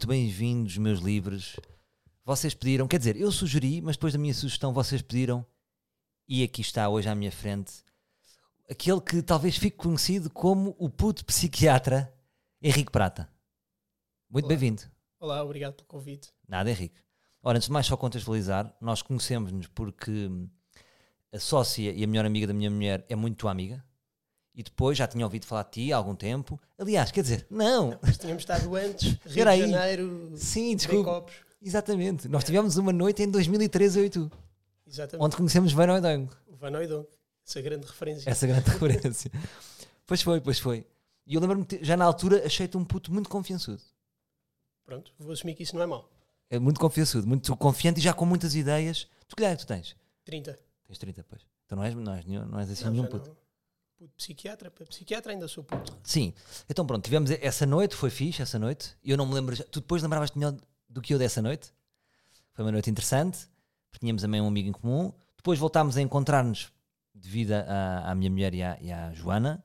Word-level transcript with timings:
Muito 0.00 0.08
bem-vindos, 0.08 0.78
meus 0.78 0.98
livres. 1.00 1.56
Vocês 2.24 2.54
pediram, 2.54 2.88
quer 2.88 2.96
dizer, 2.96 3.16
eu 3.18 3.30
sugeri, 3.30 3.82
mas 3.82 3.96
depois 3.96 4.14
da 4.14 4.18
minha 4.18 4.32
sugestão 4.32 4.72
vocês 4.72 5.02
pediram, 5.02 5.44
e 6.26 6.42
aqui 6.42 6.62
está 6.62 6.88
hoje 6.88 7.06
à 7.06 7.14
minha 7.14 7.30
frente, 7.30 7.84
aquele 8.66 8.98
que 9.02 9.20
talvez 9.20 9.58
fique 9.58 9.76
conhecido 9.76 10.30
como 10.30 10.74
o 10.78 10.88
puto 10.88 11.22
psiquiatra 11.26 12.10
Henrique 12.62 12.90
Prata. 12.90 13.30
Muito 14.30 14.48
bem-vindo. 14.48 14.84
Olá, 15.18 15.44
obrigado 15.44 15.74
pelo 15.74 15.86
convite. 15.86 16.32
Nada, 16.48 16.70
Henrique. 16.70 16.98
Ora, 17.42 17.58
antes 17.58 17.66
de 17.66 17.72
mais, 17.72 17.84
só 17.84 17.94
contextualizar, 17.94 18.74
nós 18.80 19.02
conhecemos-nos 19.02 19.66
porque 19.66 20.30
a 21.30 21.38
sócia 21.38 21.92
e 21.92 22.02
a 22.02 22.06
melhor 22.06 22.24
amiga 22.24 22.46
da 22.46 22.54
minha 22.54 22.70
mulher 22.70 23.04
é 23.06 23.14
muito 23.14 23.36
tua 23.36 23.50
amiga. 23.50 23.84
E 24.54 24.62
depois 24.62 24.98
já 24.98 25.06
tinha 25.06 25.24
ouvido 25.24 25.46
falar 25.46 25.62
de 25.64 25.70
ti 25.70 25.92
há 25.92 25.96
algum 25.96 26.14
tempo. 26.14 26.60
Aliás, 26.78 27.10
quer 27.10 27.22
dizer, 27.22 27.46
não, 27.50 27.98
Mas 28.02 28.18
tínhamos 28.18 28.42
estado 28.42 28.74
antes, 28.76 29.16
Rio 29.24 29.44
de. 29.44 29.60
Janeiro, 29.70 30.32
sim, 30.36 30.74
desculpa. 30.76 31.04
copos. 31.10 31.34
Exatamente. 31.62 32.26
Nós 32.28 32.42
tivemos 32.44 32.76
uma 32.76 32.92
noite 32.92 33.22
em 33.22 33.30
2013, 33.30 33.98
eu 34.00 34.04
e 34.06 34.10
tu, 34.10 34.30
Exatamente. 34.86 35.24
onde 35.24 35.36
conhecemos 35.36 35.72
Van 35.72 35.92
Oidango. 35.92 36.34
O 36.48 36.56
Van 36.56 36.72
Oydon, 36.76 37.06
essa 37.46 37.60
grande 37.62 37.86
referência. 37.86 38.28
Essa 38.28 38.46
grande 38.46 38.68
referência. 38.70 39.30
pois 40.06 40.20
foi, 40.22 40.40
pois 40.40 40.58
foi. 40.58 40.84
E 41.26 41.34
eu 41.34 41.40
lembro-me, 41.40 41.66
já 41.82 41.96
na 41.96 42.04
altura, 42.04 42.44
achei-te 42.44 42.76
um 42.76 42.84
puto 42.84 43.12
muito 43.12 43.28
confiançudo. 43.28 43.80
Pronto, 44.84 45.12
vou 45.18 45.32
assumir 45.32 45.54
que 45.54 45.62
isso 45.62 45.76
não 45.76 45.82
é 45.82 45.86
mau. 45.86 46.10
É 46.50 46.58
muito 46.58 46.80
confiançudo, 46.80 47.26
muito 47.28 47.54
confiante 47.56 48.00
e 48.00 48.02
já 48.02 48.12
com 48.12 48.26
muitas 48.26 48.56
ideias. 48.56 49.06
Tu 49.28 49.36
que 49.36 49.42
idade 49.42 49.54
é 49.54 49.56
que 49.58 49.62
tu 49.64 49.68
tens? 49.68 49.96
30. 50.24 50.58
Tens 50.88 50.98
30, 50.98 51.24
pois. 51.28 51.42
Então 51.66 51.76
não 51.78 51.84
és, 51.84 51.94
não 51.94 52.12
és, 52.14 52.24
não 52.26 52.58
és 52.58 52.70
assim 52.70 52.84
Não, 52.86 52.90
nenhum 52.90 53.06
puto. 53.06 53.28
não. 53.30 53.36
Puto 54.00 54.14
psiquiatra, 54.16 54.70
para 54.70 54.86
psiquiatra 54.86 55.30
ainda 55.30 55.46
sou 55.46 55.62
puto. 55.62 55.94
Sim. 56.02 56.32
Então 56.70 56.86
pronto, 56.86 57.04
tivemos 57.04 57.30
essa 57.30 57.66
noite, 57.66 57.94
foi 57.94 58.08
fixe 58.08 58.40
essa 58.40 58.58
noite. 58.58 58.96
Eu 59.04 59.14
não 59.18 59.26
me 59.26 59.34
lembro. 59.34 59.54
já- 59.54 59.64
Tu 59.64 59.78
depois 59.80 60.02
lembravas-te 60.02 60.38
melhor 60.38 60.56
do 60.88 61.02
que 61.02 61.12
eu 61.12 61.18
dessa 61.18 61.42
noite? 61.42 61.70
Foi 62.54 62.64
uma 62.64 62.72
noite 62.72 62.88
interessante, 62.88 63.40
porque 63.90 64.00
tínhamos 64.00 64.22
também 64.22 64.40
um 64.40 64.46
amigo 64.48 64.70
em 64.70 64.72
comum. 64.72 65.12
Depois 65.36 65.58
voltámos 65.58 65.98
a 65.98 66.00
encontrar-nos 66.00 66.72
devido 67.14 67.52
à, 67.52 68.10
à 68.10 68.14
minha 68.14 68.30
mulher 68.30 68.54
e 68.54 68.62
à, 68.62 68.78
e 68.80 68.90
à 68.90 69.12
Joana. 69.12 69.62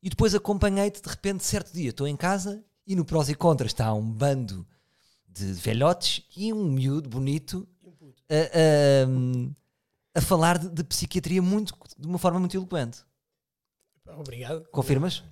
E 0.00 0.08
depois 0.08 0.36
acompanhei-te 0.36 1.02
de 1.02 1.08
repente, 1.08 1.42
certo 1.42 1.72
dia, 1.72 1.90
estou 1.90 2.06
em 2.06 2.16
casa 2.16 2.64
e 2.86 2.94
no 2.94 3.04
prós 3.04 3.28
e 3.28 3.34
contras 3.34 3.72
está 3.72 3.92
um 3.92 4.08
bando 4.08 4.64
de 5.28 5.46
velhotes 5.54 6.24
e 6.36 6.52
um 6.52 6.62
miúdo 6.70 7.08
bonito 7.08 7.66
a, 8.30 8.34
a- 8.34 10.18
a 10.18 10.20
falar 10.20 10.58
de, 10.58 10.68
de 10.68 10.84
psiquiatria 10.84 11.42
muito, 11.42 11.74
de 11.98 12.06
uma 12.06 12.18
forma 12.18 12.38
muito 12.38 12.56
eloquente. 12.56 13.00
Obrigado. 14.16 14.68
Confirmas? 14.70 15.22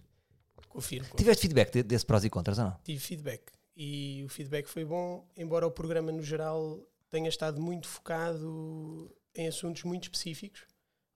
Confirmo. 0.69 1.09
Tiveste 1.17 1.43
feedback 1.43 1.73
de- 1.73 1.83
desse 1.83 2.05
prós 2.05 2.25
e 2.25 2.31
contras 2.31 2.59
ou 2.59 2.65
não? 2.67 2.77
Tive 2.85 2.99
feedback. 3.01 3.43
E 3.77 4.23
o 4.25 4.29
feedback 4.29 4.67
foi 4.67 4.85
bom, 4.85 5.27
embora 5.37 5.67
o 5.67 5.71
programa 5.71 6.11
no 6.13 6.23
geral 6.23 6.81
tenha 7.11 7.29
estado 7.29 7.61
muito 7.61 7.87
focado 7.89 9.15
em 9.35 9.47
assuntos 9.49 9.83
muito 9.85 10.05
específicos. 10.05 10.65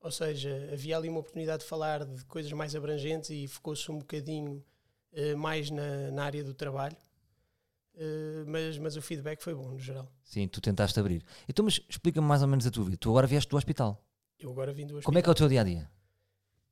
Ou 0.00 0.10
seja, 0.10 0.68
havia 0.72 0.96
ali 0.96 1.08
uma 1.08 1.20
oportunidade 1.20 1.62
de 1.62 1.68
falar 1.68 2.04
de 2.04 2.24
coisas 2.24 2.50
mais 2.52 2.74
abrangentes 2.74 3.28
e 3.30 3.46
focou-se 3.46 3.90
um 3.90 3.98
bocadinho 3.98 4.64
eh, 5.12 5.34
mais 5.34 5.70
na, 5.70 6.10
na 6.10 6.24
área 6.24 6.42
do 6.42 6.54
trabalho. 6.54 6.96
Eh, 7.96 8.44
mas, 8.46 8.78
mas 8.78 8.96
o 8.96 9.02
feedback 9.02 9.42
foi 9.42 9.54
bom 9.54 9.68
no 9.72 9.78
geral. 9.78 10.10
Sim, 10.24 10.48
tu 10.48 10.60
tentaste 10.60 10.98
abrir. 10.98 11.22
Então, 11.48 11.64
mas 11.64 11.80
explica-me 11.88 12.26
mais 12.26 12.40
ou 12.42 12.48
menos 12.48 12.66
a 12.66 12.70
tua 12.70 12.84
vida. 12.84 12.96
Tu 12.96 13.10
agora 13.10 13.26
vieste 13.26 13.48
do 13.50 13.56
hospital. 13.56 14.02
Eu 14.38 14.50
agora 14.50 14.72
vim 14.72 14.86
do 14.86 14.94
hospital. 14.94 15.04
Como 15.04 15.18
é 15.18 15.22
que 15.22 15.28
é 15.28 15.32
o 15.32 15.34
teu 15.34 15.48
dia 15.48 15.60
a 15.60 15.64
dia? 15.64 15.90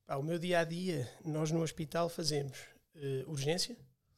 Pá, 0.08 0.16
o 0.16 0.22
meu 0.22 0.38
dia 0.38 0.60
a 0.60 0.64
dia, 0.64 1.06
nós 1.22 1.50
no 1.50 1.60
hospital 1.60 2.08
fazemos 2.08 2.56
eh, 2.96 3.24
urgência. 3.26 3.76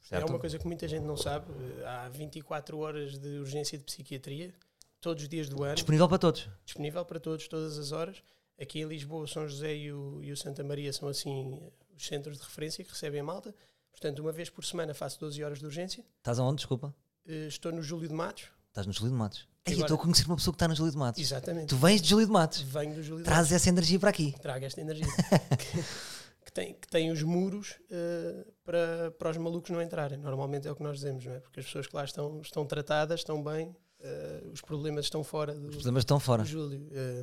É 0.09 0.25
uma 0.25 0.39
coisa 0.39 0.57
que 0.57 0.65
muita 0.65 0.87
gente 0.87 1.03
não 1.03 1.17
sabe. 1.17 1.53
Eh, 1.81 1.85
há 1.85 2.09
24 2.09 2.79
horas 2.79 3.19
de 3.19 3.41
urgência 3.41 3.77
de 3.77 3.83
psiquiatria, 3.83 4.55
todos 5.01 5.25
os 5.25 5.29
dias 5.29 5.49
do 5.49 5.65
ano, 5.65 5.75
Disponível 5.75 6.09
para 6.09 6.19
todos. 6.19 6.49
disponível 6.65 7.05
para 7.05 7.19
todos, 7.19 7.49
todas 7.49 7.77
as 7.77 7.91
horas. 7.91 8.23
Aqui 8.57 8.79
em 8.79 8.85
Lisboa, 8.85 9.27
São 9.27 9.49
José 9.49 9.75
e 9.75 9.93
o, 9.93 10.23
e 10.23 10.31
o 10.31 10.37
Santa 10.37 10.63
Maria 10.63 10.93
são 10.93 11.09
assim 11.09 11.61
os 11.97 12.07
centros 12.07 12.39
de 12.39 12.45
referência 12.45 12.85
que 12.85 12.91
recebem 12.93 13.21
a 13.21 13.25
malta. 13.25 13.53
Portanto, 13.91 14.21
uma 14.21 14.31
vez 14.31 14.49
por 14.49 14.65
semana 14.65 14.95
faço 14.95 15.19
12 15.19 15.43
horas 15.43 15.59
de 15.59 15.67
urgência. 15.67 16.05
Estás 16.19 16.39
aonde? 16.39 16.59
Desculpa. 16.59 16.95
Eh, 17.27 17.49
estou 17.49 17.73
no 17.73 17.83
Júlio 17.83 18.07
de 18.07 18.15
Matos. 18.15 18.45
Estás 18.71 18.87
no 18.87 18.93
Júlio 18.93 19.11
de 19.13 19.19
Matos. 19.19 19.49
Ei, 19.67 19.75
eu 19.75 19.81
estou 19.81 19.97
a 19.97 19.99
conhecer 19.99 20.27
uma 20.27 20.37
pessoa 20.37 20.53
que 20.53 20.57
está 20.57 20.69
no 20.69 20.75
Júlio 20.75 20.93
de 20.93 20.99
Matos. 20.99 21.21
Exatamente. 21.21 21.67
Tu 21.67 21.77
vens 21.77 22.01
de 22.01 22.09
Júlio 22.09 22.27
de 22.27 22.33
Matos. 22.33 22.61
Venho 22.63 22.95
do 22.95 23.03
Júlio 23.03 23.23
de 23.25 23.29
Matos. 23.29 23.49
Trazes 23.49 23.53
essa 23.53 23.69
energia 23.69 23.99
para 23.99 24.11
aqui. 24.11 24.35
traga 24.41 24.67
esta 24.67 24.81
energia. 24.81 25.07
que, 25.59 25.83
que 26.47 26.53
tem, 26.53 26.75
que 26.75 26.89
tem 26.89 27.11
os 27.11 27.23
muros 27.23 27.75
eh, 27.91 28.47
para, 28.65 29.11
para 29.19 29.31
os 29.31 29.37
malucos 29.37 29.71
não 29.71 29.83
entrarem. 29.83 30.19
Normalmente 30.19 30.67
é 30.69 30.71
o 30.73 30.77
que 30.77 30.83
nós 30.83 30.97
dizemos, 30.97 31.25
não 31.27 31.33
é? 31.35 31.41
Porque 31.41 31.61
as 31.61 31.67
pessoas 31.67 31.87
que 31.89 31.95
lá 31.97 32.05
estão, 32.05 32.41
estão 32.41 32.65
tratadas, 32.65 33.21
estão 33.21 33.43
bem, 33.43 33.75
eh, 34.01 34.45
os 34.53 34.61
problemas 34.61 35.07
estão 35.07 35.23
fora 35.25 35.53
do, 35.55 35.67
Os 35.69 35.75
problemas 35.77 36.03
estão 36.03 36.21
fora. 36.21 36.43
do 36.45 36.49
Júlio. 36.49 36.89
Eh, 36.93 37.23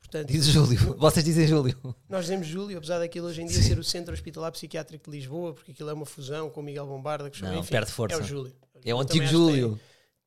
portanto, 0.00 0.28
Diz 0.28 0.44
Júlio. 0.46 0.96
Vocês 1.00 1.24
dizem 1.24 1.46
Júlio. 1.48 1.76
nós 2.10 2.26
dizemos 2.26 2.46
Júlio, 2.46 2.76
apesar 2.76 2.98
daquilo 2.98 3.26
hoje 3.26 3.40
em 3.42 3.46
dia 3.46 3.60
ser 3.62 3.78
o 3.78 3.84
Centro 3.84 4.12
Hospitalar 4.14 4.52
Psiquiátrico 4.52 5.10
de 5.10 5.16
Lisboa, 5.16 5.54
porque 5.54 5.72
aquilo 5.72 5.88
é 5.88 5.94
uma 5.94 6.06
fusão 6.06 6.50
com 6.50 6.60
o 6.60 6.62
Miguel 6.62 6.86
Bombarda, 6.86 7.28
que 7.30 7.38
chama- 7.38 7.52
Não, 7.52 7.60
enfim, 7.60 7.70
perde 7.70 7.90
força. 7.90 8.16
É 8.16 8.20
o 8.20 8.22
Júlio. 8.22 8.54
É 8.84 8.94
o 8.94 9.00
antigo 9.00 9.20
tem- 9.24 9.28
Júlio. 9.28 9.80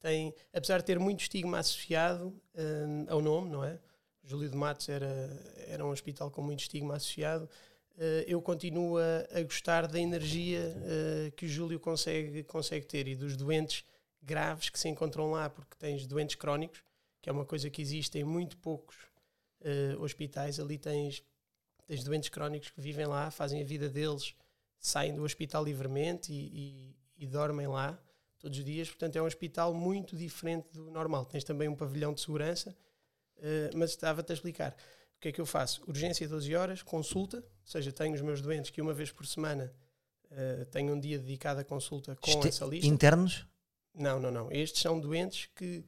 Tem, 0.06 0.34
apesar 0.54 0.80
de 0.80 0.86
ter 0.86 1.00
muito 1.00 1.22
estigma 1.22 1.58
associado 1.60 2.40
hum, 2.56 3.06
ao 3.10 3.22
nome, 3.22 3.50
não 3.50 3.64
é? 3.64 3.80
Júlio 4.24 4.50
de 4.50 4.56
Matos 4.56 4.88
era, 4.90 5.08
era 5.68 5.86
um 5.86 5.90
hospital 5.90 6.30
com 6.32 6.42
muito 6.42 6.60
estigma 6.62 6.96
associado. 6.96 7.50
eh, 7.98 8.26
eu 8.28 8.42
continuo 8.42 8.98
a, 8.98 9.40
a 9.40 9.44
gostar 9.44 9.88
da 9.88 10.00
energia 10.00 10.60
eh, 10.86 11.32
que 11.36 11.46
o 11.46 11.50
Júlio 11.50 11.80
consegue, 11.80 12.44
consegue 12.44 12.86
ter 12.86 13.08
e 13.08 13.16
dos 13.16 13.36
doentes 13.36 13.84
graves 14.22 14.70
que 14.70 14.80
se 14.80 14.90
encontram 14.90 15.32
lá, 15.32 15.50
porque 15.50 15.76
tens 15.78 16.06
doentes 16.08 16.36
crónicos, 16.36 16.84
que 17.22 17.30
é 17.30 17.32
uma 17.34 17.46
coisa 17.46 17.70
que 17.70 17.82
existe 17.82 18.18
em 18.20 18.24
muito 18.24 18.58
poucos 18.58 18.96
eh, 19.62 19.96
hospitais. 20.00 20.60
Ali 20.60 20.78
tens, 20.78 21.24
tens 21.88 22.04
doentes 22.04 22.30
crónicos 22.30 22.70
que 22.72 22.82
vivem 22.82 23.06
lá, 23.06 23.32
fazem 23.32 23.62
a 23.62 23.66
vida 23.66 23.90
deles, 23.90 24.36
saem 24.80 25.16
do 25.16 25.24
hospital 25.24 25.64
livremente 25.64 26.32
e, 26.34 26.92
e- 26.92 26.96
e 27.18 27.28
dormem 27.28 27.68
lá 27.68 27.98
todos 28.46 28.60
os 28.60 28.64
dias. 28.64 28.88
Portanto, 28.88 29.16
é 29.16 29.22
um 29.22 29.26
hospital 29.26 29.74
muito 29.74 30.16
diferente 30.16 30.68
do 30.72 30.92
normal. 30.92 31.26
Tens 31.26 31.44
também 31.44 31.68
um 31.68 31.76
pavilhão 31.76 32.14
de 32.14 32.22
segurança, 32.22 32.76
eh, 33.38 33.72
mas 33.74 33.90
estava-te 33.90 34.32
a 34.32 34.36
explicar. 34.36 34.76
O 35.18 35.20
que 35.20 35.30
é 35.30 35.32
que 35.32 35.42
eu 35.42 35.46
faço? 35.46 35.82
Urgência 35.88 36.28
12 36.28 36.56
horas, 36.56 36.84
consulta, 36.84 37.38
ou 37.38 37.44
seja, 37.66 37.92
tenho 37.92 38.14
os 38.14 38.22
meus 38.22 38.42
doentes 38.42 38.70
que 38.70 38.82
uma 38.82 38.94
vez 38.94 39.12
por 39.12 39.26
semana 39.26 39.74
eh, 40.30 40.66
tenho 40.70 40.94
um 40.94 41.00
dia 41.00 41.18
dedicado 41.18 41.60
à 41.60 41.64
consulta 41.64 42.16
com 42.16 42.48
essa 42.48 42.66
lista. 42.66 42.88
Internos? 42.88 43.48
Não, 43.94 44.20
não, 44.20 44.30
não. 44.30 44.52
Estes 44.52 44.82
são 44.82 45.00
doentes 45.00 45.50
que 45.56 45.84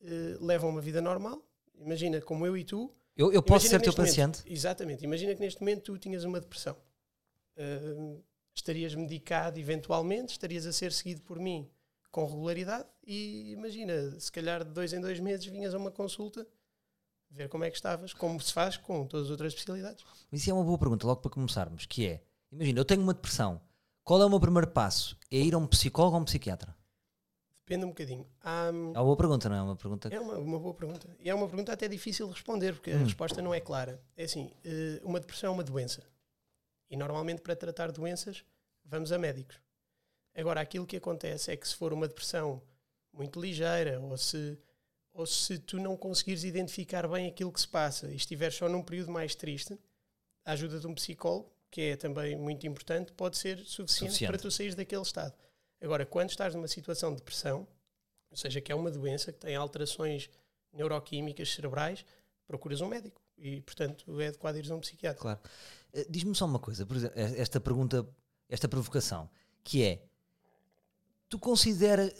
eh, 0.00 0.36
levam 0.40 0.70
uma 0.70 0.80
vida 0.80 1.00
normal. 1.00 1.40
Imagina, 1.78 2.20
como 2.20 2.44
eu 2.44 2.56
e 2.56 2.64
tu. 2.64 2.92
Eu, 3.16 3.32
eu 3.32 3.42
posso 3.42 3.68
ser 3.68 3.80
teu 3.80 3.92
momento- 3.92 4.08
paciente? 4.08 4.42
exatamente. 4.46 5.04
Imagina 5.04 5.34
que 5.34 5.40
neste 5.40 5.60
momento 5.60 5.82
tu 5.82 5.98
tinhas 5.98 6.24
uma 6.24 6.40
depressão. 6.40 6.76
Eh, 7.56 8.16
estarias 8.52 8.92
medicado 8.96 9.60
eventualmente, 9.60 10.32
estarias 10.32 10.66
a 10.66 10.72
ser 10.72 10.92
seguido 10.92 11.22
por 11.22 11.38
mim 11.38 11.70
com 12.12 12.24
regularidade 12.26 12.86
e 13.04 13.50
imagina, 13.52 14.20
se 14.20 14.30
calhar 14.30 14.62
de 14.64 14.70
dois 14.70 14.92
em 14.92 15.00
dois 15.00 15.18
meses 15.18 15.44
vinhas 15.46 15.74
a 15.74 15.78
uma 15.78 15.90
consulta 15.90 16.46
ver 17.30 17.48
como 17.48 17.64
é 17.64 17.70
que 17.70 17.76
estavas, 17.76 18.12
como 18.12 18.38
se 18.40 18.52
faz 18.52 18.76
com 18.76 19.06
todas 19.06 19.26
as 19.26 19.30
outras 19.30 19.52
especialidades. 19.54 20.04
Isso 20.30 20.50
é 20.50 20.52
uma 20.52 20.62
boa 20.62 20.78
pergunta, 20.78 21.06
logo 21.06 21.22
para 21.22 21.30
começarmos, 21.30 21.86
que 21.86 22.06
é, 22.06 22.22
imagina, 22.52 22.78
eu 22.78 22.84
tenho 22.84 23.00
uma 23.02 23.14
depressão. 23.14 23.60
Qual 24.04 24.20
é 24.20 24.26
o 24.26 24.28
meu 24.30 24.38
primeiro 24.38 24.68
passo? 24.70 25.16
É 25.30 25.38
ir 25.38 25.54
a 25.54 25.58
um 25.58 25.66
psicólogo 25.66 26.14
ou 26.16 26.18
a 26.18 26.22
um 26.22 26.24
psiquiatra? 26.26 26.76
Depende 27.64 27.86
um 27.86 27.88
bocadinho. 27.88 28.26
Há, 28.42 28.66
É 28.66 28.70
uma 28.70 29.04
boa 29.04 29.16
pergunta, 29.16 29.48
não 29.48 29.56
é? 29.56 29.62
Uma 29.62 29.76
pergunta 29.76 30.08
É 30.12 30.20
uma, 30.20 30.34
uma 30.36 30.58
boa 30.58 30.74
pergunta. 30.74 31.08
E 31.20 31.30
é 31.30 31.34
uma 31.34 31.46
pergunta 31.46 31.72
até 31.72 31.88
difícil 31.88 32.26
de 32.26 32.34
responder, 32.34 32.74
porque 32.74 32.90
a 32.90 32.96
Hum. 32.96 33.04
resposta 33.04 33.40
não 33.40 33.54
é 33.54 33.60
clara. 33.60 34.02
É 34.16 34.24
assim, 34.24 34.50
eh, 34.64 35.00
uma 35.04 35.18
depressão 35.20 35.48
é 35.48 35.52
uma 35.54 35.64
doença. 35.64 36.02
E 36.90 36.96
normalmente 36.96 37.40
para 37.40 37.56
tratar 37.56 37.90
doenças 37.92 38.44
vamos 38.84 39.10
a 39.12 39.16
médicos. 39.18 39.56
Agora, 40.34 40.60
aquilo 40.60 40.86
que 40.86 40.96
acontece 40.96 41.50
é 41.50 41.56
que 41.56 41.66
se 41.68 41.74
for 41.74 41.92
uma 41.92 42.08
depressão 42.08 42.62
muito 43.12 43.40
ligeira, 43.40 44.00
ou 44.00 44.16
se, 44.16 44.58
ou 45.12 45.26
se 45.26 45.58
tu 45.58 45.78
não 45.78 45.96
conseguires 45.96 46.44
identificar 46.44 47.06
bem 47.06 47.28
aquilo 47.28 47.52
que 47.52 47.60
se 47.60 47.68
passa 47.68 48.10
e 48.10 48.16
estiveres 48.16 48.54
só 48.54 48.68
num 48.68 48.82
período 48.82 49.12
mais 49.12 49.34
triste, 49.34 49.78
a 50.44 50.52
ajuda 50.52 50.80
de 50.80 50.86
um 50.86 50.94
psicólogo, 50.94 51.52
que 51.70 51.80
é 51.82 51.96
também 51.96 52.36
muito 52.36 52.66
importante, 52.66 53.12
pode 53.12 53.36
ser 53.36 53.58
suficiente, 53.58 54.12
Suficiente. 54.12 54.30
para 54.30 54.38
tu 54.38 54.50
sair 54.50 54.74
daquele 54.74 55.02
estado. 55.02 55.34
Agora, 55.80 56.06
quando 56.06 56.30
estás 56.30 56.54
numa 56.54 56.68
situação 56.68 57.10
de 57.10 57.16
depressão, 57.16 57.66
ou 58.30 58.36
seja, 58.36 58.60
que 58.60 58.72
é 58.72 58.74
uma 58.74 58.90
doença 58.90 59.32
que 59.32 59.38
tem 59.38 59.54
alterações 59.56 60.30
neuroquímicas 60.72 61.52
cerebrais, 61.52 62.04
procuras 62.46 62.80
um 62.80 62.88
médico. 62.88 63.20
E, 63.36 63.60
portanto, 63.60 64.20
é 64.20 64.28
adequado 64.28 64.56
ires 64.56 64.70
a 64.70 64.74
um 64.74 64.80
psiquiatra. 64.80 65.20
Claro. 65.20 65.40
Eh, 65.92 66.06
Diz-me 66.08 66.34
só 66.34 66.44
uma 66.46 66.58
coisa, 66.58 66.86
por 66.86 66.96
exemplo, 66.96 67.18
eh, 67.18 67.34
esta 67.40 67.60
pergunta, 67.60 68.06
esta 68.48 68.68
provocação, 68.68 69.28
que 69.64 69.82
é: 69.84 70.02
tu 71.32 71.38
considera, 71.38 72.12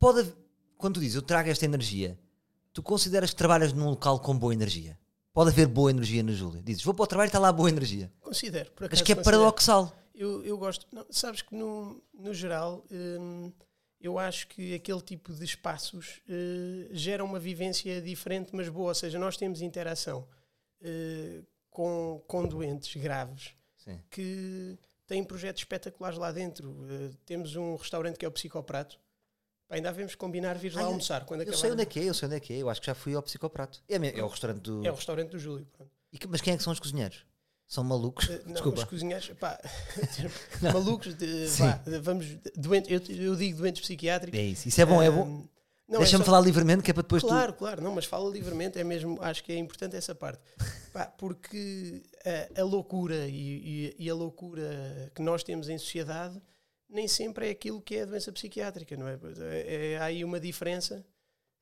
pode, 0.00 0.18
haver- 0.20 0.34
quando 0.76 0.94
tu 0.94 1.00
dizes 1.00 1.14
eu 1.14 1.22
trago 1.22 1.48
esta 1.48 1.64
energia, 1.64 2.18
tu 2.72 2.82
consideras 2.82 3.30
que 3.30 3.36
trabalhas 3.36 3.72
num 3.72 3.88
local 3.90 4.18
com 4.18 4.36
boa 4.36 4.52
energia? 4.52 4.98
Pode 5.32 5.50
haver 5.50 5.68
boa 5.68 5.90
energia 5.90 6.24
no 6.24 6.32
Júlio. 6.34 6.60
Dizes, 6.60 6.82
vou 6.82 6.92
para 6.92 7.04
o 7.04 7.06
trabalho 7.06 7.28
e 7.28 7.30
está 7.30 7.38
lá 7.38 7.52
boa 7.52 7.68
energia. 7.68 8.12
Considero. 8.20 8.72
Por 8.72 8.80
Mas 8.82 8.86
acaso 8.88 9.04
que 9.04 9.12
é 9.12 9.14
considero. 9.14 9.36
paradoxal. 9.38 9.96
Eu, 10.12 10.44
eu 10.44 10.58
gosto. 10.58 10.84
Não, 10.90 11.06
sabes 11.08 11.40
que 11.40 11.54
no, 11.54 12.02
no 12.12 12.34
geral, 12.34 12.84
hum, 12.90 13.52
eu 14.00 14.18
acho 14.18 14.48
que 14.48 14.74
aquele 14.74 15.00
tipo 15.02 15.32
de 15.32 15.44
espaços 15.44 16.20
uh, 16.28 16.88
gera 16.90 17.22
uma 17.22 17.38
vivência 17.38 18.02
diferente, 18.02 18.50
mas 18.52 18.68
boa. 18.68 18.88
Ou 18.88 18.94
seja, 18.96 19.20
nós 19.20 19.36
temos 19.36 19.62
interação 19.62 20.26
uh, 20.82 21.46
com, 21.70 22.20
com 22.26 22.44
doentes 22.44 23.00
graves 23.00 23.50
Sim. 23.76 24.00
que 24.10 24.76
têm 25.08 25.24
projetos 25.24 25.62
espetaculares 25.62 26.16
lá 26.18 26.30
dentro. 26.30 26.70
Uh, 26.70 27.12
temos 27.26 27.56
um 27.56 27.74
restaurante 27.74 28.16
que 28.16 28.24
é 28.24 28.28
o 28.28 28.30
Psicoprato. 28.30 29.00
Pá, 29.66 29.74
ainda 29.76 29.90
devemos 29.90 30.14
combinar 30.14 30.56
vir 30.56 30.72
lá 30.74 30.82
Ah, 30.82 30.84
almoçar. 30.84 31.24
Quando 31.24 31.42
Eu 31.42 31.52
sei 31.54 31.72
onde 31.72 31.82
é 31.82 31.86
que 31.86 31.98
é, 31.98 32.04
eu 32.04 32.14
sei 32.14 32.26
onde 32.26 32.36
é 32.36 32.40
que 32.40 32.52
é. 32.52 32.56
Eu 32.58 32.70
acho 32.70 32.80
que 32.80 32.86
já 32.86 32.94
fui 32.94 33.14
ao 33.14 33.22
Psicoprato. 33.22 33.82
É, 33.88 33.96
é 33.96 34.22
o 34.22 34.28
restaurante 34.28 34.60
do. 34.60 34.86
É 34.86 34.92
o 34.92 34.94
restaurante 34.94 35.30
do 35.30 35.38
Júlio. 35.38 35.66
que- 36.12 36.26
mas 36.28 36.40
quem 36.40 36.54
é 36.54 36.56
que 36.56 36.62
são 36.62 36.72
os 36.72 36.78
cozinheiros? 36.78 37.26
São 37.66 37.84
malucos? 37.84 38.26
Uh, 38.28 38.42
não, 38.46 38.52
Desculpa. 38.52 38.78
os 38.78 38.84
cozinheiros, 38.84 39.28
pá, 39.38 39.60
malucos, 40.62 41.14
de, 41.14 41.46
vá, 41.48 41.82
vamos, 42.00 42.26
doentes, 42.56 42.90
eu, 42.90 43.16
eu 43.16 43.36
digo 43.36 43.58
doentes 43.58 43.82
psiquiátricos. 43.82 44.38
É 44.38 44.42
isso. 44.42 44.68
Isso 44.68 44.80
é 44.80 44.86
bom, 44.86 45.02
é 45.02 45.10
bom. 45.10 45.46
É 45.90 45.96
Deixa-me 45.98 46.22
só- 46.24 46.30
falar 46.30 46.40
livremente, 46.44 46.82
que 46.82 46.90
é 46.90 46.94
para 46.94 47.02
depois 47.02 47.22
Claro, 47.22 47.54
claro, 47.54 47.82
não, 47.82 47.94
mas 47.94 48.04
fala 48.04 48.28
livremente, 48.30 48.78
é 48.78 48.84
mesmo, 48.84 49.16
acho 49.22 49.42
que 49.42 49.52
é 49.52 49.56
importante 49.56 49.96
essa 49.96 50.14
parte. 50.14 50.42
Pá, 50.92 51.06
porque 51.06 52.02
a, 52.56 52.60
a 52.60 52.64
loucura 52.64 53.26
e, 53.26 53.94
e- 53.98 54.04
e 54.04 54.10
a 54.10 54.14
loucura 54.14 55.10
que 55.14 55.22
nós 55.22 55.42
temos 55.42 55.68
em 55.68 55.78
sociedade 55.78 56.40
nem 56.90 57.08
sempre 57.08 57.48
é 57.48 57.50
aquilo 57.50 57.80
que 57.80 57.96
é 57.96 58.02
a 58.02 58.06
doença 58.06 58.30
psiquiátrica, 58.32 58.96
não 58.96 59.08
é? 59.08 59.18
É- 59.50 59.92
é- 59.92 59.98
há 59.98 60.04
aí 60.04 60.24
uma 60.24 60.38
diferença, 60.38 61.04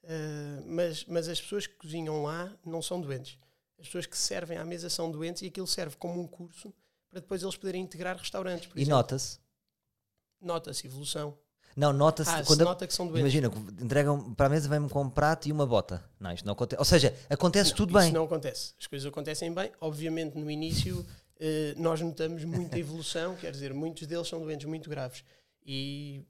eh, 0.03 0.63
mas, 0.67 1.05
mas 1.05 1.29
as 1.29 1.41
pessoas 1.41 1.67
que 1.69 1.75
cozinham 1.75 2.23
lá 2.25 2.53
não 2.65 2.83
são 2.83 3.01
doentes. 3.01 3.39
As 3.79 3.87
pessoas 3.87 4.07
que 4.07 4.17
servem 4.19 4.57
à 4.59 4.65
mesa 4.65 4.89
são 4.91 5.11
doentes 5.11 5.43
e 5.43 5.47
aquilo 5.47 5.67
serve 5.69 5.97
como 5.97 6.21
um 6.21 6.27
curso 6.27 6.73
para 7.11 7.21
depois 7.21 7.43
eles 7.43 7.57
poderem 7.57 7.83
integrar 7.83 8.17
restaurantes. 8.17 8.67
por 8.67 8.75
tu. 8.75 8.81
E 8.81 8.87
nota-se. 8.87 9.39
Nota-se 10.41 10.87
evolução. 10.87 11.37
Não, 11.77 11.93
nota-se. 11.93 12.31
Ah, 12.31 12.43
quando 12.43 12.65
nota 12.65 12.87
que 12.87 12.95
são 12.95 13.07
doentes. 13.07 13.21
Imagina, 13.35 13.53
entregam 13.83 14.33
para 14.35 14.47
a 14.47 14.49
mesa, 14.49 14.67
vem-me 14.67 14.89
com 14.89 15.03
um 15.03 15.11
prato 15.11 15.47
e 15.47 15.53
uma 15.53 15.67
bota. 15.67 16.03
Não, 16.19 16.33
isto 16.33 16.47
não 16.47 16.55
acontece. 16.55 16.81
Ou 16.81 16.85
seja, 16.87 17.15
acontece 17.29 17.71
Não, 17.71 17.77
tudo 17.77 17.91
isso 17.91 17.99
bem. 17.99 18.13
não 18.13 18.25
acontece. 18.25 18.73
As 18.81 18.87
coisas 18.87 19.07
acontecem 19.07 19.53
bem. 19.53 19.71
Obviamente, 19.79 20.39
no 20.39 20.51
início, 20.51 21.05
eh, 21.39 21.75
nós 21.77 22.01
notamos 22.01 22.43
muita 22.45 22.79
evolução, 22.79 23.37
quer 23.37 23.53
dizer, 23.53 23.75
muitos 23.75 24.07
deles 24.07 24.27
são 24.27 24.41
doentes 24.41 24.67
muito 24.67 24.89
graves. 24.89 25.23
E 25.65 26.25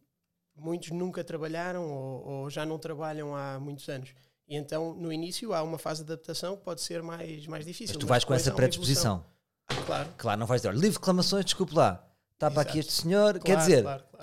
muitos 0.56 0.90
nunca 0.90 1.22
trabalharam 1.22 1.88
ou, 1.88 2.26
ou 2.26 2.50
já 2.50 2.66
não 2.66 2.78
trabalham 2.78 3.36
há 3.36 3.60
muitos 3.60 3.88
anos. 3.88 4.10
E 4.48 4.56
então, 4.56 4.94
no 4.94 5.12
início, 5.12 5.52
há 5.54 5.62
uma 5.62 5.78
fase 5.78 6.04
de 6.04 6.12
adaptação 6.12 6.56
que 6.56 6.64
pode 6.64 6.80
ser 6.80 7.02
mais, 7.02 7.46
mais 7.46 7.64
difícil. 7.64 7.94
Mas 7.94 8.00
tu 8.00 8.06
vais 8.06 8.24
com 8.24 8.34
essa 8.34 8.50
predisposição. 8.52 9.24
evolução. 9.68 9.86
Claro. 9.86 10.08
Claro, 10.16 10.40
não 10.40 10.46
vais 10.46 10.62
dizer, 10.62 10.72
livre 10.74 10.90
de 10.90 10.96
reclamações, 10.96 11.44
desculpe 11.44 11.74
lá. 11.74 12.04
Está 12.34 12.50
para 12.50 12.62
aqui 12.62 12.78
este 12.78 12.92
senhor. 12.92 13.34
Quer 13.38 13.52
claro, 13.52 13.60
dizer, 13.60 13.82
Claro, 13.82 14.04
claro. 14.10 14.15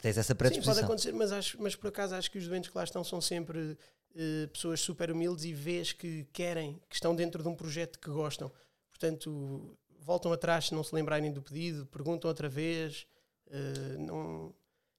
Tens 0.00 0.16
essa 0.18 0.32
Sim, 0.32 0.36
pode 0.36 0.50
predisposição. 0.50 0.84
acontecer, 0.84 1.12
mas, 1.12 1.32
acho, 1.32 1.60
mas 1.60 1.74
por 1.76 1.88
acaso 1.88 2.14
acho 2.14 2.30
que 2.30 2.38
os 2.38 2.46
doentes 2.46 2.70
que 2.70 2.76
lá 2.76 2.84
estão 2.84 3.02
são 3.04 3.20
sempre 3.20 3.76
eh, 4.14 4.46
pessoas 4.52 4.80
super 4.80 5.10
humildes 5.10 5.44
e 5.44 5.52
vês 5.52 5.92
que 5.92 6.24
querem, 6.32 6.80
que 6.88 6.94
estão 6.96 7.14
dentro 7.14 7.42
de 7.42 7.48
um 7.48 7.54
projeto 7.54 7.98
que 7.98 8.10
gostam. 8.10 8.50
Portanto, 8.90 9.76
voltam 10.00 10.32
atrás 10.32 10.66
se 10.66 10.74
não 10.74 10.82
se 10.84 10.94
lembrarem 10.94 11.32
do 11.32 11.42
pedido, 11.42 11.86
perguntam 11.86 12.28
outra 12.28 12.48
vez. 12.48 13.06
eh, 13.50 13.96
não, 13.98 14.54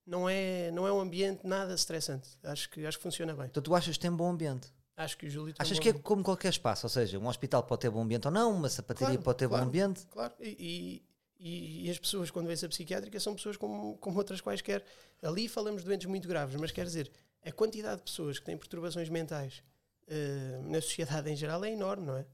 não, 0.05 0.29
é, 0.29 0.71
não 0.71 0.88
é 0.88 0.91
um 0.94 0.99
ambiente 1.01 1.45
nada 1.45 1.73
estressante. 1.73 2.29
Acho 2.44 2.69
que, 2.69 2.85
acho 2.85 2.97
que 2.97 3.03
funciona 3.03 3.33
bem. 3.33 3.47
Então 3.47 3.61
tu 3.61 3.75
achas 3.75 3.97
que 3.97 4.01
tem 4.01 4.11
bom 4.11 4.29
ambiente? 4.29 4.71
Acho 4.95 5.15
que 5.17 5.27
o 5.27 5.29
Júlio 5.29 5.53
tem 5.53 5.63
Achas 5.63 5.77
um 5.77 5.81
que 5.81 5.89
é 5.89 5.94
como 5.94 6.23
qualquer 6.23 6.49
espaço? 6.49 6.85
Ou 6.85 6.89
seja, 6.89 7.19
um 7.19 7.27
hospital 7.27 7.61
pode 7.63 7.81
ter 7.81 7.89
bom 7.89 8.01
ambiente 8.01 8.25
ou 8.25 8.31
não, 8.31 8.51
uma 8.55 8.67
sapataria 8.69 9.09
Claro, 9.09 9.21
pode 9.23 9.38
ter 9.38 9.47
claro. 9.47 9.63
bom 9.63 9.67
ambiente. 9.69 10.07
Claro, 10.07 10.33
e, 10.39 10.47
e, 10.59 11.06
e 11.39 11.89
as 11.89 12.00
pessoas, 12.00 12.31
quando 12.31 12.48
vêm 12.48 12.56
a 12.56 12.69
psiquiátrica, 12.69 13.19
são 13.19 13.36
pessoas 13.36 13.57
como, 13.57 13.98
como 13.98 14.18
outras 14.18 14.42
quaisquer. 14.42 14.84
Ali 15.22 15.48
falamos 15.48 15.81
de 15.81 15.88
doentes 15.88 16.07
muito 16.07 16.28
graves, 16.28 16.56
mas 16.60 16.72
quer 16.72 16.86
dizer, 16.86 17.12
a 17.45 17.51
quantidade 17.51 17.98
de 17.98 18.04
pessoas 18.04 18.39
que 18.39 18.45
têm 18.45 18.57
perturbações 18.57 19.10
mentais 19.10 19.62
eh, 20.07 20.60
na 20.63 20.81
sociedade 20.81 21.30
em 21.30 21.36
geral 21.36 21.63
é 21.63 21.72
enorme, 21.72 22.06
não 22.06 22.18
é? 22.18 22.25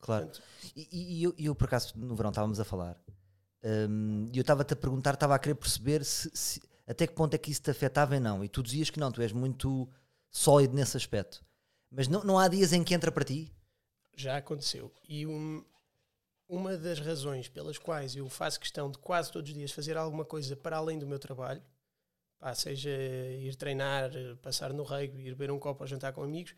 Claro. 0.00 0.26
Portanto, 0.26 0.42
E, 0.76 0.88
e- 0.92 1.18
e 1.20 1.22
eu, 1.24 1.34
e 1.38 1.46
eu, 1.46 1.54
por 1.54 1.64
acaso, 1.66 1.92
no 1.96 2.14
verão 2.14 2.30
estávamos 2.30 2.60
a 2.60 2.64
falar 2.64 3.00
hum, 3.88 4.28
e 4.32 4.36
eu 4.38 4.42
estava-te 4.42 4.74
a 4.74 4.76
perguntar, 4.76 5.14
estava 5.14 5.34
a 5.34 5.38
querer 5.38 5.54
perceber 5.54 6.04
se, 6.04 6.30
se- 6.34 6.62
até 6.86 7.06
que 7.06 7.14
ponto 7.14 7.32
é 7.34 7.38
que 7.38 7.50
isso 7.50 7.62
te 7.62 7.70
afetava 7.70 8.16
e 8.16 8.20
não. 8.20 8.44
E 8.44 8.48
tu 8.48 8.62
dizias 8.62 8.90
que 8.90 9.00
não, 9.00 9.10
tu 9.10 9.22
és 9.22 9.32
muito 9.32 9.88
sólido 10.30 10.74
nesse 10.74 10.96
aspecto. 10.96 11.42
Mas 11.90 12.08
não, 12.08 12.22
não 12.24 12.38
há 12.38 12.48
dias 12.48 12.72
em 12.72 12.82
que 12.84 12.92
entra 12.94 13.10
para 13.10 13.24
ti? 13.24 13.50
já 14.16 14.36
aconteceu. 14.36 14.92
E 15.08 15.26
um- 15.26 15.64
uma 16.48 16.76
das 16.76 16.98
razões 16.98 17.48
pelas 17.48 17.78
quais 17.78 18.14
eu 18.16 18.28
faço 18.28 18.60
questão 18.60 18.90
de 18.90 18.98
quase 18.98 19.32
todos 19.32 19.50
os 19.50 19.56
dias 19.56 19.72
fazer 19.72 19.96
alguma 19.96 20.24
coisa 20.24 20.54
para 20.56 20.76
além 20.76 20.98
do 20.98 21.06
meu 21.06 21.18
trabalho, 21.18 21.62
pá, 22.38 22.54
seja 22.54 22.90
ir 22.90 23.56
treinar, 23.56 24.10
passar 24.42 24.72
no 24.72 24.84
rego, 24.84 25.18
ir 25.18 25.30
beber 25.30 25.50
um 25.50 25.58
copo 25.58 25.82
ou 25.82 25.86
jantar 25.86 26.12
com 26.12 26.22
amigos, 26.22 26.54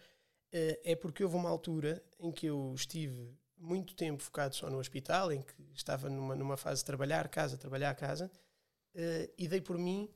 eh, 0.52 0.80
é 0.84 0.96
porque 0.96 1.22
houve 1.22 1.36
uma 1.36 1.48
altura 1.48 2.02
em 2.18 2.32
que 2.32 2.46
eu 2.46 2.72
estive 2.74 3.32
muito 3.56 3.94
tempo 3.94 4.22
focado 4.22 4.54
só 4.54 4.68
no 4.68 4.78
hospital, 4.78 5.32
em 5.32 5.42
que 5.42 5.54
estava 5.74 6.10
numa, 6.10 6.34
numa 6.34 6.56
fase 6.56 6.82
de 6.82 6.86
trabalhar, 6.86 7.28
casa, 7.28 7.56
trabalhar, 7.56 7.94
casa, 7.94 8.30
eh, 8.94 9.30
e 9.38 9.48
dei 9.48 9.60
por 9.60 9.78
mim 9.78 10.10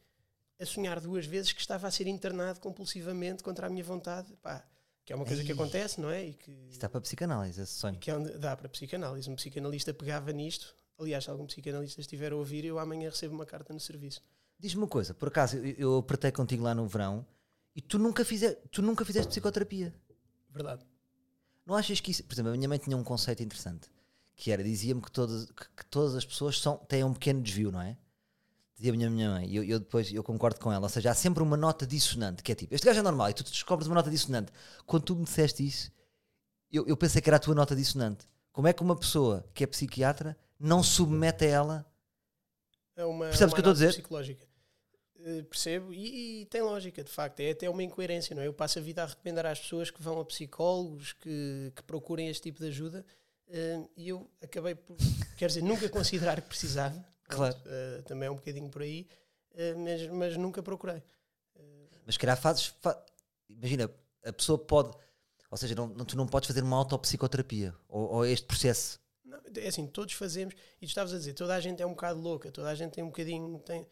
a 0.59 0.67
sonhar 0.67 1.01
duas 1.01 1.25
vezes 1.25 1.53
que 1.53 1.61
estava 1.61 1.87
a 1.87 1.91
ser 1.91 2.07
internado 2.07 2.61
compulsivamente 2.61 3.43
contra 3.43 3.67
a 3.67 3.71
minha 3.71 3.85
vontade, 3.85 4.37
pá, 4.43 4.67
que 5.05 5.13
é 5.13 5.17
uma 5.17 5.25
coisa 5.25 5.43
que 5.43 5.53
acontece, 5.53 6.01
não 6.01 6.11
é? 6.11 6.27
E 6.27 6.35
que, 6.35 6.51
Isso 6.51 6.73
está 6.73 6.89
para 6.89 7.01
psicanálise, 7.01 7.61
esse 7.61 7.73
sonho. 7.73 7.99
que 7.99 8.11
é 8.11 8.17
onde 8.17 8.31
dá 8.39 8.57
para 8.57 8.69
psicanálise. 8.69 9.29
Um 9.31 9.37
psicanalista 9.37 9.93
pegava 9.93 10.33
nisto. 10.33 10.75
Aliás, 10.99 11.25
se 11.25 11.31
algum 11.31 11.47
psicanalista 11.47 12.01
estiver 12.01 12.33
a 12.33 12.37
ouvir, 12.37 12.65
eu 12.65 12.79
amanhã 12.79 13.09
recebo 13.09 13.35
uma 13.35 13.47
carta 13.47 13.73
no 13.73 13.81
serviço. 13.81 14.21
Diz-me 14.59 14.83
uma 14.83 14.89
coisa, 14.89 15.15
por 15.15 15.29
acaso 15.29 15.57
eu, 15.57 15.75
eu 15.79 15.99
apertei 15.99 16.31
contigo 16.31 16.63
lá 16.63 16.75
no 16.75 16.87
verão 16.87 17.27
e 17.75 17.81
tu 17.81 17.99
nunca, 17.99 18.25
fize, 18.25 18.55
tu 18.71 18.83
nunca 18.83 19.05
fizeste 19.05 19.29
psicoterapia. 19.31 19.95
Verdade. 20.51 20.85
Não 21.65 21.75
achas 21.75 22.01
que 22.01 22.11
isso. 22.11 22.23
Por 22.25 22.35
exemplo, 22.35 22.53
a 22.53 22.57
minha 22.57 22.69
mãe 22.69 22.79
tinha 22.79 22.97
um 22.97 23.05
conceito 23.05 23.43
interessante 23.43 23.89
que 24.41 24.51
era, 24.51 24.65
dizia-me 24.65 25.03
que 25.03 25.11
todas, 25.11 25.45
que, 25.51 25.69
que 25.77 25.87
todas 25.87 26.15
as 26.15 26.25
pessoas 26.25 26.59
são, 26.59 26.79
têm 26.79 27.05
um 27.05 27.13
pequeno 27.13 27.43
desvio, 27.43 27.71
não 27.71 27.81
é? 27.83 27.97
Dizia 28.81 28.95
a 28.95 28.97
minha, 28.97 29.11
minha 29.11 29.29
mãe, 29.29 29.47
e 29.47 29.57
eu, 29.57 29.63
eu 29.65 29.79
depois 29.79 30.11
eu 30.11 30.25
concordo 30.25 30.59
com 30.59 30.73
ela. 30.73 30.85
Ou 30.85 30.89
seja, 30.89 31.11
há 31.11 31.15
sempre 31.15 31.43
uma 31.43 31.55
nota 31.55 31.87
dissonante, 31.87 32.43
que 32.43 32.51
é 32.51 32.55
tipo, 32.55 32.75
este 32.75 32.87
gajo 32.87 32.99
é 32.99 33.03
normal, 33.03 33.29
e 33.29 33.35
tu 33.35 33.45
descobres 33.45 33.87
uma 33.87 33.95
nota 33.95 34.11
dissonante. 34.11 34.51
Quando 34.87 35.03
tu 35.03 35.17
me 35.17 35.25
disseste 35.25 35.67
isso, 35.67 35.93
eu, 36.73 36.87
eu 36.87 36.97
pensei 36.97 37.21
que 37.21 37.29
era 37.29 37.37
a 37.37 37.41
tua 37.41 37.55
nota 37.55 37.77
dissonante. 37.77 38.27
Como 38.51 38.67
é 38.67 38.73
que 38.73 38.83
uma 38.83 38.97
pessoa 38.97 39.45
que 39.53 39.63
é 39.65 39.67
psiquiatra 39.67 40.35
não 40.59 40.83
submete 40.83 41.45
a 41.45 41.49
ela? 41.49 41.93
É 42.97 43.05
uma, 43.05 43.27
Percebes 43.27 43.53
o 43.53 43.57
uma 43.57 43.63
que 43.63 43.69
eu 43.69 43.71
estou 43.71 43.71
a 43.71 43.75
dizer? 43.75 43.89
psicológica. 43.91 44.47
Eh, 45.23 45.43
percebo 45.43 45.93
e, 45.93 46.41
e 46.41 46.47
tem 46.47 46.63
lógica, 46.63 47.05
de 47.05 47.11
facto. 47.11 47.41
É 47.41 47.51
até 47.51 47.69
uma 47.69 47.83
incoerência, 47.83 48.35
não 48.35 48.43
é? 48.43 48.47
Eu 48.47 48.55
passo 48.55 48.79
a 48.79 48.83
vida 48.83 49.03
a 49.03 49.07
recomendar 49.07 49.45
às 49.45 49.61
pessoas 49.61 49.91
que 49.91 50.03
vão 50.03 50.19
a 50.19 50.25
psicólogos, 50.25 51.13
que, 51.13 51.71
que 51.77 51.83
procurem 51.83 52.29
este 52.29 52.45
tipo 52.45 52.59
de 52.61 52.69
ajuda 52.69 53.05
eh, 53.51 53.83
e 53.95 54.09
eu 54.09 54.27
acabei 54.43 54.75
por, 54.75 54.97
quer 55.37 55.49
dizer, 55.49 55.63
nunca 55.63 55.87
considerar 55.91 56.41
que 56.41 56.49
precisava. 56.49 57.10
Claro. 57.31 57.55
Pronto, 57.55 57.69
eh, 57.69 58.03
também 58.03 58.27
é 58.27 58.31
um 58.31 58.37
bocadinho 58.37 58.69
por 58.69 58.83
aí, 58.83 59.07
eh, 59.55 59.75
mas, 59.75 60.07
mas 60.09 60.37
nunca 60.37 60.63
procurei. 60.63 61.03
Mas 62.07 62.15
se 62.15 62.19
calhar 62.19 62.41
fazes. 62.41 62.67
fa- 62.81 63.05
Imagina, 63.49 63.91
a 64.25 64.33
pessoa 64.33 64.59
pode. 64.59 64.97
Ou 65.51 65.57
seja, 65.59 65.75
não, 65.75 65.87
não- 65.89 66.05
tu 66.05 66.17
não 66.17 66.27
podes 66.27 66.47
fazer 66.47 66.63
uma 66.63 66.77
autopsicoterapia. 66.77 67.75
Ou, 67.89 68.09
ou 68.17 68.27
este 68.27 68.47
processo. 68.47 69.01
Não, 69.25 69.41
é 69.57 69.67
assim, 69.69 69.87
todos 69.87 70.15
fazemos, 70.15 70.55
e 70.81 70.87
tu 70.87 70.89
estavas 70.89 71.13
a 71.13 71.19
dizer, 71.19 71.35
toda 71.35 71.55
a 71.55 71.61
gente 71.61 71.83
é 71.83 71.87
um 71.87 71.91
bocado 71.91 72.21
louca, 72.21 72.51
toda 72.51 72.69
a 72.69 72.75
gente 72.75 72.93
tem 72.93 73.05
um 73.05 73.09
bocadinho, 73.09 73.59
tem, 73.61 73.87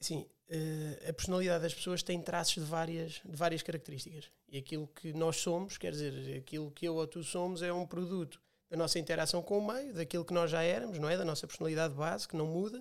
assim, 0.00 0.26
eh, 0.48 1.06
a 1.08 1.12
personalidade 1.12 1.62
das 1.62 1.74
pessoas 1.74 2.02
tem 2.02 2.20
traços 2.20 2.54
de 2.62 2.68
várias, 2.68 3.12
de 3.24 3.36
várias 3.36 3.62
características. 3.62 4.30
E 4.48 4.58
aquilo 4.58 4.86
que 4.88 5.12
nós 5.12 5.36
somos, 5.36 5.76
quer 5.78 5.92
dizer, 5.92 6.36
aquilo 6.38 6.70
que 6.70 6.86
eu 6.86 6.94
ou 6.96 7.06
tu 7.06 7.22
somos 7.22 7.62
é 7.62 7.72
um 7.72 7.86
produto 7.86 8.40
da 8.68 8.76
nossa 8.76 8.98
interação 8.98 9.42
com 9.42 9.58
o 9.58 9.66
meio, 9.66 9.94
daquilo 9.94 10.24
que 10.24 10.34
nós 10.34 10.50
já 10.50 10.62
éramos, 10.62 10.98
não 10.98 11.08
é? 11.08 11.16
Da 11.16 11.24
nossa 11.24 11.46
personalidade 11.46 11.94
base, 11.94 12.26
que 12.26 12.36
não 12.36 12.46
muda, 12.46 12.80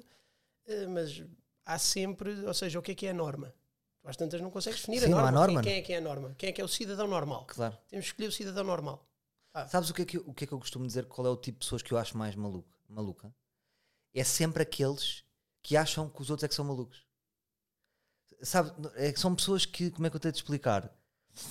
eh, 0.65 0.87
mas 0.87 1.23
há 1.65 1.77
sempre, 1.79 2.31
ou 2.45 2.53
seja, 2.53 2.79
o 2.79 2.81
que 2.81 2.91
é 2.91 2.95
que 2.95 3.05
é 3.07 3.11
a 3.11 3.13
norma? 3.13 3.53
Tu 4.01 4.09
às 4.09 4.17
tantas 4.17 4.41
não 4.41 4.49
consegues 4.51 4.79
definir 4.79 4.99
Sim, 5.01 5.05
a 5.07 5.09
não 5.09 5.17
há 5.19 5.21
norma. 5.23 5.39
norma, 5.39 5.61
Quem, 5.61 5.71
quem 5.73 5.79
é 5.79 5.85
que 5.85 5.93
é 5.93 5.97
a 5.97 6.01
norma? 6.01 6.35
Quem 6.37 6.49
é 6.49 6.51
que 6.51 6.61
é 6.61 6.63
o 6.63 6.67
cidadão 6.67 7.07
normal? 7.07 7.45
Claro. 7.47 7.77
Temos 7.87 8.05
que 8.05 8.11
escolher 8.11 8.27
o 8.27 8.31
cidadão 8.31 8.63
normal. 8.63 9.07
Sabes 9.69 9.89
o 9.89 9.93
que, 9.93 10.01
é 10.01 10.05
que, 10.05 10.17
eu- 10.17 10.23
o 10.27 10.33
que 10.33 10.43
é 10.43 10.47
que 10.47 10.53
eu 10.53 10.59
costumo 10.59 10.85
dizer? 10.85 11.05
Qual 11.05 11.25
é 11.25 11.29
o 11.29 11.37
tipo 11.37 11.59
de 11.59 11.65
pessoas 11.65 11.81
que 11.81 11.91
eu 11.93 11.97
acho 11.97 12.17
mais 12.17 12.35
maluca? 12.35 12.69
maluca? 12.89 13.33
É 14.13 14.23
sempre 14.23 14.61
aqueles 14.63 15.23
que 15.63 15.77
acham 15.77 16.09
que 16.09 16.21
os 16.21 16.29
outros 16.29 16.43
é 16.43 16.47
que 16.47 16.55
são 16.55 16.65
malucos. 16.65 17.05
Sabe, 18.41 18.71
é 18.95 19.11
que 19.11 19.19
são 19.19 19.33
pessoas 19.35 19.65
que, 19.65 19.89
como 19.91 20.05
é 20.05 20.09
que 20.09 20.15
eu 20.15 20.19
tenho 20.19 20.31
de 20.33 20.37
explicar? 20.39 20.93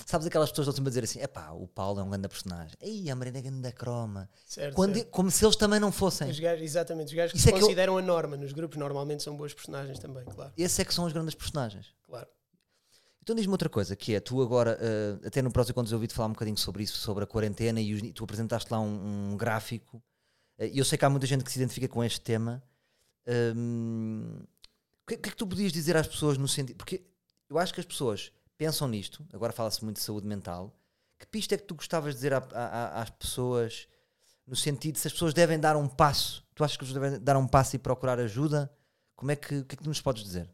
Sabes 0.05 0.25
aquelas 0.25 0.49
pessoas 0.49 0.65
que 0.65 0.69
estão 0.71 0.75
sempre 0.83 0.89
a 0.89 1.01
dizer 1.01 1.03
assim: 1.03 1.21
epá, 1.21 1.51
o 1.51 1.67
Paulo 1.67 1.99
é 1.99 2.03
um 2.03 2.09
grande 2.09 2.27
personagem, 2.27 2.75
ei, 2.81 3.09
a 3.09 3.15
Marina 3.15 3.37
é 3.37 3.41
grande 3.41 3.71
croma. 3.71 4.27
Certo, 4.45 4.73
Quando, 4.75 4.95
certo. 4.95 5.09
como 5.11 5.29
se 5.29 5.45
eles 5.45 5.55
também 5.55 5.79
não 5.79 5.91
fossem. 5.91 6.29
Os 6.29 6.39
gajos, 6.39 6.63
exatamente, 6.63 7.07
os 7.09 7.13
gajos 7.13 7.31
que 7.33 7.37
Isso 7.37 7.49
é 7.49 7.51
que 7.51 7.57
eu- 7.59 7.61
consideram 7.61 7.97
a 7.97 8.01
norma 8.01 8.35
nos 8.35 8.51
grupos 8.51 8.77
normalmente 8.77 9.21
são 9.23 9.37
boas 9.37 9.53
personagens 9.53 9.99
também, 9.99 10.25
claro. 10.25 10.51
Esses 10.57 10.79
é 10.79 10.85
que 10.85 10.93
são 10.93 11.05
os 11.05 11.13
grandes 11.13 11.35
personagens. 11.35 11.93
claro. 12.03 12.27
Então 13.21 13.35
diz-me 13.35 13.51
outra 13.51 13.67
coisa, 13.69 13.95
que 13.95 14.13
é, 14.13 14.19
tu 14.19 14.39
agora, 14.39 14.77
eh, 14.79 15.27
até 15.27 15.41
no 15.41 15.51
próximo 15.51 15.73
quando 15.73 15.87
eu 15.89 15.95
ouvi-te 15.95 16.13
falar 16.13 16.27
um 16.29 16.33
bocadinho 16.33 16.57
sobre 16.57 16.83
isso, 16.83 16.97
sobre 16.99 17.23
a 17.23 17.27
quarentena, 17.27 17.81
e 17.81 17.91
os- 17.95 18.11
tu 18.13 18.23
apresentaste 18.23 18.71
lá 18.71 18.79
um, 18.79 19.31
um 19.33 19.35
gráfico, 19.37 19.99
eh, 20.59 20.67
e 20.67 20.77
eu 20.77 20.85
sei 20.85 20.95
que 20.95 21.05
há 21.05 21.09
muita 21.09 21.25
gente 21.25 21.43
que 21.43 21.51
se 21.51 21.57
identifica 21.57 21.87
com 21.87 22.03
este 22.03 22.21
tema. 22.21 22.61
Hum, 23.27 24.37
o 25.03 25.07
que, 25.07 25.15
o 25.15 25.17
que 25.17 25.29
é 25.29 25.31
que 25.31 25.35
tu 25.37 25.47
podias 25.47 25.71
dizer 25.73 25.97
às 25.97 26.07
pessoas 26.07 26.37
no 26.37 26.47
sentido... 26.47 26.77
Porque 26.77 27.03
eu 27.49 27.57
acho 27.57 27.73
que 27.73 27.79
as 27.79 27.85
pessoas 27.85 28.31
pensam 28.57 28.87
nisto, 28.87 29.25
agora 29.33 29.51
fala-se 29.53 29.83
muito 29.83 29.97
de 29.97 30.03
saúde 30.03 30.27
mental. 30.27 30.73
Que 31.19 31.25
pista 31.27 31.55
é 31.55 31.57
que 31.57 31.63
tu 31.63 31.75
gostavas 31.75 32.13
de 32.13 32.17
dizer 32.17 32.33
a- 32.33 32.47
a- 32.53 33.01
às 33.01 33.09
pessoas 33.09 33.87
no 34.45 34.55
sentido 34.55 34.95
de 34.95 34.99
se 34.99 35.07
as 35.07 35.13
pessoas 35.13 35.33
devem 35.33 35.59
dar 35.59 35.75
um 35.75 35.87
passo? 35.87 36.43
Tu 36.53 36.63
achas 36.63 36.77
que 36.77 36.83
as 36.83 36.89
pessoas 36.89 37.03
devem 37.11 37.23
dar 37.23 37.37
um 37.37 37.47
passo 37.47 37.75
e 37.75 37.79
procurar 37.79 38.19
ajuda? 38.19 38.71
Como 39.15 39.31
é 39.31 39.35
que, 39.35 39.57
o 39.59 39.65
que 39.65 39.75
é 39.75 39.77
que 39.77 39.83
tu 39.83 39.87
nos 39.89 40.01
podes 40.01 40.23
dizer? 40.23 40.49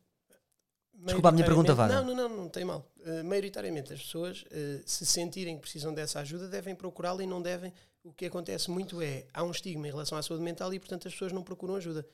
Desculpa 0.94 1.30
a 1.30 1.32
minha 1.32 1.44
pergunta 1.46 1.74
vaga. 1.74 1.96
Não, 2.02 2.14
não, 2.16 2.30
não, 2.30 2.38
não 2.44 2.50
tem 2.50 2.64
mal. 2.64 2.86
Uh, 3.00 3.24
maioritariamente 3.24 3.92
as 3.92 4.00
pessoas, 4.04 4.44
uh, 4.44 4.84
se 4.86 5.04
sentirem 5.04 5.56
que 5.56 5.62
precisam 5.62 5.92
dessa 5.92 6.20
ajuda, 6.20 6.48
devem 6.48 6.76
procurá-la 6.76 7.24
e 7.24 7.28
não 7.28 7.42
devem. 7.42 7.74
O 8.04 8.14
que 8.14 8.26
acontece 8.28 8.70
muito 8.70 9.02
é, 9.02 9.26
há 9.34 9.42
um 9.44 9.50
estigma 9.50 9.88
em 9.88 9.92
relação 9.92 10.16
à 10.16 10.22
saúde 10.22 10.44
mental 10.44 10.72
e, 10.74 10.80
portanto, 10.80 11.08
as 11.08 11.14
pessoas 11.14 11.32
não 11.32 11.42
procuram 11.44 11.76
ajuda. 11.76 12.08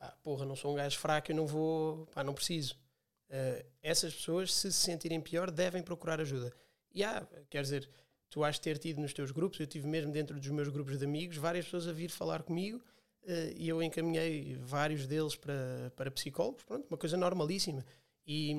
Ah, 0.00 0.12
porra, 0.24 0.44
não 0.44 0.56
sou 0.56 0.72
um 0.72 0.74
gajo 0.74 0.98
fraco, 0.98 1.30
eu 1.30 1.36
não 1.36 1.46
vou, 1.46 2.06
pá, 2.06 2.24
não 2.24 2.34
preciso. 2.34 2.76
Uh, 3.32 3.64
essas 3.82 4.12
pessoas, 4.12 4.52
se 4.52 4.70
se 4.70 4.82
sentirem 4.82 5.18
pior, 5.18 5.50
devem 5.50 5.82
procurar 5.82 6.20
ajuda. 6.20 6.52
E 6.92 7.02
há, 7.02 7.26
quer 7.48 7.62
dizer, 7.62 7.88
tu 8.28 8.44
has 8.44 8.58
ter 8.58 8.76
tido 8.76 9.00
nos 9.00 9.14
teus 9.14 9.30
grupos, 9.30 9.58
eu 9.58 9.66
tive 9.66 9.88
mesmo 9.88 10.12
dentro 10.12 10.38
dos 10.38 10.48
meus 10.50 10.68
grupos 10.68 10.98
de 10.98 11.04
amigos, 11.06 11.38
várias 11.38 11.64
pessoas 11.64 11.88
a 11.88 11.92
vir 11.92 12.10
falar 12.10 12.42
comigo 12.42 12.76
uh, 13.24 13.52
e 13.56 13.66
eu 13.66 13.82
encaminhei 13.82 14.56
vários 14.60 15.06
deles 15.06 15.34
para, 15.34 15.90
para 15.96 16.10
psicólogos, 16.10 16.62
pronto, 16.64 16.86
uma 16.90 16.98
coisa 16.98 17.16
normalíssima. 17.16 17.84
E, 18.26 18.54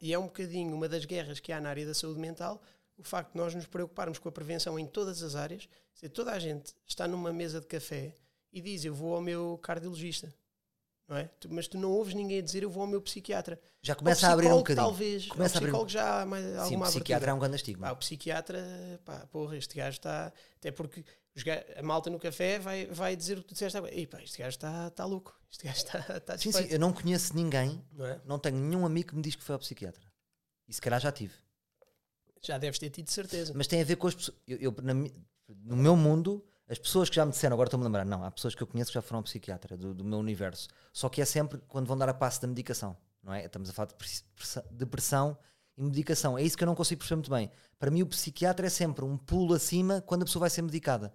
e 0.00 0.12
é 0.12 0.18
um 0.18 0.24
bocadinho 0.24 0.74
uma 0.74 0.88
das 0.88 1.04
guerras 1.04 1.38
que 1.38 1.52
há 1.52 1.60
na 1.60 1.68
área 1.68 1.86
da 1.86 1.94
saúde 1.94 2.18
mental 2.20 2.60
o 3.00 3.02
facto 3.02 3.32
de 3.32 3.38
nós 3.38 3.54
nos 3.54 3.66
preocuparmos 3.66 4.18
com 4.18 4.28
a 4.28 4.32
prevenção 4.32 4.78
em 4.78 4.86
todas 4.86 5.22
as 5.22 5.34
áreas. 5.34 5.68
Se 5.94 6.08
toda 6.08 6.32
a 6.32 6.38
gente 6.38 6.74
está 6.86 7.08
numa 7.08 7.32
mesa 7.32 7.60
de 7.60 7.66
café 7.66 8.14
e 8.52 8.60
diz 8.60 8.84
eu 8.84 8.94
vou 8.94 9.14
ao 9.14 9.22
meu 9.22 9.58
cardiologista, 9.62 10.34
não 11.10 11.16
é? 11.16 11.24
Tu- 11.40 11.48
mas 11.52 11.66
tu 11.68 11.76
não 11.76 11.90
ouves 11.90 12.14
ninguém 12.14 12.42
dizer 12.42 12.62
eu 12.62 12.70
vou 12.70 12.82
ao 12.82 12.88
meu 12.88 13.02
psiquiatra. 13.02 13.60
Já 13.82 13.94
começa 13.96 14.26
a 14.28 14.32
abrir 14.32 14.46
um 14.46 14.62
psicólogo, 14.62 14.62
bocadinho. 14.62 14.86
Talvez. 14.86 15.26
Começa 15.26 15.54
a 15.54 15.58
ao 15.58 15.58
abrir- 15.58 15.66
psicólogo 15.70 15.90
já 15.90 16.22
há 16.22 16.26
mais, 16.26 16.44
Sim, 16.44 16.56
alguma 16.56 16.86
o 16.86 16.88
psiquiatra 16.88 17.16
abertura. 17.16 17.30
é 17.30 17.34
um 17.34 17.38
grande 17.40 17.56
estigma. 17.56 17.86
Pá, 17.88 17.92
o 17.92 17.96
psiquiatra, 17.96 19.00
pá, 19.04 19.26
porra, 19.26 19.56
este 19.56 19.74
gajo 19.74 19.96
está. 19.98 20.32
Até 20.56 20.70
porque 20.70 21.04
ga- 21.44 21.64
a 21.76 21.82
malta 21.82 22.08
no 22.10 22.18
café 22.18 22.58
vai, 22.60 22.86
vai 22.86 23.16
dizer 23.16 23.38
o 23.38 23.42
que 23.42 23.48
tu 23.48 23.52
disseste 23.54 23.76
agora. 23.76 23.92
Ei, 23.94 24.06
pá, 24.06 24.22
este 24.22 24.38
gajo 24.38 24.50
está 24.56 24.86
está 24.86 25.04
louco. 25.04 25.34
Este 25.50 25.64
gajo 25.64 25.78
está 25.78 25.98
está 26.16 26.38
sim, 26.38 26.52
sim, 26.52 26.66
eu 26.70 26.78
não 26.78 26.92
conheço 26.92 27.34
ninguém, 27.34 27.84
Não 27.92 28.06
é? 28.06 28.20
não 28.24 28.38
tenho 28.38 28.56
nenhum 28.56 28.86
amigo 28.86 29.08
que 29.08 29.16
me 29.16 29.22
diz 29.22 29.34
que 29.34 29.42
foi 29.42 29.54
ao 29.54 29.58
psiquiatra. 29.58 30.02
E 30.68 30.72
se 30.72 30.80
calhar 30.80 31.00
já 31.00 31.10
tive. 31.10 31.34
Já 32.42 32.56
deves 32.56 32.78
ter 32.78 32.88
tido 32.90 33.10
certeza. 33.10 33.52
Mas 33.54 33.66
tem 33.66 33.80
a 33.82 33.84
ver 33.84 33.96
com 33.96 34.06
as 34.06 34.14
pessoas. 34.14 34.38
Eu, 34.46 34.56
eu, 34.58 34.74
na 34.82 34.94
no 34.94 35.76
meu 35.76 35.96
mundo, 35.96 36.44
as 36.70 36.78
pessoas 36.78 37.10
que 37.10 37.16
já 37.16 37.26
me 37.26 37.32
disseram, 37.32 37.54
agora 37.54 37.66
estou-me 37.66 37.84
a 37.84 37.88
lembrar, 37.88 38.04
não, 38.04 38.24
há 38.24 38.30
pessoas 38.30 38.54
que 38.54 38.62
eu 38.62 38.66
conheço 38.66 38.92
que 38.92 38.94
já 38.94 39.02
foram 39.02 39.18
ao 39.18 39.24
psiquiatra 39.24 39.76
do, 39.76 39.92
do 39.92 40.04
meu 40.04 40.20
universo. 40.20 40.68
Só 40.92 41.08
que 41.08 41.20
é 41.20 41.24
sempre 41.24 41.60
quando 41.66 41.88
vão 41.88 41.98
dar 41.98 42.08
a 42.08 42.14
passo 42.14 42.40
da 42.40 42.46
medicação, 42.46 42.96
não 43.20 43.34
é? 43.34 43.44
Estamos 43.44 43.68
a 43.68 43.72
falar 43.72 43.88
de 43.88 43.96
depressão 44.70 45.36
e 45.76 45.82
medicação. 45.82 46.38
É 46.38 46.42
isso 46.44 46.56
que 46.56 46.62
eu 46.62 46.66
não 46.66 46.76
consigo 46.76 47.00
perceber 47.00 47.16
muito 47.16 47.30
bem. 47.30 47.50
Para 47.76 47.90
mim, 47.90 48.02
o 48.02 48.06
psiquiatra 48.06 48.68
é 48.68 48.70
sempre 48.70 49.04
um 49.04 49.16
pulo 49.16 49.52
acima 49.52 50.00
quando 50.00 50.22
a 50.22 50.24
pessoa 50.24 50.42
vai 50.42 50.50
ser 50.50 50.62
medicada. 50.62 51.12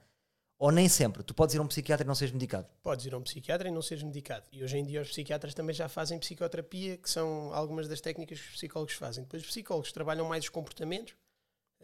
Ou 0.57 0.71
nem 0.71 0.89
sempre. 0.89 1.23
Tu 1.23 1.33
podes 1.33 1.55
ir 1.55 1.59
a 1.59 1.61
um 1.61 1.67
psiquiatra 1.67 2.05
e 2.05 2.07
não 2.07 2.15
seres 2.15 2.33
medicado. 2.33 2.67
Podes 2.83 3.05
ir 3.05 3.13
a 3.13 3.17
um 3.17 3.21
psiquiatra 3.21 3.69
e 3.69 3.71
não 3.71 3.81
seres 3.81 4.03
medicado. 4.03 4.45
E 4.51 4.61
hoje 4.61 4.77
em 4.77 4.85
dia 4.85 5.01
os 5.01 5.09
psiquiatras 5.09 5.53
também 5.53 5.73
já 5.73 5.87
fazem 5.87 6.19
psicoterapia, 6.19 6.97
que 6.97 7.09
são 7.09 7.53
algumas 7.53 7.87
das 7.87 8.01
técnicas 8.01 8.39
que 8.39 8.47
os 8.47 8.55
psicólogos 8.55 8.95
fazem. 8.95 9.23
Depois 9.23 9.41
os 9.41 9.47
psicólogos 9.47 9.91
trabalham 9.93 10.25
mais 10.27 10.43
os 10.43 10.49
comportamentos, 10.49 11.13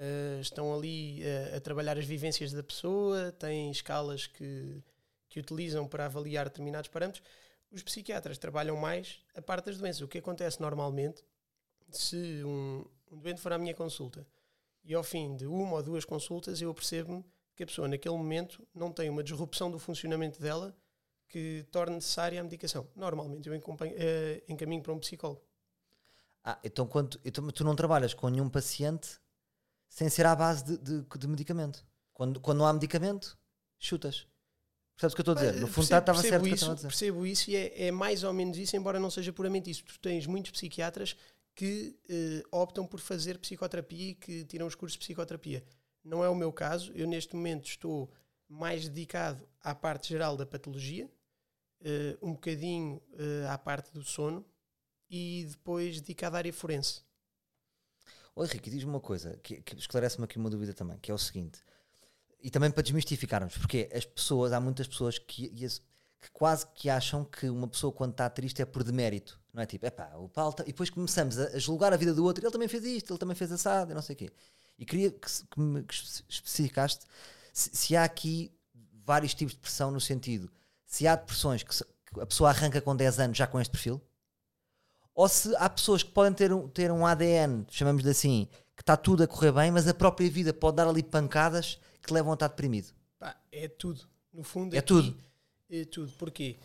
eh, 0.03 0.39
estão 0.41 0.74
ali 0.74 1.22
eh, 1.24 1.53
a 1.55 1.62
trabalhar 1.62 1.96
as 1.96 2.05
vivências 2.05 2.51
da 2.51 2.63
pessoa, 2.63 3.31
têm 3.34 3.70
escalas 3.70 4.25
que, 4.25 4.81
que 5.29 5.39
utilizam 5.39 5.88
para 5.88 6.08
avaliar 6.08 6.46
determinados 6.50 6.89
parâmetros. 6.89 7.24
Os 7.72 7.84
psiquiatras 7.84 8.39
trabalham 8.39 8.75
mais 8.75 9.20
a 9.36 9.41
parte 9.43 9.65
das 9.67 9.77
doenças. 9.77 10.01
O 10.01 10.08
que 10.08 10.17
acontece 10.17 10.60
normalmente, 10.60 11.24
se 11.91 12.43
um, 12.43 12.84
um 13.12 13.17
doente 13.20 13.39
for 13.39 13.53
à 13.53 13.60
minha 13.60 13.75
consulta 13.75 14.25
e 14.84 14.96
ao 14.96 15.03
fim 15.03 15.36
de 15.36 15.46
uma 15.46 15.75
ou 15.75 15.84
duas 15.84 16.03
consultas 16.03 16.60
eu 16.62 16.74
percebo 16.74 17.24
que 17.55 17.62
a 17.62 17.67
pessoa 17.67 17.88
naquele 17.88 18.17
momento 18.17 18.67
não 18.74 18.91
tem 18.91 19.08
uma 19.08 19.24
disrupção 19.24 19.70
do 19.70 19.77
funcionamento 19.77 20.41
dela 20.41 20.75
que 21.29 21.63
torne 21.72 21.96
necessária 21.96 22.41
a 22.41 22.43
medicação. 22.43 22.88
Normalmente 22.96 23.48
eu 23.48 23.53
encompanho- 23.53 23.93
eh, 23.96 24.41
encaminho 24.50 24.81
para 24.81 24.93
um 24.93 25.00
psicólogo. 25.00 25.43
Ah, 26.43 26.58
então, 26.63 26.88
quando, 26.88 27.20
então 27.24 27.48
tu 27.51 27.63
não 27.63 27.75
trabalhas 27.75 28.15
com 28.15 28.27
nenhum 28.29 28.50
paciente 28.50 29.20
sem 29.91 30.07
ser 30.10 30.25
à 30.25 30.33
base 30.33 30.63
de, 30.63 30.77
de, 30.77 31.05
de 31.19 31.27
medicamento. 31.27 31.86
Quando, 32.13 32.39
quando 32.39 32.60
não 32.60 32.65
há 32.65 32.71
medicamento, 32.71 33.38
chutas. 33.77 34.25
Percebes 34.95 35.13
o 35.13 35.15
que 35.15 35.21
eu 35.21 35.33
estou 35.33 35.36
a 35.36 35.38
dizer? 35.38 35.51
No 35.60 35.67
fundo, 35.67 35.88
Percebo- 35.88 36.00
estava 36.00 36.21
certo 36.21 36.41
o 36.41 36.43
percebo 36.43 36.43
que 36.45 36.50
eu 36.50 36.55
isso, 36.55 36.63
estava 36.63 36.71
a 36.71 36.75
dizer. 36.75 36.88
Percebo 36.88 37.25
isso 37.25 37.51
e 37.51 37.55
é, 37.57 37.88
é 37.88 37.91
mais 37.91 38.24
ou 38.24 38.31
menos 38.33 38.57
isso, 38.57 38.75
embora 38.77 39.00
não 39.00 39.10
seja 39.12 39.33
puramente 39.33 39.69
isso. 39.69 39.83
Tu 39.83 40.00
tens 40.00 40.25
muitos 40.25 40.51
psiquiatras 40.51 41.15
que 41.55 41.98
eh, 42.07 42.41
optam 42.51 42.88
por 42.88 43.00
fazer 43.01 43.38
psicoterapia 43.39 44.12
e 44.12 44.15
que 44.15 44.45
tiram 44.45 44.65
os 44.65 44.75
cursos 44.75 44.93
de 44.98 45.00
psicoterapia. 45.03 45.63
Não 46.03 46.24
é 46.24 46.29
o 46.29 46.36
meu 46.36 46.53
caso. 46.53 46.91
Eu, 46.93 47.05
neste 47.07 47.36
momento, 47.36 47.65
estou 47.67 48.10
mais 48.48 48.88
dedicado 48.88 49.45
à 49.62 49.75
parte 49.75 50.07
geral 50.10 50.38
da 50.38 50.45
patologia, 50.45 51.10
eh, 51.83 52.17
um 52.21 52.31
bocadinho 52.33 53.01
eh, 53.17 53.48
à 53.50 53.57
parte 53.57 53.91
do 53.91 54.03
sono 54.03 54.45
e 55.10 55.45
depois 55.50 56.00
dedicado 56.00 56.36
à 56.36 56.39
área 56.39 56.53
forense. 56.53 57.01
Oi, 58.36 58.48
Henrique, 58.48 58.70
diz-me 58.70 58.90
uma 58.90 59.00
coisa, 59.00 59.38
que, 59.44 59.62
que 59.62 59.76
esclarece-me 59.76 60.24
aqui 60.26 60.38
uma 60.38 60.50
dúvida 60.50 60.74
também, 60.74 60.98
que 61.00 61.12
é 61.12 61.14
o 61.14 61.18
seguinte, 61.18 61.60
e 62.42 62.50
também 62.50 62.72
para 62.72 62.82
desmistificarmos, 62.82 63.58
porque 63.58 63.90
as 63.94 64.06
pessoas, 64.06 64.54
há 64.54 64.60
muitas 64.60 64.88
pessoas 64.88 65.20
que, 65.20 65.50
que 65.50 66.32
quase 66.32 66.66
que 66.68 66.90
acham 66.90 67.26
que 67.26 67.50
uma 67.50 67.68
pessoa 67.68 67.92
quando 67.92 68.12
está 68.12 68.30
triste 68.30 68.62
é 68.62 68.66
por 68.66 68.84
demérito, 68.84 69.40
não 69.54 69.62
é? 69.62 69.66
Tipo, 69.66 69.86
epá, 69.86 70.16
o 70.16 70.30
Paulo, 70.30 70.54
tá-" 70.54 70.64
e 70.64 70.68
depois 70.68 70.90
começamos 70.90 71.38
a, 71.38 71.60
julgar 71.60 71.94
a 71.94 71.98
vida 71.98 72.14
do 72.14 72.24
outro, 72.24 72.44
ele 72.44 72.52
também 72.52 72.68
fez 72.70 72.84
isto, 72.86 73.12
ele 73.12 73.20
também 73.20 73.36
fez 73.36 73.52
assado, 73.52 73.92
e 73.92 73.94
não 73.94 74.02
sei 74.02 74.16
o 74.16 74.18
quê. 74.18 74.32
E 74.80 74.86
queria 74.86 75.12
que, 75.12 75.20
que 75.30 75.60
me 75.60 75.86
especificaste 76.30 77.06
se, 77.54 77.70
se 77.74 77.96
há 77.96 78.04
aqui 78.04 78.52
vários 79.06 79.34
tipos 79.34 79.52
de 79.54 79.58
depressão 79.58 79.92
no 79.92 80.00
sentido, 80.00 80.50
se 80.86 81.06
há 81.06 81.16
depressões 81.16 81.64
que, 81.64 81.76
se- 81.76 81.86
que 81.86 82.20
a 82.22 82.26
pessoa 82.26 82.50
arranca 82.50 82.82
com 82.82 82.96
10 82.96 83.20
anos 83.20 83.38
já 83.38 83.46
com 83.46 83.60
este 83.60 83.72
perfil, 83.72 84.02
ou 85.13 85.27
se 85.27 85.56
há 85.58 85.70
pessoas 85.70 86.03
que 86.03 86.12
podem 86.12 86.34
ter 86.34 86.53
um, 86.53 86.68
ter 86.68 86.91
um 86.91 87.06
ADN, 87.06 87.65
chamamos-lhe 87.70 88.10
assim, 88.10 88.48
que 88.75 88.82
está 88.82 88.96
tudo 88.96 89.24
a 89.24 89.27
correr 89.27 89.51
bem, 89.51 89.72
mas 89.72 89.88
a 89.88 89.94
própria 89.94 90.30
vida 90.30 90.53
pode 90.53 90.77
dar 90.77 90.88
ali 90.88 91.03
pancadas 91.03 91.80
que 92.01 92.13
levam 92.13 92.32
a 92.32 92.34
estar 92.36 92.48
deprimido. 92.48 92.94
Pá, 93.20 93.39
é 93.51 93.68
tudo. 93.68 94.08
No 94.34 94.44
fundo, 94.44 94.75
É 94.75 94.80
aqui, 94.80 94.88
tudo. 94.88 95.18
É 95.70 95.86
tudo. 95.86 96.12
Porquê? 96.13 96.58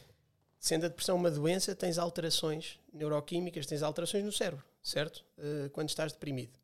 Sendo 0.58 0.86
a 0.86 0.88
depressão 0.88 1.16
uma 1.16 1.30
doença, 1.30 1.74
tens 1.74 1.98
alterações 1.98 2.78
neuroquímicas, 2.92 3.66
tens 3.66 3.82
alterações 3.82 4.24
no 4.24 4.32
cérebro, 4.32 4.64
certo? 4.82 5.24
Eh, 5.38 5.68
quando 5.72 5.88
estás 5.88 6.12
deprimido. 6.12 6.58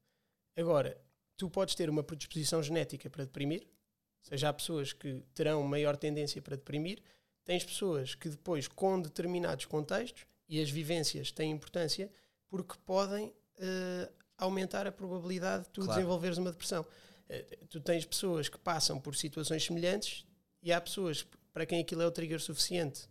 Agora, 0.56 0.96
tu 1.36 1.50
podes 1.50 1.74
ter 1.74 1.90
uma 1.90 2.02
predisposição 2.02 2.62
genética 2.62 3.10
para 3.10 3.24
deprimir, 3.24 3.62
ou 3.62 4.28
seja, 4.30 4.48
há 4.48 4.52
pessoas 4.52 4.92
que 4.92 5.22
terão 5.34 5.62
maior 5.64 5.96
tendência 5.96 6.40
para 6.40 6.56
deprimir, 6.56 7.02
tens 7.44 7.64
pessoas 7.64 8.14
que 8.14 8.28
depois, 8.28 8.66
com 8.68 9.00
determinados 9.00 9.66
contextos, 9.66 10.24
e 10.52 10.60
as 10.60 10.68
vivências 10.70 11.32
têm 11.32 11.50
importância, 11.50 12.12
porque 12.46 12.74
podem 12.84 13.32
eh, 13.58 14.10
aumentar 14.36 14.86
a 14.86 14.92
probabilidade 14.92 15.64
de 15.64 15.70
tu 15.70 15.80
Claro. 15.80 15.94
desenvolveres 15.94 16.36
uma 16.36 16.50
depressão. 16.50 16.84
Eh, 17.26 17.58
tu 17.70 17.80
tens 17.80 18.04
pessoas 18.04 18.50
que 18.50 18.58
passam 18.58 19.00
por 19.00 19.16
situações 19.16 19.64
semelhantes 19.64 20.26
e 20.62 20.70
há 20.70 20.78
pessoas 20.78 21.26
para 21.54 21.64
quem 21.64 21.80
aquilo 21.80 22.02
é 22.02 22.06
o 22.06 22.10
trigger 22.10 22.38
suficiente 22.38 23.08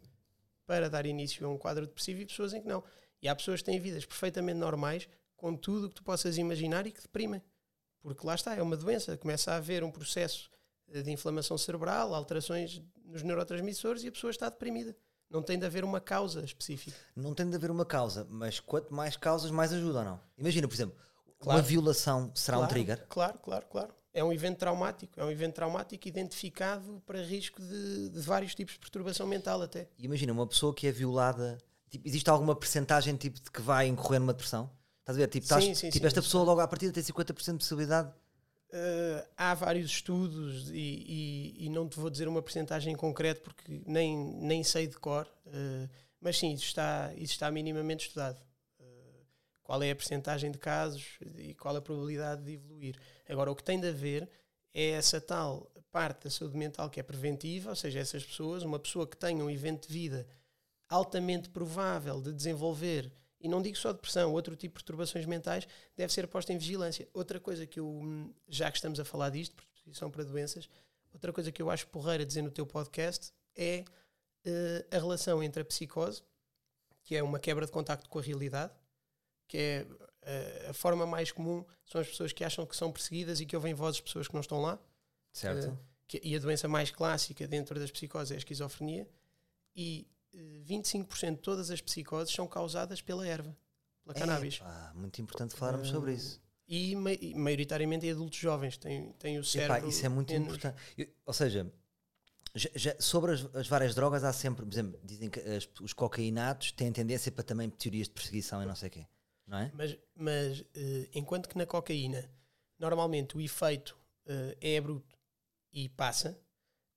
para 0.68 0.88
dar 0.88 1.08
início 1.08 1.44
a 1.48 1.50
um 1.50 1.58
quadro 1.58 1.88
depressivo 1.88 2.22
e 2.22 2.28
pessoas 2.28 2.54
em 2.54 2.62
que 2.62 2.68
não. 2.68 2.84
E 3.20 3.28
há 3.28 3.36
pessoas 3.36 3.62
que 3.62 3.66
têm 3.66 3.80
vidas 3.80 4.06
perfeitamente 4.06 4.60
normais 4.60 5.10
com 5.36 5.56
tudo 5.56 5.88
o 5.88 5.90
que 5.90 5.96
tu 5.96 6.04
possas 6.04 6.38
imaginar 6.38 6.86
e 6.86 6.92
que 6.92 7.02
deprimem. 7.02 7.42
Porque 8.02 8.24
lá 8.28 8.36
está, 8.36 8.56
é 8.56 8.62
uma 8.62 8.78
doença. 8.78 9.18
Começa 9.18 9.52
a 9.52 9.56
haver 9.56 9.84
um 9.84 9.90
processo 9.92 10.48
eh, 10.90 11.02
de 11.02 11.10
inflamação 11.10 11.58
cerebral, 11.58 12.14
alterações 12.14 12.80
nos 13.04 13.24
neurotransmissores 13.24 14.04
e 14.04 14.10
a 14.10 14.12
pessoa 14.12 14.30
está 14.30 14.48
deprimida. 14.48 14.96
Não 15.32 15.42
tem 15.42 15.58
de 15.58 15.66
haver 15.66 15.84
uma 15.86 16.02
causa 16.02 16.44
específica. 16.44 16.96
Não 17.16 17.34
tem 17.34 17.50
de 17.50 17.56
haver 17.56 17.72
uma 17.72 17.86
causa, 17.86 18.28
mas 18.30 18.60
quanto 18.60 18.94
mais 18.94 19.16
causas, 19.16 19.50
mais 19.50 19.72
ajuda 19.72 20.00
ou 20.00 20.06
não? 20.06 20.20
Imagina, 20.38 20.68
por 20.68 20.74
exemplo, 20.76 20.96
uma 21.40 21.54
Claro. 21.54 21.64
violação 21.64 22.32
será 22.36 22.58
um 22.58 22.62
Claro, 22.62 22.74
trigger? 22.74 23.06
Claro, 23.08 23.40
claro, 23.40 23.66
claro. 23.68 23.94
É 24.14 24.22
um 24.24 24.34
evento 24.34 24.58
traumático. 24.58 25.18
É 25.20 25.24
um 25.24 25.32
evento 25.32 25.54
traumático 25.56 26.06
identificado 26.08 27.02
para 27.06 27.22
risco 27.24 27.62
de, 27.62 28.10
de 28.10 28.20
vários 28.20 28.54
tipos 28.54 28.74
de 28.74 28.80
perturbação 28.82 29.26
mental 29.26 29.62
até. 29.62 29.88
E 29.98 30.04
imagina, 30.06 30.34
uma 30.34 30.46
pessoa 30.46 30.74
que 30.76 30.86
é 30.86 30.92
violada, 30.92 31.58
tipo, 31.90 32.06
existe 32.06 32.30
alguma 32.30 32.54
percentagem 32.54 33.16
tipo, 33.16 33.40
de 33.40 33.50
que 33.50 33.62
vai 33.62 33.88
incorrer 33.88 34.20
numa 34.20 34.34
depressão? 34.34 34.70
Estás 35.00 35.18
a 35.18 35.22
ver? 35.22 35.28
Tipo, 35.30 35.46
estás- 35.46 35.64
Sim, 35.64 35.74
sim, 35.74 35.90
tipo 35.90 36.04
sim. 36.04 36.08
esta 36.08 36.22
pessoa 36.22 36.44
logo 36.44 36.60
à 36.60 36.68
partida 36.68 36.92
tem 36.92 37.02
50% 37.02 37.54
de 37.54 37.64
possibilidade. 37.64 38.12
Uh, 38.74 39.28
há 39.36 39.54
vários 39.54 39.92
estudos 39.92 40.70
e, 40.72 40.74
e- 41.58 41.66
e 41.66 41.70
não 41.70 41.90
te 41.90 42.00
vou 42.00 42.10
dizer 42.10 42.26
uma 42.30 42.42
percentagem 42.42 42.94
em 42.94 42.96
concreto 42.96 43.42
porque 43.42 43.82
nem, 43.86 44.16
nem 44.16 44.64
sei 44.64 44.88
de 44.88 44.98
cor, 44.98 45.28
uh, 45.48 45.90
mas 46.22 46.38
sim, 46.38 46.54
isso 46.54 46.64
está, 46.64 47.12
isso 47.16 47.34
está 47.34 47.52
minimamente 47.52 48.08
estudado. 48.08 48.40
Uh, 48.80 49.26
qual 49.62 49.84
é 49.84 49.92
a 49.92 49.96
percentagem 49.96 50.52
de 50.52 50.58
casos 50.58 51.18
e 51.38 51.54
qual 51.54 51.76
a 51.76 51.82
probabilidade 51.82 52.44
de 52.44 52.54
evoluir. 52.54 52.96
Agora, 53.28 53.52
o 53.52 53.56
que 53.56 53.64
tem 53.64 53.78
de 53.78 53.90
haver 53.90 54.30
é 54.74 54.92
essa 54.92 55.20
tal 55.20 55.70
parte 55.92 56.24
da 56.24 56.30
saúde 56.30 56.56
mental 56.58 56.90
que 56.90 57.00
é 57.00 57.04
preventiva, 57.04 57.72
ou 57.72 57.76
seja, 57.76 58.00
essas 58.00 58.24
pessoas, 58.24 58.64
uma 58.64 58.80
pessoa 58.80 59.06
que 59.06 59.18
tenha 59.18 59.44
um 59.44 59.50
evento 59.50 59.88
de 59.88 59.94
vida 59.94 60.26
altamente 60.88 61.50
provável 61.50 62.22
de 62.22 62.32
desenvolver 62.32 63.12
E 63.42 63.48
não 63.48 63.62
digo 63.62 63.76
só 63.76 63.92
depressão, 63.92 64.32
outro 64.32 64.56
tipo 64.56 64.78
de 64.78 64.84
perturbações 64.84 65.26
mentais 65.26 65.68
deve 65.98 66.14
ser 66.14 66.28
posta 66.28 66.54
em 66.54 66.58
vigilância. 66.58 67.08
Outra 67.14 67.40
coisa 67.40 67.66
que 67.66 67.80
eu, 67.80 67.88
hum, 67.88 68.32
já 68.48 68.70
que 68.70 68.78
estamos 68.78 69.00
a 69.00 69.06
falar 69.06 69.30
disto, 69.30 69.56
predisposição 69.56 70.12
para 70.12 70.24
doenças, 70.24 70.70
outra 71.12 71.34
coisa 71.34 71.52
que 71.52 71.62
eu 71.62 71.70
acho 71.72 71.88
porreira 71.88 72.26
dizer 72.26 72.44
no 72.44 72.52
teu 72.52 72.66
podcast 72.66 73.34
é 73.56 73.84
uh, 74.46 74.96
a 74.96 75.00
relação 75.00 75.42
entre 75.42 75.62
a 75.62 75.66
psicose, 75.66 76.24
que 77.04 77.16
é 77.16 77.24
uma 77.24 77.40
quebra 77.40 77.66
de 77.66 77.72
contacto 77.72 78.08
com 78.08 78.20
a 78.20 78.22
realidade, 78.22 78.72
que 79.48 79.58
é 79.58 79.88
uh, 79.90 80.70
a 80.70 80.74
forma 80.74 81.06
mais 81.06 81.32
comum 81.32 81.66
são 81.86 82.00
as 82.00 82.08
pessoas 82.08 82.32
que 82.32 82.44
acham 82.44 82.66
que 82.66 82.76
são 82.76 82.92
perseguidas 82.92 83.42
e 83.42 83.46
que 83.46 83.56
ouvem 83.56 83.74
vozes 83.74 83.98
de 83.98 84.04
pessoas 84.04 84.28
que 84.28 84.34
não 84.34 84.42
estão 84.42 84.62
lá. 84.62 84.80
Certo. 85.34 85.72
Uh, 85.72 85.78
que, 86.08 86.22
e 86.24 86.36
a 86.36 86.40
doença 86.40 86.68
mais 86.68 86.92
clássica 86.92 87.48
dentro 87.48 87.80
das 87.80 87.90
psicoses 87.90 88.32
é 88.32 88.36
a 88.36 88.38
esquizofrenia. 88.38 89.08
E 89.76 90.06
25% 90.34 91.36
de 91.36 91.42
todas 91.42 91.70
as 91.72 91.82
psicoses 91.82 92.34
são 92.34 92.48
causadas 92.48 93.02
pela 93.02 93.26
erva, 93.28 93.56
pela 94.04 94.14
cannabis. 94.16 94.60
muito 94.96 95.22
importante 95.22 95.56
falarmos 95.56 95.90
sobre 95.90 96.14
isso. 96.14 96.42
E, 96.68 96.96
ma- 96.96 97.12
e 97.12 97.36
maioritariamente 97.36 98.06
em 98.06 98.12
adultos 98.12 98.40
jovens, 98.40 98.78
têm, 98.78 99.12
têm 99.14 99.38
o 99.38 99.42
Epá, 99.42 99.46
cérebro. 99.50 99.90
isso 99.90 100.06
é 100.06 100.10
muito 100.10 100.32
menos- 100.32 100.48
importante. 100.48 100.82
Eu- 100.98 101.08
ou 101.26 101.34
seja, 101.34 101.70
já- 102.56 102.70
já- 102.76 102.96
sobre 103.00 103.34
as, 103.34 103.56
as 103.56 103.68
várias 103.68 103.94
drogas 103.94 104.24
há 104.24 104.32
sempre, 104.32 104.66
por 104.66 104.72
exemplo, 104.74 104.98
dizem 105.04 105.30
que 105.30 105.40
as- 105.42 105.68
os 105.82 105.92
cocaínatos 105.92 106.72
têm 106.72 106.92
tendência 106.94 107.30
para 107.32 107.44
também 107.44 107.70
teorias 107.70 108.08
de 108.08 108.14
perseguição 108.14 108.64
e 108.64 108.66
não 108.66 108.76
sei 108.76 108.88
o 108.88 108.92
quê. 108.92 109.08
Não 109.46 109.58
é? 109.58 109.72
Mas, 109.74 109.98
mas 110.16 110.64
eh, 110.74 111.10
enquanto 111.14 111.50
que 111.50 111.58
na 111.58 111.66
cocaína, 111.66 112.30
normalmente 112.80 113.36
o 113.36 113.42
efeito 113.42 113.98
eh, 114.26 114.58
é 114.62 114.80
bruto 114.80 115.18
e 115.74 115.90
passa, 115.90 116.40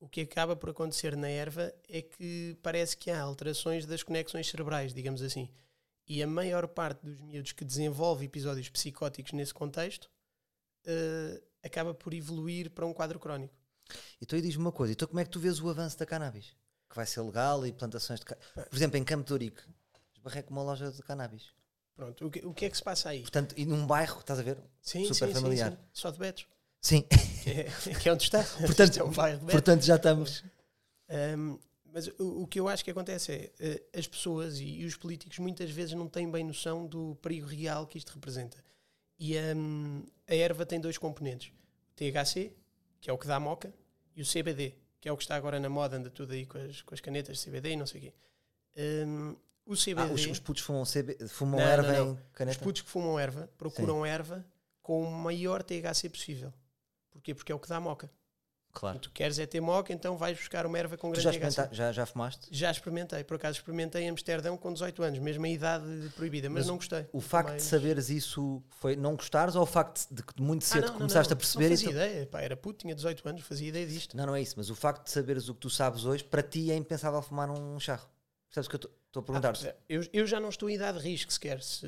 o 0.05 0.09
que 0.09 0.21
acaba 0.21 0.55
por 0.55 0.69
acontecer 0.69 1.17
na 1.17 1.29
erva 1.29 1.73
é 1.89 2.03
que 2.03 2.59
parece 2.63 2.95
que 2.95 3.11
há 3.11 3.21
alterações 3.23 3.87
das 3.87 4.03
conexões 4.03 4.47
cerebrais, 4.47 4.93
digamos 4.93 5.23
assim. 5.23 5.49
E 6.07 6.23
a 6.23 6.27
maior 6.27 6.69
parte 6.69 7.07
dos 7.07 7.19
miúdos 7.21 7.53
que 7.53 7.65
desenvolve 7.65 8.27
episódios 8.27 8.69
psicóticos 8.69 9.33
nesse 9.33 9.55
contexto 9.55 10.11
eh, 10.85 11.43
acaba 11.63 11.95
por 11.95 12.13
evoluir 12.13 12.71
para 12.71 12.85
um 12.85 12.93
quadro 12.93 13.19
crónico. 13.19 13.55
Então, 14.21 14.39
e 14.39 14.43
diz-me 14.43 14.63
uma 14.63 14.73
coisa, 14.73 14.93
então 14.93 15.09
como 15.09 15.21
é 15.21 15.25
que 15.25 15.31
tu 15.31 15.41
vês 15.41 15.59
o 15.59 15.71
avanço 15.71 15.99
da 15.99 16.05
cannabis? 16.05 16.55
Que 16.91 16.97
vai 16.97 17.07
ser 17.07 17.23
legal 17.23 17.67
e 17.67 17.73
plantações 17.73 18.21
de. 18.21 18.27
Por 18.27 18.77
exemplo, 18.77 18.99
em 18.99 19.05
Campo 19.05 19.25
de 19.25 19.33
Ourique, 19.33 19.63
esbarrei 20.15 20.43
com 20.43 20.53
uma 20.53 20.63
loja 20.63 20.93
de 20.93 21.03
cannabis. 21.03 21.55
Pronto, 21.95 22.27
o 22.27 22.31
que, 22.31 22.45
o 22.45 22.53
que 22.53 22.67
é 22.67 22.71
que 22.71 22.77
se 22.77 22.83
passa 22.83 23.09
aí? 23.09 23.23
Portanto, 23.23 23.55
e 23.57 23.65
num 23.65 23.87
bairro, 23.87 24.21
estás 24.21 24.39
a 24.39 24.43
ver? 24.43 24.59
Sim, 24.83 25.07
super 25.07 25.29
sim, 25.29 25.35
familiar. 25.35 25.71
sim, 25.71 25.77
sim. 25.77 25.83
Só 25.95 26.11
de 26.11 26.19
Betos. 26.19 26.47
Sim, 26.85 27.01
Que 27.43 27.51
é, 27.51 27.95
que 27.95 28.09
é 28.11 28.13
onde 28.13 28.25
está. 28.25 28.45
Portanto- 28.61 28.99
é 29.01 29.03
um 29.05 29.11
bairro 29.11 29.47
portanto 29.47 29.83
já 29.83 29.97
estamos. 29.97 30.45
Um, 31.09 31.59
mas 31.91 32.09
o, 32.19 32.43
o 32.43 32.47
que 32.47 32.61
eu 32.61 32.69
acho 32.69 32.85
que 32.85 32.91
acontece 32.91 33.33
é 33.33 33.51
eh, 33.59 33.83
as 33.99 34.07
pessoas 34.07 34.59
e, 34.59 34.65
e 34.81 34.85
os 34.85 34.95
políticos 34.95 35.39
muitas 35.39 35.71
vezes 35.71 35.95
não 35.95 36.09
têm 36.09 36.31
bem 36.31 36.45
noção 36.45 36.87
do 36.87 37.17
perigo 37.23 37.47
real 37.47 37.87
que 37.87 37.97
isto 37.97 38.13
representa. 38.13 38.63
E 39.19 39.35
um, 39.57 40.05
a 40.29 40.35
erva 40.35 40.67
tem 40.67 40.79
dois 40.79 40.99
componentes: 40.99 41.53
o 41.91 41.95
THC, 41.95 42.53
que 43.01 43.09
é 43.09 43.13
o 43.13 43.17
que 43.17 43.27
dá 43.27 43.41
moca, 43.41 43.73
e 44.15 44.21
o 44.21 44.27
CBD, 44.27 44.75
que 45.01 45.09
é 45.09 45.13
o 45.13 45.17
que 45.17 45.23
está 45.23 45.37
agora 45.37 45.59
na 45.59 45.71
moda, 45.71 45.97
anda 45.97 46.11
tudo 46.11 46.33
aí 46.35 46.45
com 46.45 46.59
as, 46.59 46.83
com 46.83 46.93
as 46.95 47.01
canetas 47.01 47.39
de 47.39 47.45
CBD 47.47 47.71
e 47.71 47.77
não 47.77 47.87
sei 47.87 48.01
o 48.01 48.05
quê. 48.05 48.15
Um, 49.07 49.37
o 49.65 49.75
CBD, 49.75 50.01
Ah, 50.11 50.13
os, 50.13 50.27
os 50.27 50.39
putos 50.39 50.63
fumam, 50.63 50.85
CB, 50.85 51.29
fumam 51.29 51.61
Não, 51.61 51.67
erva 51.67 51.93
não, 51.93 52.05
não. 52.07 52.13
em 52.15 52.19
caneta? 52.35 52.59
os 52.59 52.63
putos 52.63 52.83
que 52.83 52.91
fumam 52.91 53.19
erva 53.19 53.49
procuram 53.57 54.05
erva 54.05 54.45
com 54.83 55.03
o 55.03 55.11
maior 55.11 55.63
THC 55.63 56.11
possível. 56.11 56.53
Porquê? 57.15 57.35
Porque 57.35 57.51
é 57.51 57.55
o 57.55 57.59
que 57.59 57.69
dá 57.69 57.81
moca. 57.81 58.11
Claro. 58.73 58.99
Tu 58.99 59.09
queres 59.13 59.39
é 59.39 59.47
ter 59.47 59.61
moca, 59.61 59.93
então 59.93 60.17
vais 60.17 60.37
buscar 60.37 60.67
uma 60.67 60.77
erva 60.77 60.97
com 60.97 61.13
grande 61.13 61.23
já, 61.23 61.31
THC. 61.31 61.69
já, 61.73 61.93
já 61.93 62.05
fumaste? 62.05 62.49
Já 62.51 62.73
experimentei, 62.73 63.23
por 63.23 63.37
acaso 63.37 63.59
experimentei 63.59 64.03
em 64.03 64.09
Amsterdão 64.11 64.57
com 64.57 64.73
18 64.73 65.01
anos, 65.01 65.19
mesmo 65.21 65.45
a 65.47 65.49
idade 65.49 65.85
proibida, 66.17 66.51
mas, 66.51 66.63
Mas 66.63 66.67
não 66.67 66.75
gostei. 66.77 67.07
O 67.13 67.21
facto 67.21 67.51
Mais- 67.51 67.63
de 67.63 67.69
saberes 67.69 68.11
isso 68.11 68.61
foi 68.81 68.97
não 68.97 69.15
gostares 69.15 69.55
ou 69.55 69.63
o 69.63 69.67
facto 69.67 70.09
de 70.13 70.25
que 70.25 70.43
muito 70.43 70.65
Ah, 70.65 70.67
cedo 70.67 70.87
não, 70.87 70.91
não, 70.91 70.99
começaste 70.99 71.31
não, 71.33 71.37
a 71.37 71.39
perceber 71.39 71.69
Não 71.69 71.75
isso? 71.75 71.85
fazia 71.85 72.05
ideia, 72.09 72.27
pá, 72.27 72.41
era 72.41 72.57
puto, 72.57 72.81
tinha 72.81 72.97
18 72.97 73.29
anos, 73.29 73.43
fazia 73.43 73.69
ideia 73.69 73.87
disto. 73.87 74.17
Não, 74.17 74.27
não 74.27 74.35
é 74.35 74.43
isso, 74.43 74.55
mas 74.57 74.69
o 74.69 74.75
facto 74.75 75.05
de 75.05 75.11
saberes 75.13 75.49
o 75.49 75.55
que 75.55 75.61
tu 75.61 75.71
sabes 75.71 76.05
hoje, 76.05 76.25
para 76.25 76.43
ti 76.43 76.73
é 76.73 76.75
impensável 76.75 77.23
fumar 77.23 77.49
um 77.51 77.79
charro. 77.79 78.09
Percebes 78.49 78.67
que 78.69 78.75
eu 78.75 78.79
estou 78.79 78.91
a 79.21 79.23
Ah, 79.23 79.27
perguntar? 79.27 79.53
pois 79.53 79.65
é, 79.65 79.77
eu, 79.89 80.03
eu 80.13 80.27
já 80.27 80.39
não 80.41 80.49
estou 80.49 80.69
em 80.71 80.75
idade 80.75 80.99
de 80.99 81.05
risco 81.09 81.33
sequer. 81.33 81.63
Se, 81.63 81.87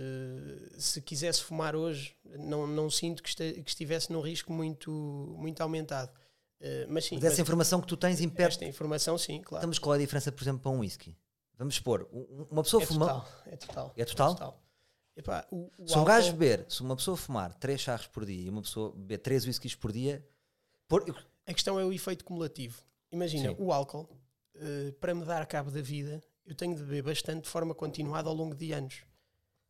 se 0.78 1.00
quisesse 1.00 1.42
fumar 1.42 1.74
hoje, 1.76 2.14
não, 2.38 2.66
não 2.66 2.88
sinto 2.90 3.22
que, 3.22 3.28
este- 3.28 3.62
que 3.62 3.70
estivesse 3.70 4.12
num 4.12 4.20
risco 4.20 4.52
muito, 4.52 4.90
muito 5.38 5.60
aumentado. 5.62 6.10
Eh, 6.60 6.86
mas 6.88 7.04
sim, 7.04 7.16
mas 7.16 7.24
essa 7.24 7.32
mas 7.34 7.38
informação 7.40 7.80
que 7.80 7.86
tu 7.86 7.96
tens 7.96 8.20
impede. 8.20 8.48
esta 8.48 8.64
informação, 8.64 9.18
sim, 9.18 9.42
claro. 9.42 9.60
Estamos 9.62 9.78
qual 9.78 9.94
é 9.94 9.98
a 9.98 10.00
diferença, 10.00 10.32
por 10.32 10.42
exemplo, 10.42 10.60
para 10.62 10.70
um 10.70 10.80
whisky? 10.80 11.16
Vamos 11.58 11.74
expor, 11.74 12.08
um- 12.12 12.46
uma 12.50 12.62
pessoa 12.62 12.82
É 12.82 12.86
fuma. 12.86 13.06
total, 13.06 13.28
é 13.46 13.56
total. 13.56 13.92
É 13.96 14.04
total? 14.04 14.62
Epá, 15.16 15.46
o, 15.50 15.70
o 15.78 15.86
Se 15.88 15.94
um 15.94 15.98
álcool- 16.00 16.04
gajo 16.04 16.32
beber, 16.32 16.66
se 16.68 16.82
uma 16.82 16.94
pessoa 16.96 17.16
fumar 17.16 17.52
3 17.54 17.80
charros 17.80 18.06
por 18.06 18.24
dia 18.26 18.42
e 18.46 18.48
uma 18.50 18.60
pessoa 18.62 18.92
beber 18.92 19.18
3 19.18 19.46
whiskies 19.46 19.74
por 19.74 19.90
dia, 19.92 20.26
por- 20.88 21.04
A 21.46 21.52
questão 21.54 21.78
é 21.80 21.84
o 21.84 21.92
efeito 21.92 22.24
cumulativo. 22.24 22.82
Imagina, 23.12 23.50
Sim. 23.50 23.56
o 23.58 23.72
álcool, 23.72 24.08
eh, 24.56 24.92
para 25.00 25.14
me 25.14 25.24
dar 25.24 25.46
cabo 25.46 25.70
da 25.70 25.80
vida, 25.80 26.20
eu 26.46 26.54
tenho 26.54 26.74
de 26.74 26.82
beber 26.82 27.02
bastante 27.02 27.44
de 27.44 27.48
forma 27.50 27.74
continuada 27.74 28.28
ao 28.28 28.34
longo 28.34 28.54
de 28.54 28.72
anos. 28.72 29.02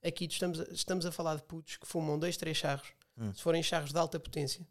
Aqui 0.04 0.26
estamos 0.26 0.60
a, 0.60 0.64
estamos 0.64 1.06
a 1.06 1.10
falar 1.12 1.36
de 1.36 1.42
putos 1.42 1.76
que 1.76 1.86
fumam 1.86 2.18
dois, 2.18 2.36
três 2.36 2.56
charros. 2.56 2.88
Hum. 3.18 3.32
Se 3.34 3.42
forem 3.42 3.62
charros 3.62 3.92
de 3.92 3.98
alta 3.98 4.20
potência, 4.20 4.66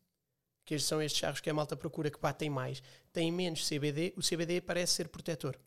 que 0.64 0.78
são 0.80 1.02
estes 1.02 1.20
charros 1.20 1.42
que 1.42 1.50
a 1.50 1.54
malta 1.54 1.76
procura 1.76 2.10
que 2.10 2.20
batem 2.20 2.50
mais, 2.50 2.82
têm 3.12 3.32
menos 3.32 3.68
CBD, 3.68 4.14
o 4.16 4.22
CBD 4.22 4.62
parece 4.62 4.94
ser 4.94 5.08
protetor. 5.10 5.58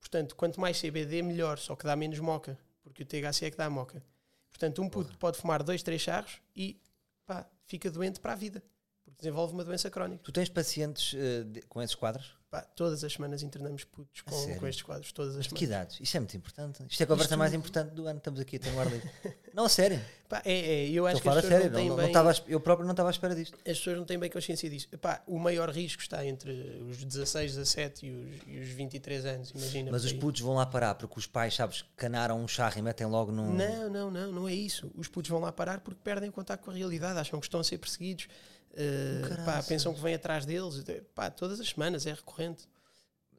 Portanto, 0.00 0.36
quanto 0.36 0.60
mais 0.60 0.80
CBD, 0.80 1.22
melhor, 1.22 1.58
só 1.58 1.74
que 1.74 1.84
dá 1.84 1.96
menos 1.96 2.18
moca, 2.20 2.58
porque 2.82 3.02
o 3.02 3.06
THC 3.06 3.46
é 3.46 3.50
que 3.50 3.56
dá 3.56 3.68
moca. 3.68 4.02
Portanto, 4.50 4.80
um 4.82 4.88
puto 4.88 5.16
pode 5.18 5.36
fumar 5.38 5.62
dois, 5.62 5.82
três 5.82 6.00
charros 6.00 6.40
e 6.54 6.80
pá, 7.26 7.48
fica 7.66 7.90
doente 7.90 8.20
para 8.20 8.32
a 8.32 8.36
vida, 8.36 8.62
porque 9.04 9.18
desenvolve 9.18 9.52
uma 9.54 9.64
doença 9.64 9.90
crónica. 9.90 10.22
tu 10.22 10.32
tens 10.32 10.48
pacientes 10.48 11.14
de- 11.46 11.62
com 11.62 11.82
esses 11.82 11.94
quadros? 11.96 12.37
Pá, 12.50 12.62
todas 12.62 13.04
as 13.04 13.12
semanas 13.12 13.42
internamos 13.42 13.84
putos 13.84 14.22
com, 14.22 14.30
com 14.56 14.66
estes 14.66 14.82
quadros, 14.82 15.12
todas 15.12 15.36
as 15.36 15.46
De 15.46 15.52
que 15.54 15.66
semanas. 15.66 15.86
idades? 15.90 16.00
Isto 16.00 16.16
é 16.16 16.20
muito 16.20 16.36
importante. 16.38 16.82
Isto 16.88 17.00
é 17.02 17.04
a 17.04 17.06
conversa 17.06 17.34
Isto- 17.34 17.38
mais 17.38 17.52
importante 17.52 17.94
do 17.94 18.06
ano. 18.06 18.16
Estamos 18.16 18.40
aqui 18.40 18.56
a 18.56 18.58
ter 18.58 18.70
um 18.70 18.80
ar 18.80 18.86
livre. 18.90 19.10
Não, 19.52 19.64
a 19.66 19.68
sério. 19.68 20.00
Pá, 20.30 20.40
é, 20.46 20.52
é, 20.86 20.88
eu 20.90 21.06
acho 21.06 21.18
Estou 21.18 21.32
que 21.32 21.38
as 21.38 21.44
pessoas 21.44 21.62
sério. 21.62 21.64
não 21.64 21.72
Não, 21.72 21.78
têm 21.78 21.88
não, 22.12 22.22
bem, 22.22 22.28
à 22.28 22.30
esp- 22.32 22.48
eu 22.48 22.60
próprio 22.60 22.84
não 22.86 22.92
estava 22.92 23.08
à 23.08 23.12
espera 23.12 23.34
disto. 23.34 23.54
as 23.58 23.76
pessoas 23.78 23.96
não 23.98 24.04
têm 24.04 24.18
bem 24.18 24.30
consciência 24.30 24.68
disso. 24.70 24.88
Epá, 24.92 25.22
o 25.26 25.38
maior 25.38 25.68
risco 25.70 26.00
está 26.00 26.24
entre 26.24 26.50
os 26.88 27.02
16, 27.04 27.54
17 27.56 28.06
e 28.06 28.10
os, 28.10 28.36
e 28.46 28.58
os 28.60 28.68
23 28.68 29.26
anos, 29.26 29.50
imagina. 29.50 29.90
Mas 29.90 30.04
os 30.04 30.12
putos 30.14 30.40
vão 30.40 30.54
lá 30.54 30.64
parar 30.66 30.94
porque 30.94 31.18
os 31.18 31.26
pais, 31.26 31.54
sabes, 31.54 31.84
canaram 31.96 32.40
um 32.42 32.48
charro 32.48 32.78
e 32.78 32.82
metem 32.82 33.06
logo 33.06 33.30
num. 33.32 33.52
Não, 33.54 33.90
não, 33.90 34.10
não, 34.10 34.32
não 34.32 34.48
é 34.48 34.54
isso. 34.54 34.90
Os 34.94 35.08
putos 35.08 35.30
vão 35.30 35.40
lá 35.40 35.50
parar 35.52 35.80
porque 35.80 36.00
perdem 36.04 36.28
o 36.30 36.32
contato 36.32 36.62
com 36.62 36.70
a 36.70 36.74
realidade, 36.74 37.18
acham 37.18 37.38
que 37.40 37.46
estão 37.46 37.60
a 37.60 37.64
ser 37.64 37.78
perseguidos, 37.78 38.28
eh, 38.74 39.22
pá, 39.44 39.62
pensam 39.62 39.92
que 39.94 40.00
vem 40.00 40.14
atrás 40.14 40.44
deles. 40.46 40.84
Pá, 41.14 41.30
todas 41.30 41.60
as 41.60 41.68
semanas 41.68 42.06
é 42.06 42.12
recorrente. 42.12 42.68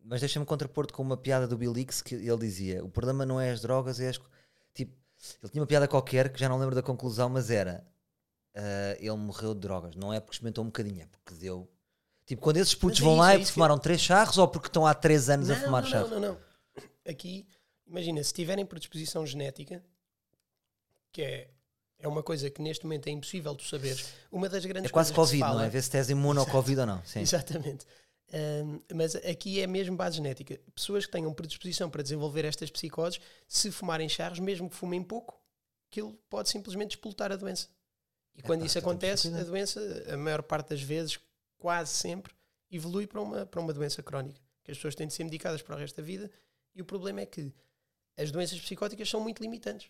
Mas 0.03 0.19
deixa-me 0.21 0.45
contrapor-te 0.45 0.93
com 0.93 1.01
uma 1.03 1.17
piada 1.17 1.47
do 1.47 1.57
Bill 1.57 1.77
Hicks 1.77 2.01
que 2.01 2.15
ele 2.15 2.37
dizia: 2.37 2.83
o 2.83 2.89
problema 2.89 3.25
não 3.25 3.39
é 3.39 3.51
as 3.51 3.61
drogas, 3.61 3.99
é 3.99 4.09
as. 4.09 4.17
co-" 4.17 4.29
Tipo, 4.73 4.93
ele 5.43 5.51
tinha 5.51 5.61
uma 5.61 5.67
piada 5.67 5.87
qualquer 5.87 6.31
que 6.31 6.39
já 6.39 6.47
não 6.49 6.57
lembro 6.57 6.73
da 6.75 6.81
conclusão, 6.81 7.29
mas 7.29 7.49
era: 7.49 7.85
ah, 8.55 8.95
ele 8.99 9.15
morreu 9.17 9.53
de 9.53 9.59
drogas. 9.59 9.95
Não 9.95 10.13
é 10.13 10.19
porque 10.19 10.35
experimentou 10.35 10.63
um 10.63 10.67
bocadinho, 10.67 11.01
é 11.01 11.05
porque 11.05 11.33
deu. 11.35 11.69
Tipo, 12.25 12.41
quando 12.41 12.57
esses 12.57 12.75
putos 12.75 12.99
é 12.99 13.03
vão 13.03 13.13
isso, 13.13 13.19
lá 13.21 13.33
é 13.33 13.37
e 13.37 13.41
isso 13.41 13.47
que- 13.51 13.53
fumaram 13.55 13.77
três 13.77 13.99
charros 14.01 14.37
ou 14.37 14.47
porque 14.47 14.67
estão 14.67 14.85
há 14.85 14.93
três 14.93 15.29
anos 15.29 15.49
a 15.49 15.55
Não, 15.55 15.63
fumar 15.63 15.83
não, 15.83 15.89
charros? 15.89 16.11
não, 16.11 16.19
não, 16.19 16.27
não. 16.33 16.39
Aqui, 17.11 17.47
imagina, 17.87 18.23
se 18.23 18.31
tiverem 18.33 18.65
predisposição 18.65 19.25
genética, 19.25 19.83
que 21.11 21.21
é, 21.23 21.49
é 21.99 22.07
uma 22.07 22.23
coisa 22.23 22.49
que 22.49 22.61
neste 22.61 22.85
momento 22.85 23.07
é 23.07 23.11
impossível 23.11 23.53
tu 23.55 23.63
saberes. 23.65 24.13
Uma 24.31 24.47
das 24.49 24.65
grandes 24.65 24.89
É 24.89 24.93
quase 24.93 25.13
Covid, 25.13 25.39
não 25.41 25.47
fala- 25.47 25.65
é? 25.65 25.69
Ver 25.69 25.81
se 25.83 25.91
tens 25.91 26.09
imune 26.09 26.39
ao 26.39 26.45
Covid 26.45 26.79
ou 26.81 26.85
não. 26.85 27.03
Sim. 27.05 27.19
Exatamente. 27.19 27.85
Ahm, 28.31 28.79
mas 28.93 29.15
aqui 29.15 29.59
é 29.59 29.67
mesmo 29.67 29.97
base 29.97 30.17
genética. 30.17 30.59
Pessoas 30.73 31.05
que 31.05 31.11
tenham 31.11 31.33
predisposição 31.33 31.89
para 31.89 32.01
desenvolver 32.03 32.45
estas 32.45 32.69
psicoses, 32.69 33.19
se 33.47 33.71
fumarem 33.71 34.07
charros, 34.07 34.39
mesmo 34.39 34.69
que 34.69 34.75
fumem 34.75 35.03
pouco, 35.03 35.39
aquilo 35.91 36.13
pode 36.29 36.49
simplesmente 36.49 36.91
explotar 36.91 37.31
a 37.31 37.35
doença. 37.35 37.67
E 38.35 38.41
quando 38.41 38.59
Epá, 38.61 38.67
isso 38.67 38.77
então 38.77 38.91
acontece, 38.91 39.27
a 39.33 39.43
doença, 39.43 40.05
a 40.13 40.15
maior 40.15 40.41
parte 40.43 40.69
das 40.69 40.81
vezes, 40.81 41.19
quase 41.57 41.91
sempre, 41.91 42.33
evolui 42.71 43.05
para 43.07 43.19
uma, 43.19 43.45
para 43.45 43.59
uma 43.59 43.73
doença 43.73 44.01
crónica. 44.03 44.39
Que 44.63 44.71
as 44.71 44.77
pessoas 44.77 44.93
têm 44.95 45.07
de 45.07 45.13
ser 45.13 45.23
medicadas 45.23 45.61
para 45.61 45.75
o 45.75 45.79
resto 45.79 45.97
da 45.97 46.03
vida. 46.03 46.29
E 46.75 46.81
o 46.81 46.85
problema 46.85 47.21
é 47.21 47.25
que 47.25 47.51
as 48.15 48.31
doenças 48.31 48.59
psicóticas 48.61 49.09
são 49.09 49.19
muito 49.19 49.41
limitantes. 49.41 49.89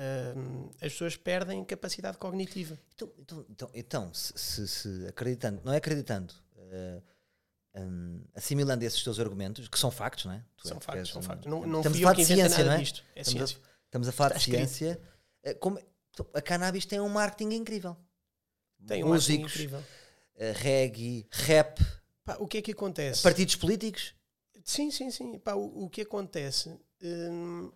Ahm, 0.00 0.68
as 0.80 0.92
pessoas 0.92 1.16
perdem 1.16 1.64
capacidade 1.64 2.18
cognitiva. 2.18 2.78
Então, 2.94 3.12
então, 3.18 3.46
então, 3.50 3.70
então, 3.74 4.14
se, 4.14 4.68
se- 4.68 5.06
acreditando, 5.08 5.60
não 5.64 5.72
é 5.72 5.78
acreditando, 5.78 6.32
eh, 6.56 7.02
hum, 7.76 8.22
assimilando 8.34 8.84
esses 8.84 9.02
teus 9.02 9.18
argumentos, 9.18 9.66
que 9.68 9.78
são 9.78 9.90
factos, 9.90 10.26
não 10.26 10.32
é? 10.34 10.44
Tu 10.56 10.68
São 10.68 10.76
és- 10.76 10.84
factos, 10.84 11.08
são 11.10 11.20
um- 11.20 11.24
factos. 11.24 11.46
Não, 11.50 11.66
não 11.66 11.80
estamos 11.80 11.98
a 11.98 12.00
falar 12.02 12.14
de 12.14 12.24
ciência, 12.26 12.64
não 12.64 12.72
é? 12.72 12.78
disto. 12.78 13.04
É 13.16 13.20
Estamos 13.22 13.42
a- 13.42 13.46
ciência. 13.48 13.68
Estamos 13.86 14.08
a 14.08 14.12
falar 14.12 14.28
Está 14.36 14.38
de 14.38 14.44
escrito. 14.50 14.68
ciência. 14.70 15.00
Eh, 15.42 15.54
como- 15.54 15.80
a 16.34 16.42
cannabis 16.42 16.86
tem 16.86 17.00
um 17.00 17.08
marketing 17.08 17.54
incrível. 17.56 17.96
Tem 18.86 19.02
um 19.02 19.08
marketing 19.08 19.38
Músicos, 19.40 19.52
incrível. 19.54 19.84
eh, 20.36 20.52
reggae, 20.52 21.26
rap, 21.32 21.80
Pá, 22.24 22.36
o 22.38 22.46
que 22.46 22.58
é 22.58 22.62
que 22.62 22.70
acontece? 22.72 23.22
partidos 23.22 23.56
políticos. 23.56 24.14
Sim, 24.62 24.90
sim, 24.92 25.10
sim. 25.10 25.38
Pá, 25.40 25.54
o, 25.54 25.84
o 25.86 25.90
que 25.90 26.02
acontece 26.02 26.78
hum, 27.02 27.72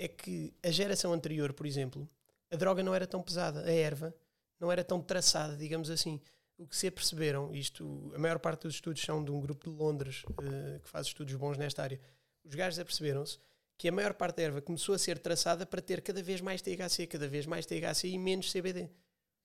é 0.00 0.08
que 0.08 0.54
a 0.62 0.70
geração 0.70 1.12
anterior, 1.12 1.52
por 1.52 1.66
exemplo, 1.66 2.08
a 2.50 2.56
droga 2.56 2.82
não 2.82 2.94
era 2.94 3.06
tão 3.06 3.20
pesada, 3.22 3.60
a 3.66 3.70
erva 3.70 4.14
não 4.58 4.72
era 4.72 4.82
tão 4.82 4.98
traçada, 5.00 5.54
digamos 5.56 5.90
assim. 5.90 6.18
O 6.56 6.66
que 6.66 6.74
se 6.74 6.86
aperceberam, 6.86 7.54
isto, 7.54 8.10
a 8.14 8.18
maior 8.18 8.38
parte 8.38 8.62
dos 8.62 8.74
estudos 8.76 9.02
são 9.02 9.22
de 9.22 9.30
um 9.30 9.38
grupo 9.40 9.70
de 9.70 9.76
Londres 9.76 10.24
uh, 10.24 10.80
que 10.80 10.88
faz 10.88 11.06
estudos 11.06 11.34
bons 11.34 11.58
nesta 11.58 11.82
área. 11.82 12.00
Os 12.42 12.54
gajos 12.54 12.78
aperceberam-se 12.78 13.38
que 13.76 13.88
a 13.88 13.92
maior 13.92 14.14
parte 14.14 14.36
da 14.36 14.42
erva 14.42 14.62
começou 14.62 14.94
a 14.94 14.98
ser 14.98 15.18
traçada 15.18 15.66
para 15.66 15.82
ter 15.82 16.00
cada 16.00 16.22
vez 16.22 16.40
mais 16.40 16.62
THC, 16.62 17.06
cada 17.06 17.28
vez 17.28 17.44
mais 17.44 17.66
THC 17.66 18.08
e 18.08 18.18
menos 18.18 18.50
CBD. 18.50 18.88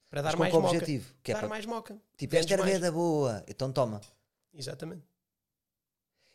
Para 0.09 0.21
dar 0.21 0.37
mais 0.37 0.53
moca. 0.53 0.67
objetivo? 0.67 1.13
Que 1.21 1.31
é 1.31 1.33
dar 1.33 1.41
para- 1.41 1.49
mais 1.49 1.65
moca. 1.65 1.97
Tipo, 2.17 2.35
esta 2.37 2.53
erva 2.53 2.69
é 2.69 2.79
da 2.79 2.91
boa, 2.91 3.43
então 3.47 3.71
toma. 3.73 3.99
Exatamente. 4.53 5.03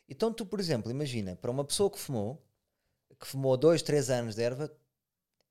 Então 0.09 0.31
tu, 0.31 0.45
por 0.45 0.61
exemplo, 0.61 0.91
imagina, 0.91 1.37
para 1.37 1.51
uma 1.51 1.65
pessoa 1.65 1.91
que 1.91 1.99
fumou, 1.99 2.43
que 3.19 3.27
fumou 3.27 3.57
dois, 3.57 3.83
três 3.83 4.11
anos 4.11 4.35
de 4.35 4.43
erva, 4.43 4.71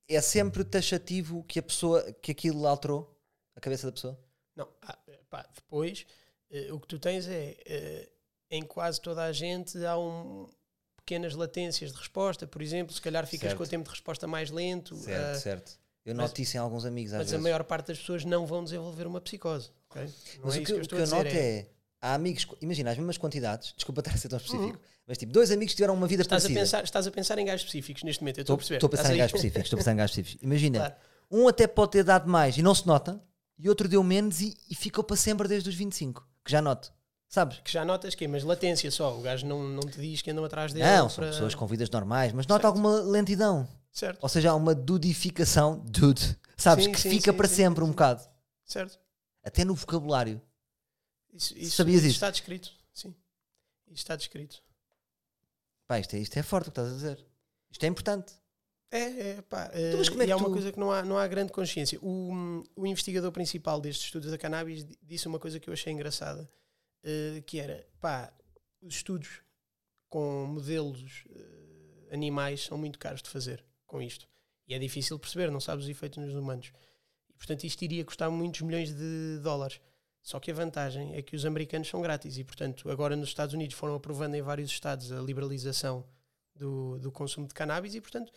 é 0.08 0.22
sempre 0.22 0.64
taxativo 0.64 1.44
que 1.44 1.60
a 1.60 1.64
pessoa, 1.64 2.02
que 2.14 2.32
aquilo 2.32 2.66
alterou 2.68 3.16
a 3.56 3.60
cabeça 3.60 3.86
da 3.88 3.94
pessoa? 3.94 4.20
Não, 4.56 4.68
ah, 4.82 4.98
pá, 5.30 5.46
depois 5.54 6.06
eh, 6.50 6.72
o 6.72 6.80
que 6.80 6.88
tu 6.88 6.98
tens 7.00 7.28
é 7.28 7.56
eh, 7.66 8.10
em 8.50 8.64
quase 8.64 9.00
toda 9.00 9.24
a 9.24 9.32
gente 9.32 9.78
há 9.86 9.98
um, 9.98 10.50
pequenas 10.98 11.36
latências 11.36 11.92
de 11.92 11.98
resposta, 11.98 12.48
por 12.48 12.62
exemplo, 12.62 12.94
se 12.94 13.02
calhar 13.02 13.26
ficas 13.28 13.50
Certo. 13.50 13.58
com 13.58 13.64
o 13.64 13.68
tempo 13.68 13.84
de 13.86 13.92
resposta 13.92 14.26
mais 14.28 14.50
lento, 14.50 14.96
Certo, 14.96 15.36
ah, 15.36 15.40
certo. 15.40 15.80
Eu 16.06 16.16
mas- 16.16 16.30
noto 16.30 16.42
isso 16.42 16.58
em 16.58 16.60
alguns 16.60 16.86
amigos 16.86 17.14
às 17.14 17.20
mas 17.20 17.28
a 17.28 17.32
vezes. 17.32 17.44
maior 17.44 17.64
parte 17.64 17.88
das 17.88 18.00
pessoas 18.00 18.26
não 18.26 18.48
vão 18.48 18.64
desenvolver 18.64 19.06
uma 19.06 19.22
psicose. 19.22 19.70
ok? 19.90 20.02
Não 20.04 20.46
Mas 20.46 20.56
é 20.56 20.60
o 20.60 20.62
isso 20.62 20.74
que, 20.74 20.80
eu 20.80 20.84
o 20.84 20.88
que 20.88 20.96
eu 20.96 21.04
a 21.04 21.08
noto 21.08 21.28
é, 21.28 21.60
é, 21.60 21.70
há 22.02 22.14
amigos, 22.14 22.48
imagina, 22.62 22.92
as 22.92 22.98
mesmas 22.98 23.18
quantidades, 23.18 23.74
desculpa 23.76 24.02
estar 24.02 24.14
a 24.14 24.18
ser 24.18 24.30
tão 24.30 24.38
específico, 24.38 24.80
mas 25.08 25.18
tipo, 25.18 25.32
dois 25.32 25.52
amigos 25.52 25.74
tiveram 25.76 25.94
uma 25.94 26.08
vida 26.08 26.22
estás, 26.22 26.44
a 26.44 26.48
parecida. 26.48 26.60
pensar, 26.62 26.84
estás 26.84 27.08
a 27.08 27.12
pensar 27.12 27.38
em 27.40 27.46
gajos 27.46 27.62
específicos 27.62 28.04
neste 28.04 28.22
momento, 28.22 28.38
eu 28.40 28.42
estou 28.42 28.54
a 28.54 28.58
perceber. 28.58 28.76
Estou 28.78 28.88
a 28.88 28.92
pensar 28.92 29.14
em 29.14 29.18
gajos 29.18 29.34
específicos, 29.36 29.64
estou 29.66 29.78
a 29.78 29.80
pensar 29.80 29.92
em 29.94 29.96
gajos 29.98 30.18
específicos. 30.18 30.44
Imagina, 30.46 30.80
Claro. 30.80 30.96
um 31.32 31.48
até 31.48 31.68
pode 31.68 31.92
ter 31.92 32.04
dado 32.04 32.30
mais 32.30 32.58
e 32.58 32.62
não 32.62 32.74
se 32.76 32.86
nota, 32.88 33.22
e 33.58 33.68
outro 33.68 33.88
deu 33.88 34.02
menos 34.04 34.40
e, 34.42 34.56
e 34.70 34.76
ficou 34.76 35.04
para 35.04 35.16
sempre 35.18 35.48
desde 35.48 35.68
os 35.70 35.76
25, 35.76 36.26
que 36.46 36.52
já 36.52 36.62
noto. 36.62 36.94
Sabes? 37.28 37.60
Que 37.64 37.72
já 37.72 37.86
notas 37.86 38.16
que 38.16 38.26
é, 38.26 38.28
mas 38.28 38.44
latência 38.44 38.90
só, 38.90 39.16
o 39.16 39.22
gajo 39.22 39.46
não, 39.46 39.62
não 39.64 39.82
te 39.82 40.00
diz 40.02 40.22
que 40.22 40.32
andam 40.32 40.44
atrás 40.46 40.74
dele. 40.74 40.86
Não, 40.86 41.08
são 41.10 41.24
para- 41.24 41.32
pessoas 41.32 41.54
com 41.54 41.68
vidas 41.68 41.88
normais, 41.92 42.34
mas 42.34 42.48
nota 42.48 42.64
Certo. 42.64 42.66
alguma 42.66 43.02
lentidão. 43.02 43.68
Certo, 43.92 44.20
Ou 44.22 44.30
seja, 44.30 44.50
há 44.52 44.56
uma 44.56 44.74
dudificação, 44.74 45.84
dude, 45.86 46.38
sabes? 46.58 46.86
Sim, 46.86 46.92
que 46.92 47.00
sim, 47.02 47.10
fica 47.10 47.32
sim, 47.32 47.38
para 47.38 47.48
sempre 47.48 47.84
um 47.84 47.90
bocado. 47.90 48.24
certo. 48.66 48.98
Até 49.44 49.64
no 49.66 49.74
vocabulário. 49.76 50.42
Isso, 51.34 51.58
isso, 51.58 51.76
Sabias 51.76 52.02
isso 52.04 52.14
está 52.16 52.30
descrito, 52.32 52.72
sim. 52.94 53.16
Está 53.92 54.16
descrito. 54.16 54.62
Pá, 55.88 56.00
isto 56.00 56.16
é, 56.16 56.20
isto 56.20 56.38
é 56.38 56.44
forte 56.44 56.70
o 56.70 56.72
que 56.72 56.80
estás 56.80 56.90
a 56.92 56.96
dizer. 56.96 57.26
Isto 57.72 57.84
é 57.84 57.88
importante. 57.88 58.34
É, 58.92 59.30
é, 59.30 59.42
pá. 59.44 59.70
Então, 59.74 60.00
mas 60.00 60.08
eh, 60.08 60.10
como 60.12 60.22
é 60.22 60.26
e 60.26 60.28
que 60.28 60.32
há 60.32 60.38
uma 60.38 60.46
tu- 60.48 60.52
coisa 60.54 60.72
que 60.72 60.80
não 60.80 60.92
há, 60.92 61.04
não 61.04 61.18
há 61.18 61.28
grande 61.28 61.52
consciência. 61.52 62.00
O, 62.02 62.64
o 62.76 62.86
investigador 62.88 63.32
principal 63.32 63.80
destes 63.80 64.06
estudos 64.06 64.32
da 64.32 64.38
cannabis 64.38 64.84
di- 64.86 64.98
disse 65.04 65.28
uma 65.28 65.40
coisa 65.40 65.60
que 65.60 65.70
eu 65.70 65.74
achei 65.74 65.94
engraçada, 65.94 66.50
eh, 67.04 67.42
que 67.46 67.60
era, 67.60 67.88
pá, 68.00 68.34
os 68.82 68.96
estudos 68.96 69.42
com 70.10 70.46
modelos 70.48 71.24
eh, 71.30 72.14
animais 72.14 72.64
são 72.66 72.78
muito 72.78 72.98
caros 72.98 73.22
de 73.22 73.30
fazer 73.30 73.64
com 73.86 74.02
isto. 74.02 74.28
E 74.68 74.74
é 74.74 74.80
difícil 74.80 75.18
perceber, 75.20 75.52
não 75.52 75.60
sabes 75.60 75.86
os 75.86 75.90
efeitos 75.92 76.18
nos 76.24 76.34
humanos. 76.34 76.72
E, 77.30 77.34
portanto, 77.34 77.64
isto 77.64 77.82
iria 77.84 78.04
custar 78.06 78.30
muitos 78.32 78.62
milhões 78.62 78.92
de 78.94 79.40
dólares. 79.44 79.80
Só 80.22 80.40
que 80.40 80.52
a 80.52 80.54
vantagem 80.54 81.16
é 81.16 81.22
que 81.22 81.36
os 81.36 81.46
americanos 81.46 81.88
são 81.88 82.02
grátis 82.02 82.38
e, 82.38 82.44
portanto, 82.44 82.90
agora 82.92 83.16
nos 83.16 83.30
Estados 83.30 83.54
Unidos 83.54 83.76
foram 83.76 83.96
aprovando 83.96 84.36
em 84.36 84.42
vários 84.42 84.70
estados 84.70 85.12
a 85.12 85.20
liberalização 85.22 86.06
do, 86.56 87.00
do 87.00 87.12
consumo 87.12 87.48
de 87.48 87.54
cannabis 87.54 87.96
e, 87.96 88.02
portanto, 88.02 88.32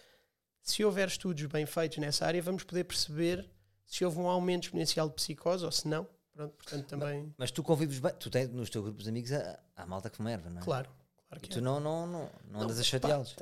se 0.63 0.85
houver 0.85 1.09
estudos 1.09 1.45
bem 1.47 1.67
feitos 1.67 1.99
nessa 1.99 2.25
área, 2.25 2.41
vamos 2.41 2.63
poder 2.63 2.85
perceber 2.85 3.49
se 3.85 4.05
houve 4.05 4.19
um 4.19 4.29
aumento 4.29 4.65
exponencial 4.65 5.09
de 5.09 5.15
psicose 5.17 5.65
ou 5.65 5.73
se 5.73 5.87
não. 5.89 6.07
Pronto, 6.33 6.55
portanto, 6.55 6.87
também, 6.87 7.35
Mas 7.37 7.51
tu 7.51 7.63
convives 7.63 7.99
bem, 7.99 8.13
tu 8.15 8.31
tens 8.31 8.49
nos 8.49 8.71
teus 8.71 8.83
grupos 8.85 9.05
de 9.05 9.11
amigos 9.11 9.33
a, 9.33 9.59
a 9.77 9.85
malta 9.85 10.09
que 10.09 10.17
fuma 10.17 10.31
erva, 10.31 10.49
não 10.49 10.63
é? 10.63 10.65
claro, 10.65 10.89
claro 11.29 11.39
E 11.39 11.41
que 11.41 11.49
tu 11.49 11.59
é. 11.59 11.61
não, 11.61 11.79
não, 11.79 12.07
não, 12.07 12.31
não 12.51 12.61
andas 12.63 12.77
a 12.77 12.81
pá, 12.81 12.85
chateá-los. 12.85 13.37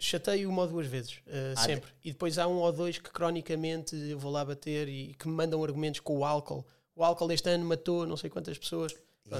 Chateio 0.00 0.48
uma 0.48 0.62
ou 0.62 0.68
duas 0.68 0.86
vezes, 0.88 1.20
eh, 1.26 1.54
Ah, 1.56 1.62
sempre. 1.62 1.92
E 2.04 2.10
depois 2.10 2.38
há 2.38 2.48
um 2.48 2.56
ou 2.56 2.72
dois 2.72 2.98
que 2.98 3.10
cronicamente 3.10 3.94
eu 3.94 4.18
vou 4.18 4.32
lá 4.32 4.44
bater 4.44 4.88
e 4.88 5.14
que 5.14 5.28
me 5.28 5.34
mandam 5.34 5.62
argumentos 5.62 6.00
com 6.00 6.18
o 6.18 6.24
álcool. 6.24 6.66
O 6.98 7.04
álcool 7.04 7.30
este 7.30 7.48
ano 7.48 7.64
matou 7.64 8.04
não 8.04 8.16
sei 8.16 8.28
quantas 8.28 8.58
pessoas. 8.58 8.92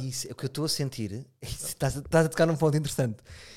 Isso, 0.03 0.29
é 0.29 0.33
o 0.33 0.35
que 0.35 0.44
eu 0.44 0.49
estou 0.49 0.64
a 0.64 0.68
sentir. 0.68 1.27
Estás, 1.42 1.97
a- 1.97 2.01
estás 2.01 2.27
a 2.27 2.29
tocar 2.29 2.47
num 2.47 2.57
ponto 2.57 2.77
interessante. 2.77 3.16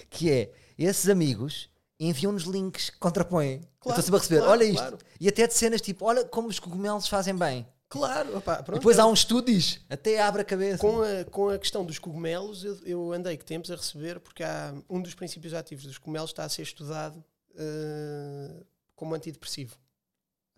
Que 0.10 0.32
é, 0.32 0.52
esses 0.78 1.08
amigos 1.08 1.70
enviam-nos 2.00 2.44
links 2.44 2.90
que 2.90 2.98
contrapõem. 2.98 3.60
Claro, 3.80 4.00
estou 4.00 4.04
sempre 4.04 4.16
a 4.16 4.20
receber, 4.20 4.38
claro, 4.40 4.52
olha 4.52 4.64
isto. 4.64 4.78
claro. 4.78 4.98
E 5.20 5.28
até 5.28 5.46
de 5.46 5.54
cenas 5.54 5.82
tipo, 5.82 6.04
olha 6.06 6.26
como 6.26 6.48
os 6.48 6.58
cogumelos 6.58 7.08
fazem 7.08 7.36
bem. 7.36 7.68
Claro, 7.90 8.38
opá, 8.38 8.54
E 8.62 8.64
pronto. 8.64 8.80
depois 8.80 8.98
há 8.98 9.12
estudo 9.12 9.46
que 9.46 9.52
diz, 9.54 9.82
até 9.90 10.20
abre 10.22 10.42
a 10.42 10.46
cabeça. 10.46 10.78
Com 10.80 11.02
a, 11.04 11.26
com 11.26 11.50
a 11.50 11.60
questão 11.60 11.86
dos 11.86 12.00
cogumelos, 12.00 12.64
eu, 12.64 12.80
eu 12.86 13.12
andei 13.14 13.36
que 13.38 13.44
tempos 13.46 13.70
a 13.70 13.76
receber, 13.76 14.20
porque 14.22 14.42
há 14.44 14.74
um 14.90 15.02
dos 15.02 15.14
princípios 15.14 15.54
ativos 15.54 15.84
dos 15.86 15.98
cogumelos 16.00 16.32
está 16.32 16.44
a 16.46 16.50
ser 16.50 16.62
estudado 16.64 17.22
eh, 17.56 18.64
como 18.96 19.14
antidepressivo. 19.14 19.76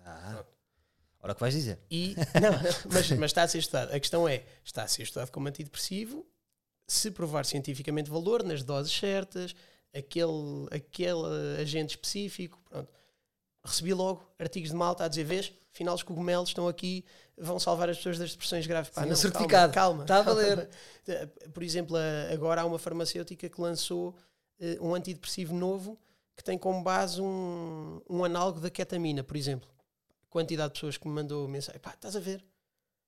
Ah, 0.06 0.44
ora 1.24 1.32
o 1.32 1.36
que 1.36 1.42
vais 1.42 1.54
dizer. 1.54 1.80
E, 1.90 2.16
não, 2.40 2.52
mas, 2.92 3.10
mas 3.12 3.32
está 3.32 3.44
a 3.44 3.48
ser 3.48 3.60
estudado. 3.60 3.94
A 3.94 4.00
questão 4.00 4.28
é, 4.28 4.44
está 4.64 4.84
a 4.84 4.88
ser 4.88 5.04
estudado 5.04 5.32
como 5.32 5.48
antidepressivo, 5.48 6.26
se 6.88 7.10
provar 7.10 7.46
cientificamente 7.46 8.10
valor, 8.10 8.44
nas 8.44 8.62
doses 8.62 8.92
certas, 8.94 9.56
aquele, 9.96 10.68
aquele 10.70 11.62
agente 11.62 11.92
específico, 11.92 12.62
pronto. 12.70 12.92
Recebi 13.66 13.94
logo 13.94 14.30
artigos 14.38 14.72
de 14.72 14.76
malta 14.76 15.06
a 15.06 15.08
dizer, 15.08 15.24
vês, 15.24 15.54
afinal 15.74 15.96
os 15.96 16.04
cogumelos 16.04 16.50
estão 16.50 16.68
aqui, 16.68 17.06
vão 17.38 17.58
salvar 17.58 17.90
as 17.90 17.96
pessoas 17.96 18.18
das 18.20 18.32
depressões 18.32 18.68
graves. 18.68 18.92
Pá, 18.92 19.04
Sim, 19.04 19.10
não, 19.10 19.16
certificado. 19.16 19.74
Calma, 19.74 20.04
Está 20.04 20.20
a 20.20 20.24
calma. 20.26 20.42
valer. 20.42 20.70
Por 21.54 21.64
exemplo, 21.64 21.96
agora 22.34 22.62
há 22.62 22.66
uma 22.66 22.78
farmacêutica 22.78 23.48
que 23.48 23.62
lançou 23.62 24.14
eh, 24.60 24.78
um 24.82 24.94
antidepressivo 24.94 25.56
novo 25.56 25.98
que 26.36 26.44
tem 26.44 26.58
como 26.58 26.82
base 26.84 27.22
um, 27.22 28.02
um 28.10 28.24
análogo 28.24 28.60
da 28.60 28.70
ketamina, 28.70 29.24
por 29.24 29.38
exemplo. 29.38 29.70
Quantidade 30.34 30.70
de 30.70 30.74
pessoas 30.80 30.98
que 30.98 31.08
me 31.08 31.14
mandou 31.14 31.48
mensagem, 31.48 31.80
pá, 31.80 31.92
estás 31.94 32.16
a 32.16 32.20
ver? 32.20 32.44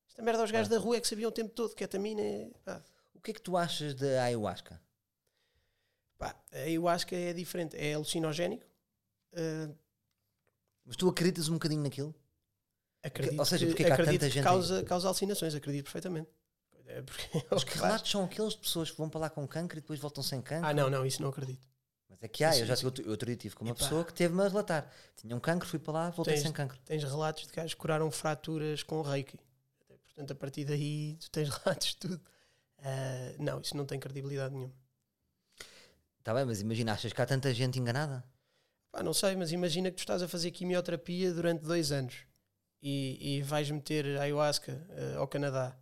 Esta 0.07 0.21
merda 0.21 0.41
aos 0.41 0.51
gajos 0.51 0.69
da 0.69 0.77
rua 0.77 0.97
é 0.97 1.01
que 1.01 1.07
sabiam 1.07 1.29
o 1.29 1.31
tempo 1.31 1.49
todo, 1.55 1.73
ketamina 1.73 2.21
é... 2.21 2.51
Pá, 2.63 2.83
O 3.15 3.19
que 3.19 3.31
é 3.31 3.33
que 3.33 3.41
tu 3.41 3.57
achas 3.57 3.95
da 3.95 4.23
ayahuasca? 4.25 4.79
pá, 6.19 6.35
acho 6.93 7.07
que 7.07 7.15
é 7.15 7.33
diferente, 7.33 7.75
é 7.75 7.95
alucinogénico. 7.95 8.63
eh, 9.33 9.69
Mas 10.85 10.95
tu 10.95 11.09
acreditas 11.09 11.49
um 11.49 11.53
bocadinho 11.53 11.81
naquilo? 11.81 12.13
acredito 13.01 13.39
ou 13.39 13.45
seja, 13.45 13.65
que, 13.65 13.71
porque 13.71 13.83
é 13.83 13.85
que 13.88 13.91
há 13.91 13.97
tanta 13.97 14.17
que 14.19 14.29
gente 14.29 14.43
causa, 14.43 14.83
causa 14.83 15.07
alucinações, 15.07 15.55
acredito 15.55 15.85
perfeitamente. 15.85 16.29
É 16.85 17.01
porque 17.01 17.38
é 17.39 17.55
Os 17.55 17.63
que 17.63 17.71
que 17.71 17.77
relatos 17.79 18.11
são 18.11 18.23
aqueles 18.23 18.53
de 18.53 18.59
pessoas 18.59 18.91
que 18.91 18.97
vão 18.99 19.09
para 19.09 19.21
lá 19.21 19.29
com 19.31 19.47
cancro 19.47 19.79
e 19.79 19.81
depois 19.81 19.99
voltam 19.99 20.21
sem 20.21 20.43
cancro? 20.43 20.69
Ah, 20.69 20.73
não, 20.75 20.91
não, 20.91 21.03
isso 21.03 21.23
não 21.23 21.29
acredito. 21.29 21.67
Mas 22.15 22.23
é 22.23 22.28
que 22.28 22.43
há, 22.43 22.58
eu 22.58 22.65
já 22.65 22.75
tive, 22.75 22.86
outro- 22.88 23.10
outro 23.10 23.25
dia 23.28 23.36
tive 23.36 23.56
com 23.56 23.63
uma 23.63 23.71
Epá. 23.71 23.80
pessoa 23.80 24.04
que 24.06 24.13
teve-me 24.13 24.41
a 24.41 24.47
relatar. 24.47 24.91
Tinha 25.15 25.36
um 25.36 25.39
cancro, 25.39 25.67
fui 25.67 25.80
para 25.80 25.93
lá, 25.93 26.10
voltei 26.10 26.34
Tens- 26.36 26.43
sem 26.43 26.51
cancro. 26.51 26.78
Tens 26.86 27.04
relatos 27.04 27.45
de 27.47 27.54
gajos 27.54 27.73
que 27.73 27.80
curaram 27.80 28.10
fraturas 28.12 28.82
com 28.84 29.01
reiki. 29.01 29.38
Portanto, 30.06 30.32
a 30.32 30.36
partir 30.36 30.63
daí 30.65 31.17
tu 31.17 31.30
tens 31.30 31.49
relatos 31.65 31.88
de 31.89 31.97
tudo. 31.97 32.21
Ah, 32.80 33.34
não, 33.39 33.60
isso 33.62 33.75
não 33.75 33.86
tem 33.86 33.99
credibilidade 33.99 34.54
nenhuma. 34.54 34.73
Está 36.19 36.34
bem, 36.34 36.45
mas 36.45 36.62
imagina, 36.62 36.93
achas 36.93 37.13
que 37.13 37.21
há 37.21 37.25
tanta 37.25 37.54
gente 37.54 37.80
enganada? 37.80 38.23
Pá, 38.91 39.04
não 39.04 39.13
sei, 39.13 39.36
mas 39.36 39.51
imagina 39.51 39.89
que 39.91 39.97
tu 39.97 39.99
estás 39.99 40.21
a 40.23 40.28
fazer 40.28 40.51
quimioterapia 40.51 41.34
durante 41.34 41.62
dois 41.63 41.91
anos 41.91 42.15
e, 42.82 43.38
e 43.38 43.41
vais 43.43 43.69
meter 43.69 44.17
ayahuasca 44.19 44.86
eh, 44.91 45.15
ao 45.17 45.28
Canadá 45.28 45.78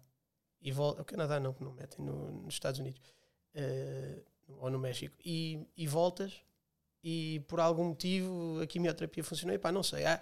e 0.61 0.71
vol- 0.71 0.97
ao 0.97 1.05
Canadá 1.05 1.39
não, 1.39 1.53
que 1.53 1.63
não 1.63 1.71
metem 1.73 2.03
no- 2.05 2.31
nos 2.43 2.55
Estados 2.55 2.79
Unidos 2.79 2.99
eh, 3.53 4.21
ou 4.47 4.69
no 4.69 4.79
México 4.79 5.15
e, 5.23 5.65
e 5.75 5.87
voltas 5.87 6.33
e 7.03 7.41
por 7.47 7.59
algum 7.59 7.85
motivo 7.85 8.59
a 8.61 8.67
quimioterapia 8.67 9.23
funcionou. 9.23 9.55
E 9.55 9.59
pá, 9.59 9.71
não 9.71 9.83
sei. 9.83 10.05
há- 10.05 10.21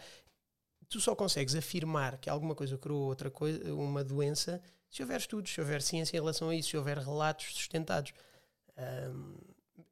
tu 0.89 0.99
só 0.99 1.15
consegues 1.15 1.55
afirmar 1.55 2.17
que 2.17 2.29
alguma 2.29 2.53
coisa 2.55 2.77
curou 2.77 3.03
outra 3.03 3.31
coisa, 3.31 3.73
uma 3.73 4.03
doença, 4.03 4.61
se 4.89 5.01
houver 5.01 5.19
estudos, 5.19 5.51
se 5.53 5.61
houver 5.61 5.81
ciência 5.81 6.17
em 6.17 6.19
relação 6.19 6.49
a 6.49 6.55
isso, 6.55 6.69
se 6.69 6.77
houver 6.77 6.97
relatos 6.97 7.53
sustentados. 7.53 8.11
Ahm, 8.77 9.37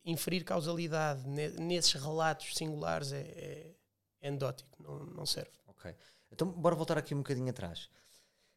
inferir 0.04 0.44
causalidade 0.44 1.28
ne- 1.28 1.50
nesses 1.52 1.94
relatos 1.94 2.56
singulares 2.56 3.12
é, 3.14 3.20
é, 3.22 3.76
é 4.22 4.28
anedótico, 4.28 4.82
não, 4.82 5.00
não 5.06 5.26
serve. 5.26 5.52
Ok. 5.68 5.96
Então, 6.32 6.52
bora 6.52 6.76
voltar 6.76 6.98
aqui 6.98 7.14
um 7.14 7.20
bocadinho 7.20 7.50
atrás. 7.50 7.90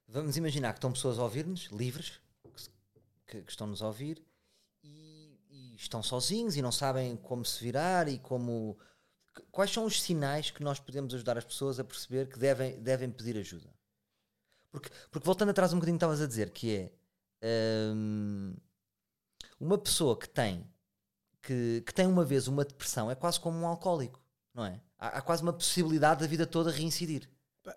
Vamos 0.08 0.36
imaginar 0.36 0.72
que 0.72 0.78
estão 0.78 0.92
pessoas 0.92 1.18
a 1.18 1.22
ouvir-nos, 1.22 1.66
livres, 1.66 2.20
que, 3.26 3.42
que- 3.42 3.50
estão-nos 3.50 3.82
a 3.82 3.86
ouvir, 3.86 4.22
estão 5.84 6.02
sozinhos 6.02 6.56
e 6.56 6.62
não 6.62 6.72
sabem 6.72 7.16
como 7.16 7.44
se 7.44 7.62
virar 7.62 8.08
e 8.08 8.18
como. 8.18 8.78
qu- 9.34 9.42
Quais 9.50 9.70
são 9.70 9.84
os 9.84 10.00
sinais 10.02 10.50
que 10.50 10.62
nós 10.62 10.78
podemos 10.80 11.14
ajudar 11.14 11.38
as 11.38 11.44
pessoas 11.44 11.78
a 11.80 11.84
perceber 11.84 12.28
que 12.28 12.38
devem, 12.38 12.80
devem 12.82 13.10
pedir 13.10 13.36
ajuda? 13.38 13.70
Porque, 14.70 14.90
porque 15.10 15.26
voltando 15.26 15.50
atrás 15.50 15.72
um 15.72 15.76
bocadinho, 15.76 15.96
estavas 15.96 16.20
a 16.20 16.26
dizer 16.26 16.50
que 16.50 16.90
é 17.42 17.92
hum, 17.94 18.54
uma 19.60 19.78
pessoa 19.78 20.18
que 20.18 20.28
tem 20.28 20.66
que, 21.42 21.82
que 21.86 21.94
tem 21.94 22.06
uma 22.06 22.24
vez 22.24 22.48
uma 22.48 22.64
depressão 22.64 23.10
é 23.10 23.14
quase 23.14 23.40
como 23.40 23.58
um 23.58 23.66
alcoólico, 23.66 24.20
não 24.54 24.64
é? 24.64 24.80
Há, 24.98 25.18
há 25.18 25.22
quase 25.22 25.42
uma 25.42 25.52
possibilidade 25.52 26.20
da 26.20 26.26
vida 26.26 26.46
toda 26.46 26.70
reincidir. 26.70 27.28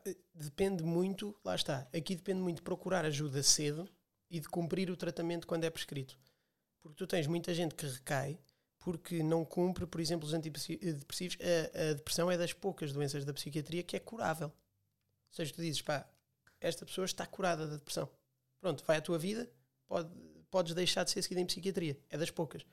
Eh, 0.06 0.16
Depende 0.34 0.84
muito, 0.84 1.36
lá 1.44 1.56
está. 1.56 1.88
Aqui 1.96 2.16
depende 2.16 2.42
muito 2.42 2.58
de 2.58 2.62
procurar 2.64 3.06
ajuda 3.06 3.42
cedo 3.42 3.90
e 4.30 4.40
de 4.40 4.48
cumprir 4.50 4.90
o 4.92 4.98
tratamento 4.98 5.48
quando 5.48 5.64
é 5.64 5.70
prescrito. 5.70 6.20
Porque 6.86 6.98
tu 6.98 7.08
tens 7.08 7.26
muita 7.26 7.52
gente 7.52 7.74
que 7.74 7.84
recai 7.88 8.38
porque 8.78 9.24
não 9.24 9.44
cumpre, 9.44 9.88
por 9.88 10.00
exemplo, 10.00 10.28
os 10.28 10.36
antidepressivos. 10.36 11.36
A, 11.42 11.90
a 11.90 11.94
depressão 11.94 12.30
é 12.30 12.38
das 12.38 12.54
poucas 12.54 12.94
doenças 12.94 13.26
da 13.26 13.34
psiquiatria 13.34 13.82
que 13.82 13.96
é 13.96 14.00
curável. 14.00 14.50
Ou 14.50 15.34
seja, 15.36 15.52
tu 15.52 15.62
dizes, 15.64 15.82
pá, 15.82 16.08
esta 16.62 16.86
pessoa 16.86 17.06
está 17.06 17.26
curada 17.26 17.66
da 17.66 17.78
depressão. 17.78 18.08
Pronto, 18.62 18.84
vai 18.86 18.98
à 18.98 19.02
tua 19.02 19.18
vida, 19.18 19.50
pode, 19.88 20.10
podes 20.52 20.76
deixar 20.76 21.04
de 21.04 21.10
ser 21.10 21.24
seguida 21.24 21.42
em 21.42 21.46
psiquiatria. 21.48 21.98
É 22.08 22.18
das 22.20 22.30
poucas. 22.30 22.64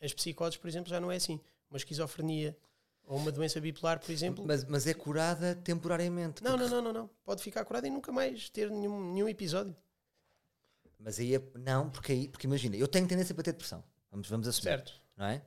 As 0.00 0.14
psicoses, 0.14 0.56
por 0.56 0.68
exemplo, 0.68 0.88
já 0.88 0.98
não 0.98 1.12
é 1.12 1.16
assim. 1.16 1.38
Uma 1.68 1.76
esquizofrenia 1.76 2.56
ou 3.04 3.18
uma 3.18 3.30
doença 3.30 3.60
bipolar, 3.60 4.00
por 4.00 4.10
exemplo. 4.10 4.42
Mas, 4.46 4.64
mas 4.64 4.86
é 4.86 4.94
curada 4.94 5.54
temporariamente. 5.56 6.42
Não, 6.42 6.52
porque- 6.52 6.64
não, 6.70 6.76
não, 6.82 6.92
não, 6.92 7.00
não. 7.02 7.10
Pode 7.22 7.42
ficar 7.42 7.66
curada 7.66 7.86
e 7.86 7.90
nunca 7.90 8.10
mais 8.10 8.48
ter 8.48 8.70
nenhum, 8.70 9.12
nenhum 9.12 9.28
episódio. 9.28 9.76
Mas 11.02 11.18
aí 11.18 11.34
é, 11.34 11.42
não, 11.58 11.90
porque 11.90 12.12
aí, 12.12 12.28
porque 12.28 12.46
imagina, 12.46 12.76
eu 12.76 12.86
tenho 12.88 13.06
tendência 13.08 13.34
para 13.34 13.44
ter 13.44 13.52
depressão. 13.52 13.82
Vamos, 14.10 14.28
vamos 14.28 14.46
assumir. 14.48 14.64
Certo. 14.70 14.92
Não 15.16 15.26
é? 15.26 15.42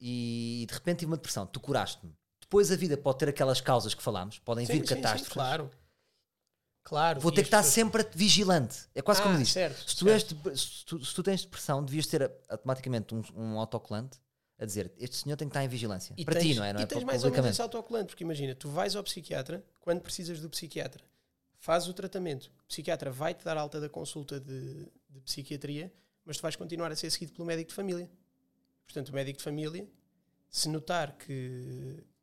E 0.00 0.64
de 0.68 0.74
repente 0.74 1.00
tive 1.00 1.10
uma 1.10 1.16
depressão, 1.16 1.46
tu 1.46 1.60
curaste-me. 1.60 2.12
Depois 2.40 2.72
a 2.72 2.76
vida 2.76 2.96
pode 2.96 3.18
ter 3.18 3.28
aquelas 3.28 3.60
causas 3.60 3.94
que 3.94 4.02
falámos, 4.02 4.38
podem 4.38 4.64
Sim, 4.66 4.72
vir 4.74 4.80
sim, 4.80 4.86
sim, 4.86 4.94
catástrofes. 5.02 5.32
claro. 5.32 5.70
Claro. 6.82 7.20
Vou 7.20 7.30
ter 7.30 7.42
que 7.42 7.48
estar 7.48 7.58
pessoas- 7.58 7.74
sempre 7.74 8.06
vigilante. 8.14 8.78
É 8.94 9.02
quase 9.02 9.20
como 9.20 9.34
Ah, 9.34 9.38
diz. 9.38 9.50
certo, 9.52 9.88
Se 9.90 9.96
tu, 9.96 10.08
és 10.08 10.24
de- 10.24 10.56
se, 10.58 10.84
tu, 10.86 11.04
se 11.04 11.14
tu 11.14 11.22
tens 11.22 11.42
depressão, 11.42 11.84
devias 11.84 12.06
ter 12.06 12.30
automaticamente 12.48 13.14
um, 13.14 13.22
um 13.36 13.58
autocolante 13.58 14.18
a 14.58 14.64
dizer 14.64 14.90
este 14.96 15.16
senhor 15.16 15.36
tem 15.36 15.46
que 15.46 15.50
estar 15.52 15.62
em 15.62 15.68
vigilância. 15.68 16.14
E 16.16 16.24
para 16.24 16.40
tens, 16.40 16.46
ti, 16.46 16.54
não 16.54 16.64
é? 16.64 16.72
Não 16.72 16.80
e 16.80 16.84
é? 16.84 16.86
tens 16.86 17.04
mais 17.04 17.22
ou 17.24 17.30
menos 17.30 17.46
esse 17.50 17.60
autocolante, 17.60 18.06
porque 18.06 18.24
imagina, 18.24 18.54
tu 18.54 18.70
vais 18.70 18.96
ao 18.96 19.04
psiquiatra 19.04 19.62
quando 19.80 20.00
precisas 20.00 20.40
do 20.40 20.48
psiquiatra, 20.48 21.04
fazes 21.58 21.88
o 21.88 21.92
tratamento, 21.94 22.50
o 22.64 22.68
psiquiatra 22.68 23.10
vai-te 23.10 23.44
dar 23.44 23.56
alta 23.56 23.80
da 23.80 23.88
consulta 23.88 24.38
de, 24.40 24.86
de 25.10 25.20
psiquiatria, 25.24 25.92
mas 26.24 26.36
tu 26.36 26.42
vais 26.42 26.56
continuar 26.56 26.90
a 26.92 26.96
ser 26.96 27.10
seguido 27.10 27.32
pelo 27.32 27.46
médico 27.46 27.68
de 27.70 27.74
família. 27.74 28.08
Portanto, 28.84 29.08
o 29.10 29.12
médico 29.14 29.38
de 29.38 29.44
família, 29.44 29.86
se 30.50 30.68
notar 30.68 31.16
que, 31.18 31.26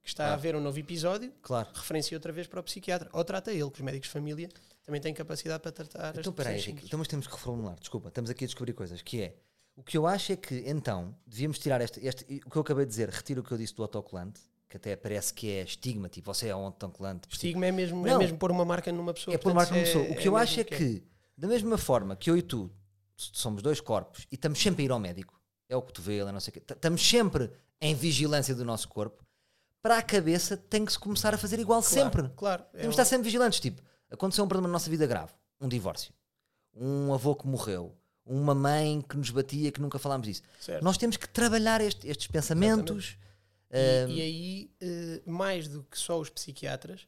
que 0.01 0.07
está 0.09 0.23
a 0.23 0.27
Claro. 0.27 0.39
haver 0.39 0.55
um 0.55 0.61
novo 0.61 0.79
episódio, 0.79 1.31
Claro. 1.41 1.69
referencia 1.73 2.15
outra 2.17 2.31
vez 2.31 2.47
para 2.47 2.59
o 2.59 2.63
psiquiatra. 2.63 3.09
Ou 3.13 3.23
trata 3.23 3.51
ele, 3.51 3.69
que 3.69 3.79
os 3.79 3.85
médicos 3.85 4.07
de 4.07 4.13
família 4.13 4.49
também 4.83 5.01
têm 5.01 5.13
capacidade 5.13 5.61
para 5.61 5.71
tratar 5.71 6.09
as 6.11 6.17
Então, 6.19 6.31
peraí, 6.33 6.53
depressões 6.55 6.67
Henrique, 6.73 6.85
então, 6.87 6.99
mas 6.99 7.07
temos 7.07 7.27
que 7.27 7.33
reformular. 7.33 7.75
Desculpa, 7.79 8.07
estamos 8.09 8.29
aqui 8.29 8.45
a 8.45 8.47
descobrir 8.47 8.73
coisas. 8.73 9.01
Que 9.01 9.21
é, 9.21 9.35
o 9.75 9.83
que 9.83 9.97
eu 9.97 10.07
acho 10.07 10.31
é 10.31 10.35
que, 10.35 10.63
então, 10.67 11.15
devíamos 11.25 11.59
tirar 11.59 11.81
este, 11.81 11.99
este 12.05 12.23
o 12.45 12.49
que 12.49 12.57
eu 12.57 12.61
acabei 12.61 12.85
de 12.85 12.89
dizer, 12.89 13.09
retiro 13.09 13.41
o 13.41 13.43
que 13.43 13.51
eu 13.51 13.57
disse 13.57 13.75
do 13.75 13.81
autocolante, 13.83 14.39
que 14.69 14.77
até 14.77 14.95
parece 14.95 15.33
que 15.33 15.49
é 15.49 15.63
estigma, 15.63 16.09
tipo, 16.09 16.33
você 16.33 16.47
é 16.47 16.55
um 16.55 16.65
autocolante. 16.65 17.27
Estigma 17.31 17.65
é 17.67 17.71
mesmo, 17.71 18.05
é 18.07 18.11
Não. 18.11 18.17
mesmo 18.19 18.37
pôr 18.37 18.51
uma 18.51 18.65
marca 18.65 18.91
numa 18.91 19.13
pessoa. 19.13 19.33
É 19.33 19.37
por 19.37 19.53
portanto, 19.53 19.55
marca 19.55 19.73
uma 19.73 19.79
é- 19.79 19.83
pessoa. 19.85 20.03
O 20.05 20.07
que 20.07 20.27
eu 20.27 20.33
mesmo 20.33 20.37
acho 20.37 20.59
é 20.59 20.63
que, 20.63 21.03
da 21.37 21.47
mesma 21.47 21.77
forma 21.77 22.15
que 22.15 22.29
eu 22.29 22.37
e 22.37 22.41
tu 22.41 22.71
somos 23.15 23.61
dois 23.61 23.79
corpos 23.79 24.25
e 24.31 24.35
estamos 24.35 24.59
sempre 24.61 24.83
a 24.83 24.85
ir 24.85 24.91
ao 24.91 24.99
médico, 24.99 25.39
é 25.69 25.75
o 25.75 25.81
cotovelo, 25.81 26.29
é 26.29 26.31
não 26.31 26.39
sei 26.39 26.49
o 26.51 26.53
quê, 26.53 26.63
estamos 26.73 27.07
sempre 27.07 27.49
em 27.79 27.93
vigilância 27.95 28.53
do 28.55 28.65
nosso 28.65 28.87
corpo, 28.87 29.23
para 29.81 29.97
a 29.97 30.01
cabeça 30.01 30.57
tem 30.57 30.83
que 30.83 30.91
se 30.91 30.97
começar 30.99 31.33
a 31.33 31.37
fazer 31.37 31.59
igual 31.59 31.81
Claro, 31.81 31.93
sempre. 31.93 32.29
Claro. 32.35 32.63
é 32.73 32.77
Temos 32.79 32.81
de 32.81 32.87
um- 32.87 32.89
estar 32.91 33.05
sempre 33.05 33.25
vigilantes. 33.25 33.59
Tipo, 33.59 33.81
aconteceu 34.09 34.43
um 34.43 34.47
problema 34.47 34.67
na 34.67 34.73
nossa 34.73 34.89
vida 34.89 35.05
grave, 35.05 35.31
um 35.61 35.67
divórcio, 35.67 36.11
um 36.75 37.13
avô 37.13 37.35
que 37.35 37.45
morreu, 37.47 37.95
uma 38.25 38.55
mãe 38.55 39.01
que 39.07 39.15
nos 39.15 39.29
batia, 39.29 39.71
que 39.71 39.79
nunca 39.79 39.99
falámos 39.99 40.27
disso. 40.27 40.41
certo. 40.59 40.83
Nós 40.83 40.97
temos 40.97 41.17
que 41.17 41.29
trabalhar 41.29 41.79
este- 41.81 42.07
estes 42.07 42.25
pensamentos. 42.27 43.17
E, 43.75 44.13
e 44.13 44.21
aí, 44.21 44.71
eh, 44.81 45.21
mais 45.25 45.67
do 45.67 45.83
que 45.83 45.97
só 45.97 46.19
os 46.19 46.29
psiquiatras, 46.29 47.07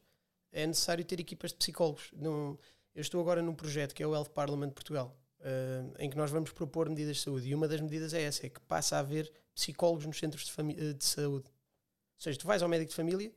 é 0.52 0.66
necessário 0.66 1.04
ter 1.06 1.20
equipas 1.20 1.52
de 1.52 1.58
psicólogos. 1.58 2.10
Não- 2.14 2.58
eu 2.96 3.02
estou 3.02 3.22
agora 3.22 3.42
num 3.42 3.54
projeto 3.56 3.94
que 3.94 4.02
é 4.04 4.08
o 4.08 4.14
Health 4.14 4.30
Parliament 4.34 4.70
de 4.70 4.74
Portugal, 4.74 5.16
eh, 5.40 5.84
em 6.00 6.10
que 6.10 6.18
nós 6.18 6.32
vamos 6.32 6.52
propor 6.52 6.90
medidas 6.90 7.18
de 7.18 7.24
saúde. 7.24 7.48
E 7.48 7.56
uma 7.56 7.68
das 7.68 7.80
medidas 7.82 8.14
é 8.14 8.22
essa: 8.24 8.46
é 8.46 8.50
que 8.50 8.60
passa 8.62 8.96
a 8.98 9.00
haver 9.00 9.32
psicólogos 9.54 10.06
nos 10.06 10.18
centros 10.20 10.44
de, 10.46 10.52
eh, 10.90 10.94
de 10.94 11.06
saúde. 11.06 11.46
Ou 11.48 12.22
seja, 12.22 12.40
tu 12.40 12.48
vais 12.48 12.62
ao 12.64 12.70
médico 12.70 12.90
de 12.90 12.96
família 12.96 13.32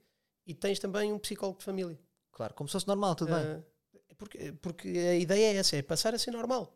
e 0.46 0.54
tens 0.54 0.78
também 0.78 1.12
um 1.12 1.18
psicólogo 1.18 1.58
de 1.58 1.64
família. 1.64 1.98
Claro, 2.32 2.54
como 2.54 2.68
se 2.68 2.72
fosse 2.72 2.88
normal, 2.88 3.14
tudo 3.14 3.32
bem. 3.34 3.64
Porque, 4.16 4.52
porque 4.52 4.88
a 4.88 5.14
ideia 5.16 5.52
é 5.54 5.56
essa: 5.56 5.76
é 5.76 5.82
passar 5.82 6.14
a 6.14 6.18
ser 6.18 6.30
normal. 6.30 6.74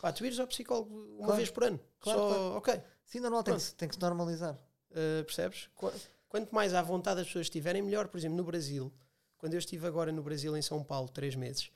Pá, 0.00 0.12
tu 0.12 0.26
ires 0.26 0.38
ao 0.38 0.46
psicólogo 0.46 0.94
uma 1.16 1.24
Claro. 1.26 1.36
vez 1.36 1.50
por 1.50 1.64
ano. 1.64 1.80
Claro, 2.00 2.18
Só, 2.20 2.28
claro. 2.28 2.56
ok. 2.58 2.82
Sim, 3.06 3.20
normal, 3.20 3.42
tem 3.42 3.56
que, 3.56 3.74
tem 3.74 3.88
que 3.88 3.94
se 3.94 4.00
normalizar. 4.00 4.58
Uh, 4.96 5.24
percebes? 5.24 5.68
Qu- 5.74 5.92
Quanto 6.28 6.54
mais 6.54 6.72
à 6.74 6.82
vontade 6.82 7.20
as 7.20 7.26
pessoas 7.26 7.46
estiverem, 7.46 7.82
melhor. 7.82 8.08
Por 8.08 8.16
exemplo, 8.18 8.36
no 8.36 8.44
Brasil, 8.44 8.92
quando 9.38 9.52
eu 9.54 9.58
estive 9.58 9.86
agora 9.86 10.10
no 10.10 10.22
Brasil, 10.22 10.56
em 10.56 10.62
São 10.62 10.82
Paulo, 10.82 11.08
três 11.08 11.34
meses, 11.36 11.70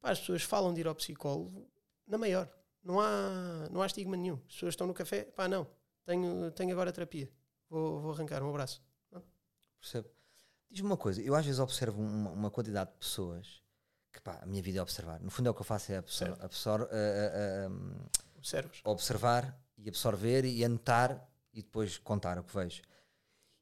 pá, 0.00 0.10
as 0.10 0.20
pessoas 0.20 0.42
falam 0.42 0.72
de 0.72 0.80
ir 0.80 0.86
ao 0.86 0.94
psicólogo 0.94 1.66
na 2.06 2.16
maior. 2.18 2.48
Não 2.84 3.00
há, 3.00 3.68
não 3.70 3.82
há 3.82 3.86
estigma 3.86 4.16
nenhum. 4.16 4.34
As 4.46 4.54
pessoas 4.54 4.72
estão 4.74 4.86
no 4.86 4.94
café, 4.94 5.24
pá, 5.24 5.48
não, 5.48 5.66
tenho, 6.04 6.50
tenho 6.52 6.70
agora 6.72 6.92
terapia. 6.92 7.28
Vou, 7.68 8.00
vou 8.00 8.12
arrancar 8.12 8.42
um 8.42 8.48
abraço. 8.50 8.80
Percebo. 9.80 10.08
Diz-me 10.70 10.86
uma 10.88 10.96
coisa, 10.96 11.20
eu 11.22 11.34
às 11.34 11.44
vezes 11.44 11.60
observo 11.60 12.00
uma, 12.00 12.30
uma 12.30 12.50
quantidade 12.50 12.90
de 12.92 12.96
pessoas 12.98 13.62
que 14.12 14.20
pá, 14.20 14.38
a 14.42 14.46
minha 14.46 14.62
vida 14.62 14.78
é 14.78 14.82
observar. 14.82 15.20
No 15.20 15.30
fundo 15.30 15.48
é 15.48 15.50
o 15.50 15.54
que 15.54 15.60
eu 15.60 15.64
faço, 15.64 15.92
é 15.92 15.96
absor, 15.98 16.36
absor- 16.40 16.88
a- 16.90 17.64
a- 17.66 17.68
um, 17.68 17.96
observar 18.84 19.58
e 19.76 19.88
absorver 19.88 20.44
e 20.44 20.64
anotar 20.64 21.26
e 21.56 21.62
depois 21.62 21.96
contar 21.96 22.38
o 22.38 22.44
que 22.44 22.54
vejo. 22.54 22.82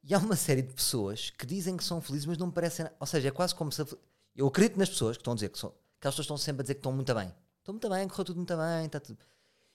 E 0.03 0.13
há 0.13 0.19
uma 0.19 0.37
série 0.37 0.61
de 0.61 0.75
pessoas 0.75 1.31
que 1.31 1.47
dizem 1.47 1.77
que 1.77 1.85
são 1.85 2.03
felizes, 2.03 2.27
mas 2.27 2.37
não 2.37 2.49
me 2.49 2.53
parecem. 2.53 2.87
Ou 2.99 3.07
seja, 3.07 3.29
é 3.29 3.31
quase 3.31 3.55
como 3.55 3.71
se. 3.73 3.83
Eu 4.35 4.49
acredito 4.49 4.77
nas 4.77 4.89
pessoas 4.91 5.17
que 5.17 5.21
estão 5.21 5.33
a 5.33 5.37
dizer 5.37 5.49
que 5.49 5.59
são. 5.59 5.73
Aquelas 5.99 6.15
pessoas 6.15 6.25
estão 6.27 6.37
sempre 6.37 6.61
a 6.61 6.65
dizer 6.65 6.75
que 6.75 6.81
estão 6.81 6.93
muito 6.93 7.15
bem. 7.15 7.33
Estão 7.61 7.73
muito 7.73 7.89
bem, 7.89 8.07
correu 8.09 8.25
tudo 8.25 8.37
muito 8.37 8.55
bem, 8.55 8.85
está 8.85 9.01
tudo. 9.01 9.19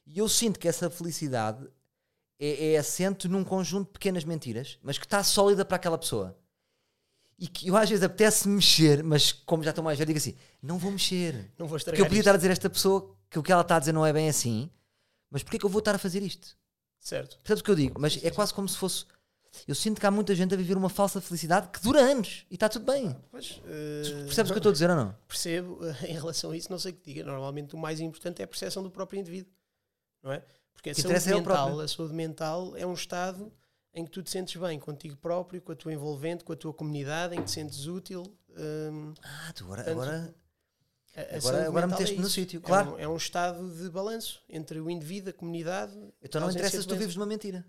E 0.05 0.19
eu 0.19 0.27
sinto 0.29 0.59
que 0.59 0.67
essa 0.67 0.89
felicidade 0.89 1.67
é, 2.37 2.73
é 2.73 2.77
assente 2.77 3.27
num 3.27 3.43
conjunto 3.43 3.87
de 3.87 3.93
pequenas 3.93 4.23
mentiras, 4.23 4.77
mas 4.83 4.97
que 4.97 5.05
está 5.05 5.23
sólida 5.23 5.63
para 5.65 5.77
aquela 5.77 5.97
pessoa. 5.97 6.37
E 7.39 7.47
que 7.47 7.69
eu 7.69 7.77
às 7.77 7.89
vezes 7.89 8.03
apetece 8.03 8.47
mexer, 8.49 9.01
mas 9.01 9.31
como 9.31 9.63
já 9.63 9.69
estou 9.69 9.83
mais 9.83 9.97
velho, 9.97 10.07
digo 10.07 10.19
assim: 10.19 10.35
não 10.61 10.77
vou 10.77 10.91
mexer. 10.91 11.51
Não 11.57 11.65
vou 11.65 11.69
Porque 11.69 11.77
estragar 11.77 11.99
eu 12.01 12.05
podia 12.05 12.19
isto. 12.19 12.27
estar 12.27 12.33
a 12.33 12.37
dizer 12.37 12.49
a 12.49 12.51
esta 12.51 12.69
pessoa 12.69 13.15
que 13.29 13.39
o 13.39 13.43
que 13.43 13.51
ela 13.51 13.61
está 13.61 13.77
a 13.77 13.79
dizer 13.79 13.93
não 13.93 14.05
é 14.05 14.11
bem 14.11 14.27
assim, 14.29 14.69
mas 15.31 15.41
porquê 15.41 15.57
que 15.57 15.65
eu 15.65 15.69
vou 15.69 15.79
estar 15.79 15.95
a 15.95 15.97
fazer 15.97 16.21
isto? 16.21 16.58
Certo. 16.99 17.37
Percebes 17.39 17.61
o 17.61 17.63
que 17.63 17.71
eu 17.71 17.75
digo? 17.75 17.99
Mas 17.99 18.23
é 18.23 18.29
quase 18.29 18.53
como 18.53 18.67
se 18.67 18.77
fosse. 18.77 19.05
Eu 19.67 19.73
sinto 19.73 19.99
que 19.99 20.05
há 20.05 20.11
muita 20.11 20.35
gente 20.35 20.53
a 20.53 20.57
viver 20.57 20.77
uma 20.77 20.89
falsa 20.89 21.19
felicidade 21.19 21.69
que 21.69 21.81
dura 21.81 21.99
anos 22.01 22.45
e 22.51 22.53
está 22.53 22.69
tudo 22.69 22.85
bem. 22.85 23.15
Pois, 23.31 23.59
uh, 23.63 24.25
Percebes 24.25 24.51
o 24.51 24.53
que 24.53 24.57
eu 24.57 24.57
estou 24.57 24.69
a 24.69 24.73
dizer 24.73 24.89
ou 24.91 24.95
não? 24.95 25.15
percebo 25.27 25.79
em 26.07 26.13
relação 26.13 26.51
a 26.51 26.57
isso, 26.57 26.69
não 26.69 26.77
sei 26.77 26.91
o 26.91 26.95
que 26.95 27.03
diga. 27.03 27.23
Normalmente 27.23 27.73
o 27.73 27.77
mais 27.77 27.99
importante 27.99 28.41
é 28.41 28.45
a 28.45 28.47
percepção 28.47 28.83
do 28.83 28.91
próprio 28.91 29.19
indivíduo, 29.19 29.51
não 30.21 30.31
é? 30.31 30.43
Porque 30.73 30.91
a 30.91 30.93
que 30.93 31.01
saúde, 31.01 31.29
é 31.29 31.33
mental, 31.33 31.79
a 31.79 31.87
saúde 31.87 32.13
mental 32.13 32.77
é 32.77 32.85
um 32.85 32.93
estado 32.93 33.51
em 33.93 34.05
que 34.05 34.11
tu 34.11 34.21
te 34.21 34.29
sentes 34.29 34.55
bem 34.61 34.79
contigo 34.79 35.15
próprio, 35.17 35.61
com 35.61 35.71
a 35.71 35.75
tua 35.75 35.91
envolvente, 35.91 36.43
com 36.43 36.53
a 36.53 36.55
tua 36.55 36.73
comunidade, 36.73 37.33
em 37.35 37.39
que 37.39 37.45
te 37.45 37.51
sentes 37.51 37.87
útil. 37.87 38.23
hum, 38.55 39.13
Ah, 39.23 39.51
tu 39.53 39.63
agora. 39.63 39.83
Portanto, 39.83 40.01
agora 40.03 40.35
a- 41.21 41.37
Agora- 41.37 41.67
agora 41.67 41.87
mental 41.87 41.89
meteste-me 41.99 42.21
no 42.21 42.27
isso. 42.27 42.35
sítio, 42.35 42.57
É 42.59 42.61
claro. 42.61 42.93
um- 42.95 42.99
É 42.99 43.07
um, 43.07 43.15
estado 43.17 43.69
de 43.75 43.89
balanço 43.89 44.41
entre 44.49 44.79
o 44.79 44.89
indivíduo, 44.89 45.29
a 45.29 45.33
comunidade. 45.33 45.93
então 46.21 46.41
a 46.41 46.45
não 46.45 46.51
interessa 46.51 46.77
de 46.77 46.83
se 46.83 46.87
tu 46.89 46.95
vives 46.95 47.15
numa 47.15 47.25
mentira. 47.25 47.65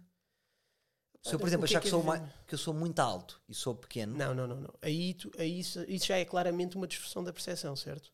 Se 1.22 1.34
eu, 1.34 1.38
por 1.38 1.44
Olha, 1.44 1.50
exemplo, 1.50 1.66
que 1.66 1.72
achar 1.74 1.78
é 1.78 1.80
que, 1.82 1.86
que 1.86 1.90
sou 1.90 2.00
é 2.00 2.04
mai- 2.04 2.18
viver? 2.20 2.32
que 2.46 2.54
eu 2.54 2.58
sou 2.58 2.72
muito 2.72 2.98
alto 2.98 3.42
e 3.46 3.54
sou 3.54 3.74
pequeno, 3.74 4.16
Não, 4.16 4.34
não, 4.34 4.46
não. 4.46 4.56
não. 4.62 4.74
Aí, 4.80 5.12
tu, 5.14 5.30
aí 5.36 5.60
isso, 5.60 5.84
isso 5.86 6.06
já 6.06 6.16
é 6.16 6.24
claramente 6.24 6.76
uma 6.76 6.86
distorção 6.86 7.22
da 7.22 7.30
percepção, 7.32 7.76
certo? 7.76 8.10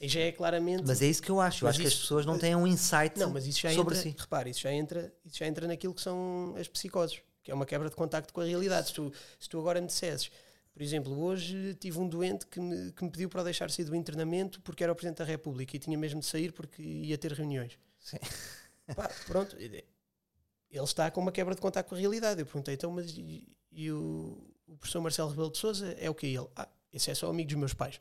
Aí 0.00 0.08
já 0.08 0.20
é 0.20 0.32
claramente. 0.32 0.82
mas 0.84 1.00
é 1.00 1.06
isso 1.06 1.22
que 1.22 1.30
eu 1.30 1.40
acho. 1.40 1.64
Eu 1.64 1.68
acho 1.68 1.78
que 1.80 1.86
as 1.86 1.92
isso- 1.92 2.02
pessoas 2.02 2.26
não 2.26 2.38
têm 2.38 2.56
um 2.56 2.66
insight 2.66 3.16
Não, 3.18 3.30
mas 3.30 3.46
isso 3.46 3.60
já 3.60 3.72
sobre 3.72 3.94
entra, 3.96 4.10
si. 4.10 4.16
repare, 4.18 4.50
isso 4.50 4.60
já 4.60 4.72
entra, 4.72 5.14
isso 5.24 5.38
já 5.38 5.46
entra 5.46 5.66
naquilo 5.68 5.94
que 5.94 6.00
são 6.00 6.54
as 6.58 6.66
psicoses, 6.66 7.20
que 7.42 7.52
é 7.52 7.54
uma 7.54 7.66
quebra 7.66 7.88
de 7.88 7.94
contacto 7.94 8.32
com 8.32 8.40
a 8.40 8.44
realidade. 8.44 8.88
Se 8.88 8.94
tu, 8.94 9.12
se 9.38 9.48
tu 9.48 9.58
agora 9.60 9.80
me 9.80 9.86
dissesses, 9.86 10.30
por 10.72 10.82
exemplo, 10.82 11.18
hoje 11.20 11.74
tive 11.74 11.98
um 11.98 12.08
doente 12.08 12.46
que 12.46 12.60
me, 12.60 12.92
que 12.92 13.04
me 13.04 13.10
pediu 13.10 13.28
para 13.28 13.42
deixar 13.44 13.70
sair 13.70 13.84
do 13.84 13.94
internamento 13.94 14.60
porque 14.62 14.82
era 14.82 14.92
o 14.92 14.96
Presidente 14.96 15.18
da 15.18 15.24
República 15.24 15.76
e 15.76 15.78
tinha 15.78 15.96
mesmo 15.98 16.20
de 16.20 16.26
sair 16.26 16.52
porque 16.52 16.82
ia 16.82 17.18
ter 17.18 17.32
reuniões. 17.32 17.78
Sim. 17.98 18.16
Pá, 18.96 19.10
pronto, 19.26 19.56
ele 19.56 19.84
está 20.70 21.10
com 21.10 21.20
uma 21.20 21.32
quebra 21.32 21.54
de 21.54 21.60
contacto 21.60 21.88
com 21.90 21.94
a 21.94 21.98
realidade. 21.98 22.40
Eu 22.40 22.46
perguntei, 22.46 22.74
então, 22.74 22.90
mas 22.90 23.10
e, 23.16 23.46
e 23.72 23.90
o, 23.90 24.52
o 24.66 24.76
professor 24.76 25.00
Marcelo 25.00 25.30
Rebelo 25.30 25.50
de 25.50 25.58
Souza 25.58 25.92
é 25.98 26.08
o 26.08 26.14
que 26.14 26.26
ele? 26.26 26.48
Ah, 26.56 26.68
esse 26.92 27.10
é 27.10 27.14
só 27.14 27.28
amigo 27.28 27.48
dos 27.50 27.58
meus 27.58 27.74
pais. 27.74 28.00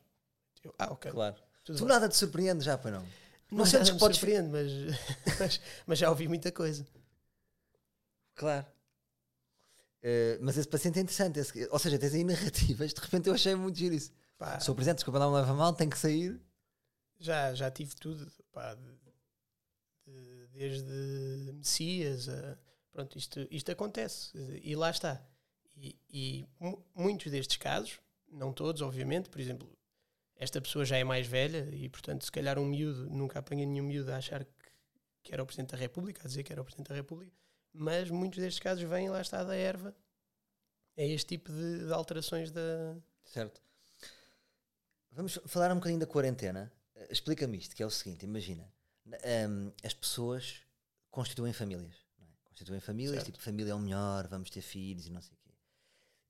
Eu, 0.63 0.73
ah, 0.77 0.91
ok. 0.93 1.11
Claro. 1.11 1.35
tudo 1.63 1.77
Tu 1.77 1.85
bem. 1.85 1.93
nada 1.93 2.07
te 2.09 2.15
surpreende 2.15 2.63
já, 2.63 2.77
para 2.77 2.91
não. 2.91 3.05
Não, 3.51 3.65
sentes 3.65 3.89
me 3.89 3.93
que 3.95 3.99
podes- 3.99 4.17
surpreende, 4.17 4.49
mas, 4.49 4.71
mas, 5.39 5.61
mas 5.87 5.99
já 5.99 6.09
ouvi 6.09 6.27
muita 6.27 6.51
coisa. 6.51 6.85
Claro. 8.35 8.65
Eh, 10.01 10.37
mas 10.41 10.57
esse 10.57 10.67
paciente 10.67 10.97
é 10.99 11.01
interessante. 11.01 11.39
esse- 11.39 11.67
ou 11.71 11.79
seja, 11.79 11.99
tens 11.99 12.13
aí 12.13 12.23
narrativas. 12.23 12.93
De 12.93 13.01
repente 13.01 13.27
eu 13.27 13.33
achei 13.33 13.53
muito 13.55 13.77
giro 13.77 13.93
isso. 13.95 14.11
Pá, 14.37 14.59
Sou 14.59 14.73
presente, 14.73 14.95
desculpa, 14.97 15.19
não 15.19 15.31
me 15.31 15.37
leva 15.37 15.53
mal, 15.53 15.73
tem 15.73 15.89
que 15.89 15.97
sair. 15.97 16.39
já, 17.19 17.53
já 17.53 17.69
tive 17.69 17.93
tudo, 17.95 18.31
pá, 18.53 18.73
de- 18.75 18.81
de- 20.07 20.47
desde 20.53 21.51
Messias 21.53 22.29
a, 22.29 22.57
pronto, 22.91 23.17
isto, 23.17 23.45
isto 23.51 23.71
acontece 23.71 24.31
e 24.63 24.75
lá 24.75 24.89
está. 24.89 25.21
E, 25.75 25.95
e 26.09 26.45
mu- 26.59 26.83
muitos 26.95 27.31
destes 27.31 27.57
casos, 27.57 27.99
não 28.31 28.51
todos, 28.53 28.81
obviamente, 28.81 29.29
por 29.29 29.39
exemplo, 29.41 29.69
esta 30.35 30.61
pessoa 30.61 30.85
já 30.85 30.97
é 30.97 31.03
mais 31.03 31.27
velha 31.27 31.67
e, 31.73 31.89
portanto, 31.89 32.23
se 32.23 32.31
calhar 32.31 32.57
um 32.57 32.65
miúdo, 32.65 33.09
nunca 33.09 33.39
apanhei 33.39 33.65
nenhum 33.65 33.85
miúdo 33.85 34.11
a 34.11 34.17
achar 34.17 34.45
que, 34.45 34.51
que 35.23 35.33
era 35.33 35.43
o 35.43 35.45
Presidente 35.45 35.71
da 35.71 35.77
República, 35.77 36.21
a 36.23 36.27
dizer 36.27 36.43
que 36.43 36.51
era 36.53 36.61
o 36.61 36.65
Presidente 36.65 36.87
da 36.87 36.95
República, 36.95 37.33
mas 37.73 38.09
muitos 38.09 38.39
destes 38.39 38.59
casos 38.61 38.83
vêm 38.83 39.09
lá 39.09 39.21
está 39.21 39.43
da 39.43 39.55
erva. 39.55 39.95
É 40.97 41.07
este 41.07 41.27
tipo 41.37 41.51
de, 41.51 41.85
de 41.85 41.93
alterações 41.93 42.51
da. 42.51 42.95
Certo. 43.23 43.61
Vamos 45.11 45.39
falar 45.45 45.71
um 45.71 45.75
bocadinho 45.75 45.99
da 45.99 46.05
quarentena. 46.07 46.71
Eh, 46.95 47.07
Explica-me 47.11 47.57
isto, 47.57 47.75
que 47.75 47.83
é 47.83 47.85
o 47.85 47.89
seguinte, 47.89 48.23
imagina. 48.25 48.71
na- 49.05 49.17
ehm, 49.23 49.71
as 49.83 49.93
pessoas 49.93 50.61
constituem 51.09 51.51
famílias. 51.53 51.95
é? 52.21 52.25
Constituem 52.45 52.79
famílias, 52.79 53.15
Certo. 53.15 53.25
tipo, 53.27 53.41
família 53.41 53.71
é 53.71 53.75
o 53.75 53.79
melhor, 53.79 54.27
vamos 54.27 54.49
ter 54.49 54.61
filhos 54.61 55.07
e 55.07 55.09
não 55.09 55.21
sei 55.21 55.33
o 55.33 55.37
quê. 55.37 55.55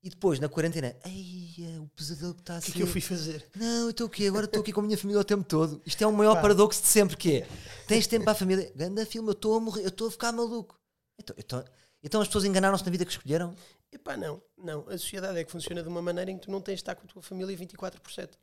E 0.02 0.08
depois, 0.08 0.38
na 0.40 0.48
quarentena, 0.48 0.96
ei, 1.04 1.78
o 1.78 1.86
pesadelo 1.88 2.32
que 2.34 2.40
está 2.40 2.54
a 2.54 2.58
O 2.58 2.62
que 2.62 2.66
ser. 2.68 2.72
é 2.72 2.76
que 2.76 2.82
eu 2.82 2.86
fui 2.86 3.00
fazer? 3.02 3.50
Não, 3.54 3.84
eu 3.84 3.90
estou 3.90 4.06
aqui, 4.06 4.26
agora 4.26 4.46
estou 4.46 4.62
aqui 4.62 4.72
com 4.72 4.80
a 4.80 4.84
minha 4.84 4.96
família 4.96 5.20
o 5.20 5.24
tempo 5.24 5.44
todo. 5.44 5.82
Isto 5.84 6.02
é 6.02 6.06
o 6.06 6.12
maior 6.12 6.36
Pá. 6.36 6.40
paradoxo 6.42 6.80
de 6.80 6.86
sempre, 6.88 7.16
que 7.18 7.42
é, 7.42 7.48
tens 7.86 8.06
tempo 8.06 8.24
para 8.24 8.32
a 8.32 8.36
família, 8.36 8.72
ganda 8.74 9.04
filme, 9.04 9.28
eu 9.28 9.32
estou 9.32 9.56
a 9.56 9.60
morrer, 9.60 9.82
eu 9.82 9.88
estou 9.88 10.08
a 10.08 10.10
ficar 10.10 10.32
maluco. 10.32 10.79
Então, 11.20 11.36
então, 11.38 11.64
então 12.02 12.20
as 12.20 12.28
pessoas 12.28 12.44
enganaram-se 12.44 12.84
na 12.84 12.90
vida 12.90 13.04
que 13.04 13.10
escolheram? 13.12 13.54
Epá, 13.92 14.16
não, 14.16 14.42
não. 14.56 14.88
A 14.88 14.92
sociedade 14.98 15.38
é 15.38 15.44
que 15.44 15.50
funciona 15.52 15.82
de 15.82 15.88
uma 15.88 16.00
maneira 16.02 16.30
em 16.30 16.38
que 16.38 16.46
tu 16.46 16.50
não 16.50 16.60
tens 16.60 16.74
de 16.76 16.80
estar 16.82 16.94
com 16.94 17.04
a 17.04 17.06
tua 17.06 17.22
família 17.22 17.56
24 17.56 18.00
por 18.00 18.10
7. 18.10 18.36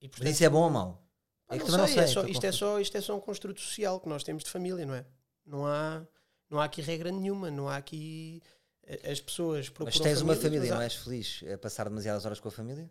E, 0.00 0.10
Mas 0.18 0.28
isso 0.34 0.44
é 0.44 0.48
bom 0.48 0.62
ou 0.64 0.70
mau? 0.70 1.06
É 1.48 1.56
não 1.58 1.66
também 1.66 1.86
sei, 1.86 1.96
não 1.96 2.02
é 2.02 2.06
só- 2.06 2.20
estou 2.20 2.30
isto, 2.30 2.44
é 2.46 2.52
só, 2.52 2.80
isto 2.80 2.96
é 2.96 3.00
só 3.00 3.16
um 3.16 3.20
construto 3.20 3.60
social 3.60 4.00
que 4.00 4.08
nós 4.08 4.22
temos 4.24 4.42
de 4.42 4.50
família, 4.50 4.84
não 4.86 4.94
é? 4.94 5.04
Não 5.44 5.66
há, 5.66 6.04
não 6.50 6.60
há 6.60 6.64
aqui 6.64 6.80
regra 6.82 7.10
nenhuma, 7.12 7.50
não 7.50 7.68
há 7.68 7.76
aqui. 7.76 8.42
eh, 8.84 9.10
As 9.12 9.20
pessoas 9.20 9.68
procuram. 9.68 9.92
Mas 9.94 10.00
tens 10.02 10.20
uma 10.22 10.34
família, 10.34 10.60
mas 10.60 10.70
há- 10.70 10.74
não 10.74 10.82
és 10.82 10.94
feliz 10.94 11.44
a 11.52 11.58
passar 11.58 11.84
demasiadas 11.84 12.24
horas 12.24 12.40
com 12.40 12.48
a 12.48 12.50
família? 12.50 12.90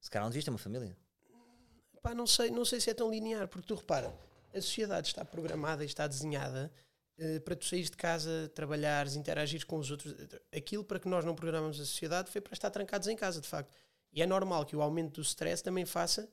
Se 0.00 0.10
calhar 0.10 0.24
não 0.24 0.30
devias 0.30 0.44
ter 0.44 0.50
uma 0.50 0.58
família. 0.58 0.96
Pá, 2.02 2.14
não 2.14 2.26
sei, 2.26 2.50
não 2.50 2.64
sei 2.64 2.80
se 2.80 2.90
é 2.90 2.94
tão 2.94 3.10
linear, 3.10 3.48
porque 3.48 3.66
tu 3.66 3.74
repara, 3.74 4.14
a 4.54 4.60
sociedade 4.60 5.08
está 5.08 5.24
programada 5.24 5.82
e 5.82 5.86
está 5.86 6.06
desenhada 6.06 6.70
para 7.44 7.56
tu 7.56 7.64
saíres 7.64 7.90
de 7.90 7.96
casa, 7.96 8.50
trabalhares, 8.54 9.16
interagires 9.16 9.64
com 9.64 9.78
os 9.78 9.90
outros. 9.90 10.14
Aquilo 10.54 10.84
para 10.84 10.98
que 10.98 11.08
nós 11.08 11.24
não 11.24 11.34
programamos 11.34 11.80
a 11.80 11.84
sociedade 11.84 12.30
foi 12.30 12.40
para 12.40 12.52
estar 12.52 12.70
trancados 12.70 13.08
em 13.08 13.16
casa, 13.16 13.40
de 13.40 13.48
facto. 13.48 13.74
E 14.12 14.22
é 14.22 14.26
normal 14.26 14.64
que 14.64 14.76
o 14.76 14.82
aumento 14.82 15.14
do 15.14 15.22
stress 15.22 15.62
também 15.62 15.84
faça, 15.84 16.28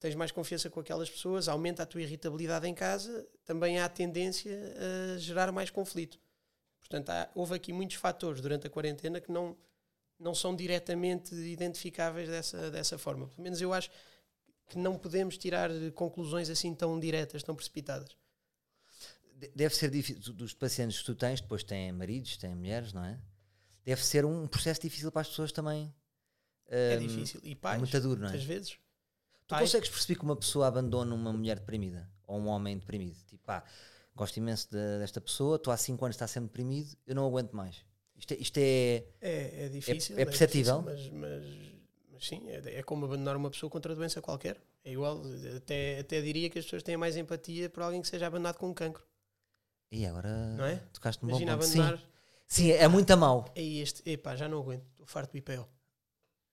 tens 0.00 0.14
mais 0.14 0.30
confiança 0.32 0.70
com 0.70 0.80
aquelas 0.80 1.10
pessoas, 1.10 1.48
aumenta 1.48 1.82
a 1.82 1.86
tua 1.86 2.02
irritabilidade 2.02 2.66
em 2.68 2.74
casa, 2.74 3.26
também 3.44 3.78
há 3.80 3.88
tendência 3.88 4.52
a 5.14 5.18
gerar 5.18 5.52
mais 5.52 5.70
conflito. 5.70 6.18
Portanto, 6.80 7.10
há- 7.10 7.30
houve 7.34 7.54
aqui 7.54 7.72
muitos 7.72 7.96
fatores 7.96 8.40
durante 8.40 8.66
a 8.66 8.70
quarentena 8.70 9.20
que 9.20 9.32
não, 9.32 9.56
não 10.18 10.34
são 10.34 10.54
diretamente 10.56 11.34
identificáveis 11.34 12.28
dessa, 12.28 12.70
dessa 12.70 12.98
forma. 12.98 13.28
Pelo 13.28 13.42
menos 13.42 13.60
eu 13.60 13.72
acho 13.72 13.90
que 14.68 14.78
não 14.78 14.98
podemos 14.98 15.38
tirar 15.38 15.70
conclusões 15.94 16.50
assim 16.50 16.74
tão 16.74 16.98
diretas, 17.00 17.42
tão 17.42 17.54
precipitadas. 17.54 18.16
De- 19.34 19.50
Deve 19.54 19.74
ser 19.74 19.90
difícil, 19.90 20.32
dos 20.32 20.54
pacientes 20.54 20.98
que 21.00 21.04
tu 21.06 21.14
tens, 21.14 21.40
depois 21.40 21.62
têm 21.62 21.92
maridos, 21.92 22.36
têm 22.36 22.54
mulheres, 22.54 22.92
não 22.92 23.04
é? 23.04 23.18
Deve 23.84 24.04
ser 24.04 24.24
um 24.24 24.46
processo 24.46 24.80
difícil 24.80 25.10
para 25.12 25.22
as 25.22 25.28
pessoas 25.28 25.52
também. 25.52 25.92
É 26.66 26.96
Hum, 26.96 27.06
difícil. 27.06 27.40
E 27.42 27.52
É 27.52 27.54
pais, 27.54 27.78
muito 27.78 28.00
duro, 28.00 28.20
não 28.20 28.28
é? 28.28 28.30
muitas 28.30 28.46
vezes. 28.46 28.70
Tu 28.70 29.48
Pais- 29.48 29.62
consegues 29.68 29.90
perceber 29.90 30.18
que 30.18 30.24
uma 30.24 30.36
pessoa 30.36 30.66
abandona 30.68 31.14
uma 31.14 31.32
mulher 31.32 31.58
deprimida 31.58 32.08
ou 32.26 32.38
um 32.38 32.46
homem 32.46 32.78
deprimido? 32.78 33.16
Tipo, 33.26 33.44
pá, 33.44 33.62
gosto 34.16 34.36
imenso 34.38 34.70
de- 34.70 34.98
desta 34.98 35.20
pessoa, 35.20 35.56
estou 35.56 35.70
há 35.72 35.76
5 35.76 36.02
anos, 36.04 36.14
está 36.16 36.26
sempre 36.26 36.48
deprimido, 36.48 36.96
eu 37.06 37.14
não 37.14 37.26
aguento 37.26 37.52
mais. 37.52 37.84
Isto 38.16 38.32
é. 38.32 38.36
Isto 38.38 38.56
é 38.58 39.04
É, 39.20 39.64
é 39.66 39.68
difícil. 39.68 40.18
é 40.18 40.24
perceptível? 40.24 40.80
difícil, 40.82 41.12
mas, 41.12 41.42
mas, 41.44 41.72
mas 42.12 42.26
sim, 42.26 42.48
é, 42.48 42.78
é 42.78 42.82
como 42.82 43.04
abandonar 43.04 43.36
uma 43.36 43.50
pessoa 43.50 43.68
contra 43.68 43.94
doença 43.94 44.22
qualquer. 44.22 44.58
É 44.82 44.92
igual. 44.92 45.20
Até, 45.56 45.98
até 45.98 46.22
diria 46.22 46.48
que 46.48 46.58
as 46.58 46.64
pessoas 46.64 46.82
têm 46.82 46.96
mais 46.96 47.16
empatia 47.16 47.68
por 47.68 47.82
alguém 47.82 48.00
que 48.00 48.08
seja 48.08 48.26
abandonado 48.28 48.56
com 48.56 48.70
um 48.70 48.74
cancro. 48.74 49.04
E 49.94 50.06
agora 50.06 50.28
Não 50.56 50.64
é? 50.64 50.76
tocaste 50.92 51.22
num 51.22 51.30
bom 51.30 51.36
Imagina 51.40 51.56
ponto. 51.58 51.66
Sim, 51.66 51.80
abandonar. 51.80 52.08
sim, 52.46 52.70
é 52.72 52.88
muito 52.88 53.10
a 53.12 53.16
mal. 53.16 53.44
Aí 53.56 53.80
este, 53.80 54.02
epá, 54.10 54.34
já 54.36 54.48
não 54.48 54.58
aguento. 54.58 54.84
Estou 54.90 55.06
farto 55.06 55.32
do 55.32 55.38
IPO. 55.38 55.68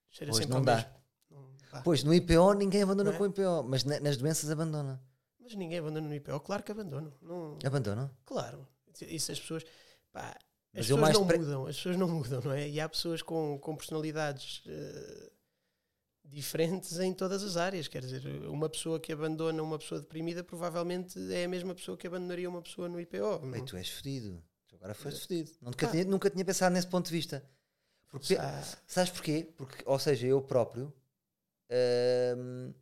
Cheira 0.09 0.31
Pois, 0.31 0.45
não 0.47 0.61
dá. 0.61 0.89
Não. 1.29 1.49
Pois, 1.83 2.03
no 2.03 2.13
IPO 2.13 2.53
ninguém 2.53 2.83
abandona 2.83 3.11
é? 3.11 3.17
com 3.17 3.23
o 3.23 3.27
IPO, 3.27 3.63
mas 3.63 3.83
na- 3.83 3.99
nas 3.99 4.17
doenças 4.17 4.49
abandona. 4.49 5.01
Mas 5.39 5.55
ninguém 5.55 5.79
abandona 5.79 6.07
no 6.07 6.13
IPO. 6.13 6.39
Claro 6.41 6.63
que 6.63 6.71
abandonam. 6.71 7.13
Não, 7.21 7.57
Abandona? 7.65 8.11
Claro. 8.25 8.67
Isso 9.01 9.31
as 9.31 9.39
pessoas. 9.39 9.63
Pá, 10.11 10.35
Mas 10.73 10.85
as 10.85 10.89
eu 10.89 10.97
pessoas 10.97 11.13
não 11.17 11.27
pre- 11.27 11.37
mudam, 11.39 11.65
as 11.67 11.75
pessoas 11.77 11.97
não 11.97 12.07
mudam, 12.09 12.41
não 12.43 12.51
é? 12.51 12.69
E 12.69 12.79
há 12.79 12.87
pessoas 12.89 13.21
com, 13.21 13.57
com 13.59 13.75
personalidades 13.75 14.63
eh, 14.67 15.31
diferentes 16.31 16.97
em 16.99 17.13
todas 17.13 17.43
as 17.43 17.57
áreas. 17.57 17.87
Quer 17.87 18.01
dizer, 18.01 18.25
uma 18.47 18.69
pessoa 18.69 18.99
que 18.99 19.11
abandona 19.11 19.61
uma 19.61 19.77
pessoa 19.77 19.99
deprimida 20.01 20.43
provavelmente 20.43 21.19
é 21.33 21.43
a 21.43 21.47
mesma 21.47 21.75
pessoa 21.75 21.97
que 21.97 22.07
abandonaria 22.07 22.49
uma 22.49 22.61
pessoa 22.61 22.87
no 22.89 22.99
IPO. 22.99 23.45
não? 23.45 23.55
Ei, 23.55 23.61
tu 23.63 23.75
és 23.77 23.89
fedido. 23.89 24.41
Tu 24.67 24.75
agora 24.75 24.93
foste 24.93 25.27
fedido. 25.27 25.51
Nunca, 25.61 25.85
Ah. 25.87 25.91
tinha, 25.91 26.05
nunca 26.05 26.29
tinha 26.29 26.45
pensado 26.45 26.73
nesse 26.73 26.87
ponto 26.87 27.05
de 27.07 27.11
vista. 27.11 27.43
Porque, 28.09 28.35
Ah, 28.35 28.63
sabes 28.87 29.11
porquê? 29.11 29.47
Porque, 29.57 29.83
ou 29.85 29.99
seja, 29.99 30.27
eu 30.27 30.41
próprio. 30.41 30.93
hum, 32.37 32.73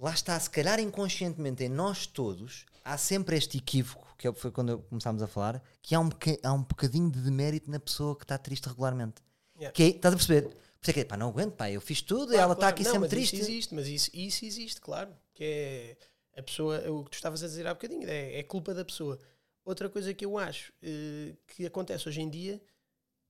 lá 0.00 0.12
está, 0.12 0.38
se 0.38 0.50
calhar 0.50 0.78
inconscientemente 0.80 1.64
em 1.64 1.68
nós 1.68 2.06
todos, 2.06 2.64
há 2.84 2.96
sempre 2.96 3.36
este 3.36 3.58
equívoco, 3.58 4.06
que 4.18 4.26
é- 4.28 4.32
foi 4.32 4.50
quando 4.50 4.78
começámos 4.88 5.22
a 5.22 5.26
falar, 5.26 5.62
que 5.82 5.94
há 5.94 6.00
um, 6.00 6.08
há 6.42 6.52
um 6.52 6.62
bocadinho 6.62 7.10
de 7.10 7.20
demérito 7.20 7.70
na 7.70 7.78
pessoa 7.80 8.16
que 8.16 8.24
está 8.24 8.38
triste 8.38 8.66
regularmente. 8.68 9.22
Yeah. 9.56 9.72
Que 9.72 9.82
é, 9.84 9.86
estás 9.88 10.14
a 10.14 10.16
perceber? 10.16 10.56
Por 10.84 10.90
é 10.90 10.92
que, 10.92 11.04
pá, 11.04 11.16
não 11.16 11.28
aguento, 11.28 11.54
pá, 11.54 11.70
eu 11.70 11.80
fiz 11.80 12.02
tudo, 12.02 12.28
claro, 12.28 12.42
ela 12.42 12.52
está 12.52 12.60
claro. 12.66 12.74
aqui 12.74 12.84
Não, 12.84 12.90
sempre 12.92 13.00
mas 13.02 13.10
triste. 13.10 13.36
Isso 13.36 13.50
existe, 13.50 13.74
mas 13.74 13.88
isso, 13.88 14.10
isso 14.12 14.44
existe, 14.44 14.80
claro. 14.80 15.16
Que 15.32 15.44
é 15.44 15.96
a 16.40 16.42
pessoa, 16.42 16.78
o 16.90 17.04
que 17.04 17.10
tu 17.10 17.14
estavas 17.14 17.42
a 17.42 17.46
dizer 17.46 17.66
há 17.66 17.74
bocadinho, 17.74 18.08
é, 18.08 18.38
é 18.38 18.42
culpa 18.42 18.74
da 18.74 18.84
pessoa. 18.84 19.18
Outra 19.64 19.88
coisa 19.88 20.12
que 20.12 20.24
eu 20.24 20.36
acho 20.36 20.72
eh, 20.82 21.34
que 21.46 21.64
acontece 21.64 22.06
hoje 22.08 22.20
em 22.20 22.28
dia, 22.28 22.60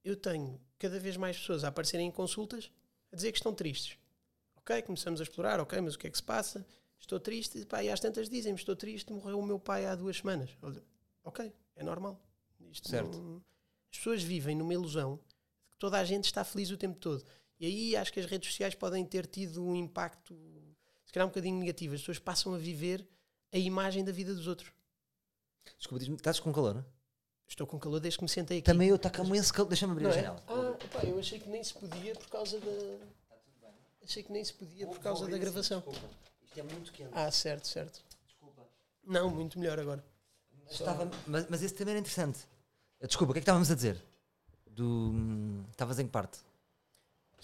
eu 0.05 0.17
tenho 0.17 0.61
cada 0.79 0.99
vez 0.99 1.17
mais 1.17 1.39
pessoas 1.39 1.63
a 1.65 1.69
aparecerem 1.69 2.09
em 2.09 2.11
consultas 2.11 2.71
a 3.13 3.17
dizer 3.17 3.31
que 3.31 3.39
estão 3.39 3.55
tristes. 3.55 3.97
Ok, 4.57 4.83
começamos 4.83 5.21
a 5.21 5.23
explorar, 5.23 5.61
ok, 5.61 5.81
mas 5.81 5.95
o 5.95 5.99
que 5.99 6.07
é 6.09 6.11
que 6.11 6.17
se 6.17 6.23
passa? 6.23 6.67
Estou 6.99 7.21
triste, 7.21 7.65
pá, 7.67 7.85
e 7.85 7.91
às 7.91 8.01
tantas 8.01 8.29
dizem-me, 8.29 8.59
estou 8.59 8.75
triste, 8.75 9.13
morreu 9.13 9.39
o 9.39 9.45
meu 9.47 9.59
pai 9.61 9.87
há 9.87 9.95
duas 9.95 10.17
semanas. 10.17 10.51
Olha, 10.63 10.83
ok, 11.23 11.53
é 11.77 11.85
normal. 11.85 12.21
Isto 12.73 12.89
Certo. 12.89 13.17
não- 13.19 13.43
As 13.93 13.99
pessoas 13.99 14.23
vivem 14.23 14.57
numa 14.57 14.75
ilusão 14.75 15.17
de 15.17 15.71
que 15.71 15.77
toda 15.79 15.99
a 15.99 16.05
gente 16.05 16.25
está 16.25 16.43
feliz 16.43 16.71
o 16.71 16.77
tempo 16.77 16.99
todo. 16.99 17.25
E 17.61 17.67
aí 17.67 17.97
acho 17.97 18.13
que 18.13 18.21
as 18.21 18.27
redes 18.27 18.51
sociais 18.51 18.75
podem 18.75 19.05
ter 19.05 19.27
tido 19.27 19.65
um 19.65 19.75
impacto, 19.75 20.35
se 21.05 21.13
calhar 21.13 21.27
um 21.27 21.31
bocadinho 21.31 21.59
negativo. 21.59 21.95
As 21.95 22.01
pessoas 22.01 22.19
passam 22.19 22.55
a 22.55 22.59
viver 22.59 23.07
a 23.53 23.59
imagem 23.59 24.05
da 24.05 24.13
vida 24.13 24.35
dos 24.35 24.47
outros. 24.47 24.73
Desculpa, 25.79 26.01
diz-me, 26.01 26.17
estás 26.17 26.41
com 26.41 26.53
calor? 26.53 26.75
não? 26.75 26.85
Estou 27.47 27.67
com 27.67 27.79
calor 27.79 28.01
desde 28.01 28.19
que 28.19 28.25
me 28.25 28.29
sentei 28.29 28.59
aqui. 28.59 28.67
Também 28.67 28.89
eu 28.89 28.97
estou 28.97 29.11
com 29.11 29.35
esse 29.35 29.53
calor. 29.53 29.69
Deixa-me 29.69 29.93
abrir 29.93 30.05
Não 30.05 30.11
a 30.11 30.15
é? 30.15 30.17
janela. 30.17 30.43
Ah, 30.49 30.77
pá, 30.93 31.03
eu 31.05 31.19
achei 31.19 31.39
que 31.39 31.49
nem 31.49 31.63
se 31.63 31.75
podia 31.75 32.15
por 32.15 32.29
causa 32.29 32.59
da. 32.59 32.99
Achei 34.03 34.23
que 34.23 34.33
nem 34.33 34.45
se 34.45 34.53
podia 34.53 34.87
por 34.87 34.99
causa 34.99 35.27
da 35.29 35.39
gravação. 35.39 35.83
Isto 36.43 36.61
é 36.61 36.63
muito 36.63 36.93
quente. 36.93 37.11
Ah, 37.13 37.31
certo, 37.31 37.69
certo. 37.69 38.03
Desculpa. 38.27 38.63
Não, 39.05 39.31
muito 39.31 39.59
melhor 39.59 39.79
agora. 39.79 40.05
Mas, 40.65 40.73
estava- 40.73 41.11
mas, 41.27 41.47
mas 41.49 41.63
esse 41.63 41.75
também 41.75 41.93
era 41.93 42.01
interessante. 42.01 42.41
Desculpa, 43.01 43.31
o 43.31 43.35
que 43.35 43.39
é 43.39 43.41
que 43.41 43.45
estávamos 43.45 43.71
a 43.71 43.75
dizer? 43.75 44.03
Do. 44.67 44.85
hum, 45.13 45.65
Estavas 45.71 45.99
em 45.99 46.07
que 46.07 46.13
parte? 46.13 46.39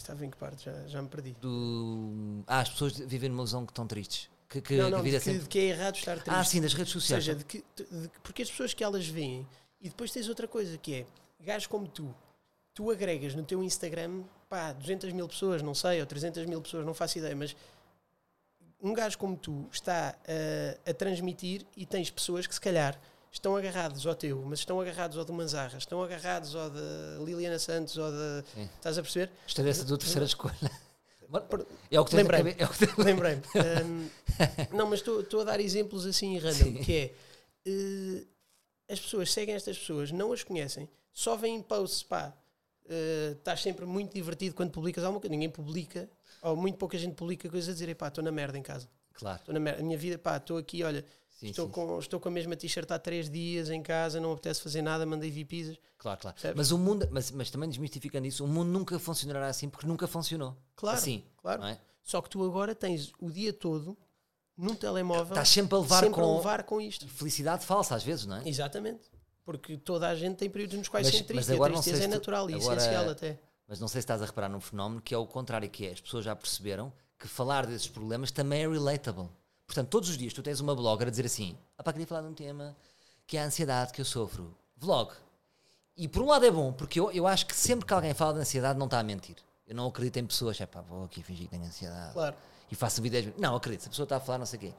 Estava 0.01 0.25
em 0.25 0.31
que 0.31 0.37
parte? 0.37 0.65
Já, 0.65 0.87
já 0.89 1.03
me 1.03 1.09
perdi. 1.09 1.33
Do. 1.41 2.43
Ah, 2.47 2.61
as 2.61 2.71
pessoas 2.71 2.97
vivem 2.99 3.29
numa 3.29 3.41
ilusão 3.43 3.65
que 3.67 3.73
estão 3.73 3.87
tristes. 3.87 4.29
Que, 4.49 4.61
que, 4.61 4.77
não, 4.77 4.87
que 4.87 4.91
não, 4.91 5.03
vida 5.03 5.19
de 5.19 5.25
que, 5.25 5.31
sempre. 5.31 5.43
de 5.45 5.49
que 5.49 5.59
é 5.59 5.63
errado 5.67 5.95
estar 5.97 6.15
triste. 6.15 6.31
Ah, 6.31 6.43
sim, 6.45 6.61
das 6.61 6.75
redes 6.75 6.95
Ou 6.95 7.01
sociais. 7.01 7.25
seja, 7.25 7.37
de 7.39 7.45
que, 7.45 7.65
de 7.77 7.85
que- 8.09 8.19
porque 8.23 8.43
as 8.43 8.51
pessoas 8.51 8.75
que 8.75 8.83
elas 8.83 9.07
veem, 9.07 9.47
e 9.81 9.89
depois 9.89 10.11
tens 10.11 10.29
outra 10.29 10.49
coisa 10.49 10.77
que 10.79 10.95
é, 10.95 11.07
gajos 11.45 11.67
como 11.69 11.87
tu, 11.87 12.13
tu 12.75 12.91
agregas 12.91 13.35
no 13.35 13.45
teu 13.45 13.63
Instagram, 13.63 14.23
pá, 14.49 14.73
200 14.73 15.13
mil 15.13 15.29
pessoas, 15.29 15.63
não 15.63 15.75
sei, 15.75 16.01
ou 16.01 16.07
300 16.07 16.45
mil 16.47 16.61
pessoas, 16.61 16.85
não 16.85 16.95
faço 16.95 17.19
ideia, 17.19 17.37
mas 17.37 17.55
um 18.83 18.93
gajo 18.93 19.17
como 19.19 19.37
tu 19.37 19.69
está 19.71 20.17
a, 20.27 20.91
a 20.91 20.95
transmitir 20.95 21.65
e 21.77 21.85
tens 21.87 22.11
pessoas 22.11 22.47
que 22.47 22.55
se 22.55 22.61
calhar 22.61 22.99
estão 23.31 23.57
agarrados 23.57 24.07
ao 24.07 24.15
teu, 24.15 24.43
mas 24.45 24.59
estão 24.61 24.81
agarrados 24.81 25.17
ao 25.19 25.25
do 25.25 25.33
Manzarra, 25.33 25.79
estão 25.79 26.03
agarrados 26.03 26.55
ao 26.55 26.69
da 26.71 27.19
Liliana 27.25 27.59
Santos, 27.59 27.97
ou. 27.97 28.11
Sim. 28.55 28.69
Estás 28.77 28.99
a 28.99 29.03
perceber? 29.03 29.31
Isto 29.47 29.61
é 29.63 29.69
essa 29.69 29.85
tua 29.87 29.99
terceira 29.99 30.25
escolha. 30.27 30.55
É 31.93 32.01
o 32.01 32.05
que 32.05 32.17
Lembrei-me. 32.17 32.51
é 32.51 32.67
tens- 32.67 32.97
Lembrei-me. 32.99 33.41
Hum, 33.87 34.09
não, 34.77 34.87
mas 34.89 34.99
estou 34.99 35.21
estou 35.21 35.43
a 35.43 35.45
dar 35.45 35.61
exemplos 35.61 36.05
assim 36.05 36.37
random, 36.39 36.55
Sim. 36.57 36.75
que 36.83 36.93
é 36.93 37.15
eh, 37.67 38.25
as 38.93 38.99
pessoas 38.99 39.31
seguem 39.33 39.55
estas 39.55 39.79
pessoas, 39.79 40.11
não 40.11 40.33
as 40.33 40.43
conhecem, 40.43 40.89
só 41.13 41.37
veem 41.37 41.63
posts, 41.63 42.03
pá, 42.03 42.35
eh, 42.89 43.37
estás 43.39 43.61
sempre 43.63 43.87
muito 43.87 44.13
divertido 44.13 44.57
quando 44.57 44.73
publicas 44.73 45.05
alguma 45.05 45.21
coisa, 45.21 45.31
ninguém 45.31 45.49
publica, 45.51 46.11
ou 46.43 46.57
muito 46.57 46.77
pouca 46.79 46.99
gente 46.99 47.15
publica 47.15 47.49
coisas 47.49 47.69
a 47.69 47.73
dizer, 47.75 47.95
pá, 47.95 48.09
estou 48.09 48.25
na 48.25 48.33
merda 48.33 48.59
em 48.59 48.63
casa, 48.63 48.89
Claro. 49.15 49.39
estou 49.39 49.53
na 49.55 49.61
merda, 49.61 49.83
a 49.83 49.85
minha 49.85 49.97
vida, 49.99 50.19
pá, 50.19 50.37
estou 50.37 50.59
aqui, 50.59 50.83
olha, 50.83 51.05
Sim, 51.41 51.49
estou, 51.49 51.67
sim, 51.67 51.73
com, 51.73 51.99
estou 51.99 52.21
com 52.21 52.29
a 52.29 52.31
mesma 52.33 52.55
t-shirt 52.55 52.91
há 52.91 52.99
três 52.99 53.31
dias 53.31 53.71
em 53.71 53.83
casa, 53.83 54.21
não 54.21 54.33
apetece 54.33 54.61
fazer 54.61 54.83
nada, 54.83 55.07
mandei 55.07 55.31
vir 55.31 55.47
pizzas. 55.47 55.79
Claro, 55.97 56.21
claro. 56.21 56.35
Percebes? 56.35 56.57
Mas 56.59 56.71
o 56.71 56.77
mundo, 56.77 57.09
mas, 57.11 57.31
mas 57.31 57.51
também 57.51 57.67
desmistificando 57.69 58.27
isso, 58.27 58.45
o 58.45 58.49
mundo 58.49 58.69
nunca 58.69 58.99
funcionará 58.99 59.47
assim 59.49 59.71
porque 59.71 59.87
nunca 59.87 60.07
funcionou. 60.07 60.55
Claro, 60.77 60.99
Assim, 60.99 61.25
claro. 61.39 61.65
é? 61.65 61.81
Só 62.03 62.21
que 62.21 62.29
tu 62.29 62.45
agora 62.45 62.75
tens 62.75 63.11
o 63.19 63.31
dia 63.31 63.55
todo 63.55 63.97
num 64.55 64.75
telemóvel 64.75 65.29
Estás 65.33 65.49
sempre 65.49 65.77
a 65.77 65.79
levar 65.81 66.01
sempre 66.01 66.15
com 66.17 66.35
a 66.35 66.37
levar 66.37 66.63
com 66.65 66.79
isto. 66.79 67.09
felicidade 67.09 67.65
falsa 67.65 67.95
às 67.95 68.03
vezes, 68.03 68.27
não 68.27 68.37
é? 68.37 68.47
Exatamente. 68.47 69.09
Porque 69.43 69.79
toda 69.79 70.09
a 70.09 70.15
gente 70.15 70.37
tem 70.37 70.51
períodos 70.51 70.77
nos 70.77 70.89
quais 70.89 71.07
Mas- 71.07 71.17
se 71.17 71.23
triste. 71.25 71.37
mas 71.37 71.51
a 71.51 71.55
agora 71.55 71.73
não 71.73 71.83
sei 71.83 71.93
tristeza 71.95 72.13
é 72.13 72.15
tu- 72.15 72.19
natural 72.21 72.51
e 72.51 72.55
agora- 72.55 72.77
essencial 72.77 73.09
até. 73.09 73.41
Mas 73.67 73.81
não 73.81 73.89
sei 73.89 74.03
se 74.03 74.05
estás 74.05 74.21
a 74.21 74.27
reparar 74.27 74.51
num 74.51 74.61
fenómeno 74.61 75.01
que 75.01 75.15
é 75.15 75.19
o 75.19 75.27
contrário, 75.27 75.71
que 75.71 75.87
é 75.87 75.93
as 75.93 76.01
pessoas 76.03 76.25
já 76.25 76.37
perceberam 76.37 76.93
que 77.19 77.27
falar 77.27 77.65
desses 77.67 77.89
problemas 77.89 78.31
também 78.31 78.63
é 78.65 78.69
relatable. 78.69 79.31
Portanto, 79.71 79.89
todos 79.89 80.09
os 80.09 80.19
dias 80.19 80.33
tu 80.33 80.43
tens 80.43 80.59
uma 80.59 80.75
blogger 80.75 81.07
a 81.07 81.11
dizer 81.13 81.25
assim: 81.27 81.57
ah, 81.79 81.83
pá, 81.85 81.93
queria 81.93 82.05
falar 82.05 82.23
de 82.23 82.27
um 82.27 82.35
tema 82.35 82.77
que 83.25 83.37
é 83.37 83.43
a 83.43 83.45
ansiedade 83.45 83.93
que 83.93 84.01
eu 84.01 84.05
sofro. 84.05 84.53
Vlog. 84.77 85.13
E 85.97 86.09
por 86.09 86.23
um 86.23 86.27
lado 86.27 86.45
é 86.45 86.51
bom, 86.51 86.73
porque 86.73 86.99
eu, 86.99 87.13
eu 87.13 87.25
acho 87.25 87.47
que 87.47 87.55
sempre 87.55 87.87
que 87.87 87.93
alguém 87.95 88.13
fala 88.13 88.35
de 88.35 88.41
ansiedade 88.41 88.77
não 88.77 88.87
está 88.87 88.99
a 88.99 89.03
mentir. 89.05 89.37
Eu 89.69 89.77
não 89.77 89.87
acredito 89.87 90.17
em 90.17 90.27
pessoas, 90.27 90.61
é 90.61 90.67
pá, 90.67 90.81
vou 90.81 91.05
aqui 91.05 91.23
fingir 91.23 91.45
que 91.45 91.53
tenho 91.53 91.63
ansiedade 91.63 92.13
Claro. 92.15 92.35
e 92.69 92.75
faço 92.75 93.01
vídeos. 93.01 93.33
Não, 93.39 93.55
acredito, 93.55 93.83
se 93.83 93.87
a 93.87 93.91
pessoa 93.91 94.05
está 94.05 94.17
a 94.17 94.21
falar, 94.21 94.39
não 94.39 94.47
sei 94.47 94.57
o 94.59 94.61
quê. 94.63 94.75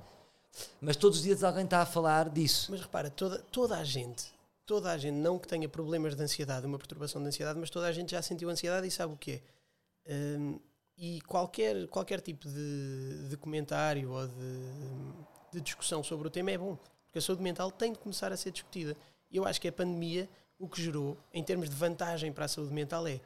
Mas 0.82 0.98
todos 0.98 1.20
os 1.20 1.24
dias 1.24 1.42
alguém 1.42 1.64
está 1.64 1.82
a 1.82 1.86
falar 1.86 2.28
disso. 2.30 2.70
Mas 2.70 2.82
repara, 2.82 3.10
toda, 3.10 3.40
toda 3.50 3.78
a 3.78 3.86
gente, 3.86 4.26
toda 4.66 4.92
a 4.92 4.98
gente, 4.98 5.16
não 5.16 5.40
que 5.40 5.48
tenha 5.48 5.70
problemas 5.70 6.18
de 6.18 6.22
ansiedade, 6.22 6.66
uma 6.66 6.78
perturbação 6.78 7.22
de 7.22 7.30
ansiedade, 7.30 7.58
mas 7.58 7.70
toda 7.70 7.88
a 7.88 7.92
gente 7.94 8.12
já 8.12 8.22
sentiu 8.22 8.50
ansiedade 8.50 8.86
e 8.86 8.92
sabe 8.92 9.14
o 9.14 9.18
que 9.18 9.32
é. 9.32 9.42
Hum, 10.38 10.60
e 11.02 11.20
qualquer, 11.22 11.88
qualquer 11.88 12.22
tipo 12.22 12.48
de, 12.48 13.28
de 13.28 13.36
comentário 13.36 14.12
ou 14.12 14.28
de, 14.28 15.54
de 15.54 15.60
discussão 15.60 16.04
sobre 16.04 16.28
o 16.28 16.30
tema 16.32 16.52
é 16.52 16.58
bom, 16.60 16.78
porque 17.06 17.18
a 17.18 17.22
saúde 17.22 17.42
mental 17.42 17.72
tem 17.72 17.92
de 17.92 17.98
começar 17.98 18.32
a 18.32 18.38
ser 18.38 18.52
discutida. 18.52 18.96
Eu 19.32 19.44
acho 19.44 19.60
que 19.60 19.68
a 19.68 19.72
pandemia, 19.72 20.30
o 20.60 20.70
que 20.70 20.80
gerou, 20.80 21.18
em 21.34 21.44
termos 21.44 21.72
de 21.72 21.76
vantagem 21.76 22.32
para 22.32 22.46
a 22.46 22.48
saúde 22.48 22.72
mental, 22.72 23.08
é 23.08 23.20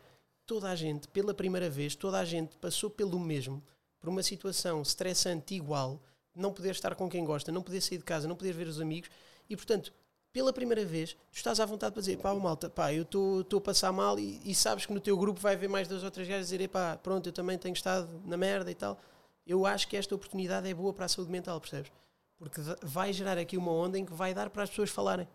toda 0.46 0.70
a 0.70 0.76
gente, 0.76 1.10
pela 1.10 1.34
primeira 1.34 1.70
vez, 1.70 1.98
toda 1.98 2.18
a 2.18 2.24
gente 2.24 2.56
passou 2.60 2.90
pelo 2.90 3.20
mesmo, 3.20 3.62
por 4.00 4.08
uma 4.08 4.24
situação 4.24 4.82
estressante 4.82 5.54
igual, 5.54 6.02
não 6.34 6.54
poder 6.54 6.72
estar 6.72 6.96
com 6.96 7.10
quem 7.10 7.26
gosta, 7.26 7.52
não 7.52 7.62
poder 7.62 7.82
sair 7.82 7.98
de 7.98 8.06
casa, 8.06 8.26
não 8.26 8.38
poder 8.38 8.54
ver 8.54 8.68
os 8.68 8.80
amigos, 8.80 9.10
e 9.50 9.56
portanto, 9.58 9.92
pela 10.36 10.52
primeira 10.52 10.84
vez, 10.84 11.14
tu 11.14 11.38
estás 11.38 11.62
à 11.62 11.66
vontade 11.66 11.94
para 11.94 12.02
dizer, 12.02 12.18
pá, 12.18 12.36
malta, 12.36 12.70
pá, 12.70 12.92
eu 12.92 13.04
estou 13.04 13.58
a 13.58 13.62
passar 13.62 13.94
mal 13.94 14.20
e, 14.20 14.42
e 14.44 14.54
sabes 14.54 14.86
que 14.86 14.92
no 14.92 15.00
teu 15.00 15.18
grupo 15.18 15.40
vai 15.40 15.54
haver 15.54 15.70
mais 15.70 15.88
duas 15.88 16.04
ou 16.04 16.12
três 16.12 16.28
gajas 16.28 16.50
dizer, 16.50 16.68
pá, 16.68 16.98
pronto, 16.98 17.30
eu 17.30 17.32
também 17.32 17.58
tenho 17.58 17.72
estado 17.72 18.10
na 18.26 18.36
merda 18.36 18.70
e 18.70 18.76
tal. 18.76 19.00
Eu 19.48 19.66
acho 19.66 19.88
que 19.88 19.96
esta 19.96 20.14
oportunidade 20.14 20.68
é 20.68 20.74
boa 20.74 20.92
para 20.92 21.06
a 21.06 21.08
saúde 21.08 21.32
mental, 21.32 21.58
percebes? 21.62 21.90
Porque 22.38 22.60
va- 22.60 22.76
vai 22.84 23.14
gerar 23.14 23.38
aqui 23.38 23.56
uma 23.56 23.72
onda 23.72 23.98
em 23.98 24.04
que 24.04 24.12
vai 24.12 24.34
dar 24.34 24.50
para 24.50 24.64
as 24.64 24.70
pessoas 24.70 24.90
falarem. 24.90 25.26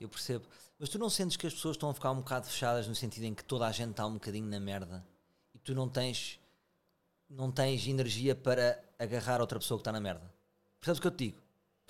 Eu 0.00 0.08
percebo. 0.08 0.44
Mas 0.78 0.88
tu 0.88 0.96
não 0.96 1.10
sentes 1.10 1.36
que 1.36 1.48
as 1.48 1.52
pessoas 1.52 1.74
estão 1.74 1.90
a 1.90 1.94
ficar 1.94 2.12
um 2.12 2.18
bocado 2.18 2.46
fechadas 2.46 2.86
no 2.86 2.94
sentido 2.94 3.24
em 3.24 3.34
que 3.34 3.42
toda 3.42 3.66
a 3.66 3.72
gente 3.72 3.90
está 3.90 4.06
um 4.06 4.14
bocadinho 4.14 4.46
na 4.46 4.60
merda 4.60 5.04
e 5.52 5.58
tu 5.58 5.74
não 5.74 5.88
tens 5.88 6.38
não 7.28 7.50
tens 7.50 7.84
energia 7.88 8.36
para 8.36 8.80
agarrar 8.96 9.40
outra 9.40 9.58
pessoa 9.58 9.78
que 9.78 9.80
está 9.80 9.90
na 9.90 10.00
merda? 10.00 10.32
Percebes 10.78 10.98
o 10.98 11.02
que 11.02 11.08
eu 11.08 11.10
te 11.10 11.24
digo? 11.30 11.41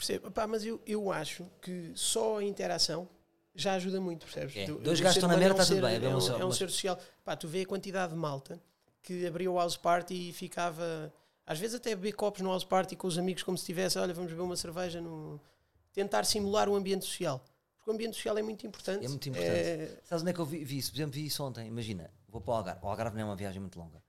Percebo? 0.07 0.33
Mas 0.49 0.65
eu, 0.65 0.81
eu 0.87 1.13
acho 1.13 1.47
que 1.61 1.93
só 1.95 2.39
a 2.39 2.45
interação 2.45 3.09
já 3.55 3.75
ajuda 3.75 4.01
muito, 4.01 4.25
percebes? 4.27 4.57
É. 4.57 4.67
Dois 4.67 4.99
gajos 5.01 5.15
ser 5.15 5.19
estão 5.21 5.29
na 5.29 5.37
merda, 5.37 5.55
é 5.55 5.59
um 5.59 5.63
está 5.63 5.65
tudo 5.75 5.75
ser- 5.75 5.99
bem, 6.01 6.09
é 6.09 6.11
É 6.13 6.17
um, 6.17 6.21
só- 6.21 6.33
é 6.39 6.45
um 6.45 6.49
uma- 6.49 6.55
ser 6.55 6.69
social. 6.71 6.99
Pá, 7.25 7.37
tu 7.37 7.47
vê 7.47 7.61
a 7.63 7.67
quantidade 7.67 8.13
de 8.13 8.19
malta 8.19 8.61
que 9.03 9.27
abriu 9.27 9.53
o 9.55 9.57
house 9.59 9.77
party 9.77 10.31
e 10.31 10.33
ficava, 10.33 11.13
às 11.47 11.59
vezes 11.59 11.77
até 11.77 11.95
beber 11.95 12.13
copos 12.13 12.41
no 12.41 12.51
house 12.51 12.65
party 12.65 12.97
com 12.97 13.07
os 13.07 13.19
amigos 13.19 13.43
como 13.43 13.57
se 13.59 13.63
estivesse, 13.63 13.99
olha, 13.99 14.13
vamos 14.15 14.31
beber 14.31 14.43
uma 14.43 14.57
cerveja, 14.57 15.01
no... 15.01 15.41
tentar 15.93 16.25
simular 16.25 16.69
o 16.69 16.75
ambiente 16.75 17.05
social. 17.05 17.45
Porque 17.77 17.91
o 17.91 17.95
ambiente 17.95 18.15
social 18.15 18.39
é 18.39 18.43
muito 18.43 18.67
importante. 18.67 19.05
É 19.05 19.09
muito 19.09 19.29
importante. 19.29 19.51
É- 19.57 19.99
Sabes 20.05 20.23
onde 20.23 20.31
é 20.31 20.35
que 20.35 20.41
eu 20.41 20.47
vi, 20.47 20.65
vi 20.65 20.79
isso? 20.79 20.91
Por 20.93 20.97
exemplo, 20.99 21.13
vi 21.15 21.27
isso 21.27 21.43
ontem. 21.45 21.67
Imagina, 21.67 22.11
vou 22.29 22.41
para 22.41 22.53
o 22.53 22.57
Algarve. 22.57 22.81
O 22.85 22.89
Algarve 22.89 23.15
não 23.17 23.23
é 23.23 23.25
uma 23.27 23.37
viagem 23.37 23.61
muito 23.61 23.79
longa. 23.79 24.01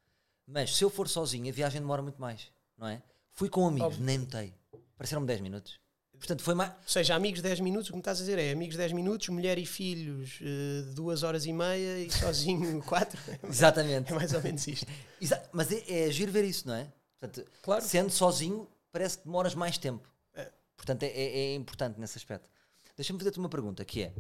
Mas 0.48 0.76
se 0.76 0.84
eu 0.84 0.90
for 0.92 1.08
sozinho, 1.10 1.50
a 1.50 1.52
viagem 1.52 1.82
demora 1.82 2.02
muito 2.02 2.22
mais, 2.22 2.52
não 2.78 2.88
é? 2.88 3.02
Fui 3.32 3.50
com 3.50 3.66
amigos, 3.68 3.88
Óbvio. 3.94 4.04
nem 4.06 4.20
notei. 4.20 4.54
Pareceram-me 4.96 5.26
10 5.26 5.42
minutos. 5.42 5.80
Portanto, 6.24 6.42
foi 6.42 6.54
mais. 6.56 6.72
Ou 6.72 6.78
seja, 6.88 7.16
amigos 7.16 7.42
10 7.42 7.60
minutos, 7.60 7.90
o 7.90 7.92
que 7.92 7.98
me 7.98 8.00
estás 8.00 8.18
a 8.18 8.22
dizer 8.22 8.40
é 8.40 8.54
amigos 8.54 8.78
10 8.78 8.94
minutos, 8.94 9.28
mulher 9.28 9.58
e 9.58 9.66
filhos 9.66 10.40
2 10.96 11.22
horas 11.22 11.46
e 11.46 11.52
meia 11.52 12.00
e 12.00 12.10
sozinho 12.10 12.82
4. 12.88 13.20
Exatamente. 13.44 14.10
É 14.14 14.16
mais 14.16 14.34
ou 14.34 14.42
menos 14.42 14.66
isto. 14.66 14.88
Mas 15.52 15.70
é, 15.70 16.06
é 16.08 16.12
giro 16.12 16.32
ver 16.32 16.46
isso, 16.46 16.66
não 16.66 16.76
é? 16.76 16.88
Portanto, 17.20 17.46
Claro. 17.62 17.84
sendo 17.84 18.10
sozinho, 18.10 18.66
parece 18.90 19.18
que 19.18 19.26
demoras 19.26 19.54
mais 19.54 19.78
tempo. 19.78 20.08
É. 20.34 20.50
Portanto, 20.78 21.04
é, 21.04 21.08
é- 21.08 21.38
é 21.52 21.56
importante 21.56 22.00
nesse 22.00 22.18
aspecto. 22.18 22.50
Deixa-me 22.96 23.20
fazer-te 23.20 23.40
uma 23.40 23.50
pergunta, 23.50 23.84
que 23.84 24.04
é... 24.04 24.14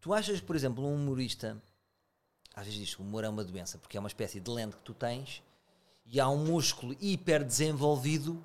Tu 0.00 0.14
achas 0.14 0.40
por 0.40 0.56
exemplo, 0.56 0.82
um 0.86 0.94
humorista... 0.94 1.62
Às 2.54 2.64
vezes 2.64 2.80
diz 2.80 2.98
o 2.98 3.02
humor 3.02 3.22
é 3.24 3.28
uma 3.28 3.44
doença, 3.44 3.76
porque 3.76 3.98
é 3.98 4.00
uma 4.00 4.08
espécie 4.08 4.40
de 4.40 4.50
lente 4.50 4.76
que 4.76 4.82
tu 4.82 4.94
tens 4.94 5.42
e 6.06 6.18
há 6.18 6.26
um 6.28 6.42
músculo 6.46 6.96
hiper 6.98 7.44
desenvolvido 7.44 8.42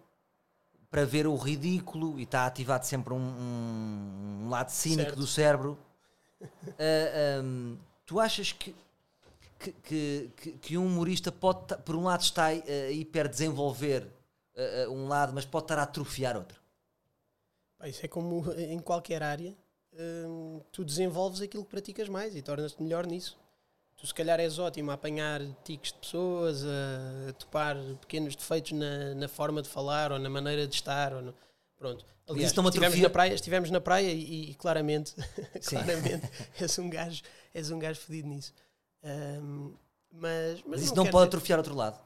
para 0.93 1.05
ver 1.05 1.25
o 1.25 1.35
ridículo 1.35 2.19
e 2.19 2.23
está 2.23 2.45
ativado 2.45 2.85
sempre 2.85 3.15
um, 3.15 3.17
um- 3.17 4.43
um 4.45 4.49
lado 4.49 4.69
cínico 4.69 5.05
Certo. 5.09 5.15
do 5.19 5.25
cérebro. 5.25 5.79
Ah, 6.77 7.39
ahm, 7.39 7.77
tu 8.05 8.19
achas 8.19 8.51
que, 8.51 8.75
que, 9.81 10.29
que, 10.37 10.51
que- 10.61 10.77
um 10.77 10.85
humorista 10.85 11.31
pode, 11.31 11.75
por 11.77 11.95
um 11.95 12.03
lado, 12.03 12.21
está 12.21 12.45
a 12.45 12.91
hiper 12.91 13.27
desenvolver 13.27 14.07
ah, 14.55 14.87
um 14.91 15.07
lado, 15.07 15.33
mas 15.33 15.45
pode 15.45 15.63
estar 15.63 15.79
a 15.79 15.81
atrofiar 15.81 16.37
outro? 16.37 16.61
Isso 17.85 18.05
é 18.05 18.07
como 18.07 18.53
em 18.53 18.77
qualquer 18.77 19.23
área, 19.23 19.57
tu 20.71 20.85
desenvolves 20.85 21.41
aquilo 21.41 21.65
que 21.65 21.71
praticas 21.71 22.07
mais 22.07 22.35
e 22.35 22.41
tornas-te 22.43 22.83
melhor 22.83 23.07
nisso. 23.07 23.35
Tu 24.03 24.07
se 24.07 24.13
calhar 24.13 24.37
és 24.37 24.59
ótimo 24.59 24.91
a 24.91 24.95
apanhar 24.95 25.39
tiques 25.63 25.93
de 25.93 25.97
pessoas, 25.99 26.61
a, 26.65 27.29
a 27.29 27.33
topar 27.33 27.77
pequenos 28.01 28.35
defeitos 28.35 28.73
na, 28.73 29.15
na 29.15 29.29
forma 29.29 29.61
de 29.61 29.69
falar 29.69 30.11
ou 30.11 30.19
na 30.19 30.29
maneira 30.29 30.67
de 30.67 30.75
estar. 30.75 31.13
Ou 31.13 31.21
no- 31.21 31.33
pronto. 31.77 32.05
Aliás, 32.27 32.47
estivemos 32.51 32.75
atrofia- 32.75 33.01
na 33.03 33.09
praia, 33.09 33.33
estivemos 33.33 33.71
na 33.71 33.79
praia 33.79 34.11
e, 34.11 34.51
e 34.51 34.55
claramente, 34.55 35.15
claramente 35.65 36.29
és 36.59 36.77
um 36.79 36.89
gajo, 36.89 37.21
és 37.53 37.71
um 37.71 37.79
gajo 37.79 38.01
fedido 38.01 38.27
nisso. 38.27 38.53
Hum, 39.05 39.73
mas, 40.11 40.55
mas, 40.55 40.63
Mas 40.67 40.81
isso 40.81 40.95
não, 40.95 41.05
não 41.05 41.09
pode 41.11 41.23
dizer- 41.29 41.37
atrofiar 41.37 41.59
outro 41.59 41.73
lado. 41.73 41.97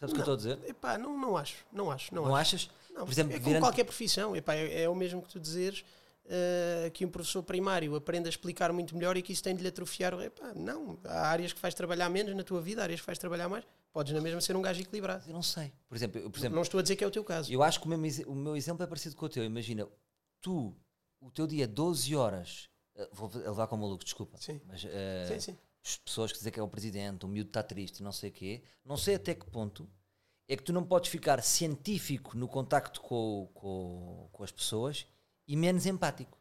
Percebes 0.00 0.12
o 0.12 0.14
que 0.14 0.30
eu 0.30 0.34
estou 0.34 0.34
a 0.34 0.36
dizer? 0.56 0.70
Epá, 0.70 0.96
não, 0.96 1.18
não 1.20 1.36
acho, 1.36 1.56
não 1.70 1.90
acho, 1.90 2.14
não, 2.14 2.24
Não, 2.24 2.34
acho. 2.34 2.56
achas? 2.56 2.70
Não, 2.94 3.04
Por 3.04 3.12
exemplo, 3.12 3.36
é 3.36 3.40
como 3.40 3.60
qualquer 3.60 3.84
profissão. 3.84 4.34
Epá, 4.34 4.54
é, 4.54 4.84
é 4.84 4.88
o 4.88 4.94
mesmo 4.94 5.20
que 5.20 5.28
tu 5.28 5.38
dizeres 5.38 5.84
eh, 6.26 6.90
que 6.94 7.04
um 7.04 7.10
professor 7.10 7.42
primário 7.42 7.94
aprenda 7.96 8.28
a 8.28 8.30
explicar 8.30 8.72
muito 8.72 8.94
melhor 8.96 9.16
e 9.16 9.22
que 9.22 9.32
isso 9.32 9.42
tem 9.42 9.54
de 9.54 9.62
lhe 9.62 9.68
atrofiar. 9.68 10.12
Epá, 10.20 10.52
não, 10.54 10.98
há 11.04 11.28
áreas 11.28 11.52
que 11.52 11.60
vais 11.60 11.74
trabalhar 11.74 12.08
menos 12.08 12.34
na 12.34 12.42
tua 12.44 12.60
vida, 12.60 12.82
áreas 12.82 13.00
que 13.00 13.06
vais 13.06 13.18
trabalhar 13.18 13.48
mais. 13.48 13.64
Podes 13.92 14.12
na 14.14 14.20
mesma 14.20 14.40
ser 14.40 14.56
um 14.56 14.62
gajo 14.62 14.80
equilibrado. 14.80 15.24
Eu 15.28 15.34
não 15.34 15.42
sei. 15.42 15.72
Por 15.88 15.96
exemplo, 15.96 16.18
eu, 16.20 16.30
por 16.30 16.38
exemplo 16.38 16.56
não 16.56 16.62
estou 16.62 16.78
a 16.80 16.82
dizer 16.82 16.96
que 16.96 17.04
é 17.04 17.06
o 17.06 17.10
teu 17.10 17.22
caso. 17.24 17.52
Eu 17.52 17.62
acho 17.62 17.80
que 17.80 17.88
o, 17.88 18.04
exe- 18.06 18.24
o 18.26 18.34
meu 18.34 18.56
exemplo 18.56 18.82
é 18.82 18.86
parecido 18.86 19.14
com 19.16 19.26
o 19.26 19.28
teu. 19.28 19.44
Imagina, 19.44 19.86
tu, 20.40 20.74
o 21.20 21.30
teu 21.30 21.46
dia 21.46 21.68
12 21.68 22.16
horas, 22.16 22.68
eh, 22.96 23.08
vou 23.12 23.30
levar 23.34 23.66
com 23.66 23.76
o 23.76 23.78
maluco, 23.78 24.02
desculpa, 24.02 24.38
Sim. 24.38 24.60
mas 24.66 24.82
eh, 24.86 25.26
Sim, 25.28 25.40
sim. 25.40 25.58
as 25.84 25.98
pessoas 25.98 26.32
que 26.32 26.38
dizem 26.38 26.50
que 26.52 26.58
é 26.58 26.62
o 26.62 26.68
presidente, 26.68 27.26
o 27.26 27.28
miúdo 27.28 27.50
está 27.50 27.62
triste 27.62 28.02
não 28.02 28.12
sei 28.12 28.30
o 28.30 28.32
quê, 28.32 28.62
não 28.84 28.96
sei 28.96 29.16
até 29.16 29.34
que 29.34 29.44
ponto 29.46 29.86
é 30.48 30.56
que 30.56 30.62
tu 30.62 30.72
não 30.72 30.84
podes 30.84 31.10
ficar 31.10 31.42
científico 31.42 32.36
no 32.36 32.48
contacto 32.48 33.00
com, 33.00 33.48
com, 33.54 34.28
com 34.32 34.42
as 34.42 34.50
pessoas 34.50 35.06
e 35.48 35.56
menos 35.56 35.86
empático. 35.86 36.36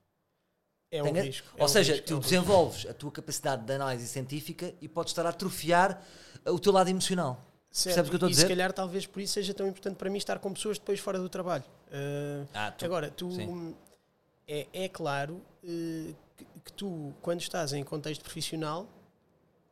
É 0.92 1.02
um 1.02 1.12
risco. 1.14 1.48
é 1.56 1.62
Ou 1.62 1.66
um 1.66 1.68
seja, 1.70 1.94
risco, 1.94 2.06
é 2.06 2.08
tu 2.08 2.14
um 2.16 2.18
risco. 2.18 2.30
desenvolves 2.32 2.86
a 2.86 2.94
tua 2.94 3.12
capacidade 3.12 3.64
de 3.66 3.74
análise 3.74 4.08
científica 4.08 4.74
e 4.82 4.88
podes 4.90 5.12
estar 5.12 5.26
a 5.26 5.30
atrofiar 5.30 6.02
o 6.46 6.60
teu 6.60 6.72
lado 6.74 6.90
emocional. 6.90 7.42
Certo, 7.72 7.96
Percebes 7.96 8.08
o 8.08 8.12
que 8.12 8.16
eu 8.16 8.18
estou 8.18 8.28
a 8.28 8.30
e 8.30 8.34
dizer? 8.34 8.42
se 8.44 8.48
calhar 8.50 8.74
talvez 8.74 9.06
por 9.08 9.22
isso 9.22 9.34
seja 9.34 9.54
tão 9.54 9.66
importante 9.66 9.96
para 9.96 10.10
mim 10.10 10.18
estar 10.18 10.38
com 10.40 10.52
pessoas 10.54 10.78
depois 10.78 11.00
fora 11.00 11.18
do 11.18 11.30
trabalho. 11.30 11.64
Eh, 11.90 12.44
Ah, 12.54 12.72
tu- 12.72 12.84
Agora, 12.84 13.10
tu 13.10 13.32
sim. 13.32 13.74
é, 14.46 14.68
é 14.74 14.90
claro 14.90 15.42
eh, 15.64 16.14
que, 16.36 16.46
que 16.66 16.74
tu, 16.74 17.14
quando 17.22 17.40
estás 17.40 17.72
em 17.72 17.82
contexto 17.86 18.22
profissional, 18.24 18.86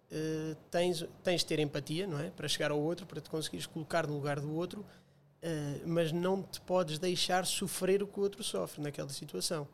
eh, 0.10 0.56
tens, 0.72 1.06
tens 1.22 1.42
de 1.42 1.48
ter 1.48 1.60
empatia, 1.60 2.08
não 2.08 2.18
é? 2.20 2.30
Para 2.30 2.48
chegar 2.48 2.72
ao 2.72 2.80
outro, 2.80 3.06
para 3.06 3.20
te 3.20 3.30
conseguires 3.30 3.66
colocar 3.66 4.08
no 4.08 4.14
lugar 4.14 4.40
do 4.40 4.54
outro, 4.56 4.86
eh, 5.42 5.82
mas 5.86 6.12
não 6.12 6.42
te 6.44 6.60
podes 6.62 7.00
deixar 7.00 7.46
sofrer 7.46 8.02
o 8.04 8.08
que 8.08 8.20
o 8.20 8.24
outro 8.24 8.44
sofre 8.44 8.82
naquela 8.82 9.10
situação. 9.10 9.68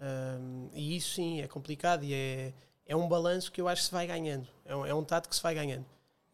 Ahm, 0.00 0.68
e 0.74 0.96
isso 0.96 1.14
sim 1.14 1.40
é 1.40 1.48
complicado 1.48 2.04
e 2.04 2.14
é, 2.14 2.52
é 2.86 2.94
um 2.96 3.08
balanço 3.08 3.50
que 3.50 3.60
eu 3.60 3.66
acho 3.68 3.82
que 3.82 3.86
se 3.86 3.92
vai 3.92 4.06
ganhando. 4.06 4.46
É 4.64 4.74
um, 4.76 4.86
é 4.86 4.94
um 4.94 5.04
tato 5.04 5.28
que 5.28 5.34
se 5.36 5.42
vai 5.42 5.54
ganhando. 5.54 5.84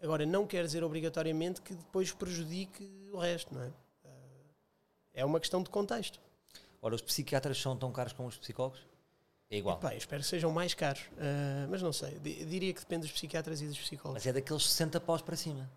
Agora, 0.02 0.26
não 0.26 0.46
quer 0.46 0.64
dizer 0.64 0.84
obrigatoriamente 0.84 1.62
que 1.62 1.74
depois 1.74 2.12
prejudique 2.12 2.90
o 3.12 3.16
resto, 3.18 3.54
não 3.54 3.62
é? 3.62 3.70
Ah, 4.04 4.08
é 5.14 5.24
uma 5.24 5.40
questão 5.40 5.62
de 5.62 5.70
contexto. 5.70 6.20
Ora, 6.82 6.94
os 6.94 7.00
psiquiatras 7.00 7.58
são 7.58 7.74
tão 7.76 7.90
caros 7.90 8.12
como 8.12 8.28
os 8.28 8.36
psicólogos? 8.36 8.80
É 9.50 9.56
igual. 9.56 9.78
Epá, 9.78 9.94
eu 9.94 9.98
espero 9.98 10.22
que 10.22 10.28
sejam 10.28 10.50
mais 10.52 10.74
caros, 10.74 11.02
Ah, 11.18 11.66
mas 11.70 11.80
não 11.80 11.92
sei. 11.92 12.18
Di- 12.18 12.44
diria 12.44 12.74
que 12.74 12.80
depende 12.80 13.02
dos 13.06 13.12
psiquiatras 13.12 13.62
e 13.62 13.66
dos 13.66 13.78
psicólogos. 13.78 14.22
Mas 14.22 14.26
é 14.26 14.32
daqueles 14.34 14.66
60 14.68 15.00
paus 15.00 15.22
para 15.22 15.36
cima. 15.36 15.70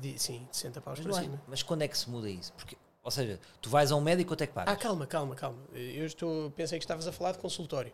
Di- 0.00 0.18
sim, 0.18 0.46
de 0.50 0.56
60 0.56 0.80
paus 0.80 1.00
para 1.00 1.12
cima. 1.14 1.42
Mas 1.48 1.62
quando 1.62 1.82
é 1.82 1.88
que 1.88 1.96
se 1.96 2.08
muda 2.10 2.28
isso? 2.28 2.52
Porque, 2.52 2.76
Ou 3.02 3.10
seja, 3.10 3.38
tu 3.60 3.70
vais 3.70 3.90
a 3.92 3.96
um 3.96 4.00
médico, 4.00 4.30
quanto 4.30 4.42
é 4.42 4.46
que 4.46 4.52
pagas? 4.52 4.74
Ah, 4.74 4.76
calma, 4.76 5.06
calma, 5.06 5.34
calma. 5.34 5.58
Eu 5.72 6.04
estou, 6.06 6.50
pensei 6.50 6.78
que 6.78 6.84
estavas 6.84 7.06
a 7.06 7.12
falar 7.12 7.32
de 7.32 7.38
consultório. 7.38 7.92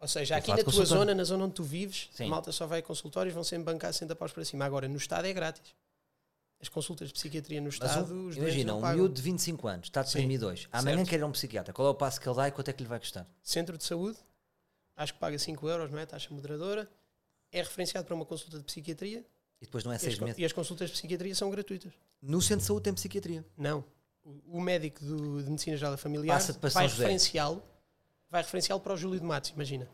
Ou 0.00 0.08
seja, 0.08 0.36
aqui 0.36 0.50
na 0.50 0.56
de 0.56 0.64
tua 0.64 0.84
zona, 0.84 1.14
na 1.14 1.24
zona 1.24 1.44
onde 1.44 1.54
tu 1.54 1.62
vives, 1.62 2.08
Sim. 2.12 2.26
a 2.26 2.28
malta 2.28 2.50
só 2.52 2.66
vai 2.66 2.80
a 2.80 2.82
consultórios, 2.82 3.32
vão 3.34 3.44
sempre 3.44 3.72
bancar 3.72 3.92
60 3.92 4.14
paus 4.16 4.32
para 4.32 4.44
cima. 4.44 4.64
Agora, 4.64 4.88
no 4.88 4.96
Estado 4.96 5.26
é 5.26 5.32
grátis. 5.32 5.74
As 6.60 6.68
consultas 6.68 7.08
de 7.08 7.14
psiquiatria 7.14 7.60
no 7.60 7.68
Estado, 7.68 8.12
um- 8.14 8.28
os 8.28 8.36
imagina, 8.36 8.74
um 8.76 8.80
miúdo 8.92 9.14
de 9.14 9.20
25 9.22 9.66
anos, 9.66 9.86
está 9.88 10.02
deprimido 10.02 10.46
hoje. 10.46 10.68
Amanhã 10.72 11.04
quer 11.04 11.18
ir 11.18 11.22
a 11.22 11.26
um 11.26 11.32
psiquiatra. 11.32 11.72
Qual 11.72 11.86
é 11.88 11.90
o 11.90 11.94
passo 11.94 12.20
que 12.20 12.28
ele 12.28 12.36
dá 12.36 12.46
e 12.48 12.52
quanto 12.52 12.68
é 12.68 12.72
que 12.72 12.82
lhe 12.84 12.88
vai 12.88 13.00
custar? 13.00 13.26
Centro 13.42 13.76
de 13.76 13.82
saúde, 13.84 14.16
acho 14.96 15.12
que 15.14 15.18
paga 15.18 15.36
5 15.38 15.68
euros, 15.68 15.90
não 15.90 15.98
é? 15.98 16.06
Taxa 16.06 16.32
moderadora. 16.32 16.88
É 17.50 17.58
referenciado 17.62 18.06
para 18.06 18.14
uma 18.14 18.24
consulta 18.24 18.58
de 18.58 18.64
psiquiatria 18.64 19.24
E 19.62 19.64
depois 19.64 19.84
não 19.84 19.92
é 19.92 19.94
e 19.94 19.96
as, 19.96 20.02
6 20.02 20.18
co- 20.18 20.24
meses. 20.24 20.38
e 20.40 20.44
as 20.44 20.52
consultas 20.52 20.90
de 20.90 20.96
psiquiatria 20.96 21.34
são 21.36 21.48
gratuitas. 21.48 21.92
No 22.20 22.42
centro 22.42 22.58
de 22.58 22.64
saúde 22.66 22.82
tem 22.82 22.92
psiquiatria. 22.92 23.44
Não. 23.56 23.84
O, 24.24 24.58
o 24.58 24.60
médico 24.60 25.04
do- 25.04 25.40
de 25.42 25.48
medicina 25.50 25.76
geral 25.76 25.96
familiar 25.96 26.34
Passa-te 26.34 26.58
para 26.58 26.70
vai 26.70 26.86
referenciá-lo 26.86 27.62
vai 28.28 28.42
referenciá-lo 28.42 28.80
para 28.80 28.94
o 28.94 28.96
Júlio 28.96 29.20
de 29.20 29.26
Matos, 29.26 29.50
imagina. 29.50 29.86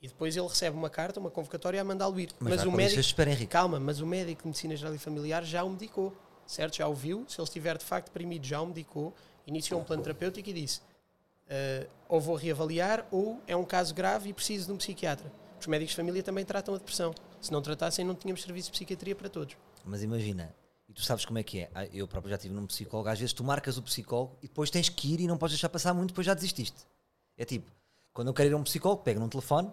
E 0.00 0.06
depois 0.08 0.36
ele 0.36 0.46
recebe 0.46 0.76
uma 0.76 0.88
carta, 0.88 1.18
uma 1.18 1.30
convocatória 1.30 1.80
a 1.80 1.84
mandá-lo 1.84 2.18
ir. 2.20 2.30
Mas, 2.38 2.56
Mas, 2.56 2.64
o 2.64 2.70
médico, 2.70 3.50
calma, 3.50 3.80
mas 3.80 4.00
o 4.00 4.06
médico 4.06 4.42
de 4.42 4.48
medicina 4.48 4.76
geral 4.76 4.94
e 4.94 4.98
familiar 4.98 5.42
já 5.44 5.64
o 5.64 5.70
medicou, 5.70 6.16
certo? 6.46 6.76
Já 6.76 6.86
o 6.86 6.94
viu, 6.94 7.24
se 7.28 7.38
ele 7.40 7.44
estiver 7.44 7.76
de 7.76 7.84
facto 7.84 8.06
deprimido, 8.06 8.46
já 8.46 8.60
o 8.60 8.66
medicou, 8.66 9.14
iniciou 9.46 9.80
um 9.80 9.84
plano 9.84 10.02
terapêutico 10.02 10.48
e 10.48 10.52
disse: 10.52 10.80
"Ah, 11.50 11.86
ou 12.08 12.20
vou 12.20 12.36
reavaliar, 12.36 13.06
ou 13.10 13.40
é 13.46 13.56
um 13.56 13.64
caso 13.64 13.92
grave 13.94 14.28
e 14.30 14.32
preciso 14.32 14.66
de 14.66 14.72
um 14.72 14.76
psiquiatra. 14.76 15.30
Os 15.64 15.66
médicos 15.66 15.92
de 15.92 15.96
família 15.96 16.22
também 16.22 16.44
tratam 16.44 16.74
a 16.74 16.76
depressão. 16.78 17.14
Se 17.40 17.50
não 17.50 17.62
tratassem, 17.62 18.04
não 18.04 18.14
tínhamos 18.14 18.42
serviço 18.42 18.66
de 18.66 18.72
psiquiatria 18.72 19.16
para 19.16 19.30
todos. 19.30 19.56
Mas 19.82 20.02
imagina, 20.02 20.54
e 20.86 20.92
tu 20.92 21.02
sabes 21.02 21.24
como 21.24 21.38
é 21.38 21.42
que 21.42 21.60
é. 21.60 21.70
Ah, 21.74 21.86
Eu 21.86 22.06
próprio 22.06 22.28
já 22.28 22.36
estive 22.36 22.52
num 22.54 22.66
psicólogo. 22.66 23.08
Às 23.08 23.18
vezes 23.18 23.32
tu 23.32 23.42
marcas 23.42 23.78
o 23.78 23.82
psicólogo 23.82 24.36
e 24.42 24.46
depois 24.46 24.68
tens 24.68 24.90
que 24.90 25.14
ir 25.14 25.20
e 25.20 25.26
não 25.26 25.38
podes 25.38 25.54
deixar 25.56 25.70
passar 25.70 25.94
muito, 25.94 26.08
depois 26.10 26.26
já 26.26 26.34
desististe. 26.34 26.86
É 27.38 27.46
tipo, 27.46 27.70
quando 28.12 28.28
eu 28.28 28.34
quero 28.34 28.50
ir 28.50 28.52
a 28.52 28.56
um 28.58 28.62
psicólogo, 28.62 29.02
pego 29.02 29.20
num 29.20 29.28
telefone 29.30 29.72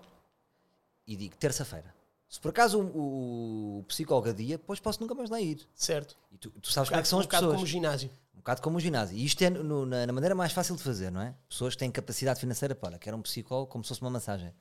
e 1.06 1.18
digo 1.18 1.36
terça-feira. 1.36 1.94
Se 2.30 2.40
por 2.40 2.50
acaso 2.52 2.80
o, 2.80 2.98
o- 2.98 3.80
o 3.80 3.84
psicólogo 3.84 4.30
adia, 4.30 4.58
depois 4.58 4.80
posso 4.80 5.02
nunca 5.02 5.14
mais 5.14 5.30
lá 5.30 5.42
ir. 5.42 5.60
Certo? 5.76 6.16
E 6.32 6.38
tu, 6.38 6.50
tu 6.52 6.72
sabes 6.72 6.90
como 6.90 7.00
é 7.00 7.02
que 7.04 7.08
são 7.10 7.18
um 7.18 7.20
as 7.20 7.26
bocado 7.26 7.42
pessoas. 7.48 7.56
como 7.58 7.66
o 7.66 7.68
ginásio. 7.68 8.10
Um 8.34 8.38
bocado 8.38 8.62
como 8.62 8.78
o 8.78 8.80
ginásio. 8.80 9.18
E 9.18 9.26
isto 9.26 9.42
é 9.44 9.50
no- 9.50 9.86
na, 9.86 10.08
na 10.08 10.14
maneira 10.14 10.34
mais 10.34 10.54
fácil 10.54 10.78
de 10.78 10.82
fazer, 10.84 11.12
não 11.12 11.22
é? 11.22 11.36
Pessoas 11.50 11.74
que 11.76 11.80
têm 11.80 11.92
capacidade 11.92 12.40
financeira 12.40 12.74
para, 12.74 12.98
quer 12.98 13.14
um 13.14 13.22
psicólogo 13.22 13.70
como 13.70 13.84
se 13.84 13.90
fosse 13.90 14.00
uma 14.00 14.10
massagem. 14.10 14.54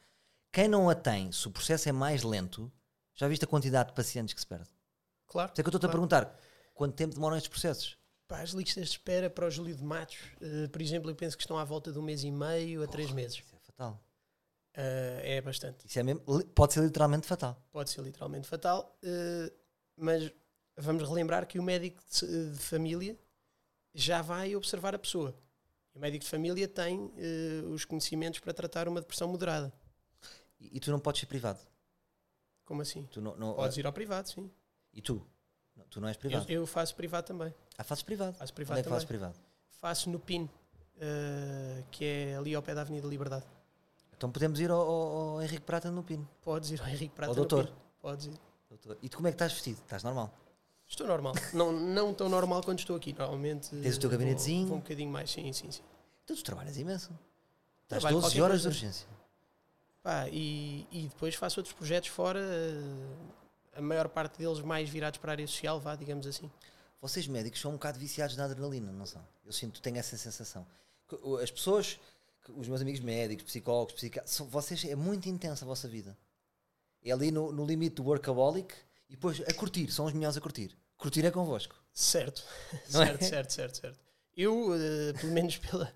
Quem 0.52 0.66
não 0.66 0.90
a 0.90 0.94
tem, 0.94 1.30
se 1.30 1.46
o 1.46 1.50
processo 1.50 1.88
é 1.88 1.92
mais 1.92 2.22
lento, 2.22 2.70
já 3.14 3.28
viste 3.28 3.44
a 3.44 3.48
quantidade 3.48 3.90
de 3.90 3.94
pacientes 3.94 4.34
que 4.34 4.40
se 4.40 4.46
perde? 4.46 4.68
Claro. 5.26 5.52
Isso 5.52 5.60
é 5.60 5.62
que 5.62 5.68
eu 5.68 5.70
estou-te 5.70 5.86
a 5.86 5.88
claro. 5.88 6.08
perguntar 6.08 6.40
quanto 6.74 6.94
tempo 6.94 7.14
demoram 7.14 7.36
estes 7.36 7.48
processos? 7.50 7.96
Pá, 8.26 8.40
as 8.40 8.50
listas 8.50 8.84
de 8.84 8.90
espera 8.90 9.28
para 9.28 9.46
o 9.46 9.50
Júlio 9.50 9.74
de 9.74 9.82
Matos, 9.82 10.18
eh, 10.40 10.66
por 10.68 10.80
exemplo, 10.80 11.10
eu 11.10 11.14
penso 11.14 11.36
que 11.36 11.42
estão 11.42 11.58
à 11.58 11.64
volta 11.64 11.92
de 11.92 11.98
um 11.98 12.02
mês 12.02 12.24
e 12.24 12.30
meio 12.30 12.82
a 12.82 12.86
três 12.86 13.12
meses. 13.12 13.38
Isso 13.38 13.54
é 13.54 13.58
fatal. 13.58 14.02
Eh, 14.74 15.36
é 15.36 15.40
bastante. 15.40 15.86
Isso 15.86 15.98
é 15.98 16.02
mesmo, 16.02 16.20
pode 16.54 16.72
ser 16.72 16.80
literalmente 16.82 17.26
fatal. 17.26 17.60
Pode 17.70 17.90
ser 17.90 18.00
literalmente 18.02 18.48
fatal, 18.48 18.96
eh, 19.02 19.52
mas 19.96 20.32
vamos 20.76 21.08
relembrar 21.08 21.46
que 21.46 21.58
o 21.58 21.62
médico 21.62 22.02
de, 22.10 22.52
de 22.52 22.58
família 22.58 23.18
já 23.94 24.22
vai 24.22 24.56
observar 24.56 24.94
a 24.94 24.98
pessoa. 24.98 25.36
O 25.92 25.98
médico 25.98 26.24
de 26.24 26.30
família 26.30 26.68
tem 26.68 27.12
os 27.72 27.84
conhecimentos 27.84 28.38
para 28.38 28.54
tratar 28.54 28.86
uma 28.86 29.00
depressão 29.00 29.26
moderada. 29.26 29.72
E, 30.60 30.76
e 30.76 30.80
tu 30.80 30.90
não 30.90 31.00
podes 31.00 31.20
ser 31.20 31.26
privado. 31.26 31.58
Como 32.64 32.82
assim? 32.82 33.08
Tu 33.10 33.20
não, 33.20 33.36
não- 33.36 33.54
Podes 33.54 33.76
ir 33.76 33.86
ao 33.86 33.92
privado, 33.92 34.28
sim. 34.28 34.50
E 34.92 35.00
tu? 35.02 35.24
Não, 35.76 35.84
Tu 35.86 36.00
não 36.00 36.08
és 36.08 36.16
Eu, 36.16 36.20
privado. 36.20 36.52
eu 36.52 36.66
faço 36.66 36.94
privado 36.94 37.26
também. 37.26 37.54
Ah, 37.78 37.84
fazes 37.84 38.02
privado. 38.02 38.32
Faço 38.34 38.44
Onde 38.44 38.52
privado 38.54 38.80
é 38.80 38.82
que 38.82 38.88
fazes 38.88 39.04
privado? 39.06 39.34
Faço 39.78 40.10
no 40.10 40.20
PIN, 40.20 40.48
eh, 41.00 41.82
que 41.90 42.04
é 42.04 42.36
ali 42.36 42.54
ao 42.54 42.62
pé 42.62 42.74
da 42.74 42.82
Avenida 42.82 43.06
Liberdade. 43.08 43.44
Então 44.16 44.30
podemos 44.30 44.60
ir 44.60 44.70
ao, 44.70 44.78
ao- 44.80 45.18
ao 45.36 45.42
Henrique 45.42 45.62
Prata 45.64 45.90
no 45.90 46.02
Pino. 46.04 46.28
Podes 46.42 46.70
ir 46.70 46.80
ao 46.80 46.88
Henrique 46.88 47.14
Prata 47.14 47.30
Ao 47.32 47.34
no 47.36 47.40
doutor. 47.46 47.66
PIN. 47.66 47.74
Podes 48.00 48.26
ir. 48.26 48.34
doutor. 48.68 48.98
E 49.02 49.08
tu 49.08 49.16
como 49.16 49.28
é 49.28 49.30
que 49.30 49.36
estás 49.36 49.52
vestido? 49.52 49.80
Estás 49.80 50.02
normal? 50.02 50.32
Estou 50.86 51.06
normal. 51.06 51.32
não, 51.54 51.72
não 51.72 52.12
tão 52.12 52.28
normal 52.28 52.62
quando 52.62 52.80
estou 52.80 52.96
aqui. 52.96 53.12
Normalmente. 53.14 53.70
Tens 53.70 53.96
o 53.96 54.00
teu 54.00 54.08
eh, 54.08 54.10
vou- 54.10 54.18
gabinetezinho? 54.18 54.66
Vou 54.68 54.76
um 54.76 54.80
bocadinho 54.80 55.10
mais, 55.10 55.30
sim, 55.30 55.50
sim, 55.52 55.70
sim. 55.70 55.82
Então 56.24 56.36
tu 56.36 56.42
trabalhas 56.44 56.76
imenso. 56.76 57.10
Estás 57.84 58.02
Trabalho 58.02 58.16
12 58.20 58.26
qualquer 58.26 58.42
horas 58.42 58.62
de 58.62 58.68
urgência. 58.68 59.08
Pá, 60.02 60.28
e, 60.30 60.86
e 60.90 61.08
depois 61.08 61.34
faço 61.34 61.60
outros 61.60 61.74
projetos 61.74 62.08
fora, 62.08 62.40
eh, 62.40 63.78
a 63.78 63.82
maior 63.82 64.08
parte 64.08 64.38
deles 64.38 64.60
mais 64.60 64.88
virados 64.88 65.18
para 65.18 65.32
a 65.32 65.34
área 65.34 65.46
social, 65.46 65.78
vá, 65.78 65.94
digamos 65.94 66.26
assim. 66.26 66.50
Vocês 67.00 67.26
médicos 67.26 67.60
são 67.60 67.70
um 67.72 67.74
bocado 67.74 67.98
viciados 67.98 68.36
na 68.36 68.44
adrenalina, 68.44 68.90
não 68.92 69.06
são? 69.06 69.22
Eu 69.44 69.52
sinto, 69.52 69.80
tenho 69.80 69.98
essa 69.98 70.16
sensação. 70.16 70.66
As 71.42 71.50
pessoas, 71.50 71.98
os 72.48 72.68
meus 72.68 72.80
amigos 72.80 73.00
médicos, 73.00 73.44
psicólogos, 73.44 73.94
psiquiatras, 73.94 74.34
são- 74.34 74.46
vocês 74.46 74.84
é 74.84 74.94
muito 74.94 75.28
intensa 75.28 75.64
a 75.64 75.68
vossa 75.68 75.88
vida. 75.88 76.16
É 77.04 77.10
ali 77.12 77.30
no, 77.30 77.52
no 77.52 77.64
limite 77.66 77.96
do 77.96 78.04
workaholic 78.04 78.74
e 79.08 79.12
depois 79.16 79.40
a 79.40 79.52
curtir, 79.54 79.90
são 79.90 80.04
os 80.06 80.12
melhores 80.12 80.36
a 80.36 80.40
curtir. 80.40 80.76
Curtir 80.96 81.24
é 81.26 81.30
convosco. 81.30 81.74
Certo, 81.92 82.44
Não 82.90 83.02
é? 83.02 83.06
certo, 83.06 83.24
certo, 83.24 83.50
certo, 83.52 83.76
certo. 83.80 83.98
Eu, 84.40 84.74
eh, 84.74 85.12
pelo 85.20 85.32
menos 85.32 85.58
pela, 85.58 85.92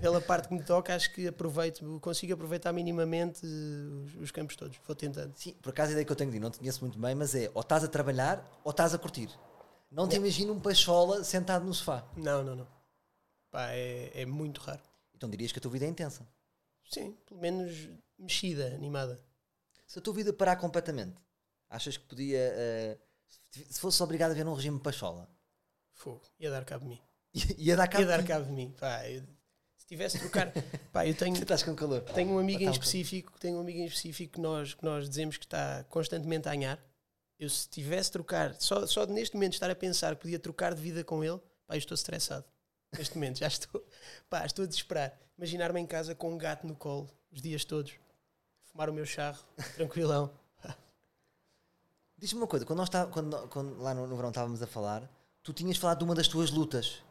pela 0.00 0.20
parte 0.20 0.48
que 0.48 0.54
me 0.54 0.62
toca, 0.62 0.94
acho 0.94 1.12
que 1.12 1.26
aproveito, 1.26 1.98
consigo 2.00 2.34
aproveitar 2.34 2.72
minimamente 2.72 3.40
eh, 3.44 4.04
os, 4.04 4.14
os 4.16 4.30
campos 4.30 4.54
todos. 4.56 4.76
Vou 4.86 4.94
tentando. 4.94 5.34
Sim, 5.36 5.54
por 5.54 5.70
acaso 5.70 5.88
a 5.90 5.92
ideia 5.92 6.04
que 6.04 6.12
eu 6.12 6.16
tenho 6.16 6.30
de 6.30 6.38
não 6.38 6.50
te 6.50 6.58
conheço 6.58 6.80
muito 6.82 6.98
bem, 6.98 7.14
mas 7.14 7.34
é 7.34 7.50
ou 7.54 7.60
estás 7.62 7.82
a 7.82 7.88
trabalhar 7.88 8.60
ou 8.62 8.70
estás 8.70 8.94
a 8.94 8.98
curtir. 8.98 9.28
Não 9.90 10.08
te 10.08 10.16
imagino 10.16 10.52
um 10.52 10.60
pachola 10.60 11.22
sentado 11.24 11.64
no 11.64 11.72
sofá. 11.74 12.04
Não, 12.16 12.42
não, 12.44 12.56
não. 12.56 12.68
Pá, 13.50 13.70
é, 13.70 14.22
é 14.22 14.26
muito 14.26 14.60
raro. 14.60 14.82
Então 15.14 15.28
dirias 15.30 15.52
que 15.52 15.58
a 15.58 15.62
tua 15.62 15.70
vida 15.70 15.84
é 15.84 15.88
intensa. 15.88 16.26
Sim, 16.90 17.12
pelo 17.26 17.40
menos 17.40 17.88
mexida, 18.18 18.74
animada. 18.74 19.20
Se 19.86 19.98
a 19.98 20.02
tua 20.02 20.12
vida 20.14 20.32
parar 20.32 20.56
completamente, 20.56 21.16
achas 21.70 21.96
que 21.96 22.04
podia. 22.04 22.38
eh, 22.38 22.98
se- 23.50 23.66
se 23.74 23.80
fosse 23.80 24.02
obrigado 24.02 24.32
a 24.32 24.34
ver 24.34 24.44
num 24.44 24.54
regime 24.54 24.76
de 24.76 24.82
pachola, 24.82 25.28
Fogo. 25.92 26.22
Ia 26.40 26.50
dar 26.50 26.64
cabo 26.64 26.84
de 26.84 26.90
mim. 26.90 27.00
Ia 27.58 27.76
dar 27.76 27.88
cabo 27.88 28.02
Ia 28.02 28.08
dar 28.08 28.24
cabo 28.24 28.44
de 28.46 28.52
mim. 28.52 28.74
Pá, 28.78 29.08
eu- 29.08 29.22
se 29.76 29.86
tivesse 29.86 30.18
trocar. 30.18 30.52
Pá, 30.92 31.06
eu 31.06 31.14
tenho, 31.14 31.34
Estás 31.36 31.62
com 31.62 31.74
calor. 31.74 32.00
Tenho 32.00 32.30
um 32.30 32.38
amigo 32.38 32.60
em 32.60 32.62
Então, 32.62 32.72
específico, 32.72 33.38
tenho 33.38 33.58
um 33.58 33.60
amigo 33.60 33.78
em 33.80 33.84
específico 33.84 34.34
que 34.34 34.40
nós, 34.40 34.72
que 34.74 34.84
nós 34.84 35.08
dizemos 35.08 35.36
que 35.36 35.44
está 35.44 35.84
constantemente 35.90 36.48
a 36.48 36.52
anhar. 36.52 36.78
Eu 37.38 37.50
se 37.50 37.68
tivesse 37.68 38.10
trocar, 38.12 38.54
só, 38.54 38.86
só 38.86 39.04
neste 39.06 39.34
momento 39.34 39.54
estar 39.54 39.68
a 39.70 39.74
pensar 39.74 40.14
que 40.14 40.22
podia 40.22 40.38
trocar 40.38 40.74
de 40.74 40.80
vida 40.80 41.02
com 41.04 41.22
ele, 41.22 41.38
pá, 41.66 41.74
eu 41.74 41.78
estou 41.78 41.94
estressado. 41.94 42.44
Neste 42.96 43.14
momento, 43.16 43.38
já 43.40 43.48
estou, 43.48 43.84
pá, 44.30 44.46
estou 44.46 44.64
a 44.64 44.68
desesperar. 44.68 45.12
Imaginar-me 45.36 45.80
em 45.80 45.86
casa 45.86 46.14
com 46.14 46.32
um 46.32 46.38
gato 46.38 46.66
no 46.66 46.74
colo, 46.76 47.10
os 47.30 47.42
dias 47.42 47.64
todos, 47.64 47.92
fumar 48.62 48.88
o 48.88 48.92
meu 48.94 49.04
charro, 49.04 49.44
tranquilão. 49.74 50.30
Diz-me 52.16 52.40
uma 52.40 52.46
coisa, 52.46 52.64
quando, 52.64 52.78
nós 52.78 52.88
tá, 52.88 53.06
quando, 53.06 53.48
quando 53.48 53.76
lá 53.82 53.92
no, 53.92 54.06
no 54.06 54.16
verão 54.16 54.30
estávamos 54.30 54.62
a 54.62 54.66
falar, 54.66 55.02
tu 55.42 55.52
tinhas 55.52 55.76
falado 55.76 55.98
de 55.98 56.04
uma 56.04 56.14
das 56.14 56.28
tuas 56.28 56.50
lutas 56.50 57.02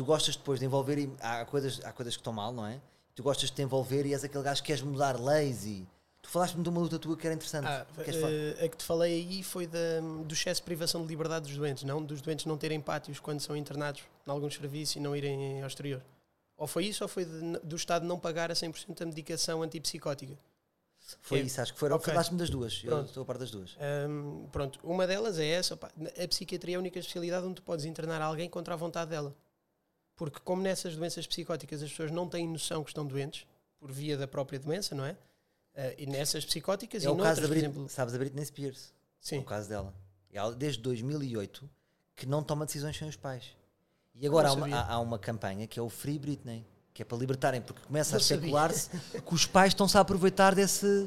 tu 0.00 0.04
gostas 0.06 0.34
depois 0.34 0.58
de 0.58 0.64
envolver 0.64 0.96
e 0.98 1.12
há 1.20 1.44
coisas, 1.44 1.78
há 1.84 1.92
coisas 1.92 2.16
que 2.16 2.20
estão 2.22 2.32
mal, 2.32 2.50
não 2.54 2.66
é? 2.66 2.80
Tu 3.14 3.22
gostas 3.22 3.50
de 3.50 3.56
te 3.56 3.60
envolver 3.60 4.06
e 4.06 4.14
és 4.14 4.24
aquele 4.24 4.42
gajo 4.42 4.62
que 4.62 4.68
queres 4.68 4.80
mudar 4.82 5.20
leis 5.20 5.66
e 5.66 5.86
tu 6.22 6.30
falaste-me 6.30 6.62
de 6.62 6.70
uma 6.70 6.80
luta 6.80 6.98
tua 6.98 7.14
que 7.18 7.26
era 7.26 7.34
interessante. 7.34 7.66
Ah, 7.66 7.86
falar? 7.94 8.30
eh, 8.32 8.64
a 8.64 8.68
que 8.70 8.78
te 8.78 8.84
falei 8.84 9.12
aí 9.12 9.42
foi 9.42 9.66
da, 9.66 9.78
do 10.24 10.32
excesso 10.32 10.62
de 10.62 10.64
privação 10.64 11.02
de 11.02 11.08
liberdade 11.08 11.46
dos 11.48 11.54
doentes, 11.54 11.84
não 11.84 12.02
dos 12.02 12.22
doentes 12.22 12.46
não 12.46 12.56
terem 12.56 12.80
pátios 12.80 13.20
quando 13.20 13.40
são 13.40 13.54
internados 13.54 14.00
em 14.26 14.30
alguns 14.30 14.54
serviços 14.54 14.96
e 14.96 15.00
não 15.00 15.14
irem 15.14 15.60
ao 15.60 15.66
exterior. 15.68 16.02
Ou 16.56 16.66
foi 16.66 16.86
isso, 16.86 17.04
ou 17.04 17.08
foi 17.08 17.26
de- 17.26 17.58
do 17.62 17.76
Estado 17.76 18.06
não 18.06 18.18
pagar 18.18 18.50
a 18.50 18.54
100% 18.54 19.02
a 19.02 19.06
medicação 19.06 19.62
antipsicótica. 19.62 20.38
Foi 21.20 21.40
é- 21.40 21.42
isso, 21.42 21.60
acho 21.60 21.74
que 21.74 21.78
foi. 21.78 21.90
ok. 21.90 22.06
Falaste-me 22.14 22.38
das 22.38 22.48
duas. 22.48 22.80
Eu 22.84 22.88
Pronto. 22.90 23.06
estou 23.08 23.22
a 23.22 23.26
par 23.26 23.36
das 23.36 23.50
duas. 23.50 23.76
Hum, 24.08 24.46
pronto, 24.50 24.80
uma 24.82 25.06
delas 25.06 25.38
é 25.38 25.46
essa. 25.46 25.76
pá, 25.76 25.90
a 26.24 26.28
psiquiatria 26.28 26.74
é 26.74 26.76
a 26.76 26.80
única 26.80 26.98
especialidade 26.98 27.44
onde 27.44 27.56
tu 27.56 27.62
podes 27.62 27.84
internar 27.84 28.22
alguém 28.22 28.48
contra 28.48 28.72
a 28.72 28.76
vontade 28.78 29.10
dela. 29.10 29.34
Porque, 30.20 30.38
como 30.44 30.60
nessas 30.60 30.94
doenças 30.96 31.26
psicóticas 31.26 31.82
as 31.82 31.88
pessoas 31.88 32.10
não 32.10 32.28
têm 32.28 32.46
noção 32.46 32.84
que 32.84 32.90
estão 32.90 33.06
doentes, 33.06 33.46
por 33.78 33.90
via 33.90 34.18
da 34.18 34.28
própria 34.28 34.58
doença, 34.58 34.94
não 34.94 35.06
é? 35.06 35.16
Ah, 35.74 35.94
e 35.96 36.04
nessas 36.04 36.44
psicóticas 36.44 37.02
É 37.02 37.06
e 37.06 37.08
o 37.08 37.12
caso 37.12 37.24
noutras, 37.24 37.36
da 37.38 37.42
por 37.44 37.48
Britney, 37.48 37.70
exemplo. 37.70 37.88
sabes, 37.88 38.14
a 38.14 38.18
Britney 38.18 38.44
Spears. 38.44 38.88
É 38.88 38.92
Sim, 39.18 39.38
o 39.38 39.44
caso 39.44 39.66
dela. 39.66 39.94
Ela, 40.30 40.54
desde 40.54 40.82
2008 40.82 41.68
que 42.14 42.26
não 42.26 42.42
toma 42.42 42.66
decisões 42.66 42.98
sem 42.98 43.08
os 43.08 43.16
pais. 43.16 43.56
E 44.14 44.26
agora 44.26 44.50
há 44.50 44.52
uma, 44.52 44.66
há- 44.76 44.92
há 44.92 44.98
uma 45.00 45.18
campanha 45.18 45.66
que 45.66 45.78
é 45.78 45.82
o 45.82 45.88
Free 45.88 46.18
Britney, 46.18 46.66
que 46.92 47.00
é 47.00 47.04
para 47.06 47.16
libertarem, 47.16 47.62
porque 47.62 47.80
começa 47.86 48.16
a 48.16 48.18
Não 48.18 48.20
sabia. 48.20 48.36
especular-se 48.36 48.90
que 49.22 49.34
os 49.34 49.46
pais 49.46 49.70
estão-se 49.72 49.96
a 49.96 50.00
aproveitar 50.02 50.54
desse. 50.54 51.06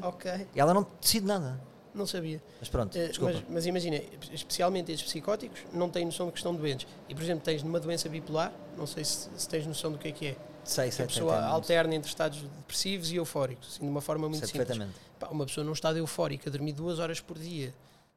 E 0.52 0.58
ela 0.58 0.74
não 0.74 0.82
decide 1.00 1.24
nada. 1.24 1.60
Não 1.94 2.06
sabia. 2.06 2.42
Mas 2.58 2.68
pronto, 2.68 2.96
Eh, 2.96 3.08
desculpa. 3.08 3.34
Mas, 3.34 3.44
mas 3.48 3.66
imagina, 3.66 4.00
especialmente 4.32 4.90
estes 4.92 5.08
psicóticos 5.08 5.60
não 5.72 5.88
têm 5.88 6.04
noção 6.04 6.26
de 6.26 6.32
que 6.32 6.38
estão 6.38 6.54
doentes. 6.54 6.86
E, 7.08 7.14
por 7.14 7.22
exemplo, 7.22 7.44
tens 7.44 7.62
numa 7.62 7.78
doença 7.80 8.08
bipolar, 8.08 8.52
não 8.76 8.86
sei 8.86 9.04
se, 9.04 9.28
se 9.36 9.48
tens 9.48 9.66
noção 9.66 9.92
do 9.92 9.98
que 9.98 10.08
é 10.08 10.12
que 10.12 10.26
é. 10.28 10.36
sei, 10.64 10.90
sei, 10.90 11.04
a 11.04 11.08
pessoa 11.08 11.44
alterna 11.44 11.94
entre 11.94 12.08
estados 12.08 12.40
depressivos 12.42 13.10
e 13.12 13.16
eufóricos, 13.16 13.68
assim, 13.68 13.84
de 13.84 13.90
uma 13.90 14.00
forma 14.00 14.28
muito 14.28 14.46
sei 14.46 14.60
simples. 14.64 14.88
Pá, 15.18 15.28
uma 15.28 15.46
pessoa 15.46 15.64
num 15.64 15.72
estado 15.72 15.98
eufórico, 15.98 16.48
a 16.48 16.52
dormir 16.52 16.72
duas 16.72 16.98
horas 16.98 17.20
por 17.20 17.38
dia, 17.38 17.72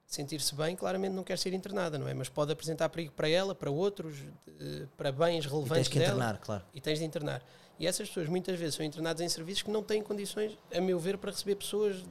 sentir-se 0.06 0.56
bem, 0.56 0.76
claramente 0.76 1.14
não 1.14 1.24
quer 1.24 1.38
ser 1.38 1.54
internada, 1.54 1.98
não 1.98 2.08
é? 2.08 2.14
Mas 2.14 2.30
pode 2.30 2.52
apresentar 2.52 2.88
perigo 2.90 3.12
para 3.14 3.28
ela, 3.30 3.54
para 3.54 3.70
outros, 3.70 4.16
eh, 4.48 4.86
para 4.98 5.12
bens 5.12 5.46
E 5.46 5.48
relevantes 5.50 5.74
tens 5.76 5.88
que 5.90 6.00
dela 6.00 6.14
internar, 6.14 6.38
claro. 6.40 6.64
e 6.74 6.80
tens 6.82 7.00
de 7.00 7.06
internar. 7.06 7.44
E 7.80 7.86
essas 7.86 8.08
pessoas 8.08 8.28
muitas 8.28 8.58
vezes 8.58 8.74
são 8.76 8.84
internadas 8.86 9.22
em 9.22 9.30
serviços 9.30 9.62
que 9.62 9.70
não 9.70 9.84
têm 9.84 10.02
condições, 10.02 10.58
a 10.74 10.82
meu 10.82 10.98
ver, 10.98 11.18
para 11.18 11.30
receber 11.30 11.56
pessoas 11.56 12.04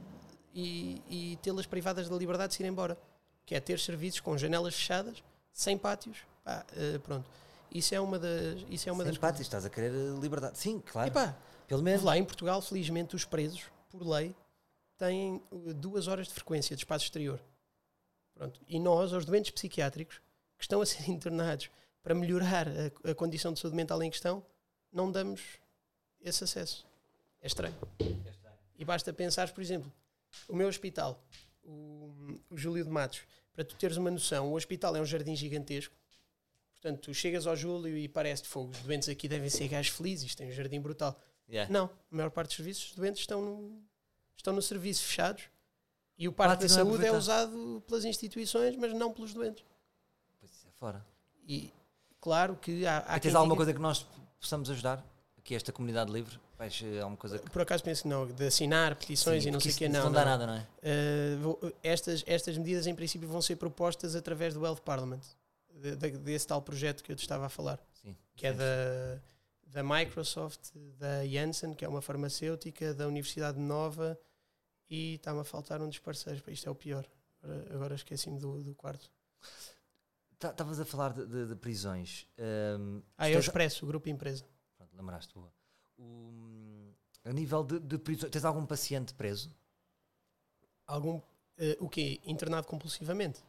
e, 0.57 1.01
e 1.07 1.35
tê-las 1.37 1.67
privadas 1.67 2.09
da 2.09 2.15
liberdade 2.15 2.49
de 2.49 2.55
se 2.55 2.63
ir 2.63 2.65
embora. 2.65 2.97
Que 3.45 3.53
é 3.53 3.59
ter 3.59 3.79
serviços 3.79 4.19
com 4.19 4.35
janelas 4.35 4.73
fechadas, 4.73 5.23
sem 5.53 5.77
pátios. 5.77 6.17
Pá, 6.43 6.65
eh, 6.75 6.97
pronto. 6.97 7.25
Isso 7.71 7.93
é 7.93 8.01
uma 8.01 8.17
das. 8.17 8.65
Isso 8.69 8.89
é 8.89 8.91
uma 8.91 9.03
Sem 9.03 9.11
das 9.11 9.19
pátio, 9.19 9.41
estás 9.41 9.65
a 9.65 9.69
querer 9.69 9.91
eh, 9.91 10.19
liberdade. 10.19 10.57
Sim, 10.57 10.81
claro. 10.85 11.09
Epá, 11.09 11.35
Pelo 11.67 11.83
menos. 11.83 12.01
lá 12.01 12.17
em 12.17 12.25
Portugal, 12.25 12.59
felizmente, 12.61 13.15
os 13.15 13.23
presos, 13.23 13.65
por 13.89 14.05
lei, 14.05 14.35
têm 14.97 15.41
uh, 15.51 15.73
duas 15.75 16.07
horas 16.07 16.27
de 16.27 16.33
frequência 16.33 16.75
de 16.75 16.81
espaço 16.81 17.05
exterior. 17.05 17.39
Pronto. 18.33 18.59
E 18.67 18.79
nós, 18.79 19.13
aos 19.13 19.25
doentes 19.25 19.51
psiquiátricos, 19.51 20.19
que 20.57 20.63
estão 20.63 20.81
a 20.81 20.85
ser 20.85 21.07
internados 21.11 21.69
para 22.01 22.15
melhorar 22.15 22.67
a, 22.67 23.11
a 23.11 23.15
condição 23.15 23.53
de 23.53 23.59
saúde 23.59 23.77
mental 23.77 24.01
em 24.01 24.09
questão, 24.09 24.43
não 24.91 25.11
damos 25.11 25.41
esse 26.19 26.43
acesso. 26.43 26.85
É 27.41 27.47
estranho. 27.47 27.75
E 28.77 28.83
basta 28.83 29.13
pensar, 29.13 29.51
por 29.53 29.61
exemplo, 29.61 29.91
o 30.47 30.55
meu 30.55 30.67
hospital, 30.67 31.23
o, 31.63 32.39
o 32.49 32.57
Júlio 32.57 32.83
de 32.83 32.89
Matos, 32.89 33.21
para 33.53 33.63
tu 33.63 33.75
teres 33.75 33.97
uma 33.97 34.11
noção, 34.11 34.51
o 34.51 34.55
hospital 34.55 34.95
é 34.95 35.01
um 35.01 35.05
jardim 35.05 35.35
gigantesco. 35.35 35.95
Portanto, 36.73 37.01
tu 37.01 37.13
chegas 37.13 37.47
ao 37.47 37.55
Júlio 37.55 37.97
e 37.97 38.07
parece 38.07 38.43
fogo. 38.45 38.71
Os 38.71 38.79
doentes 38.81 39.09
aqui 39.09 39.27
devem 39.27 39.49
ser 39.49 39.67
gajos 39.67 39.95
felizes, 39.95 40.27
isto 40.27 40.37
tem 40.37 40.47
um 40.47 40.51
jardim 40.51 40.79
brutal. 40.79 41.19
Yeah. 41.49 41.71
Não, 41.71 41.85
a 41.85 42.15
maior 42.15 42.29
parte 42.29 42.49
dos 42.49 42.57
serviços, 42.57 42.89
os 42.91 42.95
doentes 42.95 43.21
estão 43.21 43.41
no, 43.41 43.81
estão 44.35 44.53
no 44.53 44.61
serviço 44.61 45.03
fechados 45.03 45.43
e 46.17 46.27
o 46.27 46.31
parque 46.33 46.59
da 46.59 46.65
é 46.65 46.69
saúde 46.69 47.05
é 47.05 47.11
usado 47.11 47.81
pelas 47.87 48.05
instituições, 48.05 48.75
mas 48.75 48.93
não 48.93 49.11
pelos 49.13 49.33
doentes. 49.33 49.63
Pois 50.39 50.51
isso 50.51 50.67
é 50.67 50.71
fora. 50.71 51.03
E 51.47 51.71
claro 52.21 52.55
que 52.57 52.85
há, 52.85 53.03
há 53.07 53.17
E 53.17 53.19
tens 53.21 53.33
alguma 53.33 53.53
diga- 53.55 53.65
coisa 53.65 53.73
que 53.73 53.79
nós 53.81 54.05
possamos 54.39 54.69
ajudar? 54.69 55.03
Aqui 55.37 55.55
esta 55.55 55.71
comunidade 55.71 56.11
livre? 56.11 56.39
Vais 56.57 56.81
eh, 56.83 56.99
alguma 56.99 57.17
coisa 57.17 57.37
que. 57.39 57.49
Por 57.51 57.61
acaso 57.61 57.83
penso 57.83 58.01
que 58.03 58.07
não, 58.07 58.25
de 58.25 58.45
assinar 58.47 58.95
petições 58.95 59.43
Sim, 59.43 59.49
e 59.49 59.51
não 59.51 59.59
sei 59.59 59.71
o 59.71 59.75
que, 59.75 59.87
não. 59.89 60.05
Não 60.05 60.11
dá 60.11 60.25
nada, 60.25 60.47
não 60.47 60.53
é? 60.55 60.67
Uh, 60.81 61.39
vou- 61.39 61.73
estas, 61.83 62.23
estas 62.25 62.57
medidas, 62.57 62.87
em 62.87 62.95
princípio, 62.95 63.27
vão 63.27 63.41
ser 63.41 63.55
propostas 63.57 64.15
através 64.15 64.53
do 64.55 64.65
Health 64.65 64.81
Parliament, 64.83 65.21
de- 65.73 65.95
de- 65.95 66.17
desse 66.17 66.47
tal 66.47 66.61
projeto 66.61 67.03
que 67.03 67.11
eu 67.11 67.15
te 67.15 67.21
estava 67.21 67.45
a 67.45 67.49
falar, 67.49 67.79
Sim. 68.01 68.15
que 68.35 68.47
é 68.47 68.53
da, 68.53 69.19
da 69.67 69.83
Microsoft, 69.83 70.71
da 70.97 71.25
Janssen, 71.27 71.73
que 71.75 71.85
é 71.85 71.87
uma 71.87 72.01
farmacêutica, 72.01 72.91
da 72.93 73.07
Universidade 73.07 73.59
Nova, 73.59 74.17
e 74.89 75.15
está-me 75.15 75.41
a 75.41 75.43
faltar 75.43 75.79
um 75.81 75.87
dos 75.87 75.99
parceiros, 75.99 76.41
isto 76.47 76.67
é 76.67 76.71
o 76.71 76.75
pior. 76.75 77.05
Agora, 77.43 77.67
agora 77.75 77.95
esqueci-me 77.95 78.39
do, 78.39 78.63
do 78.63 78.73
quarto. 78.73 79.11
Tá- 80.39 80.49
Estavas 80.49 80.79
a 80.79 80.85
falar 80.85 81.13
de, 81.13 81.25
de- 81.27 81.47
de 81.49 81.55
prisões. 81.55 82.27
Ahm, 82.39 83.01
Ah, 83.15 83.27
é 83.27 83.31
o 83.31 83.33
tens- 83.35 83.45
Expresso, 83.45 83.85
o 83.85 83.87
grupo 83.87 84.09
empresa. 84.09 84.43
Pronto, 84.75 84.95
lembraste, 84.97 85.33
boa. 85.35 85.51
O- 85.97 86.93
a 87.25 87.33
nível 87.33 87.63
de, 87.63 87.79
de 87.79 87.97
prisões, 87.97 88.31
tens 88.31 88.45
algum 88.45 88.65
paciente 88.65 89.13
preso? 89.13 89.51
Algum, 90.85 91.19
eh, 91.57 91.77
o 91.79 91.89
quê? 91.89 92.19
Internado 92.25 92.67
compulsivamente? 92.67 93.39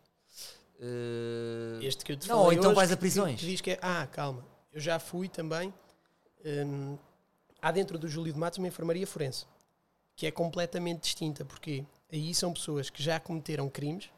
Eh, 0.81 1.79
Este 1.83 2.05
que 2.05 2.13
eu 2.13 2.17
te 2.17 2.29
não, 2.29 2.41
ou 2.45 2.53
então 2.53 2.67
hoje, 2.71 2.75
vais 2.77 2.93
a 2.93 2.97
que- 2.97 3.01
prisões. 3.01 3.41
Que 3.41 3.47
diz 3.47 3.61
que 3.61 3.73
é, 3.73 3.79
ah, 3.83 4.07
calma, 4.07 4.45
eu 4.73 4.81
já 4.81 4.99
fui 4.99 5.29
também. 5.29 5.73
hum, 6.45 6.97
há 7.61 7.73
dentro 7.73 7.99
do 7.99 8.07
Júlio 8.09 8.33
de 8.33 8.39
Matos 8.39 8.59
uma 8.59 8.69
enfermaria 8.69 9.05
forense, 9.07 9.45
que 10.15 10.25
é 10.27 10.31
completamente 10.31 11.01
distinta, 11.03 11.45
porque 11.45 11.85
aí 12.13 12.33
são 12.33 12.53
pessoas 12.53 12.89
que 12.91 13.03
já 13.03 13.19
cometeram 13.19 13.69
crimes, 13.69 14.09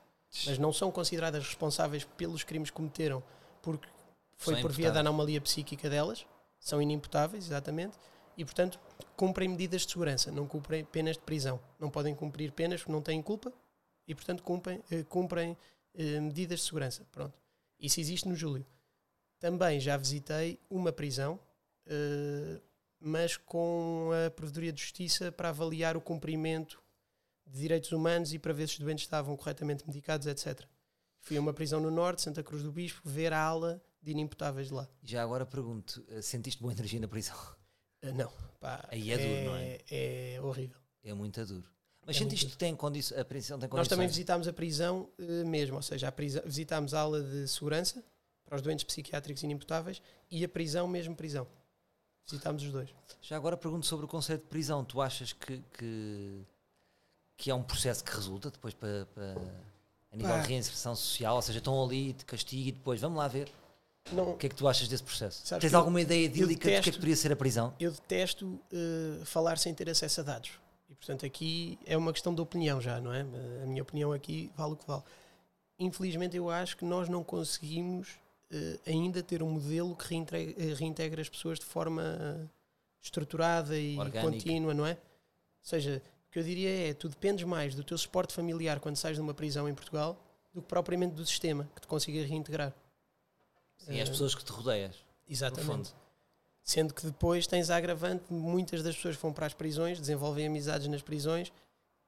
mas 0.46 0.58
não 0.58 0.70
são 0.72 0.92
consideradas 0.92 1.42
responsáveis 1.46 2.04
pelos 2.04 2.44
crimes 2.44 2.68
que 2.70 2.76
cometeram, 2.76 3.22
porque 3.62 3.88
foi 4.36 4.54
São 4.54 4.62
por 4.62 4.70
via 4.70 4.84
da 4.86 5.00
imputáveis. 5.00 5.06
anomalia 5.06 5.40
psíquica 5.40 5.88
delas, 5.88 6.26
são 6.58 6.80
inimputáveis, 6.82 7.46
exatamente, 7.46 7.96
e 8.40 8.44
portanto 8.44 8.80
cumprem 9.16 9.50
medidas 9.50 9.82
de 9.82 9.92
segurança, 9.92 10.32
não 10.32 10.46
cumprem 10.46 10.82
penas 10.82 11.16
de 11.16 11.22
prisão, 11.22 11.60
não 11.78 11.90
podem 11.90 12.14
cumprir 12.14 12.52
penas 12.52 12.80
porque 12.80 12.92
não 12.92 13.02
têm 13.02 13.20
culpa 13.20 13.52
e 14.08 14.14
portanto 14.14 14.42
cumprem, 14.42 14.82
eh, 14.90 15.02
cumprem 15.02 15.54
eh, 15.94 16.20
medidas 16.20 16.60
de 16.60 16.64
segurança. 16.64 17.06
Pronto. 17.12 17.38
Isso 17.78 18.00
existe 18.00 18.26
no 18.26 18.34
Júlio. 18.34 18.66
Também 19.38 19.78
já 19.78 19.94
visitei 19.98 20.58
uma 20.70 20.90
prisão, 20.90 21.38
eh, 21.86 22.62
mas 22.98 23.36
com 23.36 24.08
a 24.26 24.30
Provedoria 24.30 24.72
de 24.72 24.80
Justiça 24.80 25.30
para 25.30 25.50
avaliar 25.50 25.98
o 25.98 26.00
cumprimento 26.00 26.82
de 27.46 27.60
direitos 27.60 27.92
humanos 27.92 28.32
e 28.32 28.38
para 28.38 28.54
ver 28.54 28.68
se 28.68 28.74
os 28.74 28.80
doentes 28.80 29.04
estavam 29.04 29.36
corretamente 29.36 29.86
medicados, 29.86 30.26
etc. 30.26 30.64
Fui 31.18 31.36
a 31.36 31.40
uma 31.40 31.52
prisão 31.52 31.78
no 31.78 31.90
Norte, 31.90 32.22
Santa 32.22 32.42
Cruz 32.42 32.62
do 32.62 32.72
Bispo, 32.72 33.02
ver 33.04 33.34
a 33.34 33.42
ala 33.42 33.82
de 34.00 34.12
inimputáveis 34.12 34.70
lá. 34.70 34.88
Já 35.02 35.22
agora 35.22 35.44
pergunto, 35.44 36.02
sentiste 36.22 36.62
boa 36.62 36.72
energia 36.72 37.00
na 37.00 37.08
prisão? 37.08 37.59
Eh, 38.02 38.12
não, 38.12 38.32
pá, 38.60 38.86
Aí 38.90 39.10
é 39.10 39.18
duro, 39.18 39.44
não 39.50 39.56
é? 39.56 39.78
É 39.90 40.40
horrível. 40.42 40.76
É 41.04 41.12
muito 41.14 41.44
duro. 41.46 41.64
Mas 42.06 42.16
É 42.16 42.18
sentiste 42.18 42.46
muito 42.46 42.52
que 42.54 42.58
tem 42.58 42.74
condições, 42.74 43.20
a 43.20 43.24
prisão 43.24 43.58
tem 43.58 43.68
Nós 43.68 43.70
condições? 43.72 43.88
também 43.88 44.08
visitámos 44.08 44.48
a 44.48 44.52
prisão 44.52 45.08
eh, 45.18 45.44
mesmo, 45.44 45.76
ou 45.76 45.82
seja, 45.82 46.08
a 46.08 46.12
prisão, 46.12 46.42
visitámos 46.44 46.94
a 46.94 47.00
ala 47.00 47.22
de 47.22 47.46
segurança 47.46 48.02
para 48.44 48.56
os 48.56 48.62
doentes 48.62 48.84
psiquiátricos 48.84 49.42
inimputáveis 49.42 50.00
e 50.30 50.44
a 50.44 50.48
prisão, 50.48 50.88
mesmo 50.88 51.14
prisão. 51.14 51.46
Visitámos 52.26 52.62
os 52.62 52.72
dois. 52.72 52.90
Já 53.20 53.36
agora 53.36 53.56
pergunto 53.56 53.86
sobre 53.86 54.06
o 54.06 54.08
conceito 54.08 54.42
de 54.42 54.48
prisão. 54.48 54.84
Tu 54.84 55.00
achas 55.00 55.32
que, 55.32 55.62
que, 55.76 56.42
que 57.36 57.50
é 57.50 57.54
um 57.54 57.62
processo 57.62 58.02
que 58.04 58.10
resulta 58.14 58.50
depois 58.50 58.72
para, 58.72 59.06
para- 59.14 59.36
a 60.12 60.16
nível 60.16 60.32
Pá. 60.32 60.40
de 60.40 60.48
reinserção 60.48 60.94
social? 60.96 61.36
Ou 61.36 61.42
seja, 61.42 61.58
estão 61.58 61.82
ali, 61.84 62.12
de 62.12 62.24
castigo 62.24 62.68
e 62.68 62.72
depois 62.72 63.00
vamos 63.00 63.18
lá 63.18 63.26
ver. 63.28 63.50
Não, 64.12 64.32
O 64.32 64.36
que 64.36 64.46
é 64.46 64.48
que 64.48 64.54
tu 64.56 64.66
achas 64.66 64.88
desse 64.88 65.02
processo? 65.02 65.46
Tens 65.48 65.60
que 65.70 65.74
eu- 65.74 65.78
alguma 65.78 66.00
ideia 66.00 66.24
idílica 66.24 66.54
do 66.54 66.60
que 66.60 66.68
é 66.68 66.70
que 66.72 66.76
detesto- 66.78 66.98
poderia 66.98 67.16
ser 67.16 67.32
a 67.32 67.36
prisão? 67.36 67.74
eu 67.78 67.92
detesto 67.92 68.58
eh, 68.72 69.24
falar 69.24 69.56
sem 69.58 69.72
ter 69.74 69.88
acesso 69.88 70.20
a 70.20 70.24
dados. 70.24 70.50
E, 70.88 70.94
portanto, 70.94 71.24
aqui 71.24 71.78
é 71.86 71.96
uma 71.96 72.12
questão 72.12 72.34
de 72.34 72.40
opinião 72.40 72.80
já, 72.80 73.00
não 73.00 73.12
é? 73.12 73.20
A 73.62 73.66
minha 73.66 73.82
opinião 73.82 74.12
aqui 74.12 74.50
vale 74.56 74.72
o 74.72 74.76
que 74.76 74.86
vale. 74.86 75.02
Infelizmente, 75.78 76.36
eu 76.36 76.50
acho 76.50 76.76
que 76.76 76.84
nós 76.84 77.08
não 77.08 77.22
conseguimos 77.22 78.18
eh, 78.52 78.78
ainda 78.84 79.22
ter 79.22 79.44
um 79.44 79.50
modelo 79.50 79.94
que 79.94 80.08
reintegra, 80.08 80.54
eh, 80.60 80.74
reintegra 80.74 81.22
as 81.22 81.28
pessoas 81.28 81.60
de 81.60 81.64
forma 81.64 82.50
estruturada 83.00 83.78
e 83.78 83.96
Orgânica. 83.96 84.20
contínua, 84.22 84.74
não 84.74 84.84
é? 84.84 84.92
Ou 84.92 84.98
seja, 85.62 86.02
o 86.28 86.32
que 86.32 86.38
eu 86.40 86.42
diria 86.42 86.88
é, 86.90 86.92
tu 86.94 87.08
dependes 87.08 87.44
mais 87.44 87.76
do 87.76 87.84
teu 87.84 87.96
suporte 87.96 88.32
familiar 88.34 88.80
quando 88.80 88.96
sais 88.96 89.14
de 89.16 89.20
uma 89.22 89.32
prisão 89.32 89.68
em 89.68 89.74
Portugal 89.74 90.20
do 90.52 90.60
que 90.60 90.66
propriamente 90.66 91.14
do 91.14 91.24
sistema 91.24 91.70
que 91.76 91.80
te 91.82 91.86
consiga 91.86 92.26
reintegrar. 92.26 92.74
Sim, 93.84 94.00
as 94.00 94.08
Eh, 94.08 94.12
pessoas 94.12 94.34
que 94.34 94.44
te 94.44 94.52
rodeias. 94.52 94.96
Exatamente. 95.28 95.94
Sendo 96.62 96.94
que 96.94 97.06
depois 97.06 97.46
tens 97.46 97.70
a 97.70 97.76
agravante, 97.76 98.24
muitas 98.32 98.82
das 98.82 98.94
pessoas 98.94 99.16
que 99.16 99.22
vão 99.22 99.32
para 99.32 99.46
as 99.46 99.54
prisões, 99.54 99.98
desenvolvem 99.98 100.46
amizades 100.46 100.86
nas 100.86 101.02
prisões 101.02 101.52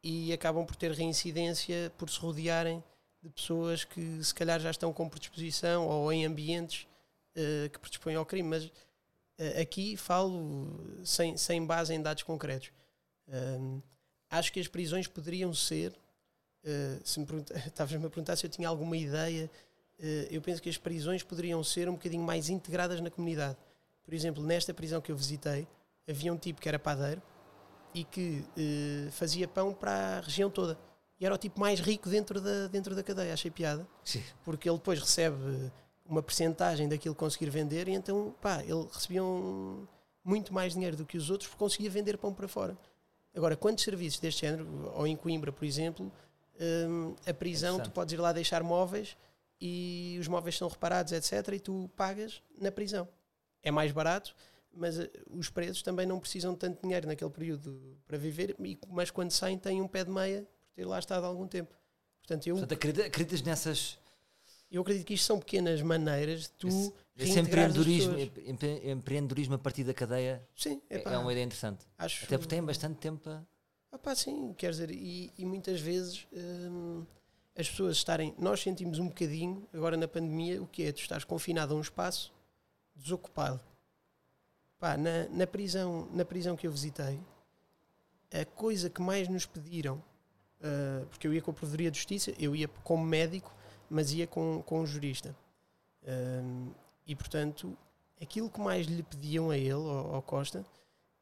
e 0.03 0.33
acabam 0.33 0.65
por 0.67 0.77
ter 0.77 0.93
reincidência 0.93 1.93
por 1.97 2.09
se 2.11 2.19
rodearem 2.19 2.83
de 3.23 3.31
pessoas 3.31 3.85
que 3.85 4.23
se 4.23 4.35
calhar 4.35 4.61
já 4.61 4.71
estão 4.71 4.93
com 4.93 5.09
predisposição 5.09 5.87
ou 5.89 6.13
em 6.13 6.25
ambientes 6.27 6.87
eh, 7.35 7.69
que 7.73 7.79
predispõem 7.79 8.17
ao 8.17 8.27
crime. 8.27 8.49
Mas 8.49 8.71
eh, 9.39 9.61
aqui 9.63 9.97
falo 9.97 10.81
sem, 11.05 11.37
sem 11.37 11.65
base 11.65 11.95
em 11.95 12.03
dados 12.03 12.23
concretos. 12.23 12.71
Acho 14.31 14.53
que 14.53 14.61
as 14.61 14.69
prisões 14.69 15.07
poderiam 15.07 15.53
ser, 15.55 15.95
eh, 16.65 16.99
se 17.05 17.21
me 17.21 17.27
estavas-me 17.67 18.07
a 18.07 18.11
perguntar 18.11 18.37
se 18.37 18.47
eu 18.47 18.51
tinha 18.51 18.69
alguma 18.69 18.97
ideia, 18.97 19.51
eu 20.31 20.41
penso 20.43 20.61
que 20.61 20.69
as 20.69 20.77
prisões 20.77 21.23
poderiam 21.23 21.63
ser 21.63 21.89
um 21.89 21.93
bocadinho 21.93 22.23
mais 22.23 22.49
integradas 22.49 23.01
na 23.01 23.11
comunidade. 23.11 23.57
Por 24.05 24.13
exemplo, 24.15 24.43
nesta 24.43 24.75
prisão 24.75 25.01
que 25.01 25.13
eu 25.13 25.17
visitei, 25.17 25.67
havia 26.09 26.33
um 26.33 26.37
tipo 26.37 26.61
que 26.61 26.69
era 26.69 26.79
padeiro 26.79 27.23
e 27.95 28.03
que 28.05 28.45
eh, 28.57 29.11
fazia 29.13 29.47
pão 29.47 29.73
para 29.73 30.19
a 30.19 30.21
região 30.21 30.51
toda. 30.51 30.77
E 31.21 31.25
era 31.27 31.35
o 31.35 31.39
tipo 31.39 31.61
mais 31.61 31.79
rico 31.79 32.09
dentro 32.09 32.41
da, 32.41 32.67
dentro 32.67 32.95
da 32.97 33.03
cadeia, 33.03 33.33
achei 33.33 33.51
piada, 33.51 33.87
Sim. 34.05 34.23
porque 34.45 34.69
ele 34.69 34.77
depois 34.79 34.99
recebe 34.99 35.37
uma 36.05 36.21
percentagem 36.23 36.89
daquilo 36.89 37.15
que 37.15 37.21
conseguir 37.21 37.49
vender 37.49 37.87
e 37.87 37.93
então, 37.93 38.35
pá, 38.41 38.61
ele 38.65 38.89
recebia 38.93 39.23
um- 39.23 39.87
muito 40.25 40.53
mais 40.53 40.73
dinheiro 40.73 40.97
do 40.97 41.07
que 41.07 41.17
os 41.17 41.31
outros 41.31 41.49
porque 41.49 41.59
conseguia 41.63 41.89
vender 41.91 42.19
pão 42.19 42.35
para 42.35 42.49
fora. 42.49 42.77
Agora, 43.35 43.57
quantos 43.57 43.85
serviços 43.85 44.19
deste 44.19 44.41
género, 44.41 44.67
ou 44.95 45.07
em 45.07 45.15
Coimbra, 45.17 45.53
por 45.53 45.65
exemplo, 45.65 46.11
hum, 46.61 47.15
a 47.25 47.33
prisão, 47.33 47.75
tu 47.75 47.83
Interessante. 47.83 47.95
podes 47.95 48.13
ir 48.15 48.17
lá 48.21 48.33
deixar 48.33 48.63
móveis 48.65 49.17
e 49.65 50.17
os 50.19 50.27
móveis 50.27 50.57
são 50.59 50.67
reparados, 50.69 51.13
etc., 51.13 51.55
e 51.55 51.61
tu 51.61 51.89
pagas 51.97 52.43
na 52.61 52.73
prisão. 52.73 53.07
É 53.63 53.71
mais 53.71 53.93
barato, 53.93 54.35
mas 54.75 54.99
eh, 54.99 55.09
os 55.31 55.49
presos 55.49 55.83
também 55.83 56.05
não 56.05 56.19
precisam 56.19 56.53
de 56.53 56.59
tanto 56.59 56.83
dinheiro 56.83 57.07
naquele 57.07 57.31
período 57.31 57.97
para 58.05 58.19
viver, 58.19 58.57
mas 58.89 59.09
quando 59.13 59.31
saem 59.31 59.57
têm 59.57 59.81
um 59.81 59.87
pé 59.87 60.03
de 60.05 60.11
meia 60.11 60.43
por 60.43 60.75
ter 60.75 60.85
lá 60.85 60.99
estado 60.99 61.23
há 61.25 61.29
algum 61.29 61.47
tempo. 61.47 61.73
Portanto, 62.21 62.47
eu, 62.49 62.57
Portanto, 62.57 62.73
acredita- 62.73 63.07
acreditas 63.07 63.43
nessas. 63.43 63.99
eu 64.69 64.83
acredito 64.83 65.07
que 65.07 65.15
isto 65.15 65.27
são 65.27 65.39
pequenas 65.39 65.81
maneiras 65.81 66.43
de 66.43 66.51
tu 66.51 66.67
Esse, 66.67 66.93
esse 67.17 67.39
empreendedorismo, 67.39 68.19
empre- 68.19 68.91
empreendedorismo 68.91 69.55
a 69.55 69.59
partir 69.59 69.85
da 69.85 69.95
cadeia 69.95 70.45
Sim, 70.57 70.83
é, 70.91 70.97
epá, 70.97 71.13
é 71.13 71.19
uma 71.19 71.31
ideia 71.31 71.45
interessante. 71.45 71.87
acho, 71.99 72.25
Até 72.25 72.37
porque 72.37 72.51
tem 72.57 72.65
bastante 72.65 72.99
tempo 72.99 73.31
a. 73.31 73.45
Ah 73.93 73.99
pá, 73.99 74.15
sim, 74.17 74.55
quer 74.55 74.71
dizer, 74.71 74.91
e, 74.91 75.31
e 75.39 75.45
muitas 75.45 75.81
vezes 75.81 76.27
hum, 76.33 77.05
as 77.57 77.69
pessoas 77.69 77.97
estarem. 77.97 78.35
Nós 78.39 78.61
sentimos 78.61 78.99
um 78.99 79.09
bocadinho, 79.09 79.67
agora 79.73 79.97
na 79.97 80.09
pandemia, 80.09 80.63
o 80.63 80.67
que 80.67 80.85
é? 80.85 80.93
Tu 80.93 81.01
estás 81.01 81.25
confinado 81.25 81.75
a 81.75 81.77
um 81.77 81.81
espaço 81.81 82.33
desocupado. 82.95 83.61
Pá, 84.79 84.97
na, 84.97 85.29
na, 85.29 85.47
prisão, 85.47 86.09
na 86.13 86.25
prisão 86.25 86.57
que 86.57 86.67
eu 86.67 86.73
visitei, 86.73 87.21
a 88.33 88.45
coisa 88.45 88.91
que 88.91 89.01
mais 89.01 89.29
nos 89.29 89.47
pediram, 89.47 89.97
uh, 90.61 91.07
porque 91.07 91.27
eu 91.27 91.33
ia 91.33 91.43
com 91.43 91.51
a 91.51 91.55
Provedoria 91.55 91.91
de 91.91 91.99
Justiça, 91.99 92.33
eu 92.39 92.57
ia 92.57 92.69
como 92.83 93.05
médico, 93.05 93.55
mas 93.89 94.13
ia 94.13 94.27
com, 94.27 94.63
com 94.67 94.81
um 94.81 94.87
jurista. 94.87 95.37
Uh, 96.03 96.75
e 97.07 97.15
portanto, 97.15 97.77
aquilo 98.21 98.51
que 98.51 98.61
mais 98.61 98.87
lhe 98.87 99.03
pediam 99.03 99.51
a 99.51 99.57
ele, 99.57 99.73
ao, 99.73 100.17
ao 100.17 100.23
Costa, 100.23 100.65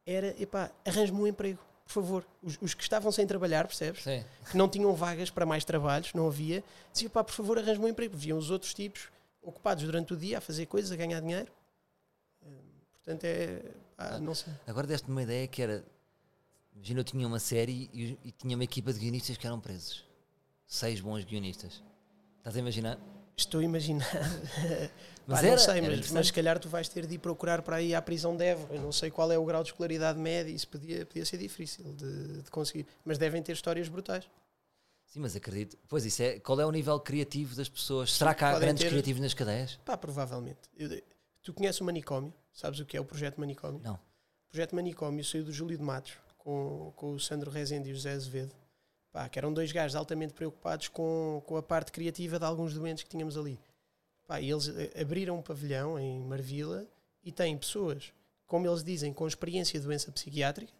era: 0.06 0.34
epá, 0.40 0.70
arranje-me 0.86 1.20
um 1.20 1.26
emprego 1.26 1.60
por 1.92 2.02
favor, 2.02 2.26
os, 2.40 2.56
os, 2.62 2.72
que 2.72 2.82
estavam 2.84 3.10
sem 3.10 3.26
trabalhar, 3.26 3.66
percebes? 3.66 4.04
Sim. 4.04 4.24
Que 4.48 4.56
não 4.56 4.68
tinham 4.68 4.94
vagas 4.94 5.28
para 5.28 5.44
mais 5.44 5.64
trabalhos, 5.64 6.14
não 6.14 6.28
havia, 6.28 6.62
diziam, 6.92 7.10
pá, 7.10 7.24
por 7.24 7.32
favor, 7.32 7.58
arranje-me 7.58 7.86
um 7.86 7.88
emprego. 7.88 8.16
Viam 8.16 8.38
os 8.38 8.48
outros 8.48 8.72
tipos 8.72 9.08
ocupados 9.42 9.82
durante 9.82 10.14
o 10.14 10.16
dia 10.16 10.38
a 10.38 10.40
fazer 10.40 10.66
coisas, 10.66 10.92
a 10.92 10.96
ganhar 10.96 11.20
dinheiro. 11.20 11.50
Hum, 12.46 12.52
portanto, 12.92 13.24
é. 13.24 13.62
Pá, 13.96 14.18
não 14.20 14.36
sei. 14.36 14.52
Agora 14.68 14.86
deste-me 14.86 15.12
uma 15.12 15.22
ideia 15.22 15.48
que 15.48 15.60
era. 15.60 15.84
Imagina, 16.76 17.00
eu 17.00 17.04
tinha 17.04 17.26
uma 17.26 17.40
série 17.40 17.90
e, 17.92 18.18
e 18.24 18.30
tinha 18.30 18.56
uma 18.56 18.64
equipa 18.64 18.92
de 18.92 19.00
guionistas 19.00 19.36
que 19.36 19.46
eram 19.46 19.58
presos. 19.58 20.04
Seis 20.66 21.00
bons 21.00 21.24
guionistas. 21.24 21.82
Estás 22.38 22.54
a 22.54 22.58
imaginar? 22.60 22.98
Estou 23.40 23.60
a 23.60 23.64
imaginar. 23.64 24.06
Mas 25.26 25.40
Pá, 25.40 25.46
era, 25.46 25.50
não 25.56 25.58
sei, 25.62 25.80
mas, 25.80 26.10
mas 26.10 26.26
se 26.26 26.32
calhar 26.32 26.58
tu 26.58 26.68
vais 26.68 26.88
ter 26.88 27.06
de 27.06 27.14
ir 27.14 27.18
procurar 27.18 27.62
para 27.62 27.76
aí 27.76 27.94
à 27.94 28.02
prisão 28.02 28.36
de 28.36 28.44
Évora. 28.44 28.74
Eu 28.74 28.82
não 28.82 28.90
sei 28.90 29.12
qual 29.12 29.30
é 29.30 29.38
o 29.38 29.44
grau 29.44 29.62
de 29.62 29.68
escolaridade 29.68 30.18
média, 30.18 30.50
isso 30.50 30.66
podia, 30.66 31.06
podia 31.06 31.24
ser 31.24 31.38
difícil 31.38 31.84
de, 31.94 32.42
de 32.42 32.50
conseguir. 32.50 32.84
Mas 33.04 33.16
devem 33.16 33.40
ter 33.40 33.52
histórias 33.52 33.86
brutais. 33.88 34.24
Sim, 35.06 35.20
mas 35.20 35.36
acredito. 35.36 35.78
Pois 35.88 36.04
isso 36.04 36.20
é. 36.22 36.40
Qual 36.40 36.60
é 36.60 36.66
o 36.66 36.70
nível 36.72 36.98
criativo 36.98 37.54
das 37.54 37.68
pessoas? 37.68 38.12
Será 38.12 38.34
que 38.34 38.42
há 38.42 38.48
podem 38.52 38.66
grandes 38.66 38.82
ter- 38.82 38.90
criativos 38.90 39.20
nas 39.22 39.32
cadeias? 39.32 39.78
Pá, 39.84 39.96
provavelmente. 39.96 40.58
Eu- 40.76 41.00
tu 41.44 41.54
conheces 41.54 41.80
o 41.80 41.84
Manicômio? 41.84 42.34
Sabes 42.52 42.80
o 42.80 42.84
que 42.84 42.96
é 42.96 43.00
o 43.00 43.04
Projeto 43.04 43.38
Manicômio? 43.38 43.80
Não. 43.84 43.94
O 43.94 44.50
Projeto 44.50 44.74
Manicômio 44.74 45.24
saiu 45.24 45.44
do 45.44 45.52
Júlio 45.52 45.78
de 45.78 45.84
Matos 45.84 46.14
com, 46.38 46.92
com 46.96 47.12
o 47.12 47.20
Sandro 47.20 47.52
Rezende 47.52 47.88
e 47.88 47.92
o 47.92 47.94
José 47.94 48.12
Azevedo. 48.12 48.52
Pá, 49.12 49.28
que 49.28 49.38
eram 49.38 49.52
dois 49.52 49.72
gajos 49.72 49.96
altamente 49.96 50.32
preocupados 50.32 50.88
com, 50.88 51.42
com 51.46 51.56
a 51.56 51.62
parte 51.62 51.90
criativa 51.90 52.38
de 52.38 52.44
alguns 52.44 52.74
doentes 52.74 53.02
que 53.02 53.10
tínhamos 53.10 53.36
ali. 53.36 53.58
Pá, 54.26 54.40
e 54.40 54.50
eles 54.50 54.68
eh, 54.68 55.00
abriram 55.00 55.36
um 55.38 55.42
pavilhão 55.42 55.98
em 55.98 56.20
Marvila 56.22 56.86
e 57.24 57.32
têm 57.32 57.58
pessoas, 57.58 58.12
como 58.46 58.68
eles 58.68 58.84
dizem, 58.84 59.12
com 59.12 59.26
experiência 59.26 59.78
de 59.80 59.84
doença 59.84 60.12
psiquiátrica, 60.12 60.72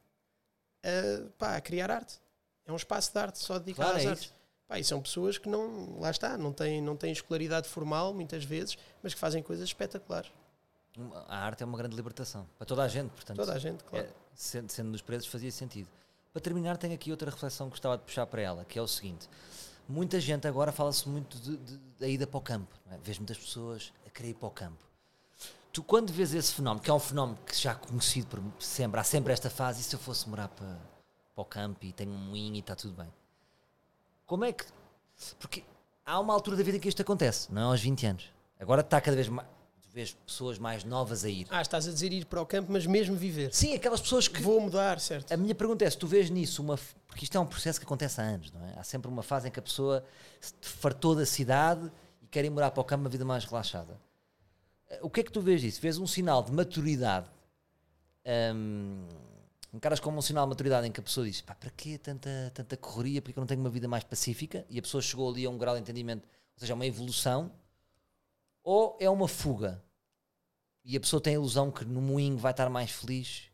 a, 0.85 1.31
pá, 1.37 1.57
a 1.57 1.61
criar 1.61 1.91
arte. 1.91 2.21
É 2.65 2.71
um 2.73 2.77
espaço 2.77 3.13
de 3.13 3.19
arte 3.19 3.39
só 3.41 3.59
dedicado 3.59 3.91
Claro, 3.91 3.99
às 3.99 4.05
é 4.05 4.09
artes. 4.11 4.25
isso. 4.27 4.35
Pá, 4.69 4.79
e 4.79 4.85
são 4.85 5.03
pessoas 5.03 5.37
que 5.37 5.49
não, 5.49 5.99
lá 5.99 6.11
está, 6.13 6.39
não 6.39 6.53
têm, 6.53 6.81
não 6.81 6.97
têm 6.97 7.11
escolaridade 7.11 7.69
formal 7.69 8.15
muitas 8.15 8.45
vezes, 8.45 8.79
mas 9.03 9.13
que 9.13 9.19
fazem 9.19 9.43
coisas 9.43 9.69
espetaculares. 9.69 10.31
A 11.27 11.37
arte 11.45 11.65
é 11.65 11.67
uma 11.67 11.77
grande 11.77 11.97
libertação. 11.97 12.49
Para 12.57 12.67
toda 12.67 12.85
a 12.85 12.89
gente, 12.89 13.11
portanto. 13.11 13.37
Toda 13.37 13.53
a 13.53 13.59
gente, 13.59 13.83
claro. 13.83 14.07
É, 14.07 14.11
sendo, 14.35 14.71
sendo 14.71 14.93
dos 14.93 15.03
presos 15.03 15.27
fazia 15.27 15.51
sentido. 15.51 15.89
Para 16.33 16.41
terminar, 16.41 16.77
tenho 16.77 16.95
aqui 16.95 17.11
outra 17.11 17.31
reflexão 17.31 17.67
que 17.67 17.71
gostava 17.73 17.99
de 17.99 18.05
puxar 18.05 18.27
para 18.27 18.41
ela, 18.41 18.65
que 18.65 18.79
é 18.79 18.83
o 18.83 18.87
seguinte: 18.87 19.29
muita 19.89 20.21
gente 20.21 20.47
agora 20.47 20.71
fala-se 20.71 21.09
muito 21.09 21.37
da 21.99 22.07
ida 22.07 22.27
para 22.27 22.39
o 22.39 22.41
campo. 22.41 22.75
É? 22.91 22.97
Vês 23.03 23.19
muitas 23.19 23.39
pessoas 23.39 23.93
a 24.07 24.11
querer 24.11 24.31
ir 24.31 24.35
para 24.35 24.49
o 24.49 24.51
campo. 24.51 24.79
Tu, 25.73 25.83
quando 25.83 26.13
vês 26.13 26.35
esse 26.35 26.53
fenómeno, 26.53 26.83
que 26.83 26.91
é 26.91 26.95
um 26.95 26.99
fenómeno 26.99 27.39
que 27.47 27.57
já 27.57 27.75
conhecido 27.75 28.27
por 28.27 28.43
sempre, 28.63 28.99
há 29.01 29.05
sempre 29.05 29.33
esta 29.33 29.49
fase, 29.49 29.81
e 29.81 29.85
se 29.85 29.95
eu 29.95 30.01
fosse 30.01 30.29
morar 30.29 30.49
para, 30.49 30.79
para 31.35 31.43
o 31.43 31.45
campo 31.45 31.85
e 31.85 31.93
tenho 31.93 32.11
um 32.11 32.19
moinho 32.19 32.57
e 32.57 32.59
está 32.59 32.75
tudo 32.75 32.95
bem? 32.95 33.13
Como 34.27 34.45
é 34.45 34.53
que. 34.53 34.65
Porque 35.39 35.65
há 36.05 36.19
uma 36.19 36.33
altura 36.33 36.57
da 36.57 36.63
vida 36.63 36.77
em 36.77 36.81
que 36.81 36.89
isto 36.89 37.03
acontece, 37.03 37.53
não 37.53 37.63
é 37.63 37.65
aos 37.67 37.81
20 37.81 38.07
anos. 38.07 38.33
Agora 38.59 38.81
está 38.83 39.01
cada 39.01 39.17
vez 39.17 39.29
mais. 39.29 39.49
Vês 39.93 40.13
pessoas 40.13 40.57
mais 40.59 40.85
novas 40.85 41.25
a 41.25 41.29
ir. 41.29 41.47
Ah, 41.51 41.61
estás 41.61 41.89
a 41.89 41.91
dizer 41.93 42.13
ir 42.13 42.25
para 42.25 42.41
o 42.41 42.47
campo, 42.47 42.71
mas 42.71 42.87
mesmo 42.87 43.17
viver. 43.17 43.53
Sim, 43.53 43.75
aquelas 43.75 44.01
pessoas 44.01 44.29
que 44.29 44.41
Vou 44.41 44.61
mudar, 44.61 45.01
certo? 45.01 45.33
a 45.33 45.37
minha 45.37 45.55
pergunta 45.55 45.85
é: 45.85 45.91
se 45.91 45.99
tu 45.99 46.07
vês 46.07 46.31
nisso 46.31 46.63
uma. 46.63 46.79
Porque 47.09 47.25
isto 47.25 47.37
é 47.37 47.41
um 47.41 47.47
processo 47.47 47.81
que 47.81 47.85
acontece 47.85 48.21
há 48.21 48.25
anos, 48.25 48.53
não 48.53 48.65
é? 48.67 48.79
Há 48.79 48.85
sempre 48.85 49.11
uma 49.11 49.23
fase 49.23 49.49
em 49.49 49.51
que 49.51 49.59
a 49.59 49.63
pessoa 49.63 50.05
se 50.41 50.55
fartou 50.63 51.17
da 51.17 51.27
cidade 51.27 51.91
e 52.23 52.27
quer 52.29 52.45
ir 52.45 52.51
morar 52.51 52.71
para 52.71 52.81
o 52.81 52.85
campo 52.85 53.03
uma 53.03 53.11
vida 53.11 53.25
mais 53.25 53.45
relaxada. 53.45 54.01
Eh, 54.89 55.01
O 55.03 55.11
que 55.11 55.21
é 55.21 55.23
que 55.25 55.33
tu 55.33 55.41
vês 55.41 55.61
disso? 55.61 55.81
Vês 55.81 55.99
um 55.99 56.07
sinal 56.07 56.41
de 56.43 56.53
maturidade? 56.53 57.27
hum, 58.55 59.09
encaras 59.73 59.99
como 59.99 60.19
um 60.19 60.23
sinal 60.23 60.45
de 60.47 60.51
maturidade 60.51 60.87
em 60.87 60.93
que 60.93 61.01
a 61.01 61.03
pessoa 61.03 61.27
diz: 61.27 61.41
pá, 61.41 61.55
para 61.55 61.71
quê 61.71 61.99
tanta, 61.99 62.53
tanta 62.55 62.77
correria? 62.77 63.21
Porque 63.21 63.37
eu 63.37 63.41
não 63.41 63.47
tenho 63.49 63.61
uma 63.61 63.71
vida 63.71 63.89
mais 63.89 64.05
pacífica? 64.05 64.65
E 64.71 64.79
a 64.79 64.83
pessoa 64.83 65.03
chegou 65.03 65.29
ali 65.29 65.45
a 65.45 65.51
um 65.51 65.59
grau 65.59 65.75
de 65.75 65.81
entendimento, 65.81 66.23
ou 66.55 66.61
seja, 66.61 66.75
uma 66.75 66.87
evolução? 66.87 67.51
Ou 68.63 68.97
é 69.01 69.09
uma 69.09 69.29
fuga? 69.29 69.83
E 70.85 70.97
a 70.97 71.01
pessoa 71.01 71.21
tem 71.21 71.33
a 71.33 71.37
ilusão 71.37 71.71
que 71.71 71.85
no 71.85 72.01
moinho 72.01 72.37
vai 72.37 72.53
estar 72.53 72.69
mais 72.69 72.91
feliz? 72.91 73.51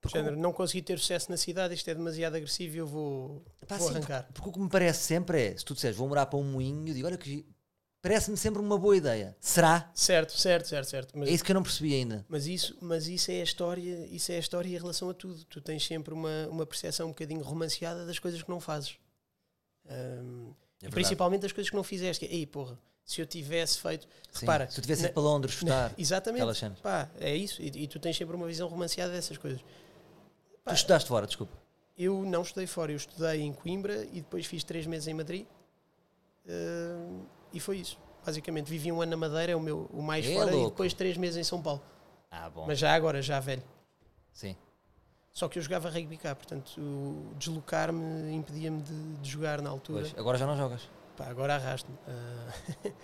Porque 0.00 0.18
Género, 0.18 0.36
não 0.36 0.52
consegui 0.52 0.82
ter 0.82 0.98
sucesso 0.98 1.30
na 1.30 1.36
cidade, 1.36 1.74
isto 1.74 1.88
é 1.88 1.94
demasiado 1.94 2.34
agressivo 2.34 2.74
e 2.74 2.78
eu 2.78 2.86
vou, 2.86 3.44
Pá, 3.68 3.76
vou 3.76 3.88
sim, 3.88 3.94
arrancar. 3.94 4.22
Porque, 4.24 4.32
porque 4.32 4.48
o 4.50 4.52
que 4.52 4.60
me 4.60 4.68
parece 4.68 5.04
sempre 5.04 5.40
é, 5.40 5.56
se 5.56 5.64
tu 5.64 5.74
disseres 5.74 5.96
vou 5.96 6.08
morar 6.08 6.26
para 6.26 6.38
um 6.38 6.44
moinho, 6.44 6.88
eu 6.88 6.94
digo, 6.94 7.06
olha 7.06 7.16
que 7.16 7.46
parece-me 8.02 8.36
sempre 8.36 8.60
uma 8.60 8.76
boa 8.76 8.96
ideia. 8.96 9.36
Será? 9.38 9.88
Certo, 9.94 10.32
certo, 10.36 10.66
certo, 10.66 10.88
certo. 10.88 11.16
Mas, 11.16 11.28
É 11.28 11.32
isso 11.32 11.44
que 11.44 11.52
eu 11.52 11.54
não 11.54 11.62
percebi 11.62 11.94
ainda. 11.94 12.26
mas, 12.28 12.48
isso, 12.48 12.76
mas 12.80 13.06
isso 13.06 13.30
é 13.30 13.40
a 13.42 13.44
história, 13.44 14.06
isso 14.06 14.32
é 14.32 14.36
a 14.36 14.40
história 14.40 14.68
em 14.68 14.76
relação 14.76 15.08
a 15.08 15.14
tudo. 15.14 15.44
Tu 15.44 15.60
tens 15.60 15.86
sempre 15.86 16.12
uma, 16.12 16.48
uma 16.48 16.66
percepção 16.66 17.06
um 17.06 17.10
bocadinho 17.10 17.42
romanceada 17.42 18.04
das 18.04 18.18
coisas 18.18 18.42
que 18.42 18.50
não 18.50 18.58
fazes. 18.58 18.96
É 20.82 20.88
principalmente 20.90 21.42
das 21.42 21.52
coisas 21.52 21.70
que 21.70 21.76
não 21.76 21.84
fizeste. 21.84 22.24
Ei, 22.24 22.44
porra, 22.44 22.76
se 23.04 23.20
eu 23.20 23.26
tivesse 23.26 23.78
feito. 23.78 24.06
Sim, 24.30 24.40
Repara, 24.40 24.68
se 24.68 24.76
tu 24.76 24.82
tivesse 24.82 25.02
na- 25.02 25.08
ido 25.08 25.14
para 25.14 25.22
Londres 25.22 25.54
estudar, 25.54 25.92
Exatamente. 25.98 26.80
Pá, 26.82 27.08
é 27.20 27.34
isso. 27.34 27.60
E, 27.60 27.66
e 27.66 27.86
tu 27.88 27.98
tens 27.98 28.16
sempre 28.16 28.34
uma 28.36 28.46
visão 28.46 28.68
romanceada 28.68 29.12
dessas 29.12 29.36
coisas. 29.36 29.60
Tu 29.60 29.66
Pá, 30.64 30.72
estudaste 30.72 31.08
fora, 31.08 31.26
desculpa. 31.26 31.56
Eu 31.98 32.24
não 32.24 32.42
estudei 32.42 32.66
fora, 32.66 32.90
eu 32.92 32.96
estudei 32.96 33.42
em 33.42 33.52
Coimbra 33.52 34.04
e 34.06 34.20
depois 34.22 34.46
fiz 34.46 34.64
três 34.64 34.86
meses 34.86 35.06
em 35.08 35.14
Madrid. 35.14 35.46
Ahm, 36.48 37.24
e 37.52 37.60
foi 37.60 37.78
isso. 37.78 37.98
Basicamente, 38.24 38.66
vivi 38.70 38.90
um 38.92 39.02
ano 39.02 39.10
na 39.10 39.16
Madeira, 39.16 39.52
é 39.52 39.56
o 39.56 39.60
meu 39.60 39.88
o 39.92 40.00
mais 40.00 40.24
É 40.26 40.32
fora, 40.34 40.50
e 40.50 40.54
louco. 40.54 40.70
depois 40.70 40.94
três 40.94 41.16
meses 41.16 41.36
em 41.36 41.44
São 41.44 41.60
Paulo. 41.60 41.82
Ah, 42.30 42.48
bom. 42.48 42.66
Mas 42.66 42.78
já 42.78 42.94
agora, 42.94 43.20
já 43.20 43.38
velho. 43.40 43.62
Sim. 44.32 44.56
Só 45.32 45.48
que 45.48 45.58
eu 45.58 45.62
jogava 45.62 45.88
rugby 45.90 46.16
cá, 46.16 46.34
portanto, 46.34 46.80
deslocar-me 47.36 48.32
impedia-me 48.34 48.82
de, 48.82 49.14
de 49.16 49.30
jogar 49.30 49.60
na 49.60 49.70
altura. 49.70 50.02
Pois, 50.02 50.18
agora 50.18 50.38
já 50.38 50.46
não 50.46 50.56
jogas. 50.56 50.88
Pá, 51.22 51.30
agora 51.30 51.54
arrasto-me. 51.54 51.96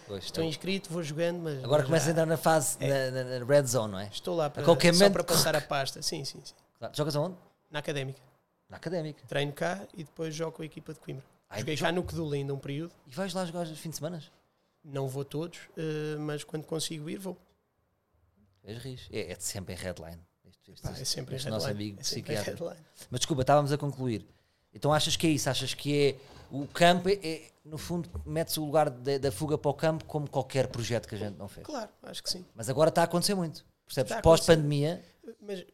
Pois, 0.08 0.24
estou 0.24 0.42
então, 0.42 0.44
inscrito, 0.44 0.90
vou 0.92 1.02
jogando, 1.04 1.40
mas. 1.40 1.62
agora 1.62 1.84
começa 1.84 2.04
a 2.04 2.06
já 2.06 2.10
entrar 2.12 2.26
na 2.26 2.36
fase, 2.36 2.76
na, 2.80 3.10
na- 3.12 3.38
na 3.38 3.44
red 3.46 3.62
zone, 3.64 3.92
não 3.92 3.98
é? 4.00 4.08
Estou 4.08 4.34
lá 4.34 4.50
para, 4.50 4.64
qualquer 4.64 4.92
só 4.92 4.98
momento- 5.04 5.12
para 5.12 5.24
passar 5.24 5.54
a 5.54 5.60
pasta. 5.60 6.02
Sim, 6.02 6.24
sim, 6.24 6.40
sim. 6.44 6.54
Claro. 6.78 6.96
Jogas 6.96 7.14
aonde? 7.14 7.36
Na 7.70 7.78
académica. 7.78 8.20
Na 8.68 8.76
académica. 8.76 9.24
Treino 9.28 9.52
cá 9.52 9.86
e 9.94 10.02
depois 10.02 10.34
jogo 10.34 10.52
com 10.52 10.62
a 10.62 10.64
equipa 10.64 10.92
de 10.92 10.98
Coimbra. 11.00 11.24
Ai, 11.48 11.60
Joguei 11.60 11.76
jo- 11.76 11.84
cá 11.84 11.92
no 11.92 12.08
Cedul 12.10 12.32
ainda 12.32 12.52
um 12.52 12.58
período. 12.58 12.92
E 13.06 13.10
vais 13.14 13.32
lá 13.32 13.44
jogar 13.44 13.62
os 13.62 13.78
fins 13.78 13.90
de 13.90 13.96
semana? 13.96 14.22
Não 14.84 15.06
vou 15.08 15.24
todos, 15.24 15.60
eh, 15.76 16.16
mas 16.18 16.42
quando 16.44 16.64
consigo 16.66 17.08
ir, 17.08 17.18
vou. 17.18 17.36
És. 18.64 19.08
É, 19.12 19.32
é 19.32 19.36
sempre 19.38 19.74
em 19.74 19.76
headline. 19.76 20.20
Este, 20.44 20.72
este- 20.72 20.82
Pá, 20.82 20.90
é 20.90 21.04
sempre 21.04 21.34
em 21.34 21.36
este 21.36 21.48
nosso 21.50 21.66
headline. 21.66 21.84
amigo 21.90 22.00
É 22.00 22.02
psiquiatra. 22.02 22.76
Mas 23.10 23.20
desculpa, 23.20 23.42
estávamos 23.42 23.70
a 23.72 23.78
concluir. 23.78 24.26
Então 24.74 24.92
achas 24.92 25.16
que 25.16 25.26
é 25.26 25.30
isso? 25.30 25.48
Achas 25.48 25.72
que 25.72 25.96
é 25.96 26.16
o 26.50 26.66
campo, 26.66 27.08
é, 27.08 27.14
é, 27.14 27.50
no 27.64 27.78
fundo, 27.78 28.08
mete-se 28.24 28.58
o 28.58 28.64
lugar 28.64 28.90
da, 28.90 29.18
da 29.18 29.32
fuga 29.32 29.58
para 29.58 29.70
o 29.70 29.74
campo 29.74 30.04
como 30.04 30.28
qualquer 30.28 30.68
projeto 30.68 31.08
que 31.08 31.14
a 31.14 31.18
gente 31.18 31.36
não 31.36 31.48
fez. 31.48 31.66
Claro, 31.66 31.90
acho 32.02 32.22
que 32.22 32.30
sim. 32.30 32.44
Mas 32.54 32.68
agora 32.68 32.88
está 32.88 33.02
a 33.02 33.04
acontecer 33.04 33.34
muito. 33.34 33.64
Percebes? 33.84 34.20
Pós-pandemia, 34.22 35.02
Mas 35.40 35.64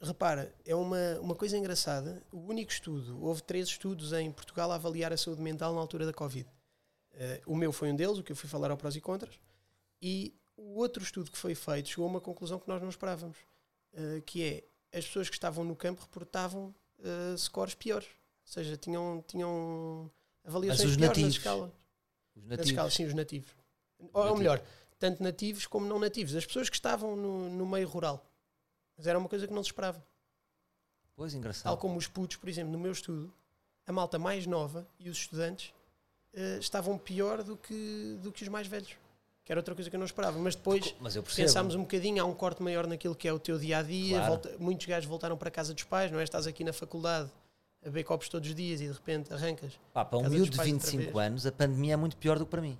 repara, 0.00 0.54
é 0.64 0.74
uma, 0.74 1.18
uma 1.20 1.34
coisa 1.34 1.56
engraçada. 1.58 2.22
O 2.32 2.38
único 2.38 2.72
estudo, 2.72 3.22
houve 3.22 3.42
três 3.42 3.68
estudos 3.68 4.12
em 4.12 4.30
Portugal 4.32 4.72
a 4.72 4.76
avaliar 4.76 5.12
a 5.12 5.16
saúde 5.16 5.42
mental 5.42 5.74
na 5.74 5.80
altura 5.80 6.06
da 6.06 6.12
Covid. 6.12 6.48
Eh, 7.12 7.42
o 7.46 7.54
meu 7.54 7.72
foi 7.72 7.90
um 7.90 7.96
deles, 7.96 8.18
o 8.18 8.22
que 8.22 8.32
eu 8.32 8.36
fui 8.36 8.48
falar 8.48 8.70
ao 8.70 8.76
prós 8.76 8.96
e 8.96 9.00
contras. 9.00 9.38
E 10.00 10.34
o 10.56 10.78
outro 10.78 11.02
estudo 11.02 11.30
que 11.30 11.36
foi 11.36 11.54
feito 11.54 11.90
chegou 11.90 12.06
a 12.06 12.08
uma 12.08 12.20
conclusão 12.20 12.58
que 12.58 12.68
nós 12.68 12.80
não 12.80 12.88
esperávamos, 12.88 13.36
eh, 13.92 14.22
que 14.24 14.42
é 14.42 14.64
as 14.98 15.06
pessoas 15.06 15.28
que 15.28 15.36
estavam 15.36 15.64
no 15.64 15.76
campo 15.76 16.00
reportavam 16.00 16.74
eh, 17.02 17.36
scores 17.36 17.74
piores. 17.74 18.08
Ou 18.50 18.54
seja, 18.54 18.76
tinham, 18.76 19.22
tinham 19.28 20.10
avaliações 20.44 20.96
piores 20.96 21.08
nativos, 21.08 21.22
na 21.34 21.38
escala. 21.38 21.72
os 22.34 22.44
Na 22.46 22.54
escala, 22.56 22.74
nativos. 22.88 22.94
sim, 22.94 23.06
os 23.06 23.14
nativos. 23.14 23.50
Ou, 24.00 24.08
ou 24.08 24.20
Nativos. 24.22 24.38
melhor, 24.40 24.62
tanto 24.98 25.22
nativos 25.22 25.66
como 25.68 25.86
não 25.86 26.00
nativos. 26.00 26.34
As 26.34 26.44
pessoas 26.44 26.68
que 26.68 26.74
estavam 26.74 27.14
no, 27.14 27.48
no 27.48 27.64
meio 27.64 27.86
rural. 27.86 28.26
Mas 28.96 29.06
era 29.06 29.16
uma 29.16 29.28
coisa 29.28 29.46
que 29.46 29.52
não 29.54 29.62
se 29.62 29.68
esperava. 29.68 30.02
Pois, 31.14 31.32
engraçado. 31.32 31.62
Tal 31.64 31.76
como 31.76 31.96
os 31.96 32.08
putos, 32.08 32.38
por 32.38 32.48
exemplo, 32.48 32.72
no 32.72 32.78
meu 32.78 32.90
estudo, 32.90 33.32
a 33.86 33.92
malta 33.92 34.18
mais 34.18 34.46
nova 34.46 34.84
e 34.98 35.08
os 35.08 35.18
estudantes 35.18 35.72
eh, 36.32 36.58
estavam 36.58 36.98
pior 36.98 37.44
do 37.44 37.56
que, 37.56 38.18
do 38.20 38.32
que 38.32 38.42
os 38.42 38.48
mais 38.48 38.66
velhos. 38.66 38.96
Que 39.44 39.52
era 39.52 39.60
outra 39.60 39.76
coisa 39.76 39.88
que 39.88 39.94
eu 39.94 40.00
não 40.00 40.06
esperava. 40.06 40.38
Mas 40.40 40.56
depois 40.56 40.92
Mas 41.00 41.16
pensámos 41.36 41.76
um 41.76 41.82
bocadinho, 41.82 42.20
há 42.20 42.26
um 42.26 42.34
corte 42.34 42.62
maior 42.64 42.86
naquilo 42.88 43.14
que 43.14 43.28
é 43.28 43.32
o 43.32 43.38
teu 43.38 43.58
dia 43.58 43.78
a 43.78 43.82
dia. 43.82 44.18
Claro. 44.26 44.42
muitos 44.58 44.86
gajos 44.86 45.08
voltaram 45.08 45.36
para 45.36 45.48
a 45.48 45.52
casa 45.52 45.72
dos 45.72 45.84
pais, 45.84 46.10
não 46.10 46.18
é? 46.18 46.24
Estás 46.24 46.46
aqui 46.48 46.64
na 46.64 46.72
faculdade, 46.72 47.30
a 47.84 48.04
copos 48.04 48.28
todos 48.28 48.48
os 48.48 48.54
dias 48.54 48.80
e 48.80 48.86
de 48.86 48.92
repente 48.92 49.32
arrancas. 49.32 49.78
Pá, 49.92 50.04
para 50.04 50.18
um 50.18 50.28
miúdo 50.28 50.50
de 50.50 50.56
pais 50.56 50.70
outra 50.72 50.90
25 50.90 51.12
vez. 51.12 51.26
anos, 51.26 51.46
a 51.46 51.52
pandemia 51.52 51.94
é 51.94 51.96
muito 51.96 52.16
pior 52.16 52.38
do 52.38 52.44
que 52.44 52.50
para 52.50 52.60
mim. 52.60 52.78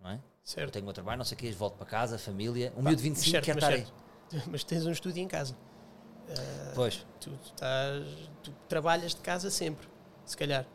Não 0.00 0.10
é? 0.10 0.14
Eu 0.14 0.20
Certo? 0.42 0.72
tenho 0.72 0.84
o 0.84 0.86
meu 0.86 0.94
trabalho, 0.94 1.18
não 1.18 1.24
sei 1.24 1.34
o 1.36 1.38
que, 1.38 1.50
volto 1.52 1.76
para 1.76 1.86
casa, 1.86 2.18
família. 2.18 2.72
Um 2.74 2.82
Pá, 2.82 2.90
miúdo 2.90 2.96
de 2.96 3.08
25 3.08 3.30
certo, 3.30 3.44
quer 3.44 3.54
estar 3.56 3.72
aí. 3.72 3.86
Mas 4.50 4.64
tens 4.64 4.86
um 4.86 4.92
estúdio 4.92 5.22
em 5.22 5.28
casa. 5.28 5.54
Ah, 6.30 6.72
Pois, 6.74 7.06
tu, 7.20 7.30
tu 7.30 7.40
estás, 7.44 8.06
tu 8.42 8.52
trabalhas 8.68 9.14
de 9.14 9.20
casa 9.20 9.50
sempre, 9.50 9.86
se 10.24 10.36
calhar. 10.36 10.66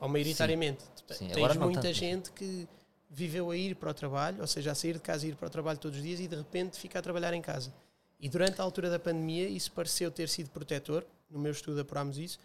Ou 0.00 0.08
maioritariamente. 0.08 0.84
Te- 1.06 1.14
Sim, 1.14 1.28
tens 1.28 1.56
muita 1.56 1.82
tanto, 1.82 1.92
gente 1.94 2.30
que 2.32 2.68
viveu 3.10 3.50
a 3.50 3.56
ir 3.56 3.76
para 3.76 3.90
o 3.90 3.94
trabalho, 3.94 4.40
ou 4.40 4.46
seja, 4.46 4.72
a 4.72 4.74
sair 4.74 4.94
de 4.94 5.00
casa 5.00 5.26
e 5.26 5.30
ir 5.30 5.36
para 5.36 5.46
o 5.46 5.50
trabalho 5.50 5.78
todos 5.78 5.96
os 5.98 6.02
dias 6.04 6.20
e 6.20 6.26
de 6.26 6.36
repente 6.36 6.78
fica 6.78 6.98
a 6.98 7.02
trabalhar 7.02 7.32
em 7.32 7.40
casa. 7.42 7.72
E 8.18 8.28
durante 8.28 8.60
a 8.60 8.64
altura 8.64 8.90
da 8.90 8.98
pandemia 8.98 9.46
isso 9.48 9.70
pareceu 9.72 10.10
ter 10.10 10.28
sido 10.28 10.50
protetor, 10.50 11.06
no 11.30 11.38
meu 11.38 11.52
estudo 11.52 11.80
apurámos 11.80 12.18
isso, 12.18 12.38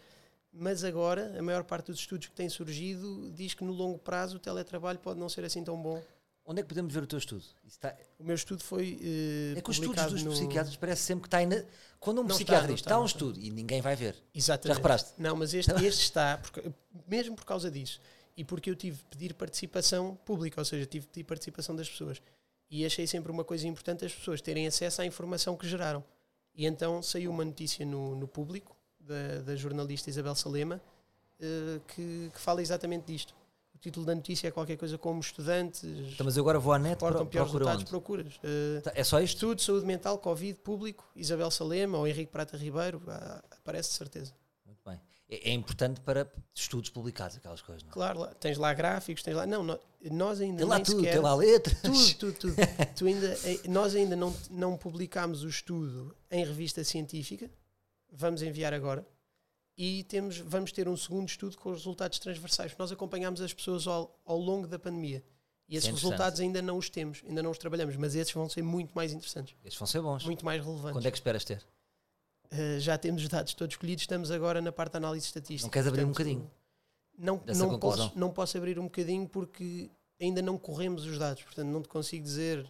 mas 0.52 0.82
agora 0.84 1.38
a 1.38 1.42
maior 1.42 1.64
parte 1.64 1.86
dos 1.90 2.00
estudos 2.00 2.26
que 2.26 2.34
têm 2.34 2.48
surgido 2.48 3.30
diz 3.32 3.54
que 3.54 3.64
no 3.64 3.72
longo 3.72 3.98
prazo 3.98 4.36
o 4.36 4.40
teletrabalho 4.40 4.98
pode 4.98 5.18
não 5.18 5.28
ser 5.28 5.44
assim 5.44 5.62
tão 5.62 5.80
bom. 5.80 6.02
onde 6.44 6.60
é 6.60 6.62
que 6.64 6.68
podemos 6.68 6.92
ver 6.92 7.02
o 7.02 7.06
teu 7.06 7.18
estudo? 7.18 7.44
Está- 7.66 7.94
O 8.18 8.24
meu 8.24 8.34
estudo 8.34 8.62
foi 8.64 8.98
eh, 9.00 9.58
É 9.58 9.62
que 9.62 9.70
os 9.70 9.76
estudos 9.76 10.04
dos 10.12 10.22
no... 10.24 10.32
psiquiatras 10.32 10.74
parece 10.76 11.02
sempre 11.02 11.22
que 11.22 11.28
está 11.28 11.38
ainda. 11.38 11.64
Quando 12.00 12.18
um 12.18 12.22
Não 12.22 12.30
está, 12.30 12.36
psiquiatra 12.38 12.66
não 12.66 12.74
diz, 12.74 12.80
está, 12.80 12.88
está 12.90 12.96
um 12.96 13.00
não 13.00 13.06
está. 13.06 13.16
estudo 13.18 13.38
e 13.38 13.50
ninguém 13.50 13.80
vai 13.80 13.94
ver. 13.94 14.16
Exatamente. 14.34 14.68
Já 14.68 14.74
reparaste? 14.74 15.10
Não, 15.16 15.36
mas 15.36 15.54
este, 15.54 15.70
este 15.84 16.02
está, 16.02 16.38
porque- 16.38 16.72
mesmo 17.06 17.36
por 17.36 17.44
causa 17.44 17.70
disso. 17.70 18.00
E 18.36 18.44
porque 18.44 18.70
eu 18.70 18.74
tive 18.74 18.96
de 18.96 19.04
pedir 19.04 19.34
participação 19.34 20.16
pública, 20.24 20.60
ou 20.60 20.64
seja, 20.64 20.86
tive 20.86 21.04
de 21.06 21.12
pedir 21.12 21.24
participação 21.24 21.76
das 21.76 21.88
pessoas. 21.88 22.20
E 22.70 22.84
achei 22.86 23.06
sempre 23.06 23.30
uma 23.30 23.44
coisa 23.44 23.68
importante 23.68 24.04
as 24.04 24.12
pessoas 24.14 24.40
terem 24.40 24.66
acesso 24.66 25.02
à 25.02 25.06
informação 25.06 25.56
que 25.56 25.68
geraram. 25.68 26.02
E 26.54 26.66
então 26.66 27.00
saiu 27.02 27.30
uma 27.30 27.44
notícia 27.44 27.84
no, 27.86 28.16
no 28.16 28.26
público, 28.26 28.74
da, 29.00 29.40
da 29.44 29.56
jornalista 29.56 30.10
Isabel 30.10 30.34
Salema, 30.34 30.80
eh, 31.40 31.80
que, 31.88 32.30
que 32.32 32.40
fala 32.40 32.60
exatamente 32.62 33.04
disto. 33.06 33.34
O 33.74 33.78
título 33.78 34.04
da 34.04 34.14
notícia 34.14 34.46
é 34.48 34.50
qualquer 34.50 34.76
coisa 34.76 34.98
como 34.98 35.20
estudantes 35.20 35.82
Então, 36.12 36.24
mas 36.26 36.36
eu 36.36 36.42
agora 36.42 36.58
vou 36.58 36.72
à 36.72 36.78
net 36.78 36.98
pro, 36.98 37.08
piores 37.24 37.28
procura 37.30 37.44
resultados, 37.44 37.80
onde? 37.82 37.90
procuras. 37.90 38.40
Eh, 38.44 38.80
Tá, 38.82 38.92
É 38.94 39.02
só 39.02 39.20
isto? 39.20 39.36
Estudo 39.36 39.54
de 39.56 39.62
saúde 39.62 39.86
mental, 39.86 40.18
Covid, 40.18 40.58
público, 40.60 41.10
Isabel 41.16 41.50
Salema 41.50 41.96
ou 41.96 42.06
Henrique 42.06 42.30
Prata 42.30 42.56
Ribeiro, 42.58 43.02
ah, 43.08 43.42
aparece 43.50 43.90
de 43.90 43.96
certeza. 43.96 44.34
Muito 44.66 44.80
bem. 44.84 45.00
É, 45.30 45.50
é 45.50 45.52
importante 45.54 45.98
para 46.02 46.30
estudos 46.54 46.90
publicados, 46.90 47.36
aquelas 47.38 47.62
coisas, 47.62 47.82
não 47.84 47.90
é? 47.90 47.92
Claro, 47.94 48.20
lá- 48.20 48.34
tens 48.34 48.58
lá 48.58 48.74
gráficos, 48.74 49.22
tens 49.22 49.34
lá. 49.34 49.46
Não, 49.46 49.62
nó- 49.62 49.78
nós 50.10 50.40
ainda 50.42 50.58
Tem 50.58 50.66
lá 50.66 50.80
tudo, 50.80 50.96
sequer. 50.98 51.12
tem 51.12 51.20
lá 51.22 51.34
letras. 51.34 51.80
tudo, 51.80 52.14
tudo, 52.18 52.34
tudo. 52.38 52.54
tu 52.96 53.06
ainda, 53.06 53.28
eh, 53.44 53.60
nós 53.66 53.94
ainda 53.94 54.14
não, 54.14 54.36
não 54.50 54.76
publicámos 54.76 55.42
o 55.42 55.48
estudo 55.48 56.14
em 56.30 56.44
revista 56.44 56.84
científica. 56.84 57.50
Vamos 58.12 58.42
enviar 58.42 58.72
agora. 58.72 59.06
E 59.76 60.04
temos, 60.04 60.38
vamos 60.38 60.72
ter 60.72 60.88
um 60.88 60.96
segundo 60.96 61.28
estudo 61.28 61.56
com 61.56 61.70
os 61.70 61.78
resultados 61.78 62.18
transversais. 62.18 62.74
Nós 62.78 62.92
acompanhámos 62.92 63.40
as 63.40 63.52
pessoas 63.52 63.86
ao, 63.86 64.18
ao 64.24 64.38
longo 64.38 64.66
da 64.66 64.78
pandemia. 64.78 65.24
E 65.70 65.76
esses 65.76 65.88
é 65.88 65.92
resultados 65.92 66.40
ainda 66.40 66.60
não 66.60 66.76
os 66.76 66.90
temos, 66.90 67.22
ainda 67.24 67.40
não 67.42 67.52
os 67.52 67.58
trabalhamos, 67.58 67.94
mas 67.94 68.16
esses 68.16 68.32
vão 68.32 68.48
ser 68.48 68.60
muito 68.60 68.92
mais 68.92 69.12
interessantes, 69.12 69.54
Estes 69.62 69.78
vão 69.78 69.86
ser 69.86 70.02
bons. 70.02 70.24
muito 70.24 70.44
mais 70.44 70.60
relevantes. 70.62 70.92
Quando 70.94 71.06
é 71.06 71.10
que 71.12 71.16
esperas 71.16 71.44
ter? 71.44 71.64
Uh, 72.52 72.80
já 72.80 72.98
temos 72.98 73.22
os 73.22 73.28
dados 73.28 73.54
todos 73.54 73.74
escolhidos, 73.74 74.02
estamos 74.02 74.32
agora 74.32 74.60
na 74.60 74.72
parte 74.72 74.92
de 74.92 74.96
análise 74.96 75.26
estatística. 75.26 75.66
Não 75.66 75.70
queres 75.70 75.86
abrir 75.86 76.02
um 76.02 76.08
Portanto, 76.08 76.26
bocadinho 76.26 76.50
Não, 77.16 77.40
não, 77.68 77.78
posso, 77.78 78.18
não 78.18 78.32
posso 78.32 78.58
abrir 78.58 78.80
um 78.80 78.84
bocadinho 78.84 79.28
porque 79.28 79.88
ainda 80.20 80.42
não 80.42 80.58
corremos 80.58 81.06
os 81.06 81.16
dados, 81.16 81.44
portanto 81.44 81.68
não 81.68 81.80
te 81.80 81.88
consigo 81.88 82.24
dizer 82.24 82.68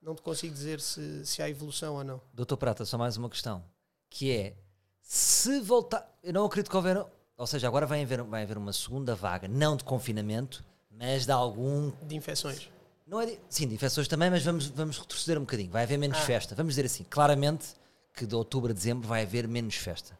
não 0.00 0.14
te 0.14 0.22
consigo 0.22 0.54
dizer 0.54 0.80
se, 0.80 1.26
se 1.26 1.42
há 1.42 1.50
evolução 1.50 1.96
ou 1.96 2.04
não. 2.04 2.20
Doutor 2.32 2.56
Prata, 2.56 2.84
só 2.84 2.96
mais 2.96 3.16
uma 3.16 3.28
questão. 3.28 3.62
Que 4.10 4.32
é, 4.32 4.54
se 5.02 5.60
voltar... 5.60 6.08
Eu 6.22 6.32
não 6.32 6.44
acredito 6.44 6.70
que 6.70 6.76
houver... 6.76 7.04
Ou 7.38 7.46
seja, 7.46 7.66
agora 7.68 7.86
vai 7.86 8.02
haver, 8.02 8.22
vai 8.22 8.42
haver 8.42 8.56
uma 8.56 8.72
segunda 8.72 9.14
vaga, 9.14 9.46
não 9.46 9.76
de 9.76 9.84
confinamento, 9.84 10.64
mas 10.90 11.26
de 11.26 11.32
algum... 11.32 11.90
De 12.02 12.16
infecções. 12.16 12.70
Não 13.06 13.20
é 13.20 13.26
de, 13.26 13.38
sim, 13.48 13.68
de 13.68 13.74
infecções 13.74 14.08
também, 14.08 14.30
mas 14.30 14.42
vamos, 14.42 14.66
vamos 14.68 14.98
retroceder 14.98 15.36
um 15.38 15.42
bocadinho. 15.42 15.70
Vai 15.70 15.82
haver 15.84 15.98
menos 15.98 16.18
Ah. 16.18 16.22
festa. 16.22 16.54
Vamos 16.54 16.72
dizer 16.72 16.86
assim, 16.86 17.04
claramente 17.04 17.66
que 18.14 18.26
de 18.26 18.34
outubro 18.34 18.70
a 18.70 18.74
dezembro 18.74 19.06
vai 19.06 19.22
haver 19.22 19.46
menos 19.46 19.74
festa. 19.76 20.18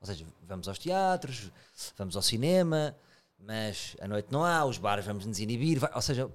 Ou 0.00 0.06
seja, 0.06 0.24
vamos 0.42 0.68
aos 0.68 0.78
teatros, 0.78 1.50
vamos 1.96 2.14
ao 2.14 2.22
cinema, 2.22 2.94
mas 3.38 3.96
à 4.00 4.06
noite 4.06 4.28
não 4.30 4.44
há, 4.44 4.64
os 4.64 4.78
bares 4.78 5.04
vamos 5.04 5.24
nos 5.26 5.38
inibir. 5.40 5.80
vai- 5.80 5.90
ou 5.94 6.02
seja, 6.02 6.30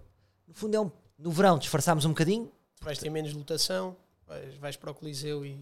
no 0.47 0.53
fundo 0.53 0.75
é 0.75 0.79
um... 0.81 0.91
No 1.17 1.31
verão 1.31 1.57
disfarçámos 1.59 2.03
um 2.05 2.09
bocadinho, 2.09 2.51
vais 2.81 2.97
ter 2.97 3.09
menos 3.09 3.31
lotação, 3.33 3.95
vais, 4.27 4.55
vais 4.55 4.75
para 4.75 4.91
o 4.91 4.93
Coliseu 4.95 5.45
e 5.45 5.57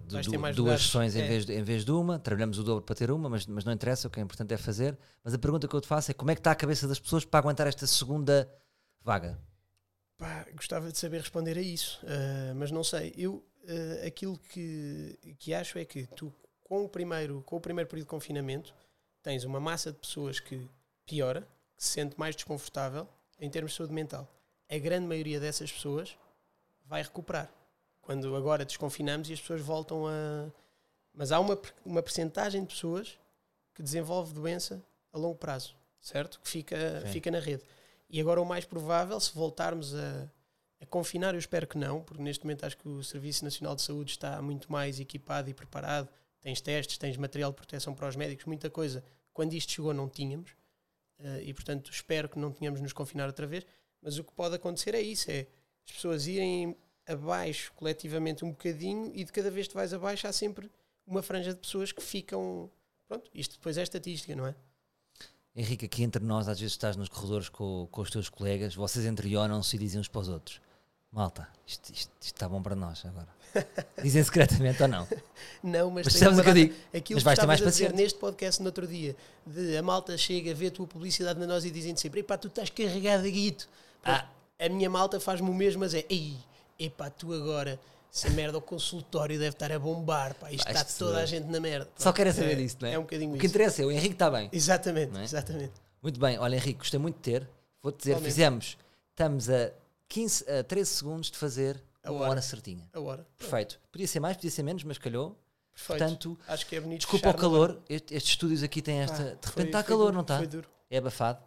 Du- 0.00 0.20
duas 0.22 0.56
lugares. 0.56 0.82
sessões 0.82 1.14
em, 1.16 1.22
É. 1.22 1.28
vez 1.28 1.46
de, 1.46 1.52
em 1.54 1.62
vez 1.62 1.84
de 1.84 1.90
uma, 1.92 2.18
trabalhamos 2.18 2.58
o 2.58 2.62
dobro 2.62 2.84
para 2.84 2.94
ter 2.94 3.10
uma, 3.10 3.28
mas, 3.28 3.46
mas 3.46 3.64
não 3.64 3.72
interessa, 3.72 4.08
o 4.08 4.10
que 4.10 4.20
é 4.20 4.22
importante 4.22 4.52
é 4.52 4.56
fazer. 4.56 4.98
Mas 5.24 5.32
a 5.34 5.38
pergunta 5.38 5.66
que 5.68 5.74
eu 5.74 5.80
te 5.80 5.86
faço 5.86 6.10
é 6.10 6.14
como 6.14 6.30
é 6.30 6.34
que 6.34 6.40
está 6.40 6.50
a 6.50 6.54
cabeça 6.54 6.86
das 6.88 6.98
pessoas 7.00 7.24
para 7.24 7.38
aguentar 7.40 7.66
esta 7.66 7.86
segunda 7.86 8.52
vaga? 9.00 9.38
Pá, 10.16 10.46
gostava 10.54 10.90
de 10.92 10.98
saber 10.98 11.20
responder 11.20 11.58
a 11.58 11.62
isso, 11.62 12.00
ah, 12.06 12.54
mas 12.54 12.70
não 12.70 12.84
sei. 12.84 13.12
Eu 13.16 13.44
ah, 13.68 14.06
aquilo 14.06 14.38
que, 14.38 15.18
que 15.38 15.52
acho 15.54 15.78
é 15.78 15.84
que 15.84 16.06
tu, 16.08 16.32
com 16.62 16.84
o, 16.84 16.88
primeiro, 16.88 17.42
com 17.42 17.56
o 17.56 17.60
primeiro 17.60 17.88
período 17.88 18.06
de 18.06 18.10
confinamento, 18.10 18.74
tens 19.22 19.44
uma 19.44 19.58
massa 19.60 19.90
de 19.92 19.98
pessoas 19.98 20.38
que 20.40 20.68
piora, 21.06 21.42
que 21.76 21.82
se 21.84 21.90
sente 21.90 22.18
mais 22.18 22.34
desconfortável 22.36 23.08
em 23.40 23.50
termos 23.50 23.72
de 23.72 23.76
saúde 23.78 23.92
mental. 23.92 24.28
A 24.70 24.78
grande 24.78 25.06
maioria 25.06 25.38
dessas 25.40 25.70
pessoas 25.72 26.16
vai 26.86 27.02
recuperar. 27.02 27.52
Quando 28.02 28.34
agora 28.36 28.64
desconfinamos 28.64 29.30
e 29.30 29.32
as 29.32 29.40
pessoas 29.40 29.62
voltam 29.62 30.06
a. 30.06 30.50
Mas 31.14 31.30
há 31.30 31.38
uma, 31.38 31.58
uma 31.84 32.02
percentagem 32.02 32.62
de 32.62 32.68
pessoas 32.68 33.18
que 33.74 33.82
desenvolve 33.82 34.34
doença 34.34 34.82
a 35.12 35.18
longo 35.18 35.36
prazo, 35.36 35.74
certo? 36.00 36.40
Que 36.40 36.48
fica, 36.48 37.00
Sim. 37.02 37.08
fica 37.08 37.30
na 37.30 37.38
rede. 37.38 37.62
E 38.10 38.20
agora 38.20 38.40
o 38.40 38.44
mais 38.44 38.64
provável, 38.64 39.18
se 39.20 39.32
voltarmos 39.34 39.94
a, 39.94 40.28
a 40.80 40.86
confinar, 40.86 41.34
eu 41.34 41.38
espero 41.38 41.66
que 41.66 41.78
não, 41.78 42.02
porque 42.02 42.22
neste 42.22 42.44
momento 42.44 42.64
acho 42.64 42.76
que 42.76 42.88
o 42.88 43.02
Serviço 43.02 43.44
Nacional 43.44 43.74
de 43.74 43.82
Saúde 43.82 44.10
está 44.10 44.42
muito 44.42 44.70
mais 44.70 44.98
equipado 45.00 45.48
e 45.48 45.54
preparado. 45.54 46.08
Tens 46.40 46.60
testes, 46.60 46.98
tens 46.98 47.16
material 47.16 47.50
de 47.52 47.56
proteção 47.56 47.94
para 47.94 48.08
os 48.08 48.16
médicos, 48.16 48.46
muita 48.46 48.68
coisa. 48.68 49.04
Quando 49.32 49.52
isto 49.52 49.72
chegou 49.72 49.94
não 49.94 50.08
tínhamos. 50.08 50.50
Eh, 51.20 51.44
e 51.44 51.54
portanto 51.54 51.90
espero 51.90 52.28
que 52.28 52.38
não 52.38 52.50
tenhamos 52.52 52.80
nos 52.80 52.92
confinar 52.92 53.26
outra 53.26 53.46
vez. 53.46 53.64
Mas 54.02 54.18
o 54.18 54.24
que 54.24 54.32
pode 54.32 54.56
acontecer 54.56 54.94
é 54.94 55.00
isso, 55.00 55.30
é 55.30 55.46
as 55.86 55.92
pessoas 55.92 56.26
irem 56.26 56.76
abaixo 57.06 57.72
coletivamente 57.74 58.44
um 58.44 58.50
bocadinho 58.50 59.10
e 59.14 59.24
de 59.24 59.32
cada 59.32 59.50
vez 59.50 59.66
que 59.68 59.74
vais 59.74 59.92
abaixo 59.92 60.26
há 60.26 60.32
sempre 60.32 60.70
uma 61.06 61.22
franja 61.22 61.52
de 61.52 61.60
pessoas 61.60 61.92
que 61.92 62.02
ficam... 62.02 62.70
Pronto, 63.08 63.30
isto 63.34 63.56
depois 63.56 63.76
é 63.76 63.82
estatística, 63.82 64.34
não 64.34 64.46
é? 64.46 64.54
Henrique, 65.54 65.84
aqui 65.84 66.02
entre 66.02 66.24
nós, 66.24 66.48
às 66.48 66.58
vezes 66.58 66.72
estás 66.72 66.96
nos 66.96 67.08
corredores 67.10 67.48
com, 67.50 67.86
com 67.90 68.00
os 68.00 68.10
teus 68.10 68.28
colegas, 68.30 68.74
vocês 68.74 69.04
entreionam-se 69.04 69.76
e 69.76 69.78
dizem 69.78 70.00
uns 70.00 70.08
para 70.08 70.20
os 70.22 70.28
outros: 70.28 70.62
Malta, 71.10 71.46
isto, 71.66 71.92
isto- 71.92 72.10
isto 72.18 72.34
está 72.34 72.48
bom 72.48 72.62
para 72.62 72.74
nós 72.74 73.04
agora. 73.04 73.28
Dizem 74.02 74.24
secretamente 74.24 74.82
ou 74.82 74.88
não? 74.88 75.06
Não, 75.62 75.90
mas, 75.90 76.06
Mas 76.06 76.14
sabes 76.14 76.38
o 76.38 76.42
que 76.42 76.48
eu 76.48 76.54
digo? 76.54 76.74
Aquilo 76.94 77.20
Mas 77.22 77.24
que 77.24 77.30
estavas 77.32 77.60
a 77.60 77.64
dizer 77.66 77.92
neste 77.92 78.18
podcast 78.18 78.62
no 78.62 78.68
outro 78.68 78.86
dia, 78.86 79.14
de 79.46 79.76
a 79.76 79.82
malta 79.82 80.16
chega, 80.16 80.54
vê 80.54 80.68
a 80.68 80.70
tua 80.70 80.86
publicidade 80.86 81.38
na 81.38 81.46
nós 81.46 81.66
e 81.66 81.70
dizem 81.70 81.94
sempre, 81.96 82.20
epá, 82.20 82.38
tu 82.38 82.48
estás 82.48 82.70
carregado 82.70 83.26
a 83.26 83.30
guito. 83.30 83.68
Ah. 84.02 84.26
A 84.58 84.70
minha 84.70 84.88
malta 84.88 85.20
faz-me 85.20 85.50
o 85.50 85.54
mesmo, 85.54 85.80
mas 85.80 85.92
é, 85.92 86.06
ei, 86.08 86.34
epá, 86.86 87.08
tu 87.10 87.32
agora, 87.32 87.78
essa 88.12 88.28
merda, 88.30 88.58
o 88.58 88.62
consultório 88.62 89.38
deve 89.38 89.54
estar 89.54 89.70
a 89.72 89.78
bombar, 89.78 90.34
pá, 90.34 90.50
isto 90.52 90.68
está 90.68 90.84
toda 90.84 91.20
é- 91.20 91.22
a 91.22 91.26
gente 91.26 91.46
na 91.48 91.60
merda. 91.60 91.88
Só 91.96 92.12
querem 92.12 92.32
saber 92.32 92.52
é, 92.52 92.54
disso, 92.56 92.76
não 92.80 92.88
é? 92.88 92.92
É 92.94 92.98
um 92.98 93.02
bocadinho 93.02 93.30
O 93.34 93.38
que 93.38 93.46
isso. 93.46 93.54
interessa 93.54 93.82
é 93.82 93.86
o 93.86 93.90
Henrique 93.90 94.14
está 94.14 94.30
bem. 94.30 94.48
Exatamente, 94.52 95.16
é? 95.18 95.22
exatamente. 95.24 95.72
Muito 96.02 96.18
bem, 96.20 96.38
olha 96.38 96.56
Henrique, 96.56 96.78
gostei 96.80 96.98
muito 96.98 97.16
de 97.16 97.22
ter. 97.22 97.48
Vou-te 97.82 97.98
dizer, 97.98 98.18
fizemos, 98.20 98.76
estamos 99.10 99.48
a, 99.50 99.72
15, 100.08 100.44
a 100.50 100.62
13 100.64 100.90
segundos 100.90 101.30
de 101.30 101.36
fazer 101.38 101.82
A 102.04 102.10
uma 102.10 102.20
hora. 102.20 102.30
hora 102.32 102.42
certinha. 102.42 102.88
A 102.92 103.00
hora. 103.00 103.26
Perfeito. 103.38 103.80
Podia 103.90 104.06
ser 104.06 104.20
mais, 104.20 104.36
podia 104.36 104.50
ser 104.50 104.62
menos, 104.62 104.84
mas 104.84 104.98
calhou. 104.98 105.36
Perfeito. 105.74 105.98
Portanto, 106.00 106.38
Acho 106.46 106.66
que 106.66 106.76
é 106.76 106.80
bonito. 106.80 106.98
desculpa 107.00 107.30
o 107.30 107.34
calor, 107.34 107.80
este- 107.88 108.14
estes 108.14 108.32
estúdios 108.32 108.62
aqui 108.62 108.82
têm 108.82 108.98
esta. 109.00 109.16
De 109.16 109.22
repente 109.30 109.50
foi- 109.52 109.64
está 109.64 109.82
calor, 109.82 110.04
duro, 110.04 110.14
não 110.14 110.20
está? 110.20 110.36
Foi 110.38 110.46
duro. 110.46 110.68
É 110.92 110.98
abafado. 110.98 111.40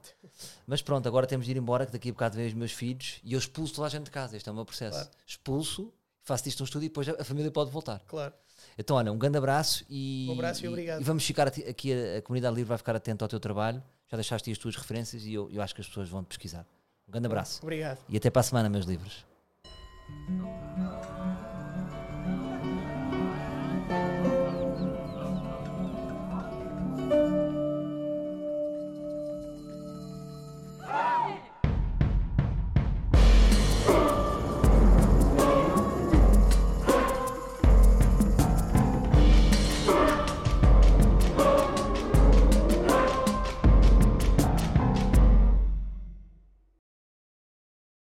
Mas 0.65 0.81
pronto, 0.81 1.07
agora 1.07 1.27
temos 1.27 1.45
de 1.45 1.51
ir 1.51 1.57
embora, 1.57 1.85
que 1.85 1.91
daqui 1.91 2.09
a 2.09 2.11
bocado 2.11 2.35
vêm 2.35 2.47
os 2.47 2.53
meus 2.55 2.71
filhos 2.71 3.19
e 3.23 3.33
eu 3.33 3.37
expulso 3.39 3.75
toda 3.75 3.85
a 3.85 3.89
gente 3.91 4.05
de 4.05 4.09
casa. 4.11 4.35
Este 4.35 4.49
é 4.49 4.51
o 4.51 4.55
meu 4.55 4.65
processo. 4.65 4.97
Claro. 4.97 5.09
Expulso, 5.27 5.93
faço 6.23 6.49
isto 6.49 6.61
num 6.61 6.65
estúdio 6.65 6.87
e 6.87 6.89
depois 6.89 7.07
a 7.07 7.23
família 7.23 7.51
pode 7.51 7.69
voltar. 7.69 7.99
Claro. 8.07 8.33
Então, 8.75 8.95
olha, 8.97 9.11
um 9.11 9.17
grande 9.19 9.37
abraço 9.37 9.85
e, 9.87 10.25
Um 10.29 10.33
abraço 10.33 10.65
e 10.65 10.67
obrigado. 10.67 10.99
e 10.99 11.03
vamos 11.03 11.23
ficar 11.23 11.47
aqui, 11.47 11.93
a, 11.93 12.17
a 12.17 12.21
comunidade 12.23 12.55
livre 12.55 12.69
vai 12.69 12.77
ficar 12.79 12.95
atenta 12.95 13.23
ao 13.23 13.29
teu 13.29 13.39
trabalho. 13.39 13.83
Já 14.09 14.17
deixaste 14.17 14.49
aí 14.49 14.53
as 14.53 14.57
tuas 14.57 14.75
referências 14.75 15.23
e 15.23 15.33
eu, 15.35 15.47
eu 15.51 15.61
acho 15.61 15.75
que 15.75 15.81
as 15.81 15.87
pessoas 15.87 16.09
vão 16.09 16.23
te 16.23 16.27
pesquisar. 16.29 16.65
Um 17.07 17.11
grande 17.11 17.27
abraço 17.27 17.59
Obrigado. 17.61 17.99
e 18.09 18.17
até 18.17 18.31
para 18.31 18.39
a 18.39 18.43
semana, 18.43 18.67
meus 18.67 18.85
livros. 18.85 19.23